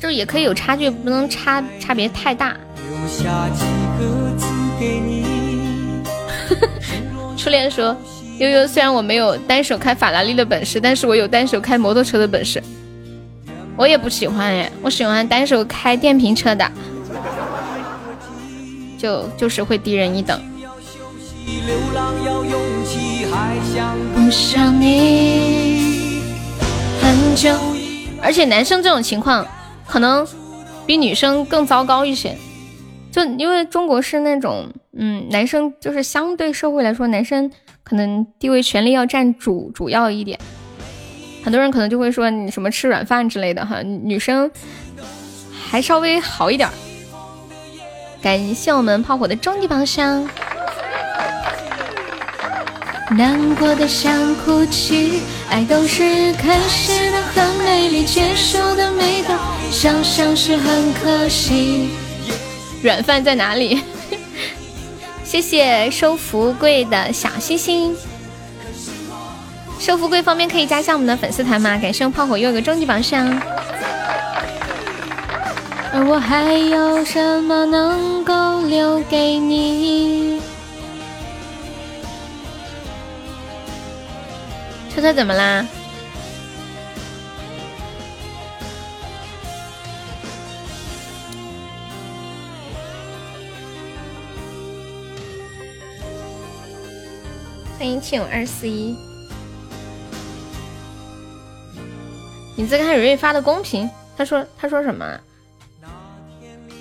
[0.00, 2.56] 就也可以有差距，不能差差别太大。
[7.36, 7.94] 初恋说。
[8.38, 12.62] 悠悠，虽然我没有单手开法拉利的本事，但是我有单手开摩托车的本事。
[13.76, 16.72] 我也不喜欢哎，我喜欢单手开电瓶车的，
[18.96, 20.40] 就就是会低人一等。
[28.22, 29.46] 而且男生这种情况
[29.90, 30.26] 可能
[30.86, 32.36] 比女生更糟糕一些，
[33.10, 37.50] 就因为中国是那种，嗯，男生就是相对社会来说，男生。
[37.82, 40.38] 可能地位权力要占主主要一点，
[41.42, 44.48] 很多人可能就会说你什么吃软饭之类的哈，女生
[45.50, 46.68] 还稍微好一点。
[48.22, 50.28] 感谢我们炮火的终极宝箱。
[53.16, 55.20] 难过的想哭泣，
[55.50, 59.36] 爱都是开始的很美丽，结束的没到，
[59.68, 61.88] 想想是很可惜。
[62.82, 63.82] 软饭在哪里？
[65.24, 67.96] 谢谢收福贵的小心心，
[69.80, 71.76] 收福贵方便可以加下我们的粉丝团吗？
[71.82, 73.26] 感谢炮火又一个终极榜上。
[75.92, 80.40] 而我还有什么能够留给你？
[85.00, 85.66] 车车怎么啦？
[97.78, 98.94] 欢迎七勇二四一，
[102.54, 105.18] 你再看蕊蕊发的公屏，他说他说什么？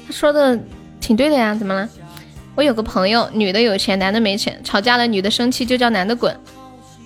[0.06, 0.60] 他说的
[1.00, 1.88] 挺对的呀，怎么了？
[2.56, 6.38] 我有个朋友，女的有钱，男的没钱，吵架了，女的生气就叫男的滚，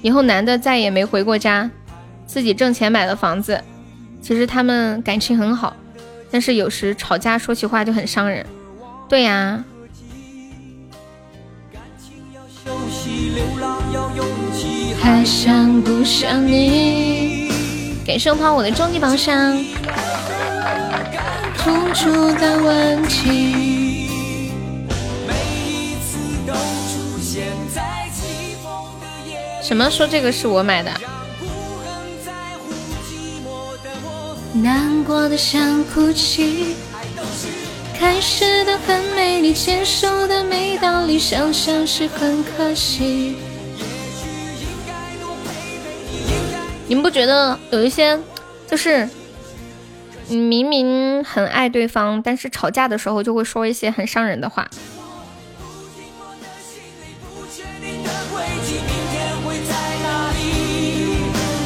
[0.03, 1.71] 以后男的再也没回过家，
[2.27, 3.59] 自己挣钱买了房子。
[4.21, 5.75] 其实他们感情很好，
[6.30, 8.45] 但是有时吵架说起话就很伤人。
[9.07, 9.63] 对呀。
[15.01, 17.49] 还想不想你？
[18.05, 19.57] 给生抛我的终极宝箱。
[21.57, 23.72] 突出的问题。
[29.64, 30.91] 什么说这个是我买的？
[34.61, 36.76] 难过的想哭泣。
[37.98, 43.38] 开始的很美丽，结束的没道理，想想是很可惜。
[46.88, 48.19] 你们不觉得有一些，
[48.68, 49.07] 就是
[50.27, 54.69] 明明很爱对方，但是吵架的时候就会说一些很伤人的话？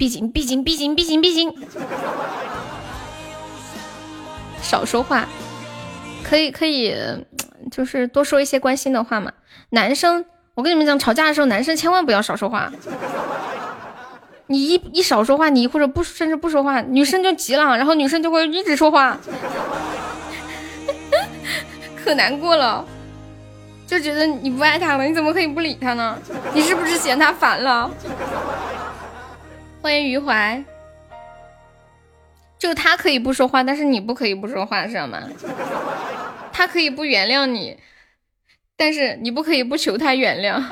[0.00, 1.52] 闭紧，闭紧，闭紧，闭紧，闭紧，
[4.62, 5.28] 少说话，
[6.24, 6.96] 可以，可以，
[7.70, 9.30] 就是多说一些关心的话嘛。
[9.68, 10.24] 男生，
[10.54, 12.72] 我跟你们讲，吵架的时候，男生千万不要少说话。
[14.46, 19.18] 你一一少说话，你或者不甚至不说话，女生就急了，然后女生就会一直说话，
[22.02, 22.82] 可难过了，
[23.86, 26.16] 就觉得你不爱他了，你怎么可以不理他呢？
[26.54, 27.90] 你是不是嫌他烦了？
[29.82, 30.62] 欢迎余淮，
[32.58, 35.18] 就他可以不说话，但是你不可以不说话，知道吗？
[36.52, 37.78] 他可以不原谅你，
[38.76, 40.62] 但是你不可以不求他原谅。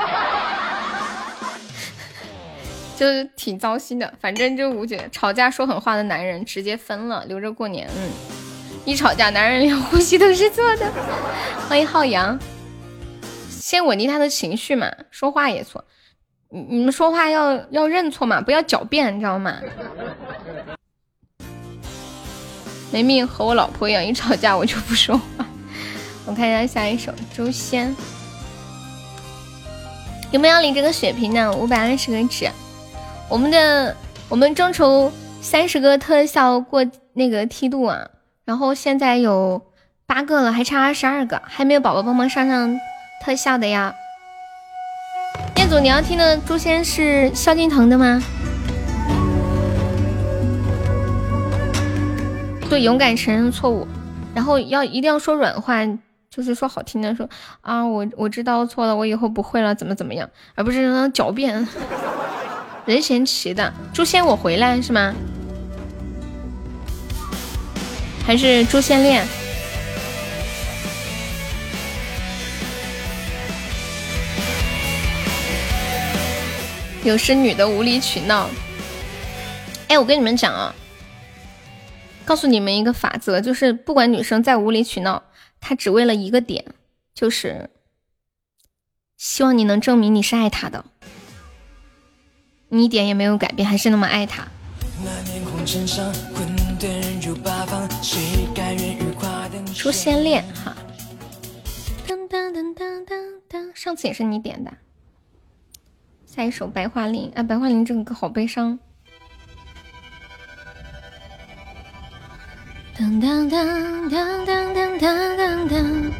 [2.96, 4.12] 就是挺糟心的。
[4.20, 7.88] 反正就吴姐吵架说狠话的男人直接分了，留着过年。
[7.96, 8.10] 嗯，
[8.84, 10.92] 一吵架，男人连呼吸都是错的。
[11.66, 12.38] 欢迎浩洋，
[13.48, 15.82] 先稳定他的情绪嘛，说话也错。
[16.50, 19.54] 你你们说话要要认错嘛，不要狡辩，你知道吗？
[22.90, 25.46] 没命和我老婆一样，一吵架我就不说话。
[26.24, 27.90] 我看一下下一首《诛仙》，
[30.30, 31.52] 有没有领这个血瓶的？
[31.52, 32.48] 五百二十个纸。
[33.28, 33.94] 我们的
[34.30, 35.12] 我们众筹
[35.42, 38.08] 三十个特效过那个梯度啊，
[38.46, 39.60] 然后现在有
[40.06, 42.80] 八个了，还差二十二个，还没有宝宝帮忙上上
[43.22, 43.94] 特效的呀。
[45.56, 48.22] 彦祖，你要听的《诛仙》是萧敬腾的吗？
[52.70, 53.86] 对，勇敢承认错误，
[54.34, 55.84] 然后要一定要说软话，
[56.30, 57.28] 就是说好听的，说
[57.60, 61.66] 啊，我我知道错了，我以后不会了，怎么怎么样，而不是让他狡辩。
[62.84, 65.14] 任贤齐的《诛仙》，我回来是吗？
[68.24, 69.24] 还是《诛仙恋》？
[77.08, 78.50] 有是女的无理取闹。
[79.88, 80.74] 哎，我跟你们讲啊。
[82.26, 85.22] 告诉你们一个法则，就是不管女生再无理取闹，
[85.58, 86.66] 她只为了一个点，
[87.14, 87.70] 就是
[89.16, 90.84] 希望你能证明你是爱她的，
[92.68, 94.46] 你一点也没有改变，还是那么爱她。
[99.74, 100.76] 诛仙恋哈，
[102.06, 104.70] 噔噔噔噔噔噔，上次也是你点的。
[106.38, 108.78] 下一首白桦林，啊，白桦林这个歌好悲伤。
[112.96, 116.12] 当当当当当当当当！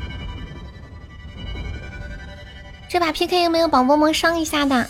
[2.89, 4.85] 这把 PK 有没有宝宝们上一下的？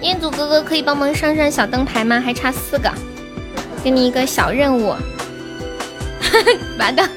[0.00, 2.20] 彦祖哥哥可以帮忙上上小灯牌吗？
[2.20, 2.88] 还差四个，
[3.82, 4.94] 给你一个小任务。
[6.78, 7.10] 完蛋！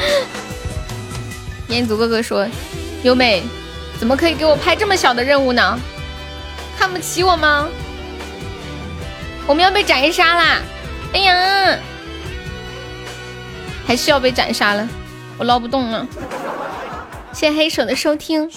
[1.68, 2.46] 彦祖哥哥说
[3.02, 3.42] ：“优美，
[3.98, 5.78] 怎么可以给我派这么小的任务呢？
[6.78, 7.68] 看不起我吗？”
[9.46, 10.60] 我们要被斩杀啦！
[11.14, 11.78] 哎呀，
[13.86, 14.86] 还是要被斩杀了，
[15.38, 16.06] 我捞不动了。
[17.32, 18.50] 谢谢黑手的收听。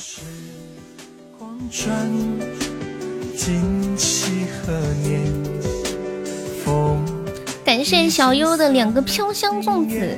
[7.64, 10.18] 感谢小优的两个飘香粽子，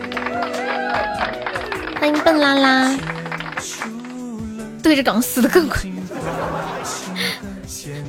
[2.00, 2.98] 欢迎笨拉拉。
[4.84, 5.82] 对着岗死的更快。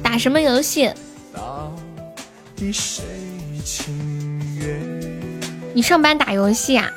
[0.02, 0.90] 打什么游戏？
[5.72, 6.90] 你上班打游戏啊？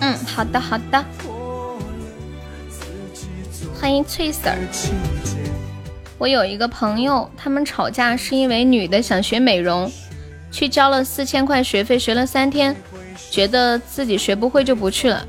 [0.00, 1.04] 嗯，好的好的。
[3.78, 4.56] 欢迎翠丝儿。
[6.20, 9.90] 我有一个朋友，他们吵架是因为女的想学美容。
[10.52, 12.76] 去交了四千块学费，学了三天，
[13.30, 15.26] 觉得自己学不会就不去了，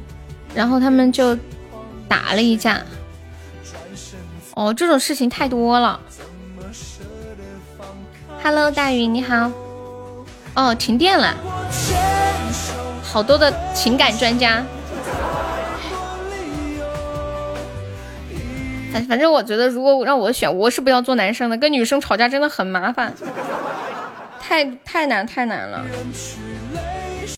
[0.54, 1.38] 然后他们就
[2.10, 2.82] 打了一架。
[4.56, 5.98] 哦，这种事情太多了。
[8.44, 9.50] Hello，大鱼你好。
[10.56, 11.34] 哦，停电了，
[13.02, 14.62] 好多的情感专家。
[18.92, 23.14] 反反正我觉得，如果让我选，我是不要做男生的，跟女生吵架真的很麻烦。
[24.40, 25.86] 太太难太难了，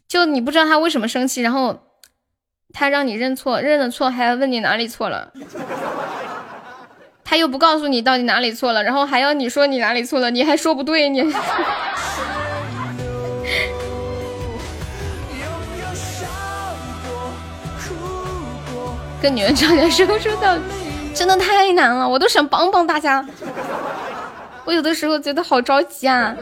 [0.08, 1.78] 就你不知道他为什么生气，然后
[2.74, 5.32] 他让你认错，认了错还要问你哪里错了，
[7.24, 11.22] 他又不告诉你到底哪里错了，然后还要你说你哪里错了，你还说不对，你
[19.22, 20.58] 跟女人吵架说说到，
[21.14, 23.26] 真的太难了，我都想帮帮大家，
[24.66, 26.36] 我有的时候觉得好着急啊。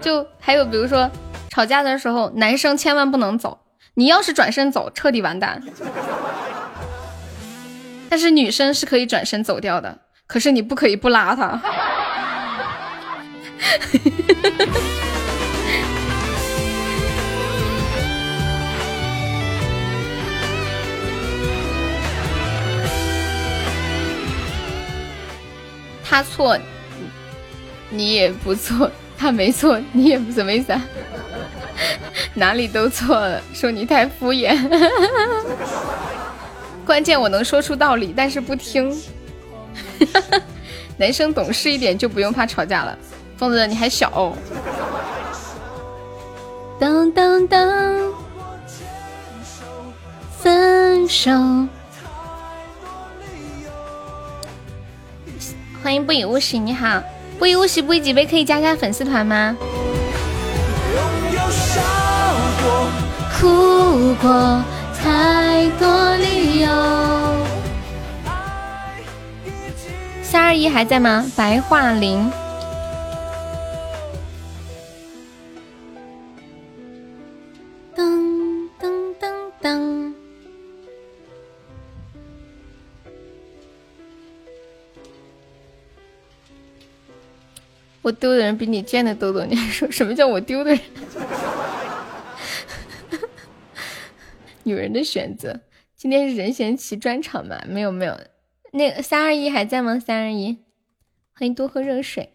[0.00, 1.10] 就还有比如说
[1.50, 3.58] 吵架的时候，男生千万不能走，
[3.94, 5.60] 你要是转身走，彻底完蛋。
[8.08, 11.58] 但是女生是可以转身走掉的，可是你不可以不拉他。
[26.08, 26.58] 他错，
[27.90, 28.90] 你也不错。
[29.18, 30.80] 他没错，你也不是没啥，
[32.34, 34.56] 哪里都错了，说你太敷衍。
[36.86, 38.96] 关键我能说出道理，但是不听。
[40.96, 42.96] 男生懂事一点就不用怕吵架了。
[43.36, 44.36] 疯子你还小。
[46.78, 48.12] 当当当，
[50.40, 51.32] 分手。
[55.88, 57.02] 欢迎不以物喜，你好，
[57.38, 59.56] 不以物喜，不以己悲，可以加加粉丝团吗？
[63.40, 64.62] 哭过
[65.02, 66.68] 太多理由。
[70.22, 71.24] 三二一还在吗？
[71.34, 72.30] 白桦林。
[88.08, 90.80] 我丢的人比你见的多多，你还说什么叫我丢的人？
[94.64, 95.60] 女人的选择，
[95.94, 97.60] 今天是任贤齐专场吗？
[97.68, 98.18] 没有没有，
[98.72, 100.00] 那个三二一还在吗？
[100.00, 100.56] 三二一，
[101.34, 102.32] 欢迎多喝热水。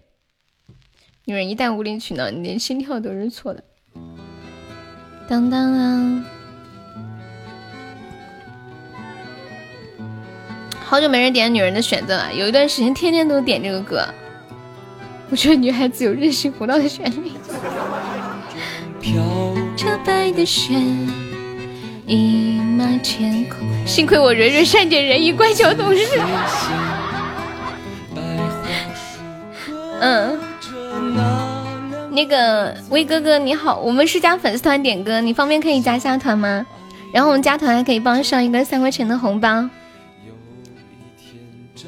[1.26, 3.64] 女人一旦无理取闹，你连心跳都是错的。
[5.28, 6.24] 当当当，
[10.86, 14.08] 好久没人点女人的选择了，有一段时间天天都点这个歌。
[15.30, 17.34] 我觉得女孩子有任性胡闹的权利。
[19.02, 19.22] 飘
[19.76, 20.74] 着白的雪。
[22.06, 26.06] 一马千空，幸亏我人人善解人意，乖巧懂事。
[30.02, 30.38] 嗯，
[32.12, 36.66] 那个威哥哥你好，我们是加粉丝团点歌，你方便可以加下团吗？
[37.14, 39.70] 然后我们加团还可以帮上一个三块钱的红包。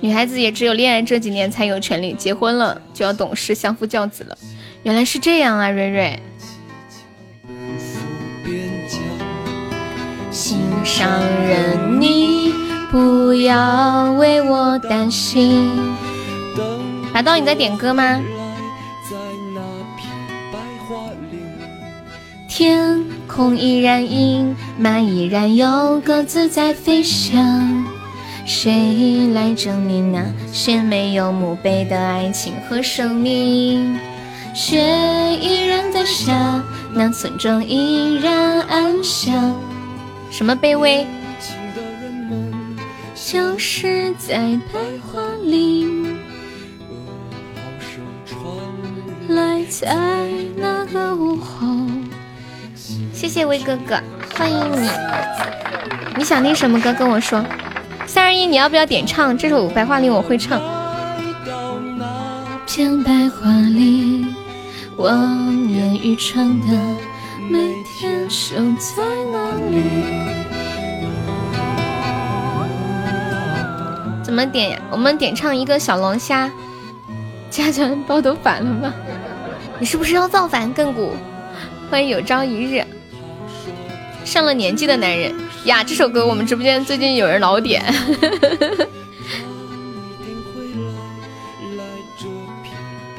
[0.02, 4.38] 女孩子也只有恋爱这几年才有权利，结婚了就要懂事相夫教子了。
[4.84, 6.20] 原来是这样啊，瑞瑞。
[10.32, 11.10] 心上
[11.48, 12.54] 人，你
[12.92, 15.72] 不要为我担心。
[17.14, 18.22] 白刀，你在点歌吗？
[22.50, 27.95] 天空依然阴霾，依然有鸽子在飞翔。
[28.46, 30.24] 谁来证明那
[30.54, 33.98] 些没有墓碑的爱情和生命？
[34.54, 34.80] 雪
[35.42, 36.64] 依然在下，
[36.94, 39.54] 那村庄依然安详。
[40.30, 41.06] 什么卑微？
[43.16, 44.38] 消失在
[44.72, 44.80] 白
[45.12, 46.16] 桦林。
[49.28, 51.66] 来在那个午后。
[53.12, 54.00] 谢谢威哥哥，
[54.38, 54.88] 欢迎你。
[56.16, 56.94] 你想听什么歌？
[56.94, 57.44] 跟我说。
[58.08, 60.12] 三二一，你要不要点唱这首《白桦林》？
[60.14, 60.62] 我会唱。
[62.68, 64.36] 片白桦林，
[64.98, 66.68] 望眼欲穿的
[67.50, 69.82] 每天守在那里。
[74.24, 74.80] 怎么点呀？
[74.92, 76.52] 我们点唱一个小龙虾，
[77.50, 78.94] 家传包都反了吗？
[79.80, 81.14] 你是不是要造反亘古？
[81.90, 82.86] 欢迎有朝一日，
[84.24, 85.34] 上了年纪的男人
[85.66, 85.84] 呀！
[85.84, 87.84] 这首歌我们直播间最近有人老点。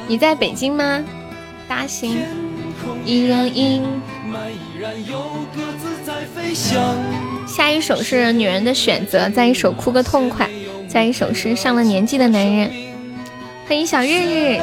[0.08, 1.04] 你在北京吗？
[1.68, 2.16] 大兴
[3.04, 3.82] 依然阴。
[7.46, 10.48] 下一首是女人的选择，再一首哭个痛快。
[10.88, 12.70] 再一首是上了年纪的男人，
[13.66, 14.60] 欢迎小日日。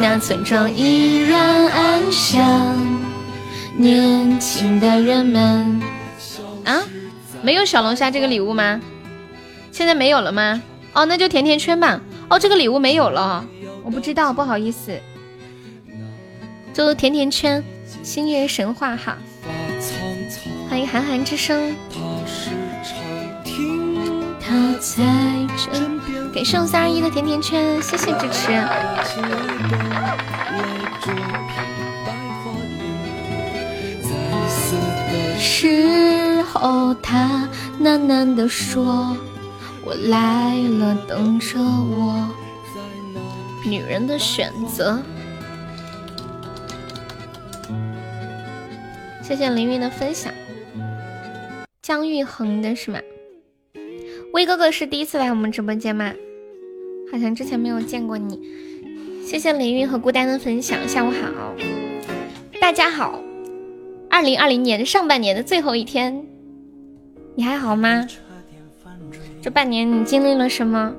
[0.00, 2.76] 那村庄依然安详，
[3.76, 5.80] 年轻的人们。
[6.64, 6.82] 啊，
[7.42, 8.80] 没有小龙虾这个礼物吗？
[9.70, 10.62] 现在没有了吗？
[10.92, 12.00] 哦，那就甜甜圈吧。
[12.28, 13.44] 哦，这个礼物没有了，
[13.82, 14.92] 我不知道，不好意思。
[16.72, 17.62] 就甜甜圈，
[18.02, 19.16] 星月神话哈。
[20.68, 21.74] 欢迎寒寒之声。
[24.40, 25.02] 他在
[25.56, 28.52] 枕边，给上三二一的甜甜圈，谢谢支持。
[35.44, 37.48] 时候，他
[37.80, 39.16] 喃喃地说
[39.84, 42.30] ：“我来了，等着我。”
[43.66, 45.02] 女人的选择。
[49.20, 50.32] 谢谢凌云的分享。
[51.82, 53.00] 姜育恒的是吗？
[54.32, 56.12] 威哥哥是第一次来我们直播间吗？
[57.10, 58.40] 好像之前没有见过你。
[59.26, 61.54] 谢谢凌云和孤单的分享，下午好，
[62.60, 63.20] 大家好。
[64.12, 66.22] 二零二零年上半年的最后一天，
[67.34, 68.06] 你还好吗？
[69.40, 70.94] 这半年你经历了什么？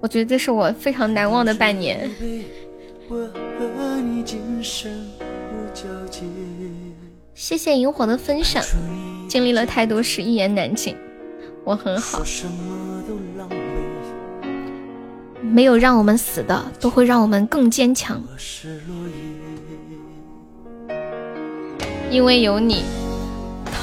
[0.00, 2.10] 我觉得这是我非常难忘的半年。
[7.34, 8.64] 谢谢萤火的分享。
[9.28, 10.96] 经历了太多事，一言难尽。
[11.62, 12.22] 我很好。
[15.42, 18.22] 没有让我们死的，都会让我们更坚强。
[22.10, 22.84] 因为有你，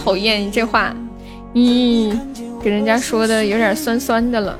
[0.03, 0.95] 讨厌你这话，
[1.53, 2.17] 咦，
[2.61, 4.57] 给人家说的有点酸酸的了。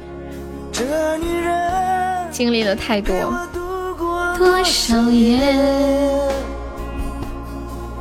[2.32, 3.16] 经历了太多，
[4.38, 5.40] 多少夜，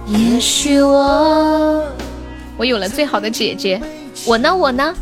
[0.07, 1.85] 也许我，
[2.57, 3.81] 我有了最好的姐姐，
[4.27, 4.95] 我呢，我呢。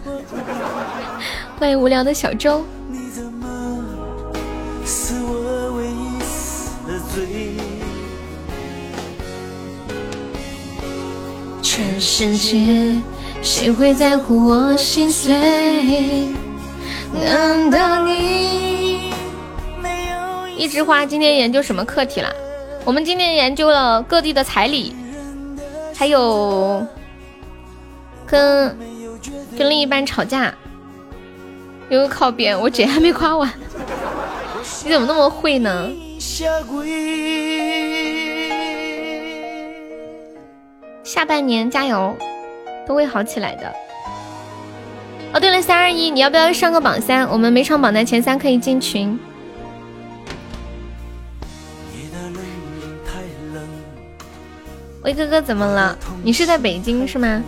[1.59, 2.65] 欢迎无聊的小周。
[12.01, 12.97] 世界
[13.43, 16.29] 谁会在乎我心碎？
[17.13, 19.13] 难道你
[20.57, 22.33] 一枝花今天研究什么课题啦？
[22.87, 24.95] 我们今天研究了各地的彩礼，
[25.95, 26.87] 还有
[28.27, 28.75] 跟
[29.59, 30.55] 跟另一半吵架。
[31.91, 33.53] 有个靠边，我姐还没夸完，
[34.85, 35.91] 你怎么那么会呢？
[36.19, 36.47] 下
[41.13, 42.17] 下半年加油，
[42.87, 43.75] 都会好起来的。
[45.33, 47.29] 哦，对了，三二一，你要不要上个榜三？
[47.29, 49.19] 我们每场榜单前三可以进群。
[55.03, 55.99] 威哥哥怎么了？
[56.23, 57.43] 你是在北京是吗？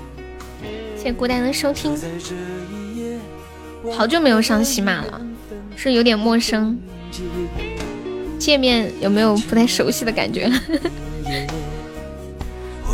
[0.96, 1.96] 谢谢孤单的收听。
[3.92, 5.20] 好久没有上喜马了，
[5.76, 6.76] 是有点陌生，
[8.40, 10.50] 界面有没有不太熟悉的感觉？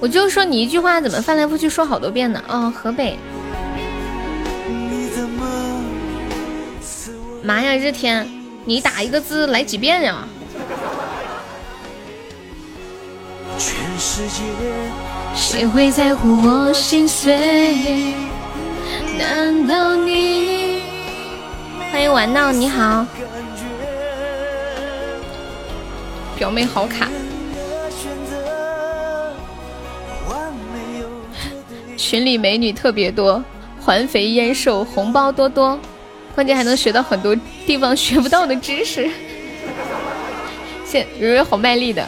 [0.00, 2.42] 我就说你一句话怎么翻来覆去说好多遍呢？
[2.48, 3.18] 哦，河北。
[7.42, 8.28] 妈呀，日天，
[8.64, 10.26] 你打一个字来几遍呀？
[13.58, 14.42] 全世界
[15.34, 18.14] 谁会在乎我心碎？
[19.18, 20.82] 难道你？
[21.92, 23.06] 欢迎玩闹，你好。
[26.36, 27.08] 表妹好卡，
[31.96, 33.42] 群里美女特别多，
[33.80, 35.78] 环肥燕瘦，红包多多，
[36.34, 37.34] 关键还能学到很多
[37.66, 39.10] 地方学不到的知识。
[40.84, 42.06] 现蕊蕊好卖力的，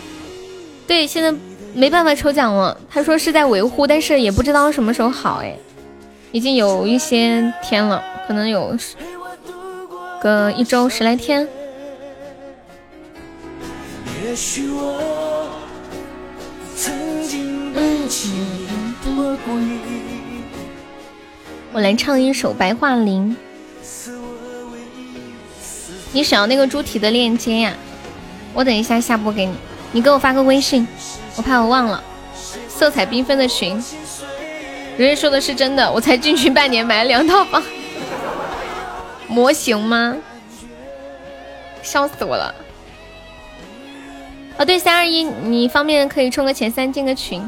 [0.86, 1.34] 对，现在
[1.74, 2.78] 没办法抽奖了。
[2.88, 5.56] 他说是在维护，但是也不知道什么时候好哎，
[6.32, 8.76] 已经有一些天了，可能有
[10.20, 11.48] 个一周十来天。
[18.20, 18.67] 我
[21.72, 23.36] 我来唱一首《白桦林》。
[26.12, 27.74] 你想要那个猪蹄的链接呀？
[28.54, 29.54] 我等一下下播给你。
[29.92, 30.86] 你给我发个微信，
[31.36, 32.02] 我怕我忘了。
[32.68, 33.82] 色彩缤纷的群，
[34.96, 35.90] 人人说的是真的。
[35.90, 37.62] 我才进去半年，买了两套房。
[39.28, 40.16] 模型吗？
[41.82, 42.54] 笑死我了。
[44.56, 47.40] 哦，对，三二一，你方便可以冲个前三进个群。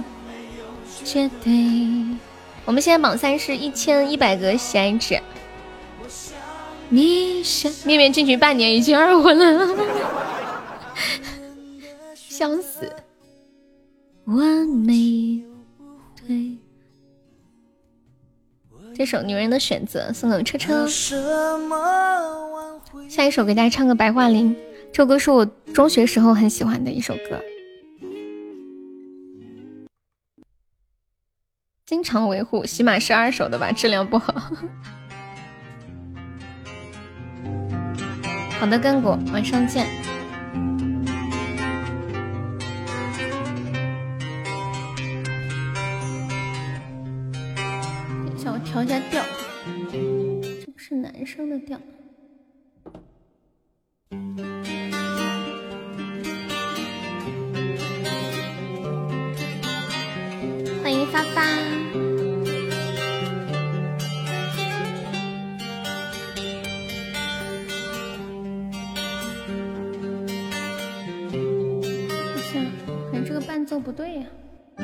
[1.05, 1.53] 绝对，
[2.65, 5.21] 我们现在榜三是一千一百个喜爱值。
[6.89, 9.77] 你想面面进去半年已经二婚了，
[12.15, 12.93] 笑死！
[14.25, 15.43] 完美
[16.27, 16.57] 对，
[18.95, 20.87] 这首《女人的选择》送给车车。
[23.09, 24.55] 下一首给大家唱个《白桦林》。
[24.93, 27.41] 这首歌是我中学时候很喜欢的一首歌，
[31.91, 34.33] 经常维护，起码是二手的吧，质量不好。
[38.61, 39.89] 好的，干果，晚上见。
[48.25, 49.25] 等一下，我调一下调，
[50.65, 51.77] 这个是男生的调。
[61.21, 61.43] 发发。
[72.33, 74.27] 不行，可能这个伴奏不对呀、
[74.77, 74.83] 啊。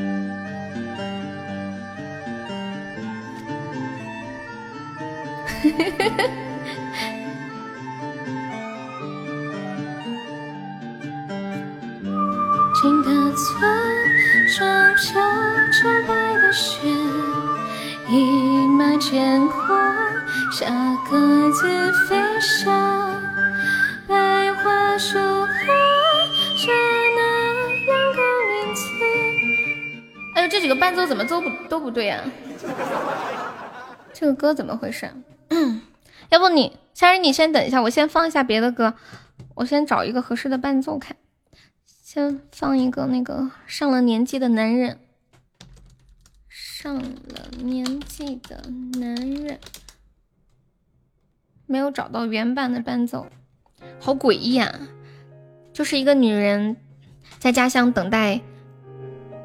[5.62, 6.22] 呵呵呵呵，
[12.80, 13.58] 金的村，
[14.48, 15.04] 双桥
[15.72, 16.25] 之畔。
[16.56, 16.88] 雪
[18.08, 19.92] 一马千花，
[20.50, 20.66] 下
[21.10, 22.72] 鸽子飞翔，
[24.08, 25.66] 百花盛开，
[26.56, 26.72] 这
[27.14, 27.20] 那
[27.84, 28.80] 两个名字。
[30.34, 32.24] 哎呦，这几个伴奏怎么都不都不对啊？
[34.14, 35.10] 这个歌怎么回事？
[36.30, 38.94] 要不你，夏日你先等一下，我先放一下别的歌，
[39.56, 41.16] 我先找一个合适的伴奏看。
[42.02, 45.00] 先放一个那个上了年纪的男人，
[46.86, 47.02] 上了
[47.64, 48.62] 年纪的
[49.00, 49.58] 男人，
[51.66, 53.26] 没有找到原版的伴奏，
[53.98, 54.72] 好诡异啊！
[55.72, 56.76] 就是一个女人
[57.40, 58.40] 在家乡等待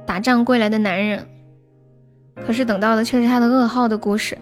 [0.06, 1.28] 打仗归来的男人，
[2.46, 4.38] 可是等到的却是她的噩耗的故事。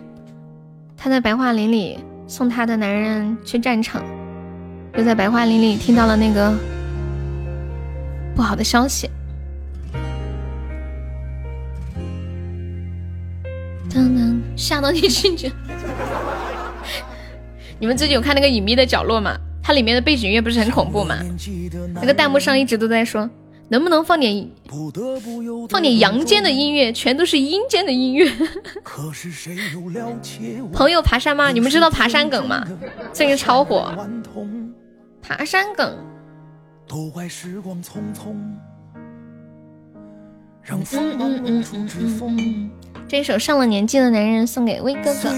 [0.97, 1.97] 她在白桦林里。
[2.27, 4.03] 送她的男人去战场，
[4.95, 6.53] 又在白桦林里听到了那个
[8.35, 9.09] 不好的消息。
[13.93, 15.51] 等等，吓到你进去。
[17.79, 19.37] 你们最近有看那个隐秘的角落吗？
[19.61, 21.17] 它里面的背景音乐不是很恐怖吗？
[21.95, 23.29] 那个弹幕上一直都在说。
[23.71, 24.49] 能不能放点
[25.69, 26.91] 放点阳间的音乐？
[26.91, 28.27] 全都是阴间的音乐。
[30.73, 31.51] 朋友爬山吗？
[31.51, 32.67] 你们知道爬山梗吗？
[33.13, 33.93] 最近超火。
[35.21, 35.95] 爬山梗。
[43.09, 45.31] 这首上了年纪的男人送给威哥哥。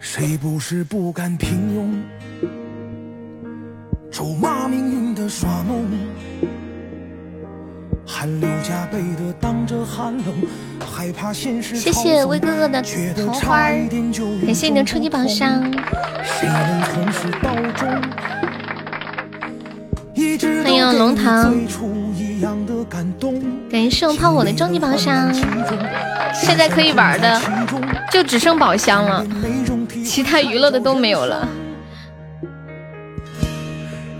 [0.00, 2.02] 谁不是不甘平
[2.42, 2.50] 庸，
[4.10, 5.84] 咒骂命运的耍弄，
[8.04, 10.24] 汗流浃背的挡着寒冷，
[10.84, 11.76] 害怕现实。
[11.76, 13.70] 谢谢威哥哥的桃花，
[14.44, 15.70] 感谢你的初级宝箱。
[20.64, 21.54] 欢迎龙堂，
[23.70, 25.32] 感谢我炮火的终极宝箱。
[26.34, 27.40] 现在可以玩的
[28.10, 29.24] 就只剩宝箱了。
[30.04, 31.48] 其他娱乐的都没有了。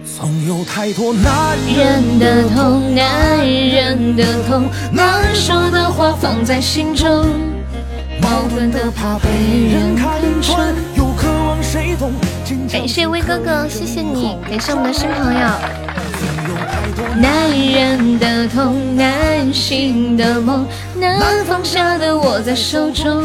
[0.04, 7.26] 总有太多男人的痛，男人的痛，难说的话放在心中，
[8.22, 9.28] 矛盾的怕被
[9.72, 10.72] 人看穿。
[12.70, 15.40] 感谢威哥哥，谢谢你，感谢我们的新朋友。
[17.20, 20.66] 男人的痛，难醒的梦，
[20.98, 23.22] 难放下的握在手中。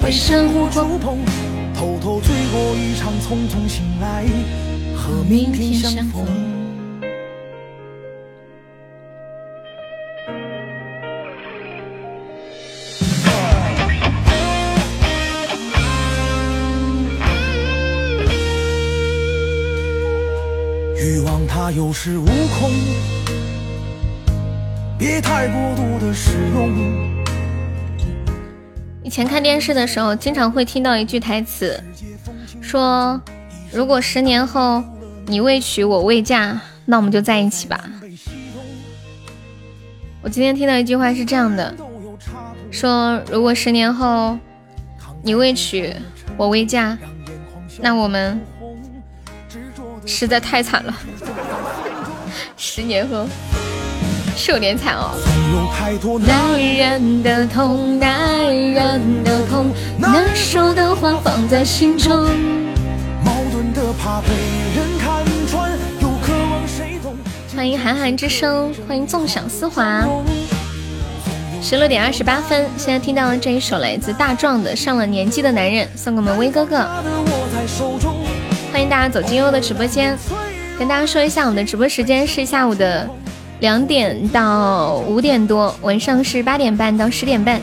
[0.00, 1.18] 回身无触碰，
[1.74, 4.24] 偷偷醉过一场，匆匆醒来，
[4.96, 6.51] 和明天相逢。
[21.54, 22.70] 它有恃无恐，
[24.98, 26.72] 别太过度的使用。
[29.02, 31.78] 以前看电视的时候，经常会听到一句台词，
[32.62, 33.20] 说
[33.70, 34.82] ：“如果十年后
[35.26, 37.78] 你未娶我未嫁，那我们就在一起吧。”
[40.24, 41.74] 我今天听到一句话是这样的，
[42.70, 44.38] 说：“如果十年后
[45.22, 45.94] 你未娶
[46.38, 46.96] 我未嫁，
[47.82, 48.40] 那我们
[50.06, 50.94] 实在太惨了。”
[52.56, 53.26] 十年后。
[54.34, 55.12] 是有点惨哦。
[56.26, 62.10] 男人的痛，男人的痛，难说的话放在心中。
[63.22, 64.28] 矛盾的怕被
[64.74, 67.14] 人看穿，又渴望谁懂。
[67.54, 70.02] 欢迎韩寒之声，欢迎纵享丝滑。
[71.60, 76.88] 十六点二十八分，现在听到的这一首来自大壮的《上了年纪的男人》，送给我们威哥哥。
[78.72, 80.16] 欢迎大家走进优的直播间，
[80.78, 83.06] 跟大家说一下，我们的直播时间是下午的。
[83.60, 87.60] 两点到五点多，晚上是八点半到十点半。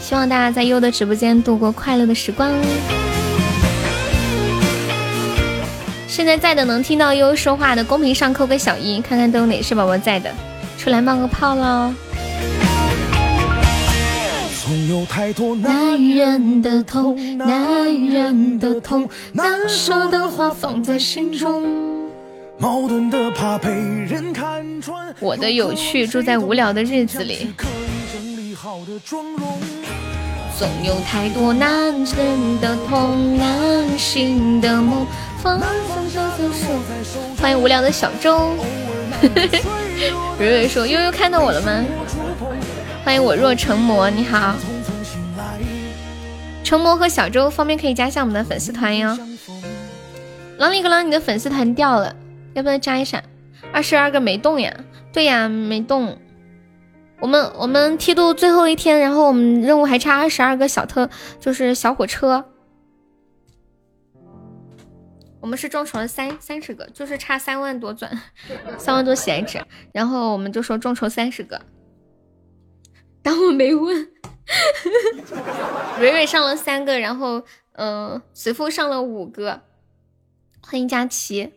[0.00, 2.50] 希望大家在优的直播间度过快乐的时光。
[6.08, 10.32] 现在在的能听到优说话的，公屏上扣个小一，看看都有哪些宝宝在的，
[10.78, 11.92] 出来冒个泡喽。
[14.88, 22.08] 总有太多男人的痛，男人的痛，难说的话放在心中。
[22.56, 25.14] 矛盾的怕被人看穿。
[25.20, 27.52] 我的有趣住在无聊的日子里。
[30.58, 33.38] 总有太多男人的痛，
[34.62, 35.06] 的梦。
[37.38, 38.54] 欢迎无聊的小周。
[40.38, 41.84] 蕊蕊说：“悠悠看到我了吗？”
[43.04, 44.54] 欢迎我若成魔，你好。
[46.68, 49.18] 成魔和小周方便可以加下我们的粉丝团哟。
[50.58, 52.14] 狼里个狼，你的粉丝团掉了。
[52.52, 53.24] 要不要加一下？
[53.72, 54.84] 二十二个没动呀？
[55.10, 56.18] 对呀，没动。
[57.20, 61.08] 我们我们梯度最后一天，然后我们任务还差二十二个小特，
[61.40, 62.44] 就是小火车。
[65.40, 68.12] 我们是众筹了三三十个，就是差三万多钻，
[68.76, 69.58] 三万多喜爱值。
[69.94, 71.62] 然后我们就说众筹三十个，
[73.22, 74.06] 当我没问。
[76.00, 79.62] 蕊蕊上了三个，然后嗯，随父上了五个。
[80.62, 81.52] 欢迎佳琪。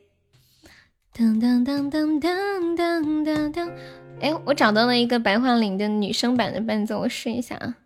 [1.13, 3.73] 噔噔噔噔噔噔噔噔。
[4.21, 7.77] 哎，我找到了一个白桦林的女生版的伴奏，我试一下啊。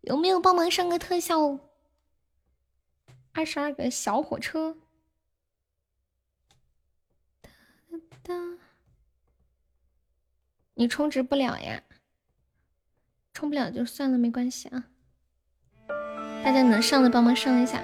[0.00, 1.58] 有没有帮忙上个特效？
[3.32, 4.76] 二十二个小火车。
[7.42, 7.50] 哒
[7.90, 8.34] 哒哒。
[10.74, 11.82] 你充值不了呀？
[13.36, 14.84] 充不了就算了，没关系啊。
[16.42, 17.82] 大家能上的帮忙上一下。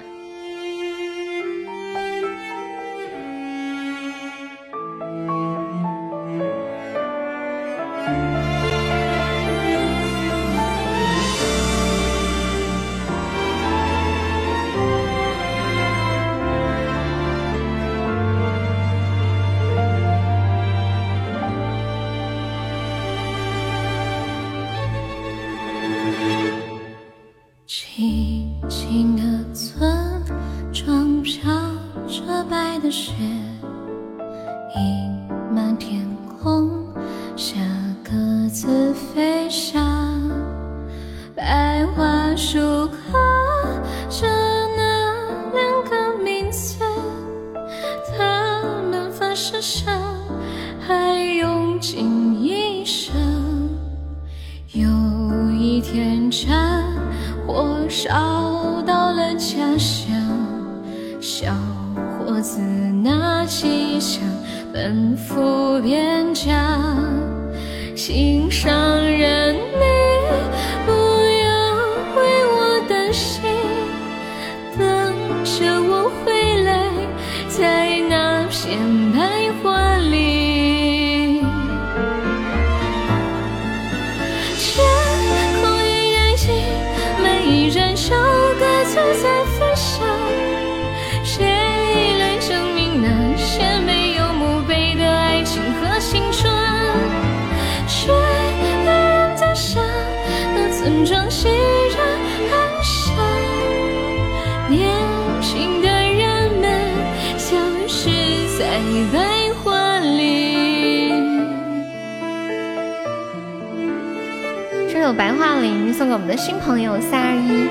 [116.53, 117.67] 新朋友三二一，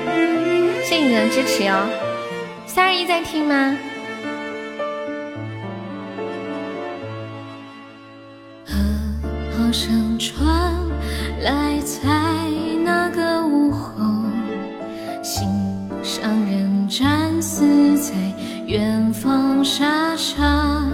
[0.83, 1.73] 谢谢你的支持哟。
[2.65, 3.55] 三二一在听吗？
[8.67, 8.75] 啊，
[9.57, 10.45] 好像传
[11.39, 12.09] 来在
[12.83, 14.03] 那个午后，
[15.23, 15.47] 心
[16.03, 18.11] 上人战死在
[18.65, 20.91] 远方沙场。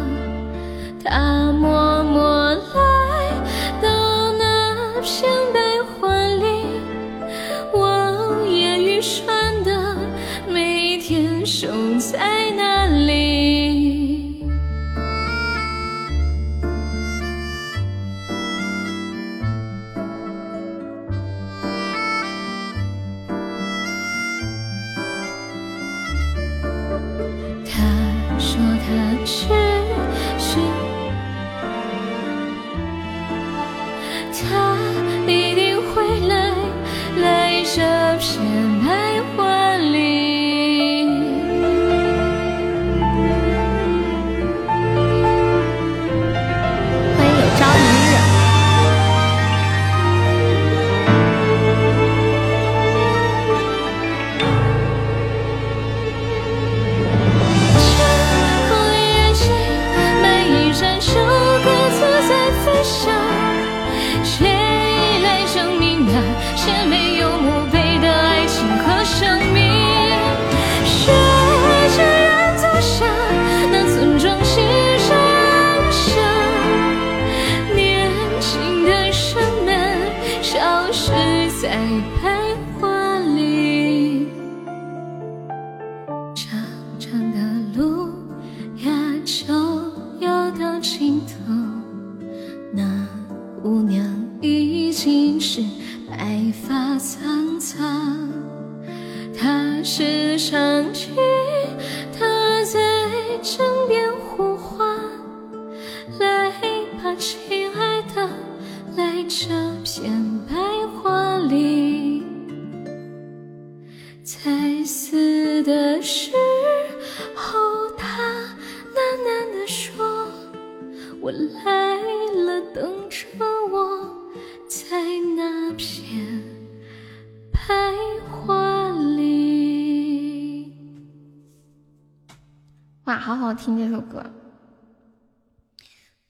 [133.69, 134.25] 听这首歌。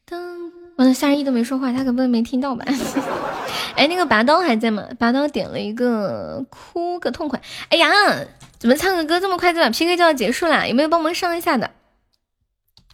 [0.05, 2.65] 噔，我的夏日一都没说话，他可能没听到吧？
[3.77, 4.85] 哎，那个拔刀还在吗？
[4.97, 7.41] 拔刀点了一个哭个痛快。
[7.69, 7.87] 哎呀，
[8.57, 10.67] 怎么唱个歌这么快就把 PK 就要结束了？
[10.67, 11.71] 有没有帮忙上一下的？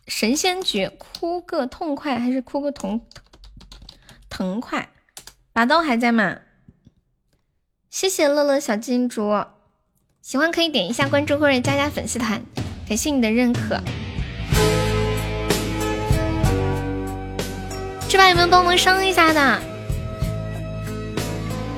[0.07, 3.01] 神仙局哭个痛快还是哭个痛
[4.29, 4.89] 疼快？
[5.53, 6.37] 拔刀还在吗？
[7.89, 9.45] 谢谢乐乐小金猪，
[10.21, 12.43] 喜欢可以点一下关注或者加加粉丝团，
[12.87, 13.79] 感谢你的认可。
[18.15, 19.59] 这把有没有帮忙上一下的？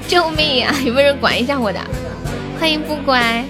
[0.08, 0.76] 救命啊！
[0.86, 1.80] 有没有人管一下我的？
[2.60, 3.44] 欢迎不乖。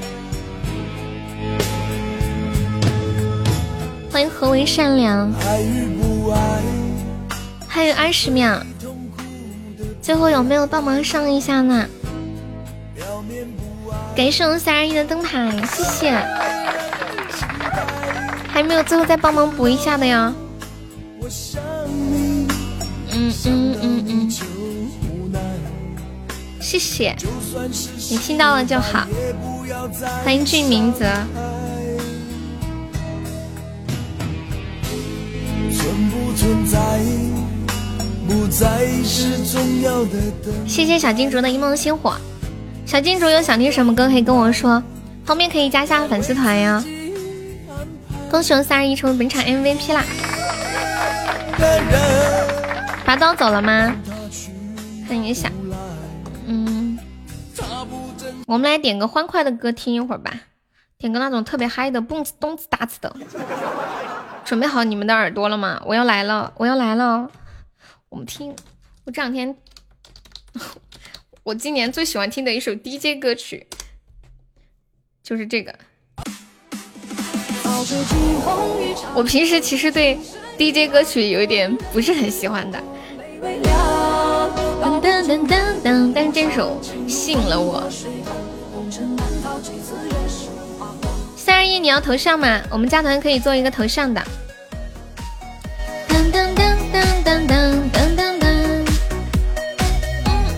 [4.10, 5.30] 欢迎何为善良，
[7.68, 8.58] 还有二十秒，
[10.02, 11.86] 最后有没有帮忙上一下呢？
[14.16, 16.12] 感谢我们三二一的灯牌，谢谢。
[18.48, 20.34] 还没有最后再帮忙补一下的呀？
[23.46, 24.30] 嗯嗯嗯嗯，
[26.60, 27.16] 谢谢，
[28.10, 29.08] 你听到了就好。
[30.24, 31.06] 欢迎俊明泽。
[40.66, 42.16] 谢谢小金竹的一梦星火，
[42.86, 44.82] 小金竹有想听什么歌可以跟我说，
[45.26, 46.84] 方便可以加下粉丝团呀。
[48.30, 50.04] 恭喜我三二一成为本场 MVP 啦！
[53.08, 53.96] 拔刀走了吗？
[55.08, 55.50] 看一下，
[56.46, 57.00] 嗯，
[58.46, 60.42] 我们来点个欢快的歌听一会儿吧，
[60.98, 63.16] 点个那种特别嗨的，蹦子咚子打子的。
[64.44, 65.82] 准备好你们的耳朵了吗？
[65.86, 67.32] 我要来了，我要来了。
[68.10, 68.54] 我们听，
[69.06, 69.56] 我这两天，
[71.44, 73.66] 我今年最喜欢听的一首 DJ 歌曲，
[75.24, 75.74] 就是这个。
[79.16, 80.20] 我平时其实对
[80.58, 82.84] DJ 歌曲有一点不是很喜欢的，
[83.40, 87.84] 噔噔噔噔噔但是这首吸引了我。
[91.36, 92.60] 三二一，你要头像吗？
[92.72, 94.22] 我们加团可以做一个头像的。
[96.10, 98.46] 噔噔噔噔噔噔噔噔噔。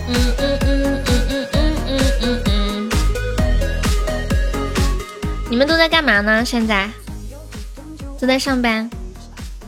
[0.08, 0.68] 嗯嗯嗯
[1.06, 1.46] 嗯嗯
[1.86, 2.90] 嗯嗯嗯。
[5.50, 6.42] 你们都在干嘛呢？
[6.44, 6.88] 现在
[8.18, 8.88] 都在上班。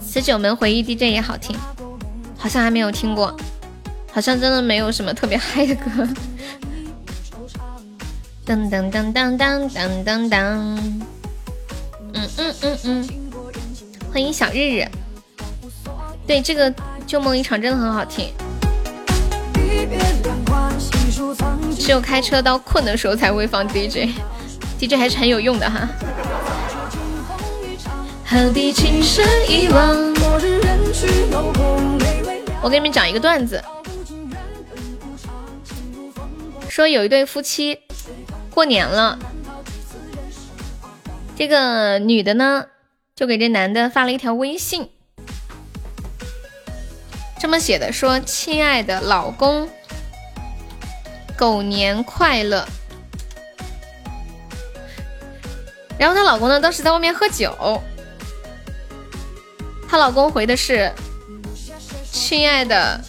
[0.05, 1.57] 十九门回忆 DJ 也好听，
[2.43, 3.33] 好像还没有听过，
[4.13, 5.91] 好像真的没有什么特别嗨的歌。
[8.45, 10.37] 噔噔噔噔噔噔噔噔，
[12.13, 13.09] 嗯嗯嗯嗯，
[14.13, 14.85] 欢迎小日日。
[16.27, 16.69] 对，这个
[17.07, 18.33] 《旧梦一场》真的很好听，
[21.79, 25.89] 只有开车到困的时候才会放 DJ，DJ 还是很有用的哈。
[32.63, 33.63] 我给你们讲一个段子，
[36.69, 37.81] 说有一对夫妻。
[38.55, 39.19] 过年了，
[41.35, 42.67] 这个女的呢，
[43.17, 44.91] 就给这男的发了一条微信，
[47.41, 49.69] 这么写的：说亲爱的老公，
[51.35, 52.69] 狗年快乐。
[55.99, 57.83] 然后她老公呢，当时在外面喝酒，
[59.89, 60.93] 她老公回的是：
[62.13, 63.01] 亲爱的。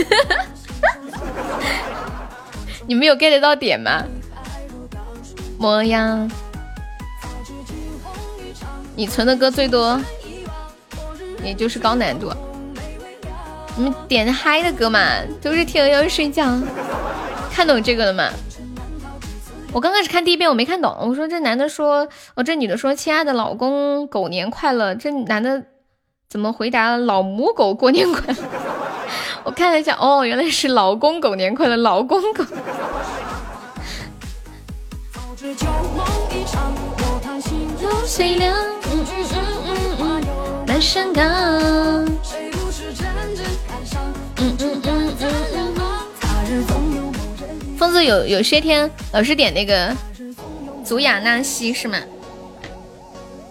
[2.86, 4.04] 你们有 get 到点吗？
[5.58, 6.30] 模样，
[8.94, 10.00] 你存的歌最多，
[11.42, 12.32] 也就是高难度。
[13.76, 15.00] 你们点嗨的歌嘛，
[15.40, 16.58] 都是听了要睡觉。
[17.52, 18.30] 看懂这个了吗？
[19.72, 24.94] 我刚开始看第一遍我没看懂，我说这男的说，哦这女的说，亲爱的老公，狗年快乐。
[24.96, 25.62] 这男的
[26.28, 26.96] 怎么回答？
[26.96, 28.42] 老母狗过年快乐。
[29.44, 32.44] 我看了一下，哦，原来是老公狗年快乐，老公狗。
[47.98, 49.96] 有有些天老是点那个
[50.84, 51.98] 祖雅纳西是吗？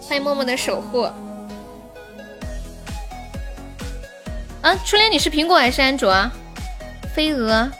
[0.02, 1.02] 欢迎默默的守护。
[4.62, 6.30] 啊，初恋，你是苹果还是安卓？
[7.14, 7.70] 飞蛾，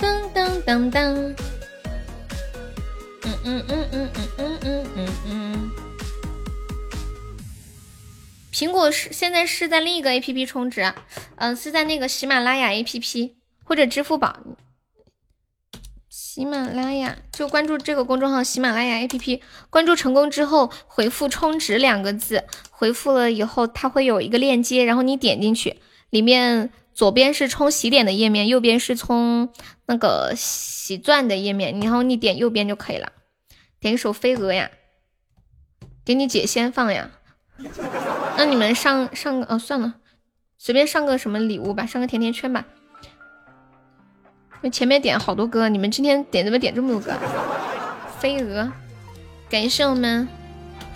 [0.00, 1.34] 噔噔噔噔，
[3.22, 5.70] 嗯嗯嗯嗯嗯嗯嗯嗯嗯。
[8.52, 10.92] 苹果是现在是在另一个 A P P 充值，
[11.36, 13.36] 嗯，是在那个喜马拉雅 A P P
[13.70, 14.36] 或者支付宝。
[16.08, 22.42] 喜马拉雅就关注这个公众号，喜马拉雅 A P P 关注成功之后，回复“充值”两个字，
[22.72, 25.76] 回复了以后，它会有一个链接，然后你点进去，
[26.10, 29.50] 里面左边是充喜点的页面，右边是充
[29.86, 33.12] 那个喜钻的页面，然后你点右边就可以了。
[33.78, 34.68] 点一首飞蛾呀，
[36.04, 37.12] 给你姐先放呀。
[38.36, 39.94] 那你们上上个哦，算了，
[40.58, 42.66] 随便上个什么礼物吧，上个甜甜圈吧。
[44.62, 47.12] 那前面点好多歌，你们今天点怎么点这么多歌？
[48.18, 48.70] 飞蛾，
[49.48, 50.28] 感谢我们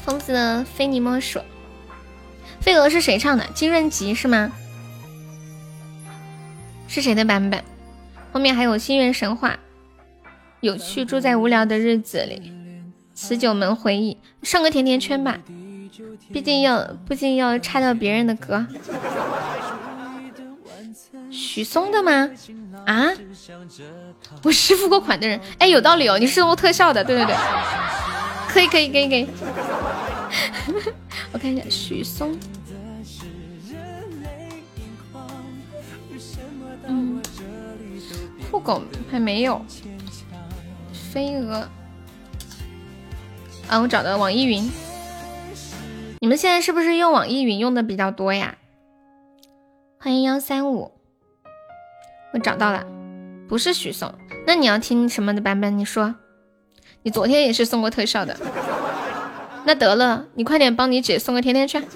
[0.04, 1.40] 疯子的非你莫属。
[2.60, 3.44] 飞蛾是谁唱的？
[3.54, 4.52] 金润吉是吗？
[6.86, 7.62] 是谁的版本？
[8.32, 9.58] 后面还有心愿神话，
[10.60, 12.52] 有趣住在无聊的日子里，
[13.14, 15.38] 十九门回忆，上个甜甜圈吧。
[16.32, 18.66] 毕竟要，毕竟要插掉别人的歌。
[21.34, 22.30] 许嵩的吗？
[22.86, 23.10] 啊，
[24.44, 25.40] 我是付过款的人。
[25.58, 27.34] 哎，有道理哦，你是做特效的，对对对，
[28.48, 29.26] 可以可以可以可以。
[31.32, 32.38] 我看一下许嵩。
[36.86, 37.20] 嗯，
[38.50, 38.80] 酷狗
[39.10, 39.60] 还没有。
[40.92, 41.68] 飞蛾。
[43.68, 44.70] 啊，我找的网易云。
[46.20, 48.56] 你们现在是不是用网易云用的比较多呀？
[49.98, 50.92] 欢迎幺三五，
[52.34, 52.84] 我找到了，
[53.48, 54.12] 不是许嵩。
[54.44, 55.78] 那你要听什么的版本？
[55.78, 56.12] 你说，
[57.02, 58.36] 你昨天也是送过特效的。
[59.64, 61.82] 那得了，你快点帮你姐送个甜甜圈。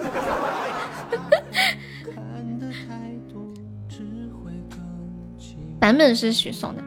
[5.80, 6.82] 版本是许嵩的，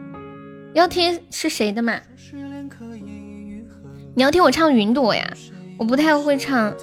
[0.73, 1.99] 要听是谁的嘛？
[4.15, 5.29] 你要听我唱云朵呀？
[5.77, 6.73] 我不太会唱。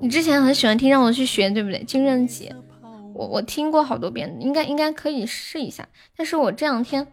[0.00, 1.84] 你之前很喜欢听，让我去学，对不对？
[1.84, 2.50] 金润吉，
[3.14, 5.88] 我我听过好多遍，应该应该可以试一下。
[6.16, 7.12] 但是我这两天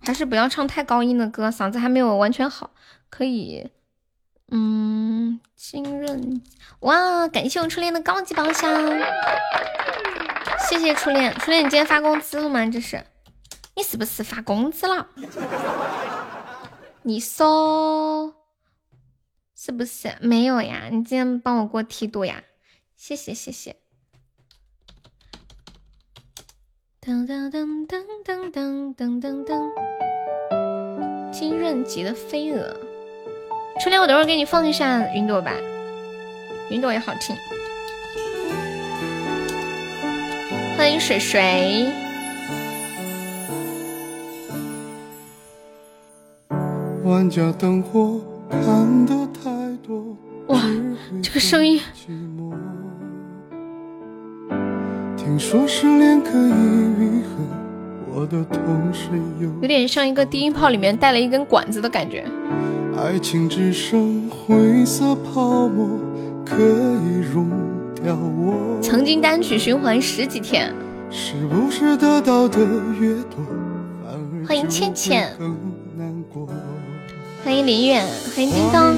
[0.00, 2.70] 还是不要唱太高音的歌，嗓子还没有完全好。
[3.10, 3.70] 可以，
[4.50, 6.40] 嗯，清润，
[6.80, 8.70] 哇，感谢我初恋的高级宝箱，
[10.68, 12.64] 谢谢初恋，初恋你今天发工资了吗？
[12.66, 13.04] 这是，
[13.74, 15.08] 你是不是发工资了？
[17.02, 18.34] 你说。
[19.54, 20.88] 是不是没有呀？
[20.90, 22.42] 你今天帮我过梯度呀？
[22.96, 23.76] 谢谢谢谢。
[27.04, 32.76] 噔噔噔噔噔噔噔噔噔，金润吉的飞蛾，
[33.80, 35.52] 初恋，我等会儿给你放一下云朵吧，
[36.70, 37.34] 云朵也好听。
[40.76, 41.90] 欢迎水水。
[47.02, 49.50] 万家灯火看得太
[49.84, 50.16] 多。
[50.46, 50.60] 哇，
[51.20, 51.80] 这个声音！
[55.32, 56.50] 听说失恋可以
[57.00, 57.42] 愈合，
[58.14, 58.60] 我的痛
[58.92, 59.08] 是
[59.40, 62.26] 有有点像一个低音炮里面带了一根管子的感觉。
[62.98, 65.98] 爱情只剩灰色泡沫，
[66.44, 67.48] 可以融
[67.94, 68.78] 掉我。
[68.82, 70.70] 曾经单曲循环十几天。
[71.10, 72.58] 是不是得到的
[73.00, 73.40] 越多，
[74.04, 75.56] 反而欢迎倩，更
[75.96, 76.46] 难过。
[77.42, 78.94] 欢迎林远，欢迎叮当。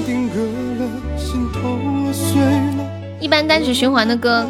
[3.21, 4.45] 一般单曲循环的歌。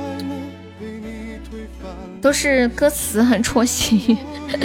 [2.26, 4.18] 都是歌词很戳心。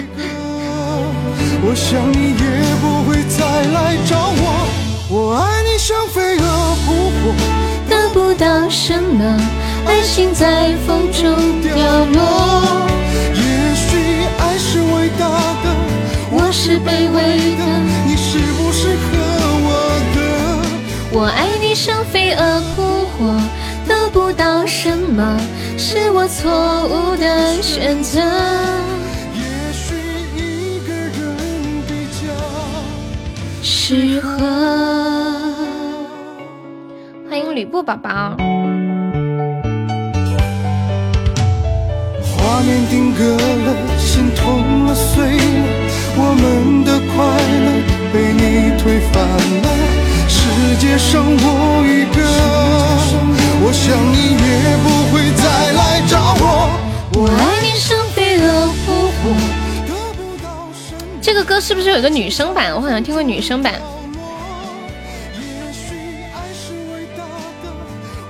[1.63, 4.65] 我想你也不会再来找我。
[5.11, 6.43] 我爱你像飞蛾
[6.87, 7.35] 扑火，
[7.87, 9.39] 得不到什么，
[9.85, 12.89] 爱情在风中掉落。
[13.35, 15.29] 也许爱是伟大
[15.63, 15.69] 的，
[16.31, 17.21] 我是卑微
[17.61, 17.63] 的，
[18.07, 19.05] 你是不是和
[19.67, 19.69] 我
[20.17, 20.19] 的？
[21.13, 23.39] 我爱你像飞蛾扑火。
[24.13, 25.39] 不到什么，
[25.79, 26.51] 是我错
[26.89, 28.21] 误的选择。
[29.35, 29.41] 也
[29.73, 29.95] 许
[30.37, 31.13] 一个人
[31.87, 32.23] 比较
[33.63, 34.29] 适合。
[37.29, 38.37] 欢迎吕布宝宝。
[42.37, 45.41] 画面定格了，心痛了，碎了，
[46.17, 47.15] 我们的快
[47.63, 47.67] 乐
[48.13, 48.41] 被你
[48.79, 49.23] 推翻
[49.63, 49.69] 了。
[50.29, 50.39] 世
[50.79, 52.21] 界上我一个。
[53.71, 56.45] 我想你也不会再来找我。
[57.15, 59.31] 我爱你像飞蛾扑火。
[61.23, 62.75] 这个歌是不是有个女生版？
[62.75, 63.81] 我好像听过女生版。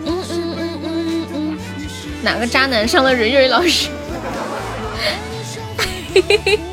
[0.04, 1.58] 嗯嗯嗯嗯嗯。
[2.20, 3.88] 哪个渣男上了蕊蕊老师？
[6.12, 6.60] 嘿嘿嘿。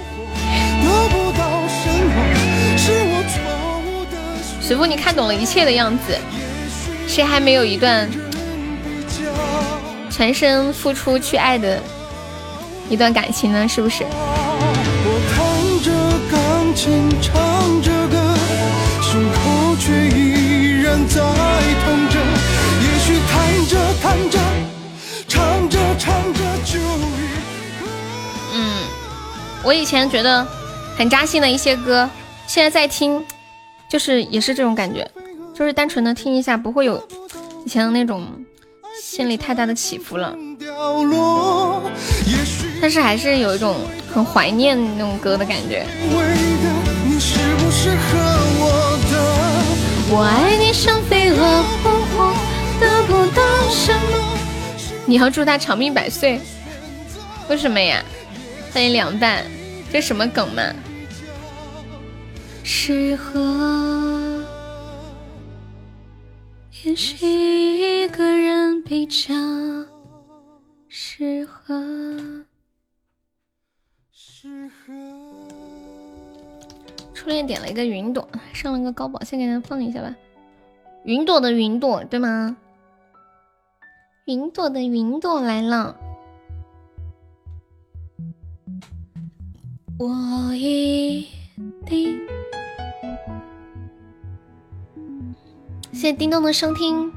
[4.60, 6.18] 随风，你看懂了一切的样子。
[7.08, 8.10] 谁还没有一段
[10.18, 11.80] 全身付出去爱的
[12.90, 13.68] 一段感情呢？
[13.68, 14.04] 是不是？
[28.54, 28.84] 嗯，
[29.62, 30.44] 我以前觉得
[30.98, 32.10] 很扎心的一些歌，
[32.48, 33.24] 现在在听，
[33.88, 35.08] 就是也是这种感觉，
[35.54, 37.08] 就是单纯的听一下，不会有
[37.64, 38.26] 以前的那种
[39.02, 40.36] 心里太大的起伏了。
[42.82, 43.76] 但是还是有一种
[44.14, 45.86] 很怀念那种歌的感觉。
[50.10, 52.34] 我爱你像飞蛾扑火，
[52.80, 54.00] 得不到什么。
[55.06, 56.40] 你要祝他长命百岁？
[57.50, 58.04] 为什么呀？
[58.74, 59.44] 欢迎凉拌，
[59.92, 60.64] 这什么梗嘛？
[62.64, 64.44] 适合
[66.84, 67.77] 也许一个人
[68.88, 69.34] 比较
[70.88, 71.76] 适合。
[77.14, 80.16] 初恋点了一个云朵，上了个高宝，先给大家放一下吧。
[81.04, 82.56] 云朵的云朵，对吗？
[84.24, 85.98] 云朵的云朵来了。
[90.00, 91.28] 我一
[91.86, 92.18] 定。
[95.92, 97.12] 谢谢叮咚的收听。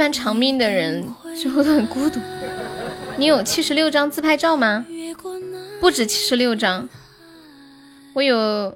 [0.00, 1.06] 般长命的人
[1.38, 2.18] 最后都很孤独。
[3.18, 4.86] 你有七十六张自拍照吗？
[5.78, 6.88] 不止七十六张，
[8.14, 8.74] 我有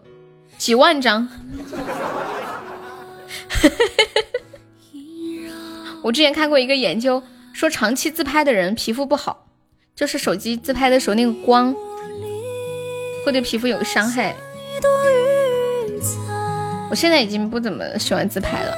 [0.59, 1.27] 几万张。
[6.03, 7.23] 我之前看过一个研究，
[7.55, 9.47] 说长期自拍的人皮肤不好，
[9.97, 11.75] 就是手机自拍的时候那个光
[13.25, 14.37] 会对皮肤有伤害。
[16.91, 18.77] 我现在已经不怎么喜欢自拍了。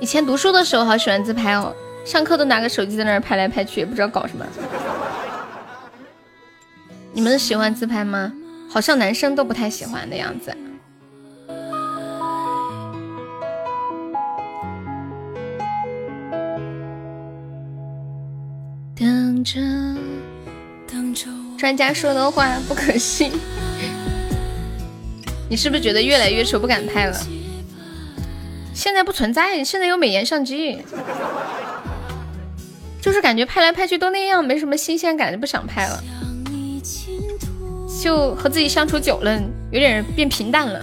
[0.00, 1.74] 以前读书的时候好喜欢自拍哦，
[2.06, 4.46] 上课都拿个手机在那儿拍来拍去，也不知道搞什么。
[7.12, 8.32] 你们喜欢自拍吗？
[8.70, 10.56] 好像男生都不太喜欢的样子。
[18.94, 19.60] 等着，
[20.90, 21.28] 等着。
[21.58, 23.32] 专家说的话不可信。
[25.48, 27.18] 你是不是觉得越来越丑，不敢拍了？
[28.74, 30.78] 现在不存在，现在有美颜相机，
[33.00, 36.02] 就是感觉拍来拍去都那样，没什么新鲜感，就不想拍了。
[38.00, 39.36] 就和自己相处久了，
[39.72, 40.80] 有点变平淡了。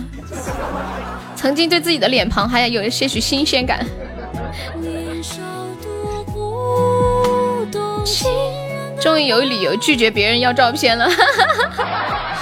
[1.36, 3.86] 曾经对自己的脸庞还有些许新鲜感。
[9.00, 11.08] 终于有理由拒绝别人要照片了，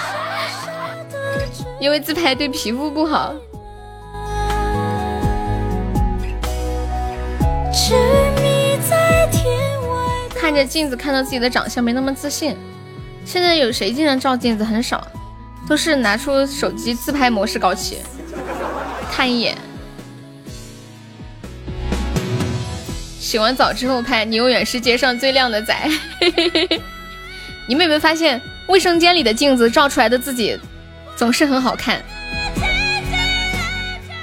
[1.83, 3.35] 因为自拍对皮肤不好。
[10.33, 12.55] 看着镜子，看到自己的长相没那么自信。
[13.25, 14.63] 现在有谁经常照镜子？
[14.63, 15.05] 很少，
[15.67, 17.97] 都是拿出手机自拍模式搞起，
[19.11, 19.57] 看一眼。
[23.19, 25.75] 洗完澡之后拍，你永远是街上最靓的仔。
[27.67, 30.57] 你们有没有发现，卫生间里的镜子照出来的自己
[31.15, 32.01] 总是很好看？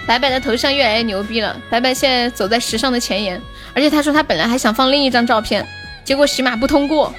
[0.06, 3.40] 白白的头像越来越牛逼了，白白现在走在时尚的前沿，
[3.72, 5.64] 而且他说他本来还想放另一张照片，
[6.04, 7.14] 结果喜马不通过。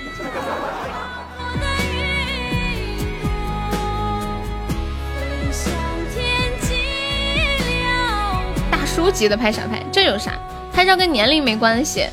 [8.69, 9.81] 大叔级的拍啥拍？
[9.89, 10.33] 这有啥？
[10.73, 12.07] 拍照跟年龄没关系，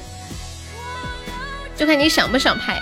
[1.77, 2.81] 就看你想不想拍。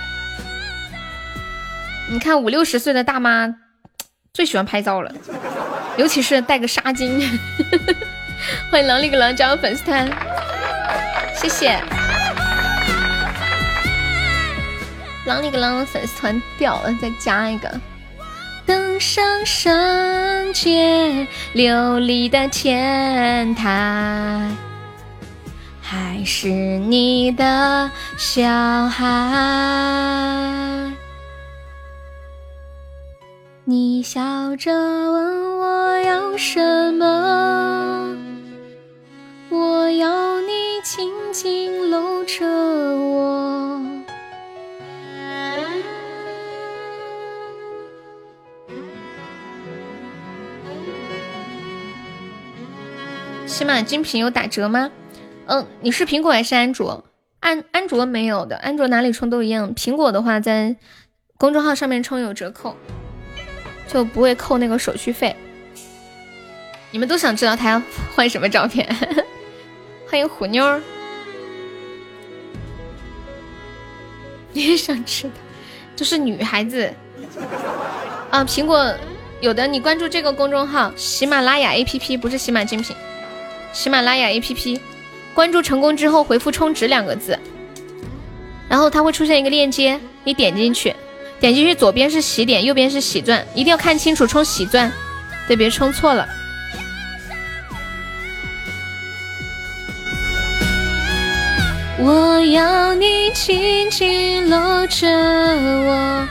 [2.11, 3.55] 你看五六十岁的大妈
[4.37, 5.11] 最喜欢拍照了。
[5.97, 7.27] 尤其是带个纱巾，
[8.71, 10.07] 欢迎狼里个狼加入粉丝团，
[11.35, 11.81] 谢谢。
[15.25, 17.81] 狼里个狼粉丝团掉了，再加一个。
[18.67, 24.51] 登上圣洁琉璃的天台，
[25.81, 28.45] 还是你的小
[28.87, 29.07] 孩。
[33.69, 38.17] 你笑着问我要什么，
[39.49, 40.53] 我要你
[40.85, 43.83] 紧紧搂着我。
[53.49, 54.89] 起码精品有打折吗？
[55.47, 57.03] 嗯，你是苹果还是安卓？
[57.41, 59.75] 安安卓没有的，安卓哪里充都一样。
[59.75, 60.77] 苹果的话，在
[61.37, 62.77] 公众号上面充有折扣。
[63.87, 65.35] 就不会扣那个手续费。
[66.91, 67.83] 你们都想知道他要
[68.15, 68.87] 换什么照片？
[70.09, 70.81] 欢迎虎妞儿，
[74.53, 75.35] 你也想知道？
[75.97, 76.93] 就是女孩子
[78.31, 78.95] 啊，苹果
[79.41, 82.95] 有的，你关注这个公众号喜马拉雅 APP，不是喜马精品，
[83.73, 84.81] 喜马拉雅 APP，
[85.35, 87.39] 关注成功之后回复“充值”两个字，
[88.69, 90.95] 然后它会出现一个链接，你点进去，
[91.39, 94.91] 点进去左边是喜点，右边是喜钻，一定要看清楚充喜钻，
[95.47, 96.27] 对，别充错了。
[101.99, 106.29] 我要你紧紧搂着我，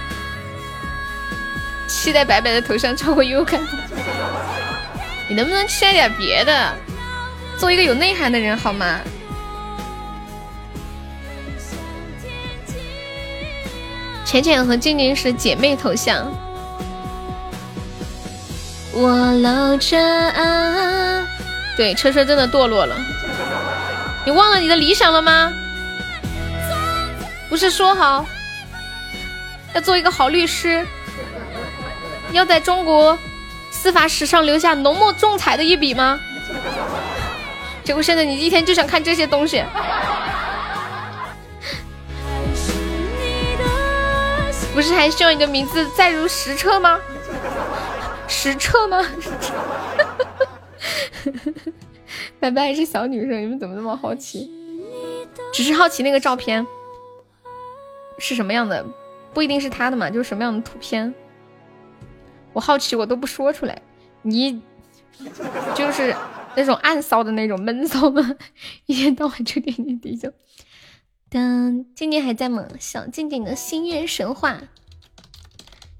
[1.87, 3.59] 期待白白的头像超过优感。
[5.27, 6.73] 你能不能期待点别的？
[7.57, 8.99] 做一个有内涵的人好吗？
[14.25, 16.29] 浅浅和静静是姐妹头像。
[18.91, 21.25] 我搂着啊，
[21.77, 22.95] 对，车车真的堕落了。
[24.25, 25.53] 你忘了你的理想了吗？
[27.47, 28.25] 不是说好
[29.73, 30.85] 要做一个好律师，
[32.31, 33.17] 要在中国
[33.71, 36.19] 司法史上留下浓墨重彩的一笔吗？
[37.83, 39.63] 结果现在你一天就想看这些东西，
[44.75, 46.99] 不是还需要你的名字载入史册吗？
[48.27, 49.01] 史册吗？
[52.41, 54.51] 白白是小女生，你们怎么那么好奇？
[55.53, 56.67] 只是好奇那个照片
[58.19, 58.85] 是什么样的，
[59.33, 61.15] 不一定是他的嘛，就是什么样的图片。
[62.51, 63.81] 我好奇，我都不说出来。
[64.23, 64.61] 你
[65.73, 66.13] 就是
[66.55, 68.35] 那种暗骚的那种闷骚吗？
[68.87, 70.29] 一天到晚就点点滴就。
[71.29, 72.65] 当静静还在吗？
[72.79, 74.61] 小静静的心愿神话，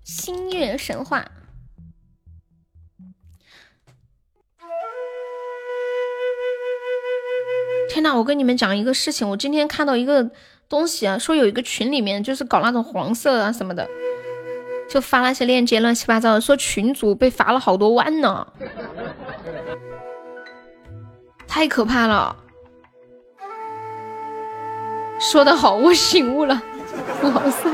[0.03, 1.29] 心愿神话。
[7.89, 10.29] 天呐，我跟你们讲一个事情，我今天看到一个
[10.69, 13.87] 东西啊，说有一个群里面就是搞那种黄色啊什么的，
[14.89, 18.47] 就发那些链接乱七八糟的，说群主被罚了好多万呢，
[21.47, 22.44] 太可怕了。
[25.19, 26.61] 说的好，我醒悟了，
[27.21, 27.73] 老三。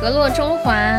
[0.00, 0.89] 河洛中华，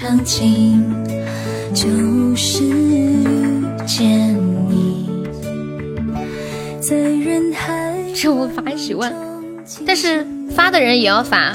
[0.00, 0.80] 场景
[1.74, 1.84] 就
[2.36, 2.62] 是
[3.84, 4.32] 见
[4.70, 5.10] 你，
[6.80, 7.96] 在人海。
[8.14, 9.12] 这我罚几万，
[9.84, 11.52] 但是发的人也要罚。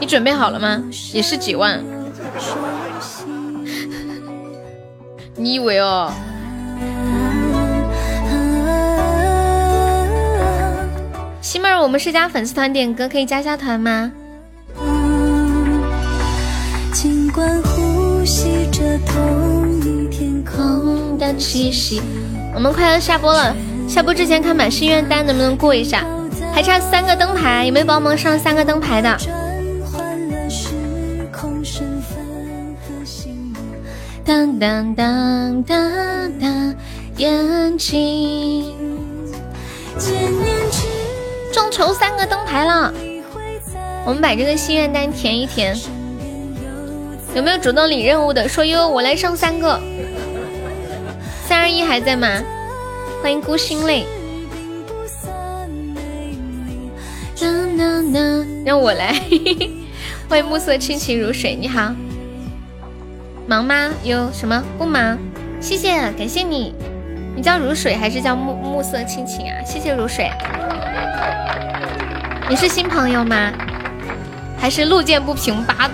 [0.00, 0.82] 你准备好了吗？
[1.12, 1.80] 也是几万。
[5.36, 6.12] 你以为哦？
[11.40, 14.10] 西妹儿，我们是加粉丝团点歌，可以加下团吗？
[17.30, 22.02] 尽管呼吸着同一天空的气息。
[22.52, 23.54] 我们快要下播了，
[23.86, 26.04] 下播之前看满心愿单能不能过一下？
[26.52, 29.16] 还差三个灯牌，有没有帮忙上三个灯牌的？
[34.24, 35.92] 当当当当
[36.40, 36.74] 当，
[37.16, 38.74] 眼睛。
[41.52, 42.92] 众筹三个灯牌了，
[44.04, 45.76] 我们把这个心愿单填一填。
[47.34, 48.48] 有没有主动领任务的？
[48.48, 49.80] 说哟，我来上三个。
[51.46, 52.28] 三二一还在吗？
[53.22, 54.04] 欢迎孤心泪。
[58.64, 59.14] 让我来。
[60.28, 61.94] 欢迎暮色清情如水，你好。
[63.46, 63.90] 忙吗？
[64.02, 65.18] 有什么不忙？
[65.60, 66.74] 谢谢，感谢你。
[67.34, 69.54] 你叫如水还是叫暮暮色轻情啊？
[69.64, 70.30] 谢谢如水。
[72.48, 73.52] 你是新朋友吗？
[74.58, 75.88] 还是路见不平拔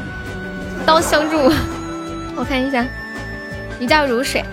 [0.86, 1.36] 刀相助？
[2.36, 2.86] 我看一下，
[3.78, 4.44] 你叫如水。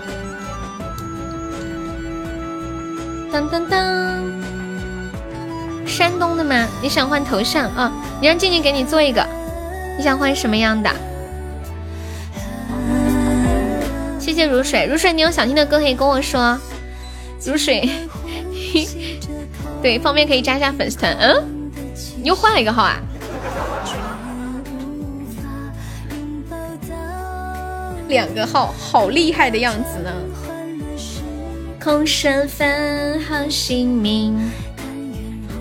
[3.32, 4.22] 当当当，
[5.86, 6.66] 山东的吗？
[6.82, 7.92] 你想换头像啊？
[8.20, 9.24] 你让静静给你做一个。
[9.96, 10.90] 你想换什么样的？
[14.18, 16.58] 谢谢如水，如水，你有想听的歌可以跟我说。
[17.44, 17.88] 如水。
[19.80, 21.14] 对，方便可以加一下粉丝团。
[21.20, 21.70] 嗯，
[22.20, 22.98] 你又换了一个号啊？
[28.08, 30.10] 两个号，好厉害的样子呢。
[31.82, 34.38] 空身份和姓名。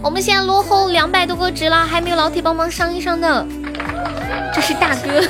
[0.02, 3.46] 我们现在落后两百多个值了，还没有老铁帮忙上一上的。
[4.54, 5.22] 这是大哥。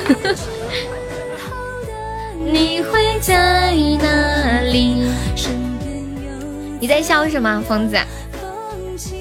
[2.38, 5.08] 你会在哪里？
[6.78, 7.96] 你在笑什么，疯子？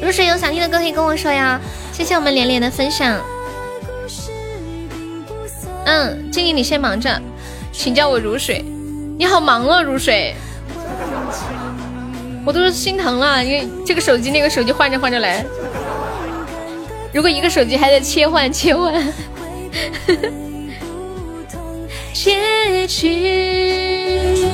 [0.02, 1.60] 如水有想听的歌可以跟我说呀。
[1.92, 3.20] 谢谢我们连连的分享。
[5.86, 7.22] 嗯，静怡你先忙着，
[7.74, 8.64] 请叫我如水。
[9.18, 10.36] 你好忙啊，如水。
[12.46, 15.44] 我都是心疼了，因为这个手机那个手机换着换着来。
[17.12, 18.94] 如果一个手机还得切换切换。
[22.14, 24.48] 结局。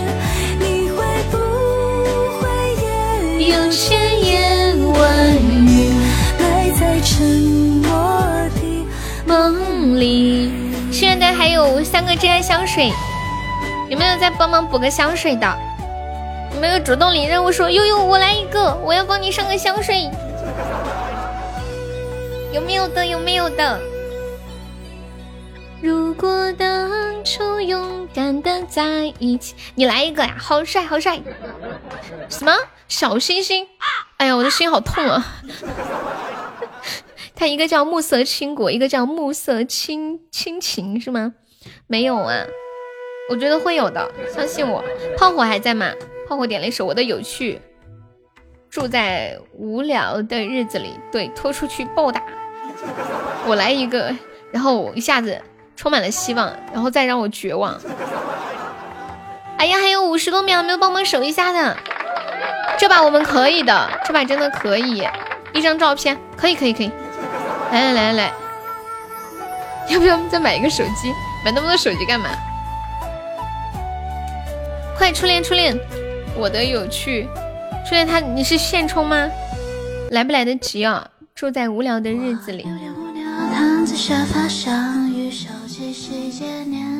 [3.37, 5.91] 有千言万语
[6.39, 7.25] 埋在沉
[7.83, 7.91] 默
[8.55, 8.61] 的
[9.25, 10.58] 梦里。
[11.31, 12.91] 还有三个真爱香水，
[13.89, 15.57] 有没有再帮忙补个香水的？
[16.53, 20.09] 有没有主动领任务说悠悠我来一个，我要帮你上个香水？
[22.51, 23.05] 有没有的？
[23.05, 23.79] 有没有的？
[25.81, 26.91] 如果当
[27.23, 30.35] 初勇敢的在一起，你来一个呀！
[30.37, 31.21] 好帅，好帅！
[32.27, 32.51] 什么
[32.89, 33.65] 小星星？
[34.17, 35.25] 哎呀，我的心好痛啊！
[37.39, 41.33] 他一个叫暮色倾国，一个叫暮色亲亲情，是吗？
[41.87, 42.43] 没有啊，
[43.29, 44.83] 我觉得会有的，相信我。
[45.17, 45.89] 炮火还在吗？
[46.27, 47.53] 炮火点了一首《我的有趣》，
[48.69, 52.21] 住在无聊的日子里，对，拖出去暴打。
[53.47, 54.13] 我来一个，
[54.51, 55.41] 然后一下子。
[55.77, 57.79] 充满了希望，然后再让我绝望。
[59.55, 61.77] 哎呀，还有五十多秒，没有帮忙守一下的。
[62.77, 65.07] 这把我们可以的，这把真的可以。
[65.53, 66.91] 一张照片，可以可以可以。
[67.71, 68.33] 来来来来来，
[69.89, 71.13] 要不要再买一个手机？
[71.45, 72.29] 买那么多手机干嘛？
[74.97, 75.77] 快初恋初恋，
[76.35, 77.27] 我的有趣。
[77.87, 79.29] 初恋他你是现充吗？
[80.11, 81.07] 来不来得及啊？
[81.35, 82.67] 住在无聊的日子里。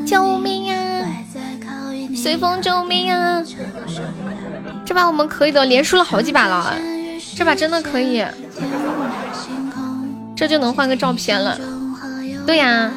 [0.05, 1.05] 救命呀！
[2.15, 3.43] 随风救命啊！
[4.85, 6.73] 这把我们可以的，连输了好几把了，
[7.35, 8.23] 这把真的可以，
[10.39, 11.59] 这就能换个照片了。
[12.47, 12.89] 对呀，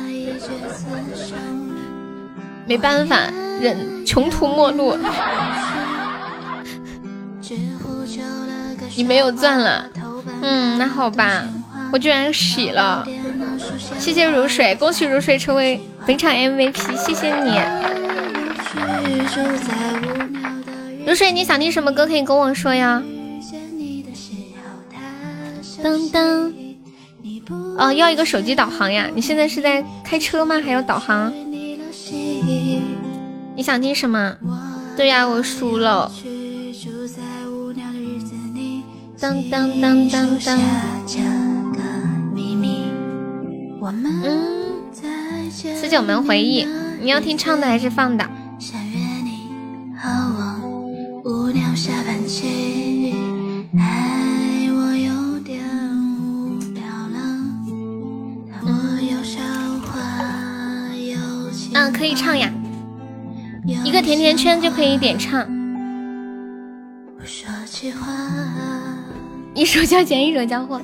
[2.69, 3.17] 没办法，
[3.61, 4.97] 人穷途末路。
[8.95, 9.91] 你没有钻了，
[10.41, 11.43] 嗯，那好吧。
[11.93, 13.05] 我居然洗了，
[13.99, 17.61] 谢谢如水，恭喜如水成为本场 MVP，谢谢你。
[21.05, 23.03] 如水，你想听什么歌可以跟我说呀？
[25.83, 26.53] 噔噔，
[27.79, 29.09] 哦，要一个手机导航呀？
[29.15, 30.61] 你现在是在开车吗？
[30.65, 31.33] 还要导航？
[33.55, 34.37] 你想听什么？
[34.97, 36.11] 对呀，我输了。
[39.19, 40.59] 当当当当当。
[44.25, 44.73] 嗯，
[45.75, 46.67] 四九门回忆，
[47.01, 48.25] 你要听唱的还是放的？
[61.75, 62.51] 嗯，可以唱呀，
[63.85, 65.47] 一个甜甜圈就可以点唱。
[69.55, 70.81] 一手交钱一手交货，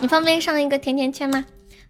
[0.00, 1.44] 你方便上一个甜甜圈吗？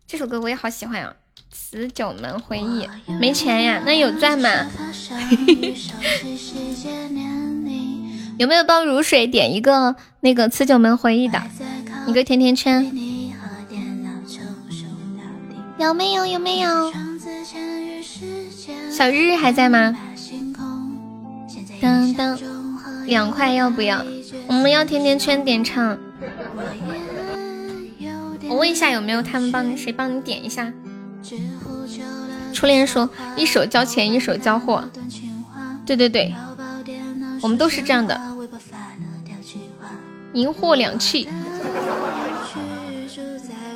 [0.07, 1.15] 这首歌我也好喜欢啊，
[1.55, 2.87] 《辞九门回忆》
[3.19, 3.83] 没钱呀？
[3.85, 4.49] 那有钻吗？
[8.39, 11.41] 有没有帮如水点一个那个《辞九门回忆》的
[12.07, 12.85] 一个甜甜圈？
[15.79, 16.27] 有没有？
[16.27, 16.93] 有没有？
[19.01, 19.97] 小日日还在吗？
[21.81, 22.39] 当当，
[23.07, 24.05] 两块要不要？
[24.47, 25.99] 我们要甜甜圈点唱。
[28.47, 30.71] 我问一下有没有他们帮谁帮你点一下？
[32.53, 34.85] 初恋说一手交钱一手交货，
[35.87, 36.35] 对对对，
[37.41, 38.21] 我们都是这样的，
[40.35, 41.27] 银货两讫。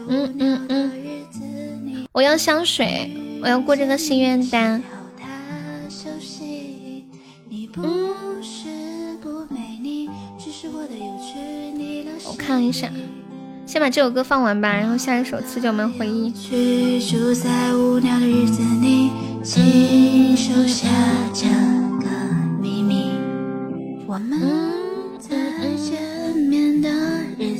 [0.06, 4.82] 嗯嗯嗯，我要香水，我要过这个心愿单。
[12.54, 12.88] 我看一下。
[13.66, 16.30] 先把这首歌放完吧，然后下一首《辞九门回忆》。
[24.06, 24.38] 我们
[25.18, 25.34] 再
[25.76, 26.00] 见
[26.48, 26.88] 面的
[27.36, 27.56] 日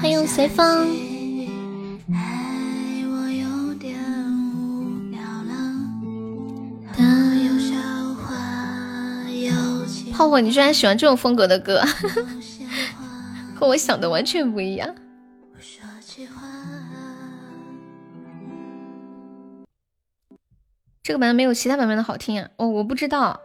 [0.00, 1.11] 欢迎随风。
[10.22, 11.82] 泡泡，你居然喜欢这种风格的歌，
[13.58, 14.94] 和我想的完全不一样。
[21.02, 22.48] 这个版本没有其他版本的好听啊！
[22.56, 23.40] 哦，我不知道，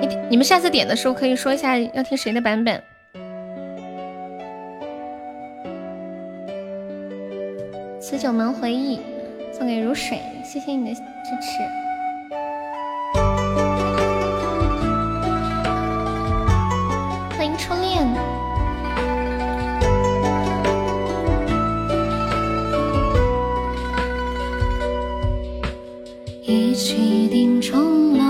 [0.00, 2.80] 你你们下次点的时候可以说一下要听谁的版本。
[8.00, 9.00] 此九门回忆
[9.52, 11.00] 送给如水，谢谢你的支
[11.42, 11.79] 持。
[26.82, 28.24] 曲定重楼，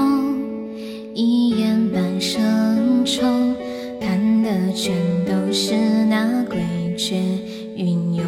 [1.14, 3.22] 一眼半生愁，
[4.00, 4.92] 看的全
[5.24, 5.72] 都是
[6.06, 6.56] 那诡
[6.98, 7.14] 谲
[7.76, 8.24] 云涌。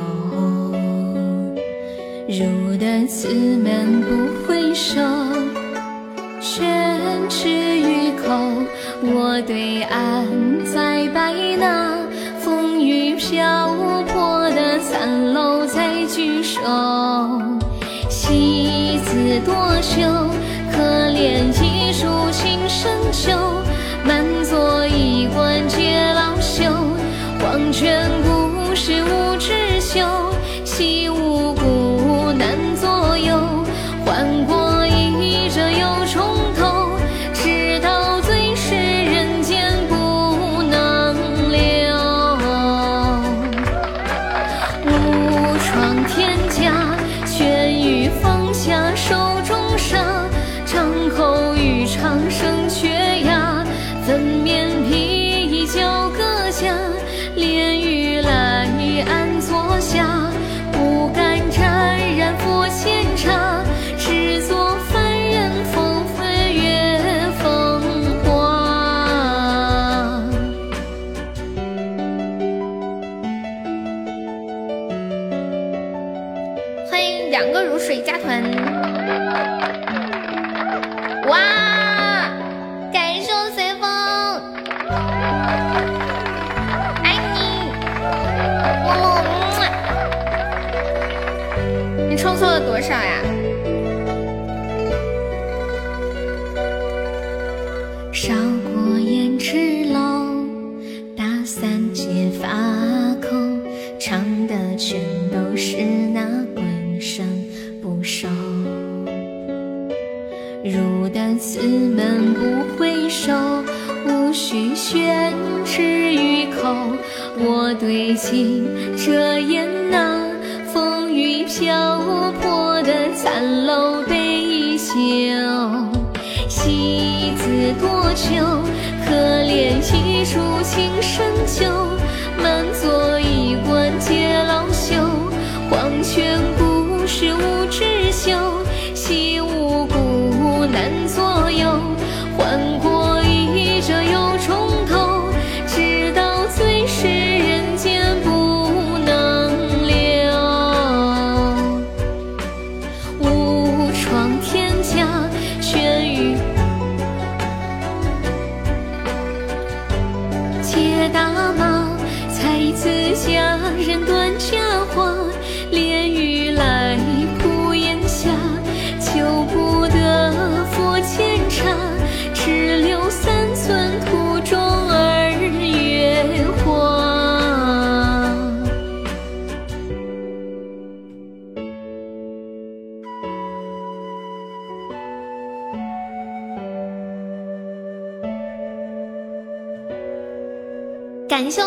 [2.28, 5.00] 入得此门不回首，
[6.40, 8.32] 全吃于口。
[9.02, 10.24] 我对案
[10.64, 11.98] 再拜，那
[12.38, 13.74] 风雨飘
[14.06, 17.01] 泊的残陋再聚首。
[19.82, 20.31] 秋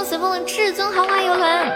[0.04, 1.70] 随风的至尊豪华游轮，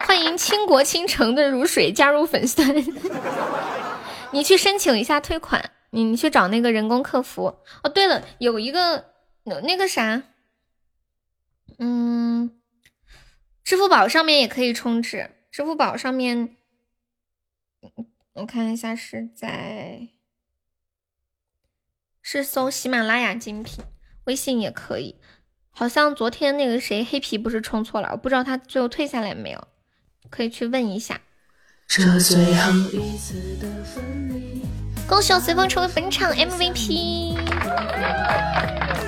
[0.00, 2.74] 欢迎倾国倾城的如水加入粉丝团，
[4.32, 7.58] 你去申请一下退款，你你去找那个人工客服。
[7.82, 9.12] 哦，对了，有一个
[9.44, 10.22] 那个啥，
[11.78, 12.60] 嗯，
[13.64, 16.56] 支付宝上面也可以充值，支付宝上面，
[18.34, 20.08] 我看一下是在
[22.20, 23.84] 是搜喜马拉雅精品，
[24.24, 25.20] 微信也可以。
[25.74, 29.64] 好像昨天那个谁黑皮不是充错了，我不知道他最后退下来没有。
[30.30, 31.20] 可以去问一下。
[35.06, 37.36] 恭喜我随风成为本场 MVP。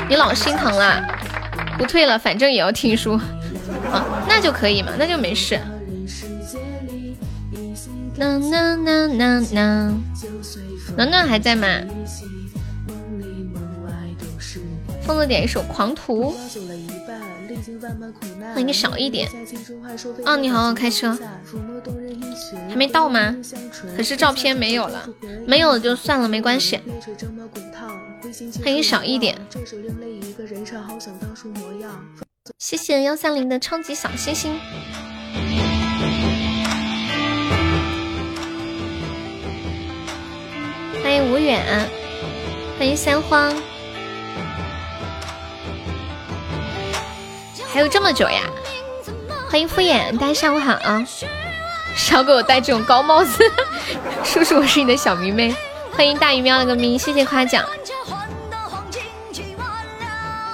[0.08, 1.02] 你老心疼了，
[1.78, 3.14] 不退了，反正也要听书
[3.90, 5.58] 啊，那就可以嘛，那就没事。
[8.16, 8.38] 暖
[11.10, 11.66] 暖还在吗？
[15.06, 16.32] 疯子点一首《狂徒》，
[18.54, 19.28] 那应该少一点。
[20.24, 21.16] 哦，你好好开车，
[22.70, 23.36] 还没到吗？
[23.96, 25.06] 可是照片没有了，
[25.46, 26.80] 没有了就算了，没关系。
[28.64, 29.36] 欢迎少一点，
[32.58, 34.58] 谢谢幺三零的超级小星星。
[41.02, 41.62] 欢迎无远，
[42.78, 43.54] 欢迎三荒，
[47.74, 48.42] 还有这么久呀！
[49.50, 51.04] 欢迎敷衍，大家下午好啊！
[51.96, 53.42] 少给我戴这种高帽子，
[54.22, 55.52] 叔叔，我是你的小迷妹。
[55.92, 57.64] 欢迎大鱼喵了个咪，谢谢夸奖。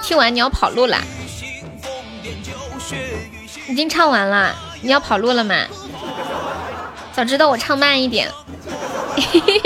[0.01, 0.97] 听完你要跑路啦？
[3.69, 5.55] 已经唱完了，你要跑路了吗？
[7.13, 8.31] 早知道我唱慢一点。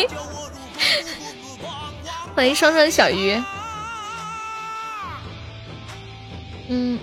[2.36, 3.42] 欢迎双双小鱼。
[6.68, 7.00] 嗯，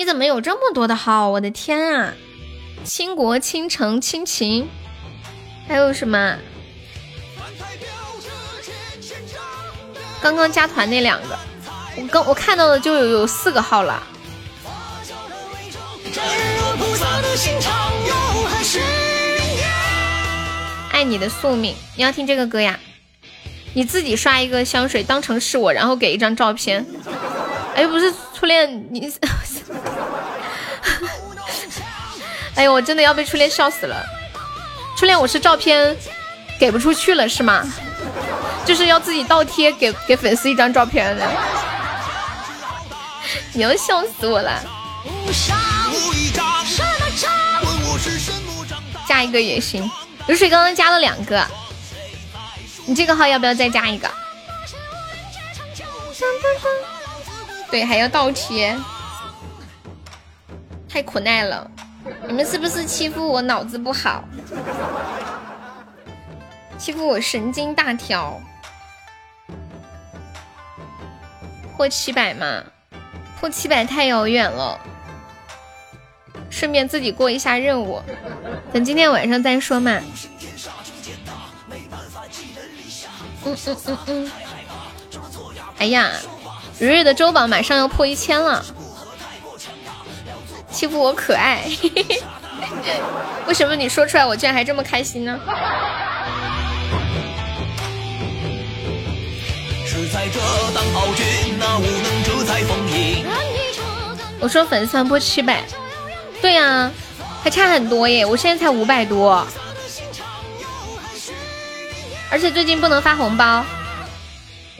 [0.00, 1.28] 你怎么有这么多的号？
[1.28, 2.14] 我的天啊！
[2.84, 4.66] 倾国倾城倾情，
[5.68, 6.38] 还有什么？
[10.22, 11.38] 刚刚加团那两个，
[11.98, 14.02] 我刚我看到的就有有四个号了。
[20.92, 22.80] 爱你的宿命，你要听这个歌呀？
[23.74, 26.86] 你自己刷一个香水当成是我，然后给一张照片。
[27.80, 29.10] 哎，不是初恋，你，
[32.54, 34.04] 哎呦，我真的要被初恋笑死了。
[34.98, 35.96] 初恋，我是照片
[36.58, 37.64] 给不出去了是吗？
[38.66, 41.26] 就是要自己倒贴给给粉丝一张照片的。
[43.54, 44.62] 你要笑死我了。
[49.08, 49.90] 加一个也行，
[50.26, 51.42] 流水刚刚加了两个。
[52.84, 54.06] 你这个号要不要再加一个？
[57.70, 58.76] 对，还要倒贴，
[60.88, 61.70] 太苦耐了。
[62.26, 64.24] 你们是不是欺负我脑子不好？
[66.78, 68.40] 欺负我神经大条？
[71.76, 72.64] 破七百嘛？
[73.38, 74.78] 破七百太遥远了。
[76.50, 78.02] 顺便自己过一下任务，
[78.72, 80.00] 等今天晚上再说嘛。
[83.44, 84.30] 嗯嗯嗯嗯，
[85.78, 86.10] 哎呀，
[86.80, 88.64] 日日的周榜马上要破一千了，
[90.72, 91.64] 欺负我可爱，
[93.46, 95.38] 为什么你说出来我居然还这么开心呢？
[104.40, 105.62] 我说粉丝团破七百，
[106.40, 106.90] 对呀，
[107.44, 109.46] 还差很多耶，我现在才五百多。
[112.30, 113.62] 而且最近不能发红包，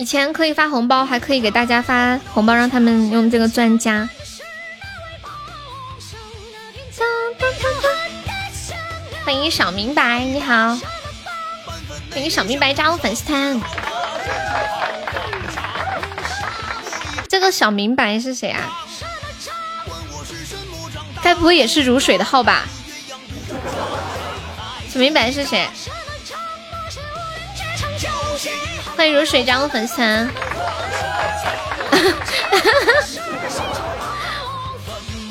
[0.00, 4.08] 以前可以发红包，还可以给大家发红包，让他们用这个钻加。
[9.22, 10.74] 欢迎小明白，你好，
[12.10, 13.60] 欢迎小明白加入粉丝团。
[17.28, 18.72] 这个小明白是谁啊？
[21.22, 22.62] 该不会也是如水的号吧？
[24.88, 25.68] 小明白是谁？
[28.96, 30.30] 欢迎如水加入粉丝团，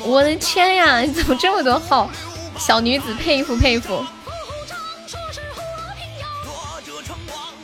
[0.00, 2.10] 我的天呀，你怎么这么多号？
[2.58, 4.04] 小女子佩服佩服。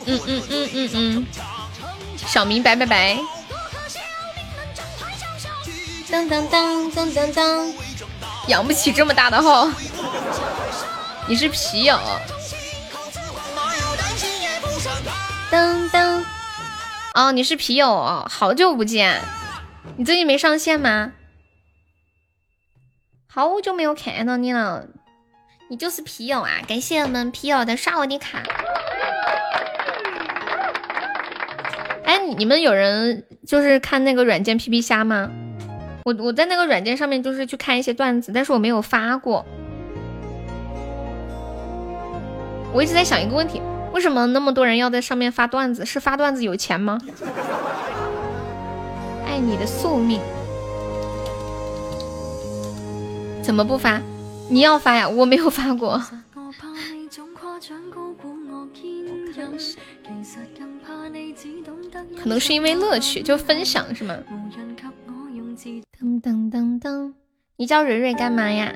[0.05, 1.25] 嗯嗯嗯嗯嗯，
[2.25, 3.17] 小明白拜拜。
[6.09, 7.73] 当当当当当当，
[8.47, 9.69] 养不起这么大的号，
[11.27, 11.99] 你是皮友。
[15.49, 16.23] 噔噔，
[17.13, 19.21] 哦，你是皮友哦，好久不见，
[19.95, 21.13] 你最近没上线吗？
[23.27, 24.87] 好久没有看到你了，
[25.69, 26.59] 你就是皮友啊！
[26.67, 28.43] 感谢我们皮友的刷我的卡。
[32.03, 35.31] 哎，你们有人就是看那个软件皮皮虾吗？
[36.03, 39.45] 我我在那个软件上面就是去看一些段子，但是我没有发过。
[42.73, 43.61] 我一直在想一个问题。
[43.97, 45.83] 为什么那么多人要在上面发段子？
[45.83, 46.99] 是发段子有钱吗？
[49.25, 50.21] 爱你的宿命，
[53.41, 53.99] 怎么不发？
[54.51, 55.99] 你要发呀，我没有发过。
[62.21, 64.15] 可能是因为乐趣，就分享是吗？
[65.99, 67.13] 噔噔噔噔，
[67.55, 68.71] 你叫蕊蕊干嘛呀？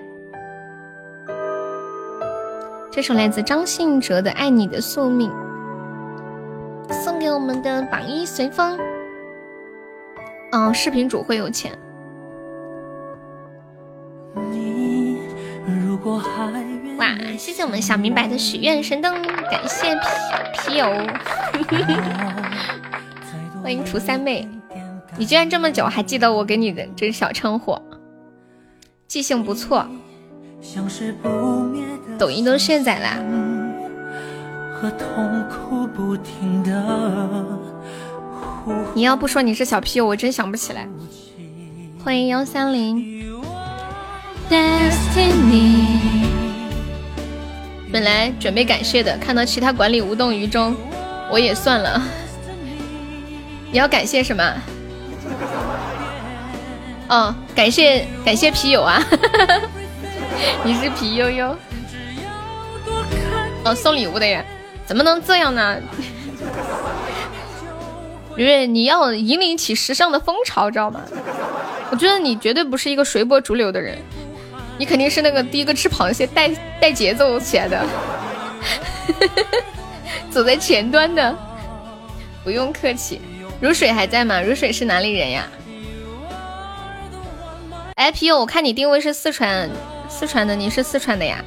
[2.94, 5.32] 这首来自张信哲的《爱你的宿命》，
[6.94, 8.78] 送给我们的榜一随风。
[10.52, 11.72] 哦，视频主会有钱。
[16.98, 19.14] 哇，谢谢我们小明白的许愿神灯，
[19.50, 20.02] 感谢皮
[20.74, 20.86] 皮友，
[23.64, 24.46] 欢迎涂三妹，
[25.18, 27.80] 你居然这么久还记得我给你的这小称呼，
[29.08, 29.88] 记性不错。
[30.60, 31.30] 像是不
[31.64, 33.18] 灭的抖音都卸载啦。
[38.94, 40.88] 你要不说你是小皮友，我真想不起来。
[42.04, 43.26] 欢迎幺三零。
[47.92, 50.76] 本来准备感谢的，看到其他管理无动于衷，
[51.32, 52.00] 我也算了。
[53.72, 54.44] 你要感谢什么？
[57.10, 59.02] 哦，感谢感谢皮友啊！
[60.64, 61.56] 你是皮悠悠。
[63.64, 64.44] 哦，送礼物的呀？
[64.86, 65.78] 怎么能这样呢？
[68.36, 71.02] 圆圆，你要引领起时尚的风潮，知道吗？
[71.92, 73.98] 我觉得你绝对不是一个随波逐流的人，
[74.78, 76.50] 你肯定是那个第一个吃螃蟹带
[76.80, 77.86] 带节奏起来的，
[80.32, 81.36] 走在前端的。
[82.44, 83.22] 不用客气。
[83.60, 84.42] 如水还在吗？
[84.42, 85.48] 如水是哪里人呀？
[87.96, 89.70] 哎，皮友，我看你定位是四川，
[90.10, 91.44] 四川的，你是四川的呀？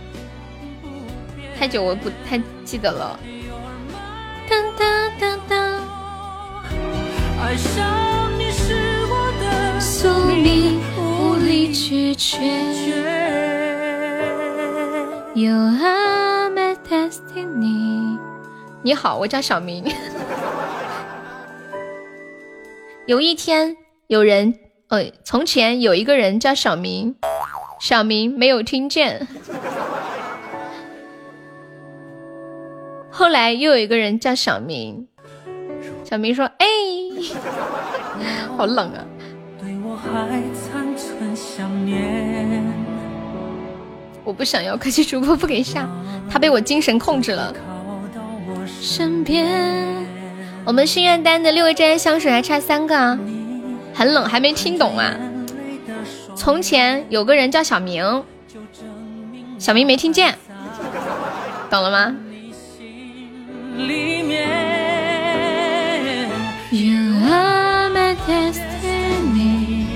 [1.58, 3.18] 太久我不太记得了。
[4.48, 5.80] 当当当当。
[7.40, 8.74] 爱上你是
[9.06, 12.36] 我的宿命，无力拒绝。
[15.34, 18.18] You are my destiny。
[18.82, 19.82] 你好，我叫小明。
[23.06, 23.76] 有一天，
[24.06, 24.54] 有人，
[24.88, 27.16] 呃，从前有一个人叫小明，
[27.80, 29.26] 小明没有听见。
[33.16, 35.06] 后来又有一个人叫小明，
[36.02, 36.66] 小明说：“哎，
[38.58, 39.04] 好冷啊！”
[44.24, 45.88] 我不想要，可惜主播不给下，
[46.28, 47.54] 他被我精神控制了。
[48.80, 49.46] 身边，
[50.64, 53.16] 我们心愿单的六味真爱香水还差三个啊，
[53.94, 55.14] 很冷，还没听懂啊。
[56.34, 58.24] 从前有个人叫小明，
[59.56, 60.36] 小明没听见，
[61.70, 62.16] 懂了吗？
[63.76, 64.48] 里面。
[66.70, 66.96] You
[67.30, 69.86] are my destiny，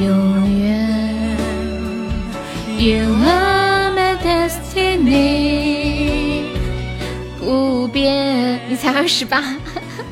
[0.00, 0.66] 永远。
[2.78, 5.14] You are my destiny，
[7.38, 8.60] 不变。
[8.68, 9.42] 你才二十八，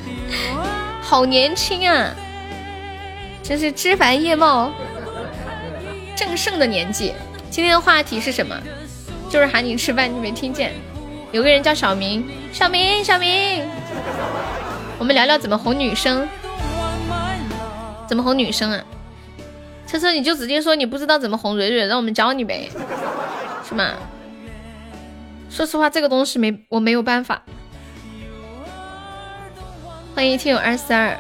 [1.03, 2.15] 好年轻啊！
[3.43, 4.73] 真是枝繁叶茂、
[6.17, 7.13] 正盛的年纪。
[7.51, 8.57] 今天的话题是什么？
[9.29, 10.73] 就是喊你吃饭，你没听见。
[11.35, 13.69] 有个人叫小明，小明，小明，
[15.01, 16.29] 我们聊聊怎么哄女生，
[18.07, 18.81] 怎么哄女生啊？
[19.85, 22.71] 车车，你就直接说你不知道怎么哄蕊蕊，让我们教你呗，
[23.69, 23.95] 是吗？
[25.51, 27.43] 说实话，这个东西没我没有办法。
[30.15, 31.19] 欢迎听友二四二，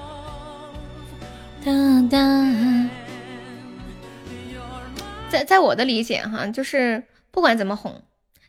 [5.28, 7.02] 在在我的理解哈，就是
[7.33, 8.01] 不管怎么哄。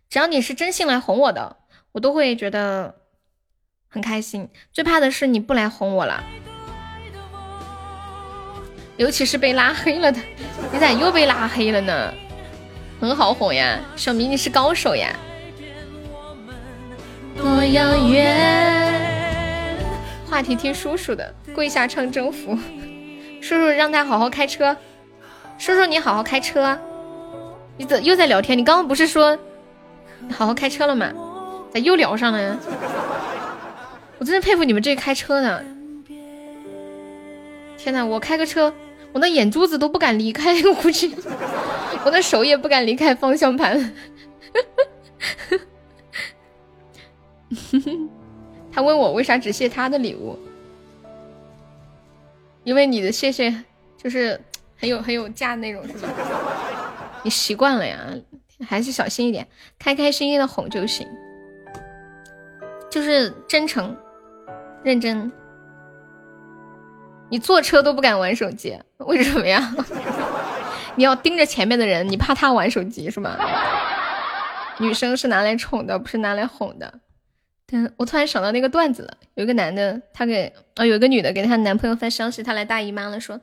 [0.09, 1.57] 只要你是真心来哄我的，
[1.91, 2.95] 我都会觉得
[3.87, 4.49] 很开心。
[4.71, 6.23] 最怕的是你不来哄我了，
[8.97, 10.19] 尤其是被拉黑了的。
[10.71, 12.13] 你咋又被拉黑了呢？
[12.99, 15.13] 很好哄呀，小明你是高手呀。
[17.37, 18.93] 多遥远。
[20.29, 22.57] 话题听叔叔的，跪下唱征服。
[23.41, 24.75] 叔叔让他好好开车。
[25.57, 26.79] 叔叔你好好开车。
[27.77, 28.57] 你怎又在聊天？
[28.57, 29.37] 你刚刚不是说？
[30.31, 31.11] 好好开车了吗？
[31.73, 32.57] 咋又聊上了呀？
[34.17, 35.63] 我真是佩服你们这开车的。
[37.77, 38.73] 天哪，我开个车，
[39.11, 41.13] 我那眼珠子都不敢离开，我估计
[42.05, 43.93] 我的手也不敢离开方向盘。
[48.71, 50.39] 他问我为啥只谢他的礼物？
[52.63, 53.63] 因为你的谢谢
[53.97, 54.39] 就是
[54.77, 56.09] 很有很有价那种，是吗？
[57.23, 57.99] 你习惯了呀。
[58.67, 59.47] 还是小心一点，
[59.79, 61.07] 开开心心的哄就行，
[62.89, 63.95] 就是真诚、
[64.83, 65.31] 认真。
[67.29, 69.73] 你坐车都不敢玩手机，为什么呀？
[70.95, 73.35] 你要盯着前面的人，你怕他玩手机是吗？
[74.77, 76.99] 女生是拿来宠的，不是拿来哄的。
[77.97, 83.41] 我突然想到那个段子了，有一个男的，他给啊，有一个女的给她男朋友发消息，她来大姨妈了，说：“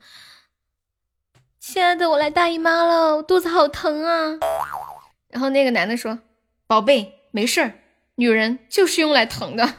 [1.58, 4.38] 亲爱的，我来大姨妈了，我肚子好疼啊。”
[5.32, 6.20] 然后那个男的说
[6.68, 7.72] ：“宝贝，没事儿，
[8.14, 9.74] 女人就是用来疼的。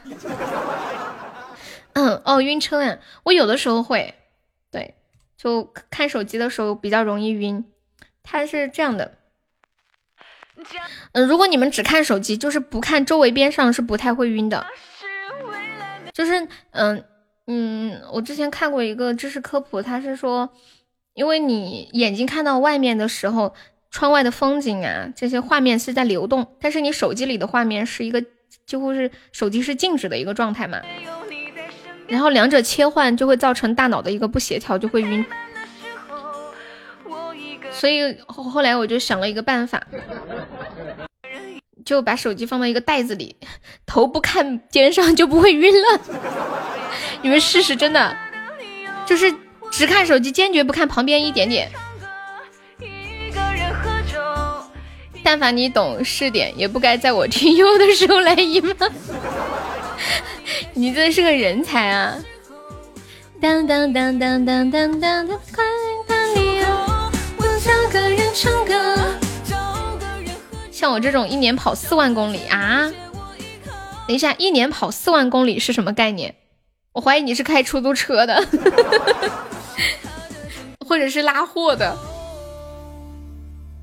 [1.94, 4.14] 嗯，哦，晕车呀，我有的时候会，
[4.70, 4.96] 对，
[5.38, 7.64] 就看手机的时候比较容易晕。
[8.22, 9.16] 他是这样的。
[11.12, 14.66] 嗯，如果你们只看手机，就是不看周围边上，是不太会晕的。
[16.12, 17.04] 就是嗯
[17.46, 20.50] 嗯，我之前看过一个知识科普，他是说，
[21.12, 23.54] 因为你眼睛看到外面的时候，
[23.94, 28.20] 窗外的风景啊，这些画面是在流动，但是你手机里的画面是一个
[28.66, 30.80] 几乎是手机是静止的一个状态嘛，
[32.08, 35.24] 然后两者切换就会造成大脑的一个不协调，就会晕。
[37.70, 39.80] 所以后后来我就想了一个办法，
[41.86, 43.36] 就把手机放到一个袋子里，
[43.86, 46.00] 头不看肩上就不会晕了。
[47.22, 48.16] 你们试试，真的，
[49.06, 49.32] 就是
[49.70, 51.70] 只看手机，坚决不看旁边一点点。
[55.24, 58.74] 但凡你懂试点，也不该在我听优的时候来姨妈。
[60.74, 62.14] 你真是个人才啊！
[63.40, 65.64] 当当当当当当当当，快
[66.08, 66.64] 乐理由。
[70.70, 72.92] 像我这种一年跑四万公里啊！
[74.06, 76.34] 等一下，一年跑四万公里是什么概念？
[76.92, 78.46] 我怀疑你是开出租车的，
[80.86, 81.96] 或者是拉货的。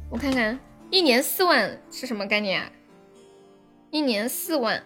[0.10, 0.60] 我看看，
[0.92, 2.70] 一年四万是什么概念啊？
[3.92, 4.84] 一年四万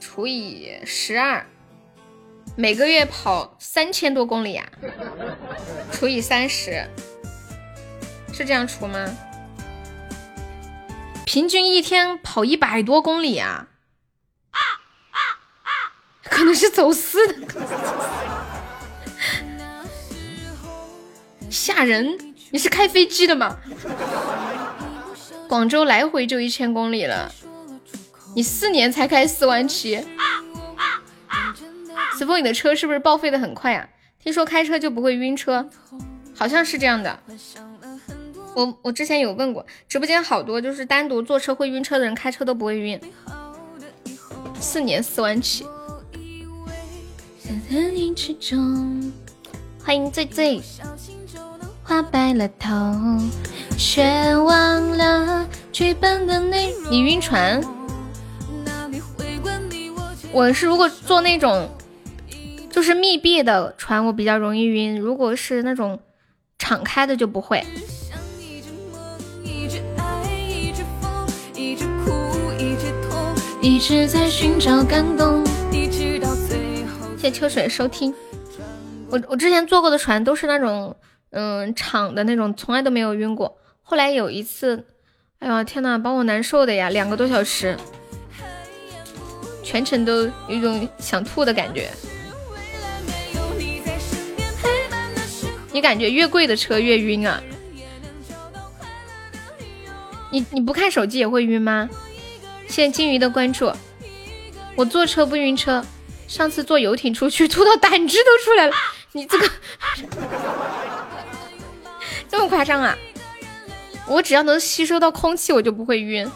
[0.00, 1.46] 除以十二，
[2.56, 4.68] 每个月跑三千多公里啊，
[5.92, 6.84] 除以三十。
[8.32, 9.16] 是这样除吗？
[11.24, 13.68] 平均一天跑一百多公里啊！
[16.24, 17.46] 可能是走私的，
[21.48, 22.34] 吓人！
[22.50, 23.56] 你是开飞机的吗？
[25.48, 27.32] 广州来回就一千公里了，
[28.34, 30.04] 你四年才开四万七。
[32.16, 33.88] 子枫，你的车是不是报废的很快啊？
[34.22, 35.68] 听说开车就不会晕车，
[36.34, 37.18] 好像是这样的。
[38.54, 43.00] 我我之前有问过，直播间好多就是单独坐车会晕车的人，开车都不会晕。
[44.60, 45.66] 四年四万起。
[49.84, 50.62] 欢迎醉醉。
[51.86, 52.74] 花白了头，
[53.76, 56.90] 却忘了剧本的内容。
[56.90, 57.62] 你晕船？
[60.32, 61.68] 我是如果坐那种
[62.70, 64.98] 就是密闭的船，我比较容易晕。
[64.98, 66.00] 如果是那种
[66.58, 67.62] 敞开的就不会。
[73.60, 75.90] 一直在寻找感动，谢
[77.18, 78.14] 谢秋水收听。
[79.10, 80.96] 我我之前坐过的船都是那种
[81.34, 83.58] 嗯敞的那种，从来都没有晕过。
[83.82, 84.86] 后来有一次，
[85.40, 87.76] 哎呀天呐，把我难受的呀，两个多小时，
[89.62, 91.90] 全程都有一种想吐的感觉。
[95.72, 97.42] 你感觉越贵的车越晕啊？
[100.30, 101.90] 你你不看手机也会晕吗？
[102.68, 103.72] 谢谢金鱼的关注。
[104.76, 105.84] 我坐车不晕车，
[106.28, 108.72] 上次坐游艇出去吐到胆汁都出来了。
[109.12, 109.50] 你这个
[112.34, 112.98] 这么夸张啊？
[114.08, 116.28] 我只要能吸收到空气，我就不会晕。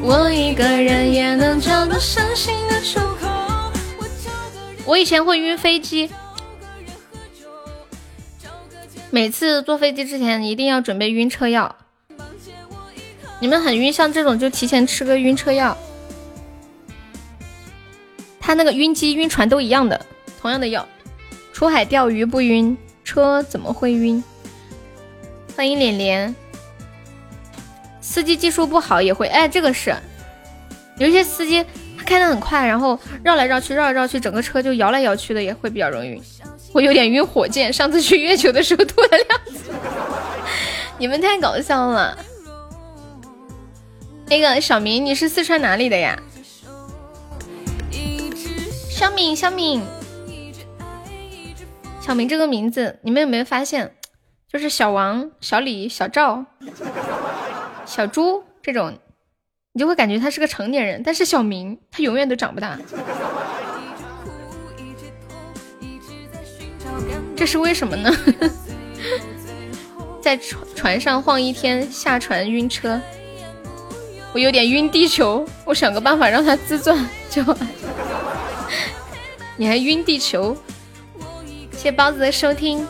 [0.00, 3.28] 我一个人也能找到伤心的出口。
[4.84, 6.10] 我以前会晕飞机。
[9.10, 11.76] 每次坐飞机之前一定要准备晕车药。
[13.38, 15.78] 你们很晕，像这种就提前吃个晕车药。
[18.40, 20.04] 他那个晕机、晕船都一样的，
[20.40, 20.84] 同样的药。
[21.62, 24.20] 出海钓鱼不晕车怎么会晕？
[25.56, 26.34] 欢迎脸脸。
[28.00, 29.94] 司机技术不好也会，哎，这个是。
[30.98, 31.64] 有些司机
[31.96, 36.22] 他开的很快，然后绕来绕去，绕来绕去，整个车就摇来摇去的，也会比较容易晕。
[36.72, 39.70] 我有点晕火箭，上次去月球的时候吐了两次。
[40.98, 42.18] 你们太搞笑了。
[44.26, 46.20] 那个小明，你是四川哪里的呀？
[48.90, 49.80] 小敏，小敏，
[52.04, 53.94] 小明这个名字，你们有没有发现，
[54.52, 56.44] 就是小王、小李、小赵、
[57.86, 58.98] 小朱这种，
[59.72, 62.76] 你就会感觉他是个成年人，但是小明他永远都长不大。
[67.36, 68.10] 这是为什么呢？
[70.20, 73.00] 在船船上晃一天，下船晕车。
[74.32, 77.44] 我有点晕地球，我想个办法让他自转就。
[79.56, 80.56] 你还晕地球？
[81.82, 82.86] 谢谢包子的收听。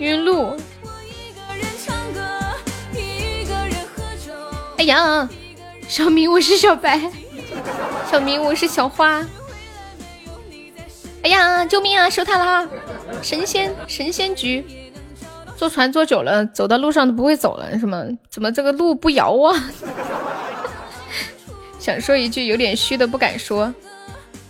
[0.00, 0.56] 晕路。
[4.76, 5.28] 哎呀，
[5.86, 7.00] 小明我是小白，
[8.10, 9.24] 小明我是小花。
[11.22, 12.10] 哎呀，救命啊！
[12.10, 12.68] 收他了！
[13.22, 14.90] 神仙神仙局，
[15.56, 18.04] 坐船坐久了，走到路上都不会走了，是吗？
[18.28, 19.70] 怎么这个路不摇啊？
[21.78, 23.72] 想说一句有点虚的不敢说。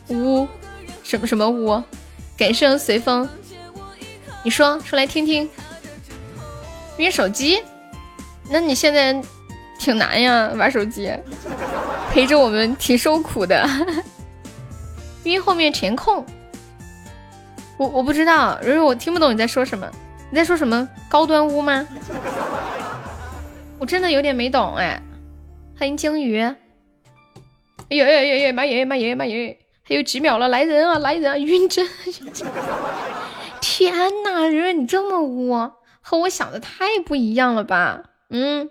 [0.08, 0.48] 呜，
[1.02, 1.82] 什么什么呜？
[2.36, 3.28] 感胜随风，
[4.42, 5.48] 你说说来听听。
[6.98, 7.62] 晕手机？
[8.50, 9.20] 那你现在
[9.78, 11.12] 挺难呀，玩手机，
[12.10, 13.68] 陪着我们挺受苦的。
[15.24, 16.24] 晕后面填空。
[17.76, 19.90] 我我不知道，如果我听不懂你在说什么，
[20.30, 21.86] 你在说什么高端屋吗？
[23.78, 25.00] 我真的有点没懂哎。
[25.78, 26.40] 欢迎鲸鱼。
[26.40, 26.56] 哎
[27.96, 28.52] 呀呀呀呀！
[28.52, 29.58] 妈耶妈耶妈耶！
[29.86, 31.36] 还有几秒了，来人啊来人啊！
[31.36, 31.86] 晕针！
[33.60, 38.04] 天呐，蕊蕊你这么污，和我想的太不一样了吧？
[38.30, 38.70] 嗯，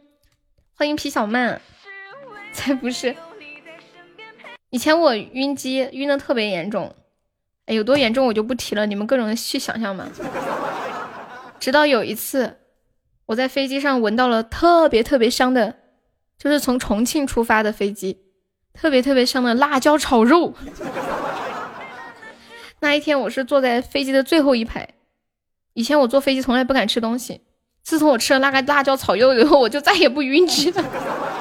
[0.75, 1.61] 欢迎皮小曼。
[2.51, 3.16] 才不是，
[4.72, 6.95] 以前我晕机晕的特别严重。
[7.66, 10.09] 哎，有多严重我就不提了，你们各种去想象嘛。
[11.59, 12.58] 直到有一次，
[13.27, 15.75] 我在飞机上闻到了特别特别香的，
[16.40, 18.19] 就是从重庆出发的飞机，
[18.73, 20.53] 特别特别香的辣椒炒肉。
[22.81, 24.89] 那一天我是坐在飞机的最后一排，
[25.73, 27.41] 以前我坐飞机从来不敢吃东西，
[27.81, 30.83] 自从我吃了那个辣椒炒肉以后，我就再也不晕机了，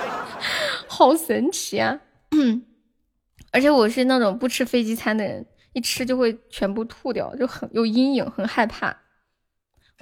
[0.86, 1.98] 好神奇啊！
[3.50, 5.46] 而且我是那种不吃飞机餐的人。
[5.74, 8.94] 一吃就会全部吐掉，就很有阴影，很害怕。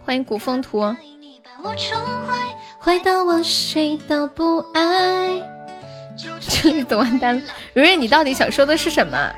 [0.02, 0.80] 欢迎古风图，
[2.80, 5.40] 坏到我谁都不爱，
[6.48, 7.42] 这里都完蛋了。
[7.74, 9.30] 如蕊，你到底想说的是什么？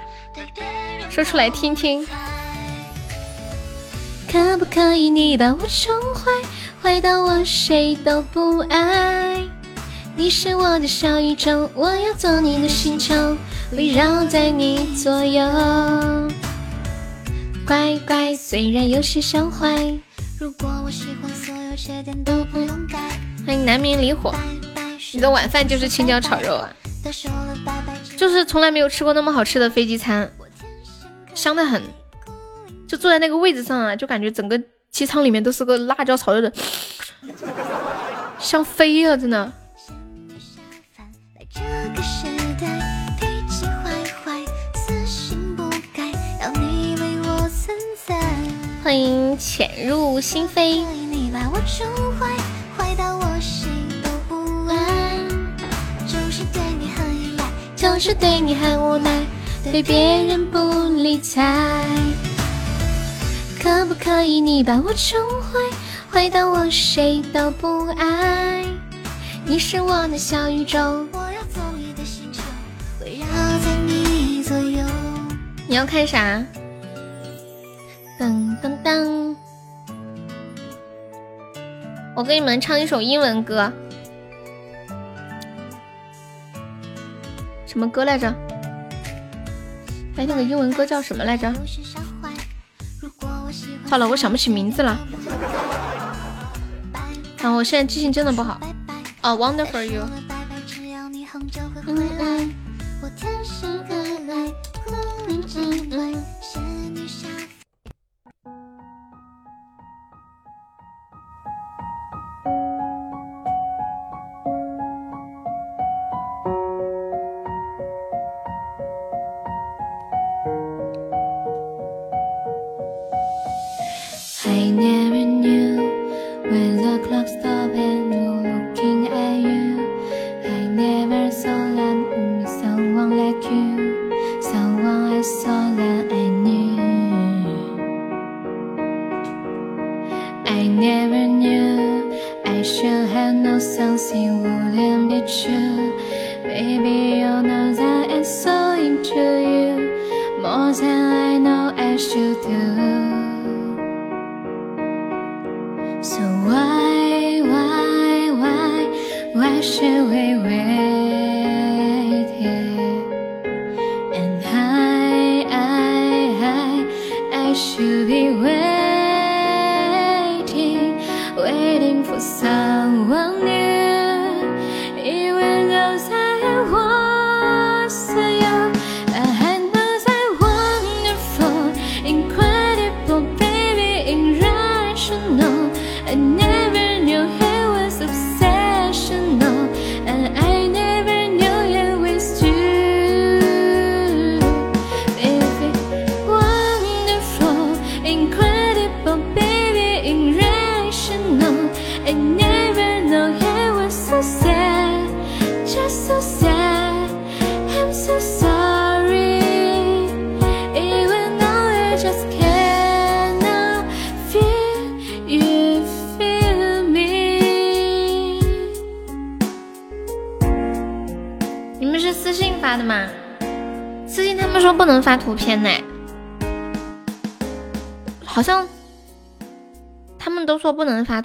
[1.10, 2.06] 说出来听听。
[4.30, 6.30] 可不可以你把我宠坏，
[6.82, 9.38] 坏到我谁都不爱？
[10.16, 13.36] 你是我的小宇宙，我要做你的星球，
[13.72, 15.42] 围绕在你左右。
[17.66, 19.94] 乖乖，虽然有些小坏。
[20.38, 22.98] 如果我喜欢所有缺点都不用改。
[23.46, 24.34] 欢迎南明离火，
[25.14, 26.74] 你的晚饭就是青椒炒肉啊？
[28.16, 30.30] 就是从来没有吃过那么好吃的飞机餐，
[31.34, 31.82] 香的很。
[32.88, 34.60] 就坐在那个位置上啊，就感觉整个
[34.90, 36.52] 机舱里面都是个辣椒炒肉的，
[38.38, 39.52] 香飞了，真的。
[48.82, 50.84] 欢迎潜入心扉。
[58.04, 59.22] 是对你很无奈，
[59.62, 60.58] 对别人不
[60.88, 61.86] 理睬。
[63.62, 65.60] 可不可以你把我宠坏，
[66.10, 68.64] 坏到我谁都不爱？
[69.44, 70.80] 你是我的小宇宙，
[71.12, 72.42] 我要做你的星球，
[73.04, 73.26] 围绕
[73.60, 74.84] 在你左右。
[75.68, 76.44] 你要看啥？
[78.18, 79.36] 噔噔噔！
[82.16, 83.72] 我给你们唱一首英文歌，
[87.72, 88.28] 什么歌来着？
[90.16, 91.50] 哎，那个英文歌叫什么来着？
[93.88, 94.90] 错了，我想不起名字了。
[97.40, 98.60] 啊，我现在记性真的不好。
[99.22, 100.06] 啊，Wonderful You。
[101.86, 102.54] 嗯嗯。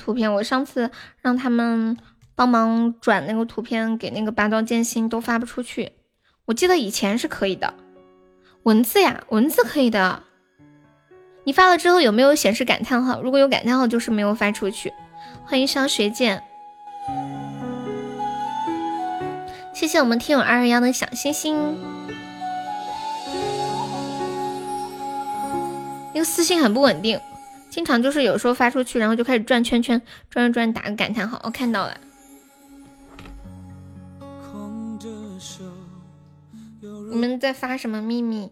[0.08, 0.34] 图片。
[0.34, 0.90] 我上次
[1.22, 1.98] 让他们
[2.34, 5.92] 帮忙转那个图片给那个八刀剑心，都发不出去。
[6.46, 7.74] 我记得以前是可以的，
[8.64, 10.24] 文字呀，文字可以的。
[11.44, 13.22] 你发了之后有没有显示感叹号？
[13.22, 14.94] 如果有感叹号，就是没有发出去。
[15.44, 16.42] 欢迎商学剑。
[19.74, 21.78] 谢谢我们听友二二幺的小星星。
[26.14, 27.20] 那个私信很不稳定，
[27.78, 31.40] 经常就是有时候发出去，然后就开始转圈圈，转转转，打个感叹号。
[31.44, 31.96] 我看到了。
[37.12, 38.52] 你们在发什么秘密？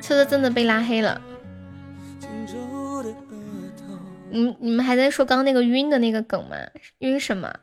[0.00, 1.20] 车车真的被拉黑了。
[4.30, 6.56] 你你们还在说刚刚那个晕的那个梗吗？
[7.00, 7.54] 晕什么？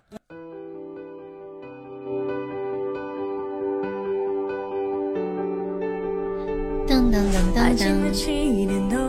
[7.80, 8.20] 噔噔
[8.68, 9.00] 噔噔。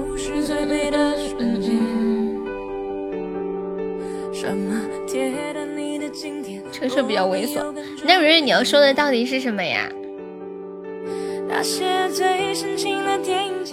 [6.73, 7.75] 车车比较猥琐。
[8.05, 9.91] 那蕊蕊，你要说的到底是什么呀？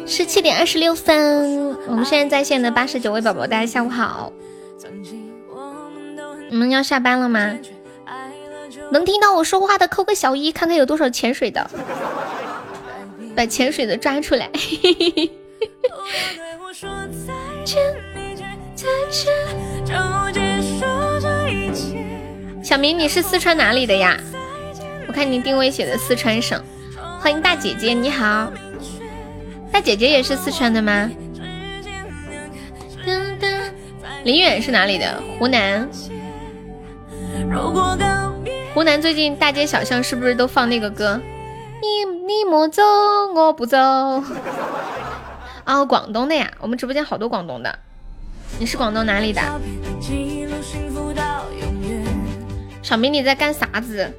[0.08, 4.34] 十七点二十六分，我们现在在线的八十九位宝宝，大家下午好。
[6.50, 7.56] 你们要下班了吗？
[8.92, 11.70] 能听到我说话的扣个小一，看看有多少潜水的，
[13.38, 14.50] 把潜水的抓出来。
[22.64, 24.18] 小明，你是四川哪里的呀？
[25.08, 26.60] 我看你定位写的四川省。
[27.20, 28.52] 欢迎大姐姐，你好，
[29.72, 31.12] 大姐姐也是四川的吗？
[34.24, 35.22] 林远是哪里的？
[35.38, 35.88] 湖南。
[38.74, 41.22] 湖南最近大街小巷是不是都放那个歌？
[41.82, 42.84] 你你莫走，
[43.36, 43.78] 我不走。
[43.78, 47.80] 哦，广东的呀，我们直播间好多广东的。
[48.60, 49.42] 你是广东哪里的？
[52.82, 54.12] 小明你在干啥子？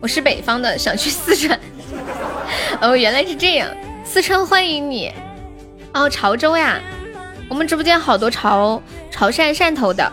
[0.00, 1.58] 我是北方的，想去四川。
[2.80, 3.68] 哦，原来是这样，
[4.04, 5.12] 四川欢迎你。
[5.92, 6.80] 哦，潮州呀，
[7.50, 10.10] 我们直播间好多潮潮汕汕头的。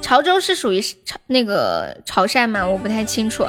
[0.00, 2.66] 潮州是属于潮那个潮汕吗？
[2.66, 3.44] 我不太清楚。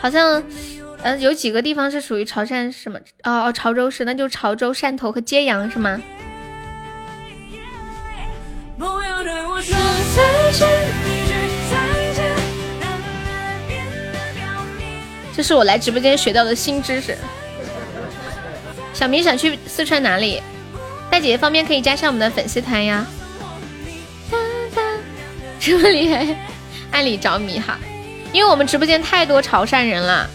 [0.00, 0.42] 好像
[1.02, 2.98] 呃有几个地方是属于潮汕什么？
[3.24, 6.00] 哦哦，潮州市，那就潮州、汕头和揭阳是吗？
[15.34, 17.16] 这是我来直播间学到的新知识。
[18.92, 20.42] 小明想去四川哪里？
[21.10, 23.06] 大姐姐方便可以加上我们的粉丝团呀。
[25.60, 26.26] 这么厉害，
[26.90, 27.78] 爱里着迷哈！
[28.32, 30.28] 因为我们直播间太多潮汕人了，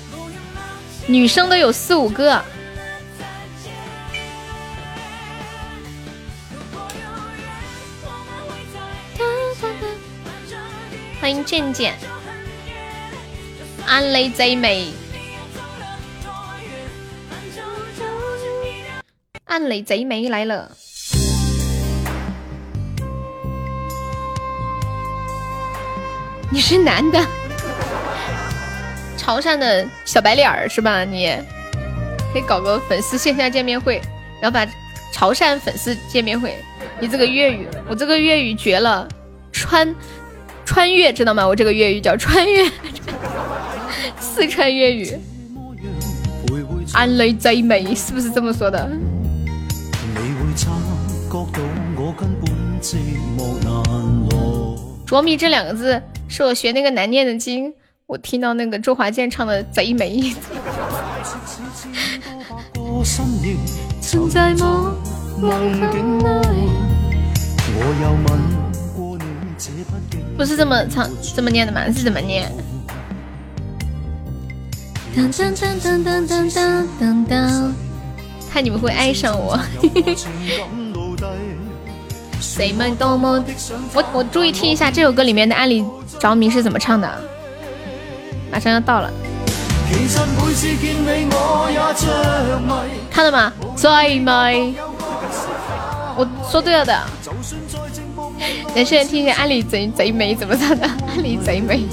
[1.07, 2.43] 女生都有四五个。
[11.21, 11.97] 欢迎健健。
[13.85, 14.91] 安利贼美，
[19.45, 20.71] 安利贼美来了。
[26.49, 27.25] 你是男的，
[29.17, 31.03] 潮汕的小白脸儿是吧？
[31.05, 31.29] 你
[32.33, 34.01] 可以搞个粉丝线下见面会，
[34.41, 34.65] 然后把
[35.11, 36.55] 潮汕粉丝见面会。
[36.99, 39.07] 你这个粤语，我这个粤语绝了，
[39.51, 39.95] 穿
[40.65, 41.47] 穿越知道吗？
[41.47, 42.69] 我这个粤语叫穿越。
[44.19, 45.17] 四川粤语，
[46.93, 48.89] 安雷最美是不是这么说的？
[55.05, 56.01] 着迷这两个字
[56.35, 57.71] 是我学那个难念的经，
[58.07, 60.33] 我听到那个周华健唱的贼美。
[70.35, 71.85] 不是这么唱这么念的吗？
[71.91, 72.51] 是怎么念？
[75.15, 77.71] 噔噔噔噔噔噔噔噔噔，
[78.51, 79.59] 看你们会爱上我。
[82.43, 83.41] 谁们多么？
[83.93, 85.83] 我我注意听一下这首歌里面的《爱里
[86.19, 87.09] 着迷》是怎么唱的。
[88.51, 89.09] 马上要到了。
[93.09, 93.53] 看到吗？
[93.77, 94.75] 最美。
[96.15, 96.99] 我说对了的。
[98.75, 100.85] 人现在听见安里贼贼美怎么唱的？
[100.85, 101.85] 安里贼美。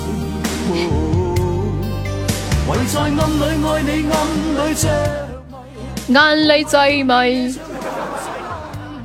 [6.09, 7.55] 眼泪最美，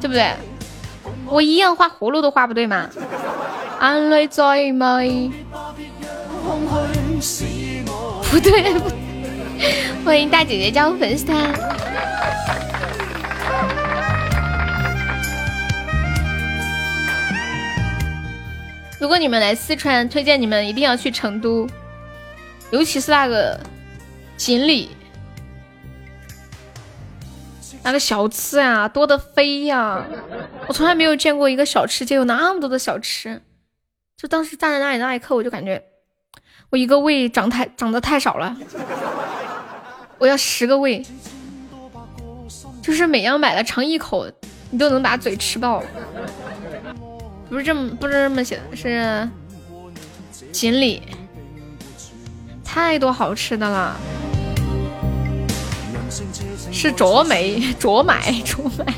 [0.02, 0.32] 对不对？
[1.28, 2.90] 我一样画葫芦都画不对吗？
[3.82, 5.32] 眼泪最美，
[8.32, 8.74] 不对。
[10.04, 11.54] 欢迎大姐姐加入粉丝团。
[19.00, 21.68] 如果你们来四川，推荐你们一定要去成都，
[22.72, 23.60] 尤其是那个
[24.38, 24.90] 锦里，
[27.86, 30.04] 那个小吃啊，多的飞呀！
[30.68, 33.44] 我从来没有见过一个小吃街有那么多的小吃。
[34.18, 35.84] 就当时站在那里那一刻，我就感觉
[36.72, 38.58] 我一个胃长太长得太少了，
[40.18, 41.06] 我要十个胃，
[42.82, 44.26] 就是每样买了尝一口，
[44.72, 45.84] 你都能把嘴吃爆。
[47.48, 49.30] 不是这么不是这么写的，是
[50.52, 51.04] 锦鲤，
[52.64, 53.96] 太多好吃的了。
[56.76, 58.86] 是卓美卓买卓买，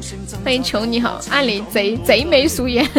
[0.44, 2.86] 欢迎穷你好，暗里贼贼眉鼠眼。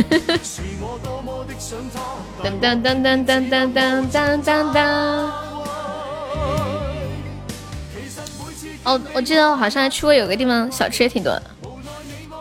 [2.43, 4.81] 噔噔噔噔噔噔噔噔噔噔。
[8.83, 11.43] 哦，我记得我好像还去过有个地方，小吃也挺多的，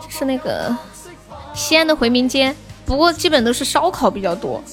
[0.09, 0.75] 是那个。
[1.53, 4.63] 西安的回民街，不过基本都是烧烤比较多。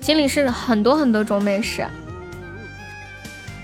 [0.00, 1.84] 锦里是很多很多种美食。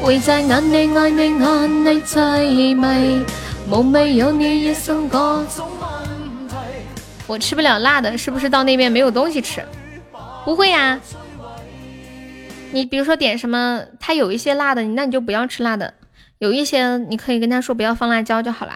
[0.00, 3.20] 会在眼里爱你眼你最美，
[3.70, 6.54] 无味有你一生各种问题。
[7.26, 9.62] 我吃不了辣的，是不是到那边没有东西吃？
[10.44, 10.98] 不会呀，
[12.72, 15.92] 你比如说点什么，他有一些辣的，那你就不要吃辣的；
[16.38, 18.74] 有一些你可以跟他说不要放辣椒就好了。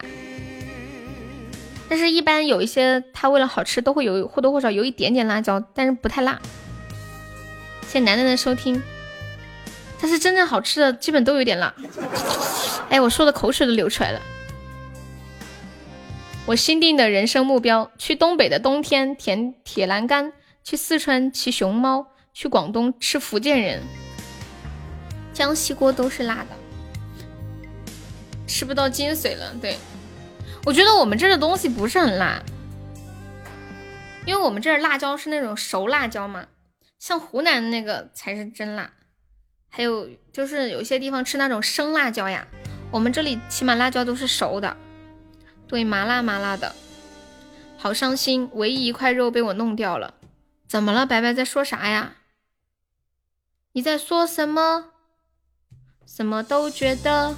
[1.89, 6.39] 但是，一般有一些，他为了好吃，都会有或多或少有一点点辣椒，但是不太辣。
[7.86, 8.83] 谢谢楠楠的收听。
[10.02, 11.72] 但是真正好吃的，基本都有点辣。
[12.90, 14.20] 哎，我说的口水都流出来了。
[16.44, 20.32] 我新定的人生目标：去东北的冬天舔铁栏杆，
[20.64, 23.81] 去四川骑熊猫，去广东吃福建人。
[25.32, 26.48] 江西锅都是辣的，
[28.48, 29.55] 吃不到精髓了。
[29.62, 29.78] 对。
[30.64, 32.42] 我觉得我们这儿的东西不是很辣，
[34.26, 36.47] 因为我们这儿辣椒是那种熟辣椒嘛，
[36.98, 38.90] 像湖南那个才是真辣。
[39.75, 42.47] 还有就是有些地方吃那种生辣椒呀，
[42.91, 44.76] 我们这里起码辣椒都是熟的，
[45.67, 46.75] 对，麻辣麻辣的。
[47.78, 50.12] 好伤心，唯一一块肉被我弄掉了。
[50.68, 52.17] 怎么了，白白在说啥呀？
[53.73, 54.91] 你在说什么？
[56.07, 57.34] 什么都觉得。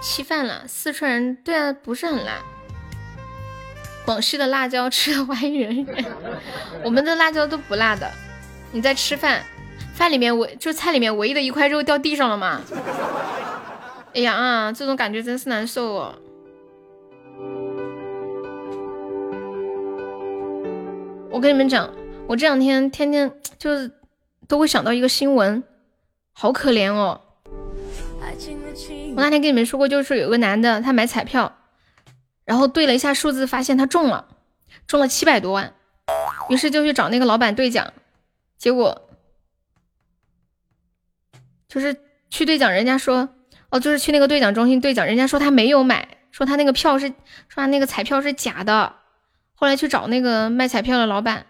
[0.00, 2.42] 稀饭了，四川人对啊，不是很辣。
[4.06, 6.04] 广西的辣椒吃的 欢迎人人，
[6.82, 8.10] 我们的辣椒都不辣的。
[8.72, 9.42] 你在吃饭，
[9.94, 12.60] 饭里面唯就菜里面唯一的一块肉掉地上了吗？
[14.14, 16.14] 哎呀啊，这种感觉真是难受哦。
[21.30, 21.88] 我跟你们讲，
[22.26, 23.90] 我这两天天天就是
[24.48, 25.62] 都会想到一个新闻，
[26.32, 27.20] 好可怜哦。
[29.16, 31.56] 我那天跟你们说过，就是有个男的，他买彩票，
[32.44, 34.26] 然后对了一下数字，发现他中了，
[34.86, 35.72] 中了七百多万，
[36.48, 37.92] 于是就去找那个老板兑奖，
[38.60, 39.08] 结果
[41.66, 41.96] 就是
[42.28, 43.30] 去兑奖，人家说，
[43.70, 48.96] 哦，就是去那个兑奖中心兑奖，人家说他没有买，说他那个票是，说他那个彩票是假的，
[49.54, 51.46] 后来去找那个卖彩票的老板，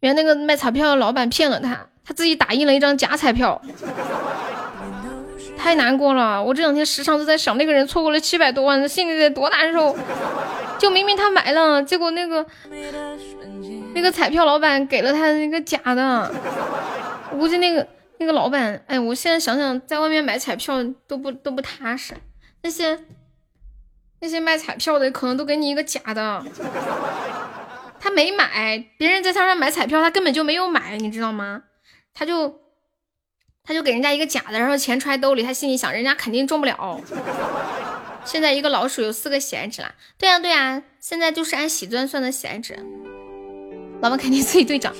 [0.00, 3.62] 原来那个卖彩票的老板骗了他，他自己打印了一张假彩票。
[5.56, 9.96] 太难过了，我这两天时常都在想，那个人错过了七百多万，心里得多难受。
[10.80, 12.44] 就明明他买了，结果那个
[13.94, 16.32] 那个彩票老板给了他那个假的。
[17.30, 17.86] 我估计那个
[18.18, 22.14] 那个老板，哎，我现在想想，在外面买彩票都不都不踏实。
[22.62, 22.98] 那些
[24.20, 26.42] 那些卖彩票的可能都给你一个假的，
[28.00, 31.62] 他没买，别人在他那买彩票，他根本就没有买，你知道吗？
[32.14, 32.60] 他就
[33.62, 37.00] 他就给人家一个假的，然后钱揣兜里，他心里想人家肯定中不了。
[38.24, 42.78] 现在一个老鼠有四个喜爱值啦，对呀对呀，现在就是按喜钻算的喜爱值。
[44.00, 44.94] 老板肯定自己队长，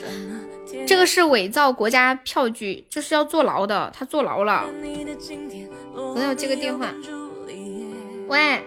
[0.87, 4.67] 这个是伪造国家票据，这是要坐牢的，他坐牢了。
[5.97, 6.93] 我要接个电话，
[8.29, 8.63] 喂，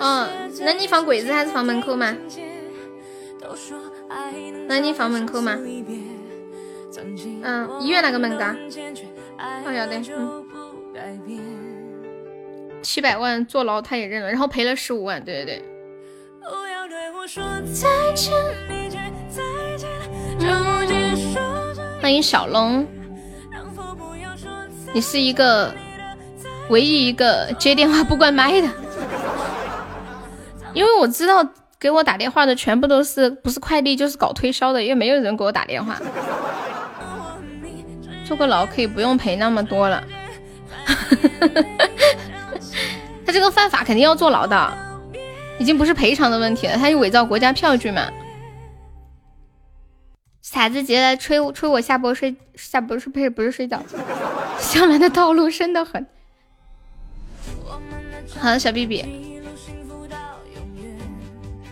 [0.00, 2.16] 嗯，那你放柜子还是放门口嘛？
[4.66, 5.56] 那你放门口嘛？
[7.42, 8.56] 嗯，医院那个门嘎？
[9.64, 10.44] 哦，要得，嗯。
[12.84, 15.64] 七百万坐牢他也认了，然后赔了十五万，对对对。
[22.00, 22.86] 欢迎小龙，
[24.92, 25.74] 你是一个
[26.68, 28.68] 唯一一个接电话不关麦的，
[30.74, 31.42] 因为我知道
[31.80, 35.98] 给我打电话的全部都是不是快递就是搞推销的，因为没有人给我打电话。
[38.26, 40.04] 坐个牢可以不用赔那么多了。
[43.26, 44.72] 他这个犯法肯定要坐牢的，
[45.58, 48.08] 已经不是赔偿的问题了，他是伪造国家票据嘛。
[50.42, 53.82] 傻子姐来催催我下播睡下播是不是不是睡觉？
[54.58, 56.06] 向来的道路深得很。
[58.38, 59.04] 好的，小 B B。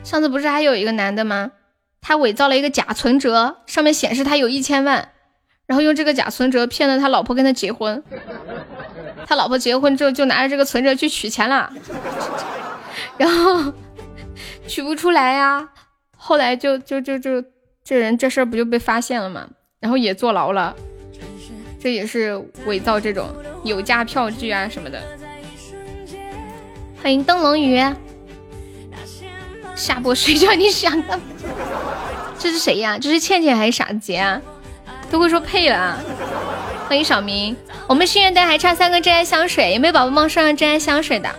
[0.02, 1.52] 上次不是还有一个男的吗？
[2.00, 5.10] 他伪造了一个假存折，上面显示他有一千万，
[5.66, 8.02] 然后用这个假存折骗了他老婆跟他结婚。
[9.32, 11.72] 他老婆结婚之后就拿着这个存折去取钱了，
[13.16, 13.72] 然后
[14.68, 15.70] 取不出来呀，
[16.18, 17.42] 后来就就就就
[17.82, 19.48] 这人这事儿不就被发现了吗？
[19.80, 20.76] 然后也坐牢了，
[21.80, 25.02] 这也是伪造这种有价票据啊什么的。
[27.02, 27.82] 欢迎灯笼鱼，
[29.74, 31.24] 下播睡觉你想干嘛？
[32.38, 32.98] 这是谁呀？
[33.00, 34.38] 这是倩倩还是傻子杰啊？
[35.10, 35.98] 都会说配了。
[36.92, 37.56] 欢迎小明。
[37.86, 41.30] 我们心愿单还差三个真爱香水，有没有宝宝帮上上真爱香水的？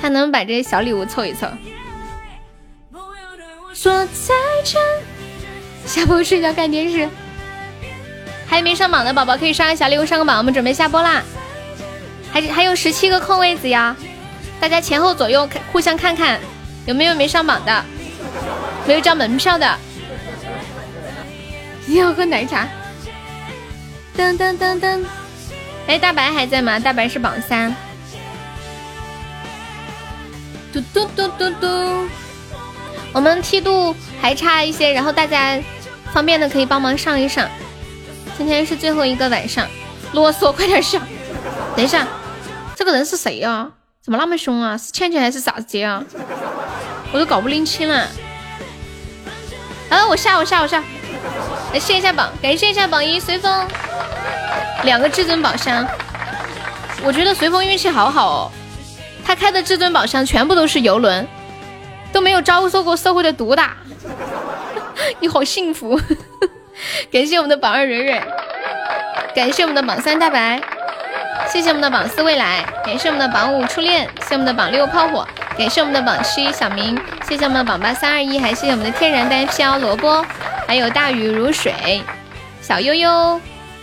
[0.00, 1.48] 看能把这些小礼物凑一凑。
[3.72, 4.80] 说再见，
[5.84, 7.08] 下播睡觉看电视。
[8.46, 11.20] 还没上榜的宝宝可以上个小礼物上个榜，我们准备下播啦。
[12.30, 13.96] 还还有十七个空位子呀，
[14.60, 16.38] 大家前后左右看，互相看看
[16.86, 17.84] 有没有没上榜的，
[18.86, 19.76] 没有交门票的。
[21.86, 22.68] 你要喝奶茶？
[24.16, 25.04] 噔噔噔噔。
[25.86, 26.78] 哎，大白还在吗？
[26.78, 27.74] 大白是榜三。
[30.72, 32.08] 嘟嘟嘟嘟嘟，
[33.12, 35.60] 我们梯度还差一些，然后大家
[36.12, 37.48] 方便的可以帮忙上一上。
[38.36, 39.68] 今天是最后一个晚上，
[40.12, 41.00] 啰嗦，快点上。
[41.76, 42.06] 等一下，
[42.74, 43.70] 这个人是谁呀？
[44.02, 44.76] 怎么那么凶啊？
[44.76, 46.02] 是倩倩还是傻子姐啊？
[47.12, 48.08] 我都搞不拎清了。
[49.90, 50.82] 啊，我下，我下，我下。
[51.74, 53.66] 来谢一下榜，感谢一下榜一随风。
[54.84, 55.84] 两个至尊宝箱，
[57.02, 58.50] 我觉得随风运气好好哦，
[59.26, 61.26] 他开的至尊宝箱全部都是游轮，
[62.12, 63.76] 都没有遭受过社会的毒打，
[65.18, 66.00] 你好幸福！
[67.10, 68.22] 感谢我们的榜二蕊蕊，
[69.34, 70.62] 感谢我们的榜三大白，
[71.48, 75.26] 谢谢我们的榜四未来，感谢我们的榜五初恋，谢我们的榜六炮火，
[75.58, 76.96] 感谢我们的榜七小明，
[77.28, 80.24] 谢谢我们的榜八三二一，还谢谢我们的天然单飘萝卜，
[80.66, 82.02] 还有大雨如水，
[82.60, 83.40] 小悠悠。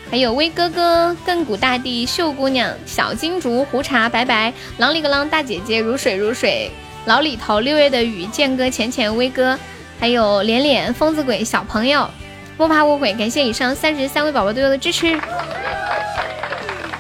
[0.10, 6.70] 还有威哥哥、亘古大地、秀姑娘、小金竹、胡茶、白白、啷里个啷、大姐姐、如水如水、
[7.06, 9.58] 老李头、六月的雨、剑哥、浅浅、威哥，
[10.02, 12.10] 还有脸脸、疯子鬼、小朋友，
[12.58, 15.18] 不怕误会，感谢以上三十三位宝宝对我的支持，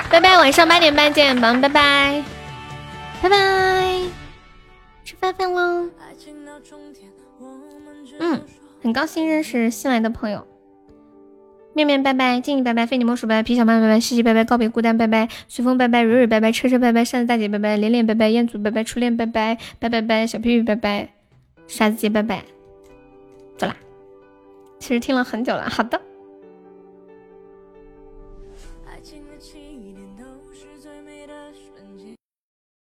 [0.10, 2.24] 拜拜，晚上八点半见，宝宝拜拜，
[3.22, 4.00] 拜拜，
[5.03, 5.90] 吃饭饭喽，
[8.19, 8.42] 嗯，
[8.82, 10.45] 很高兴认识新来的朋友。
[11.74, 21.10] 面面拜拜，静怡拜拜，非你莫属拜拜，皮小曼拜拜，西西拜拜，告别孤单拜拜，随风拜拜，蕊蕊拜拜，车车拜拜，扇子大姐拜拜，连连拜拜，彦祖拜拜，初恋拜拜，拜拜拜，小屁屁拜拜，
[21.68, 22.43] 傻子姐拜拜，
[23.58, 23.76] 走啦。
[24.80, 26.01] 其实听了很久了，好的。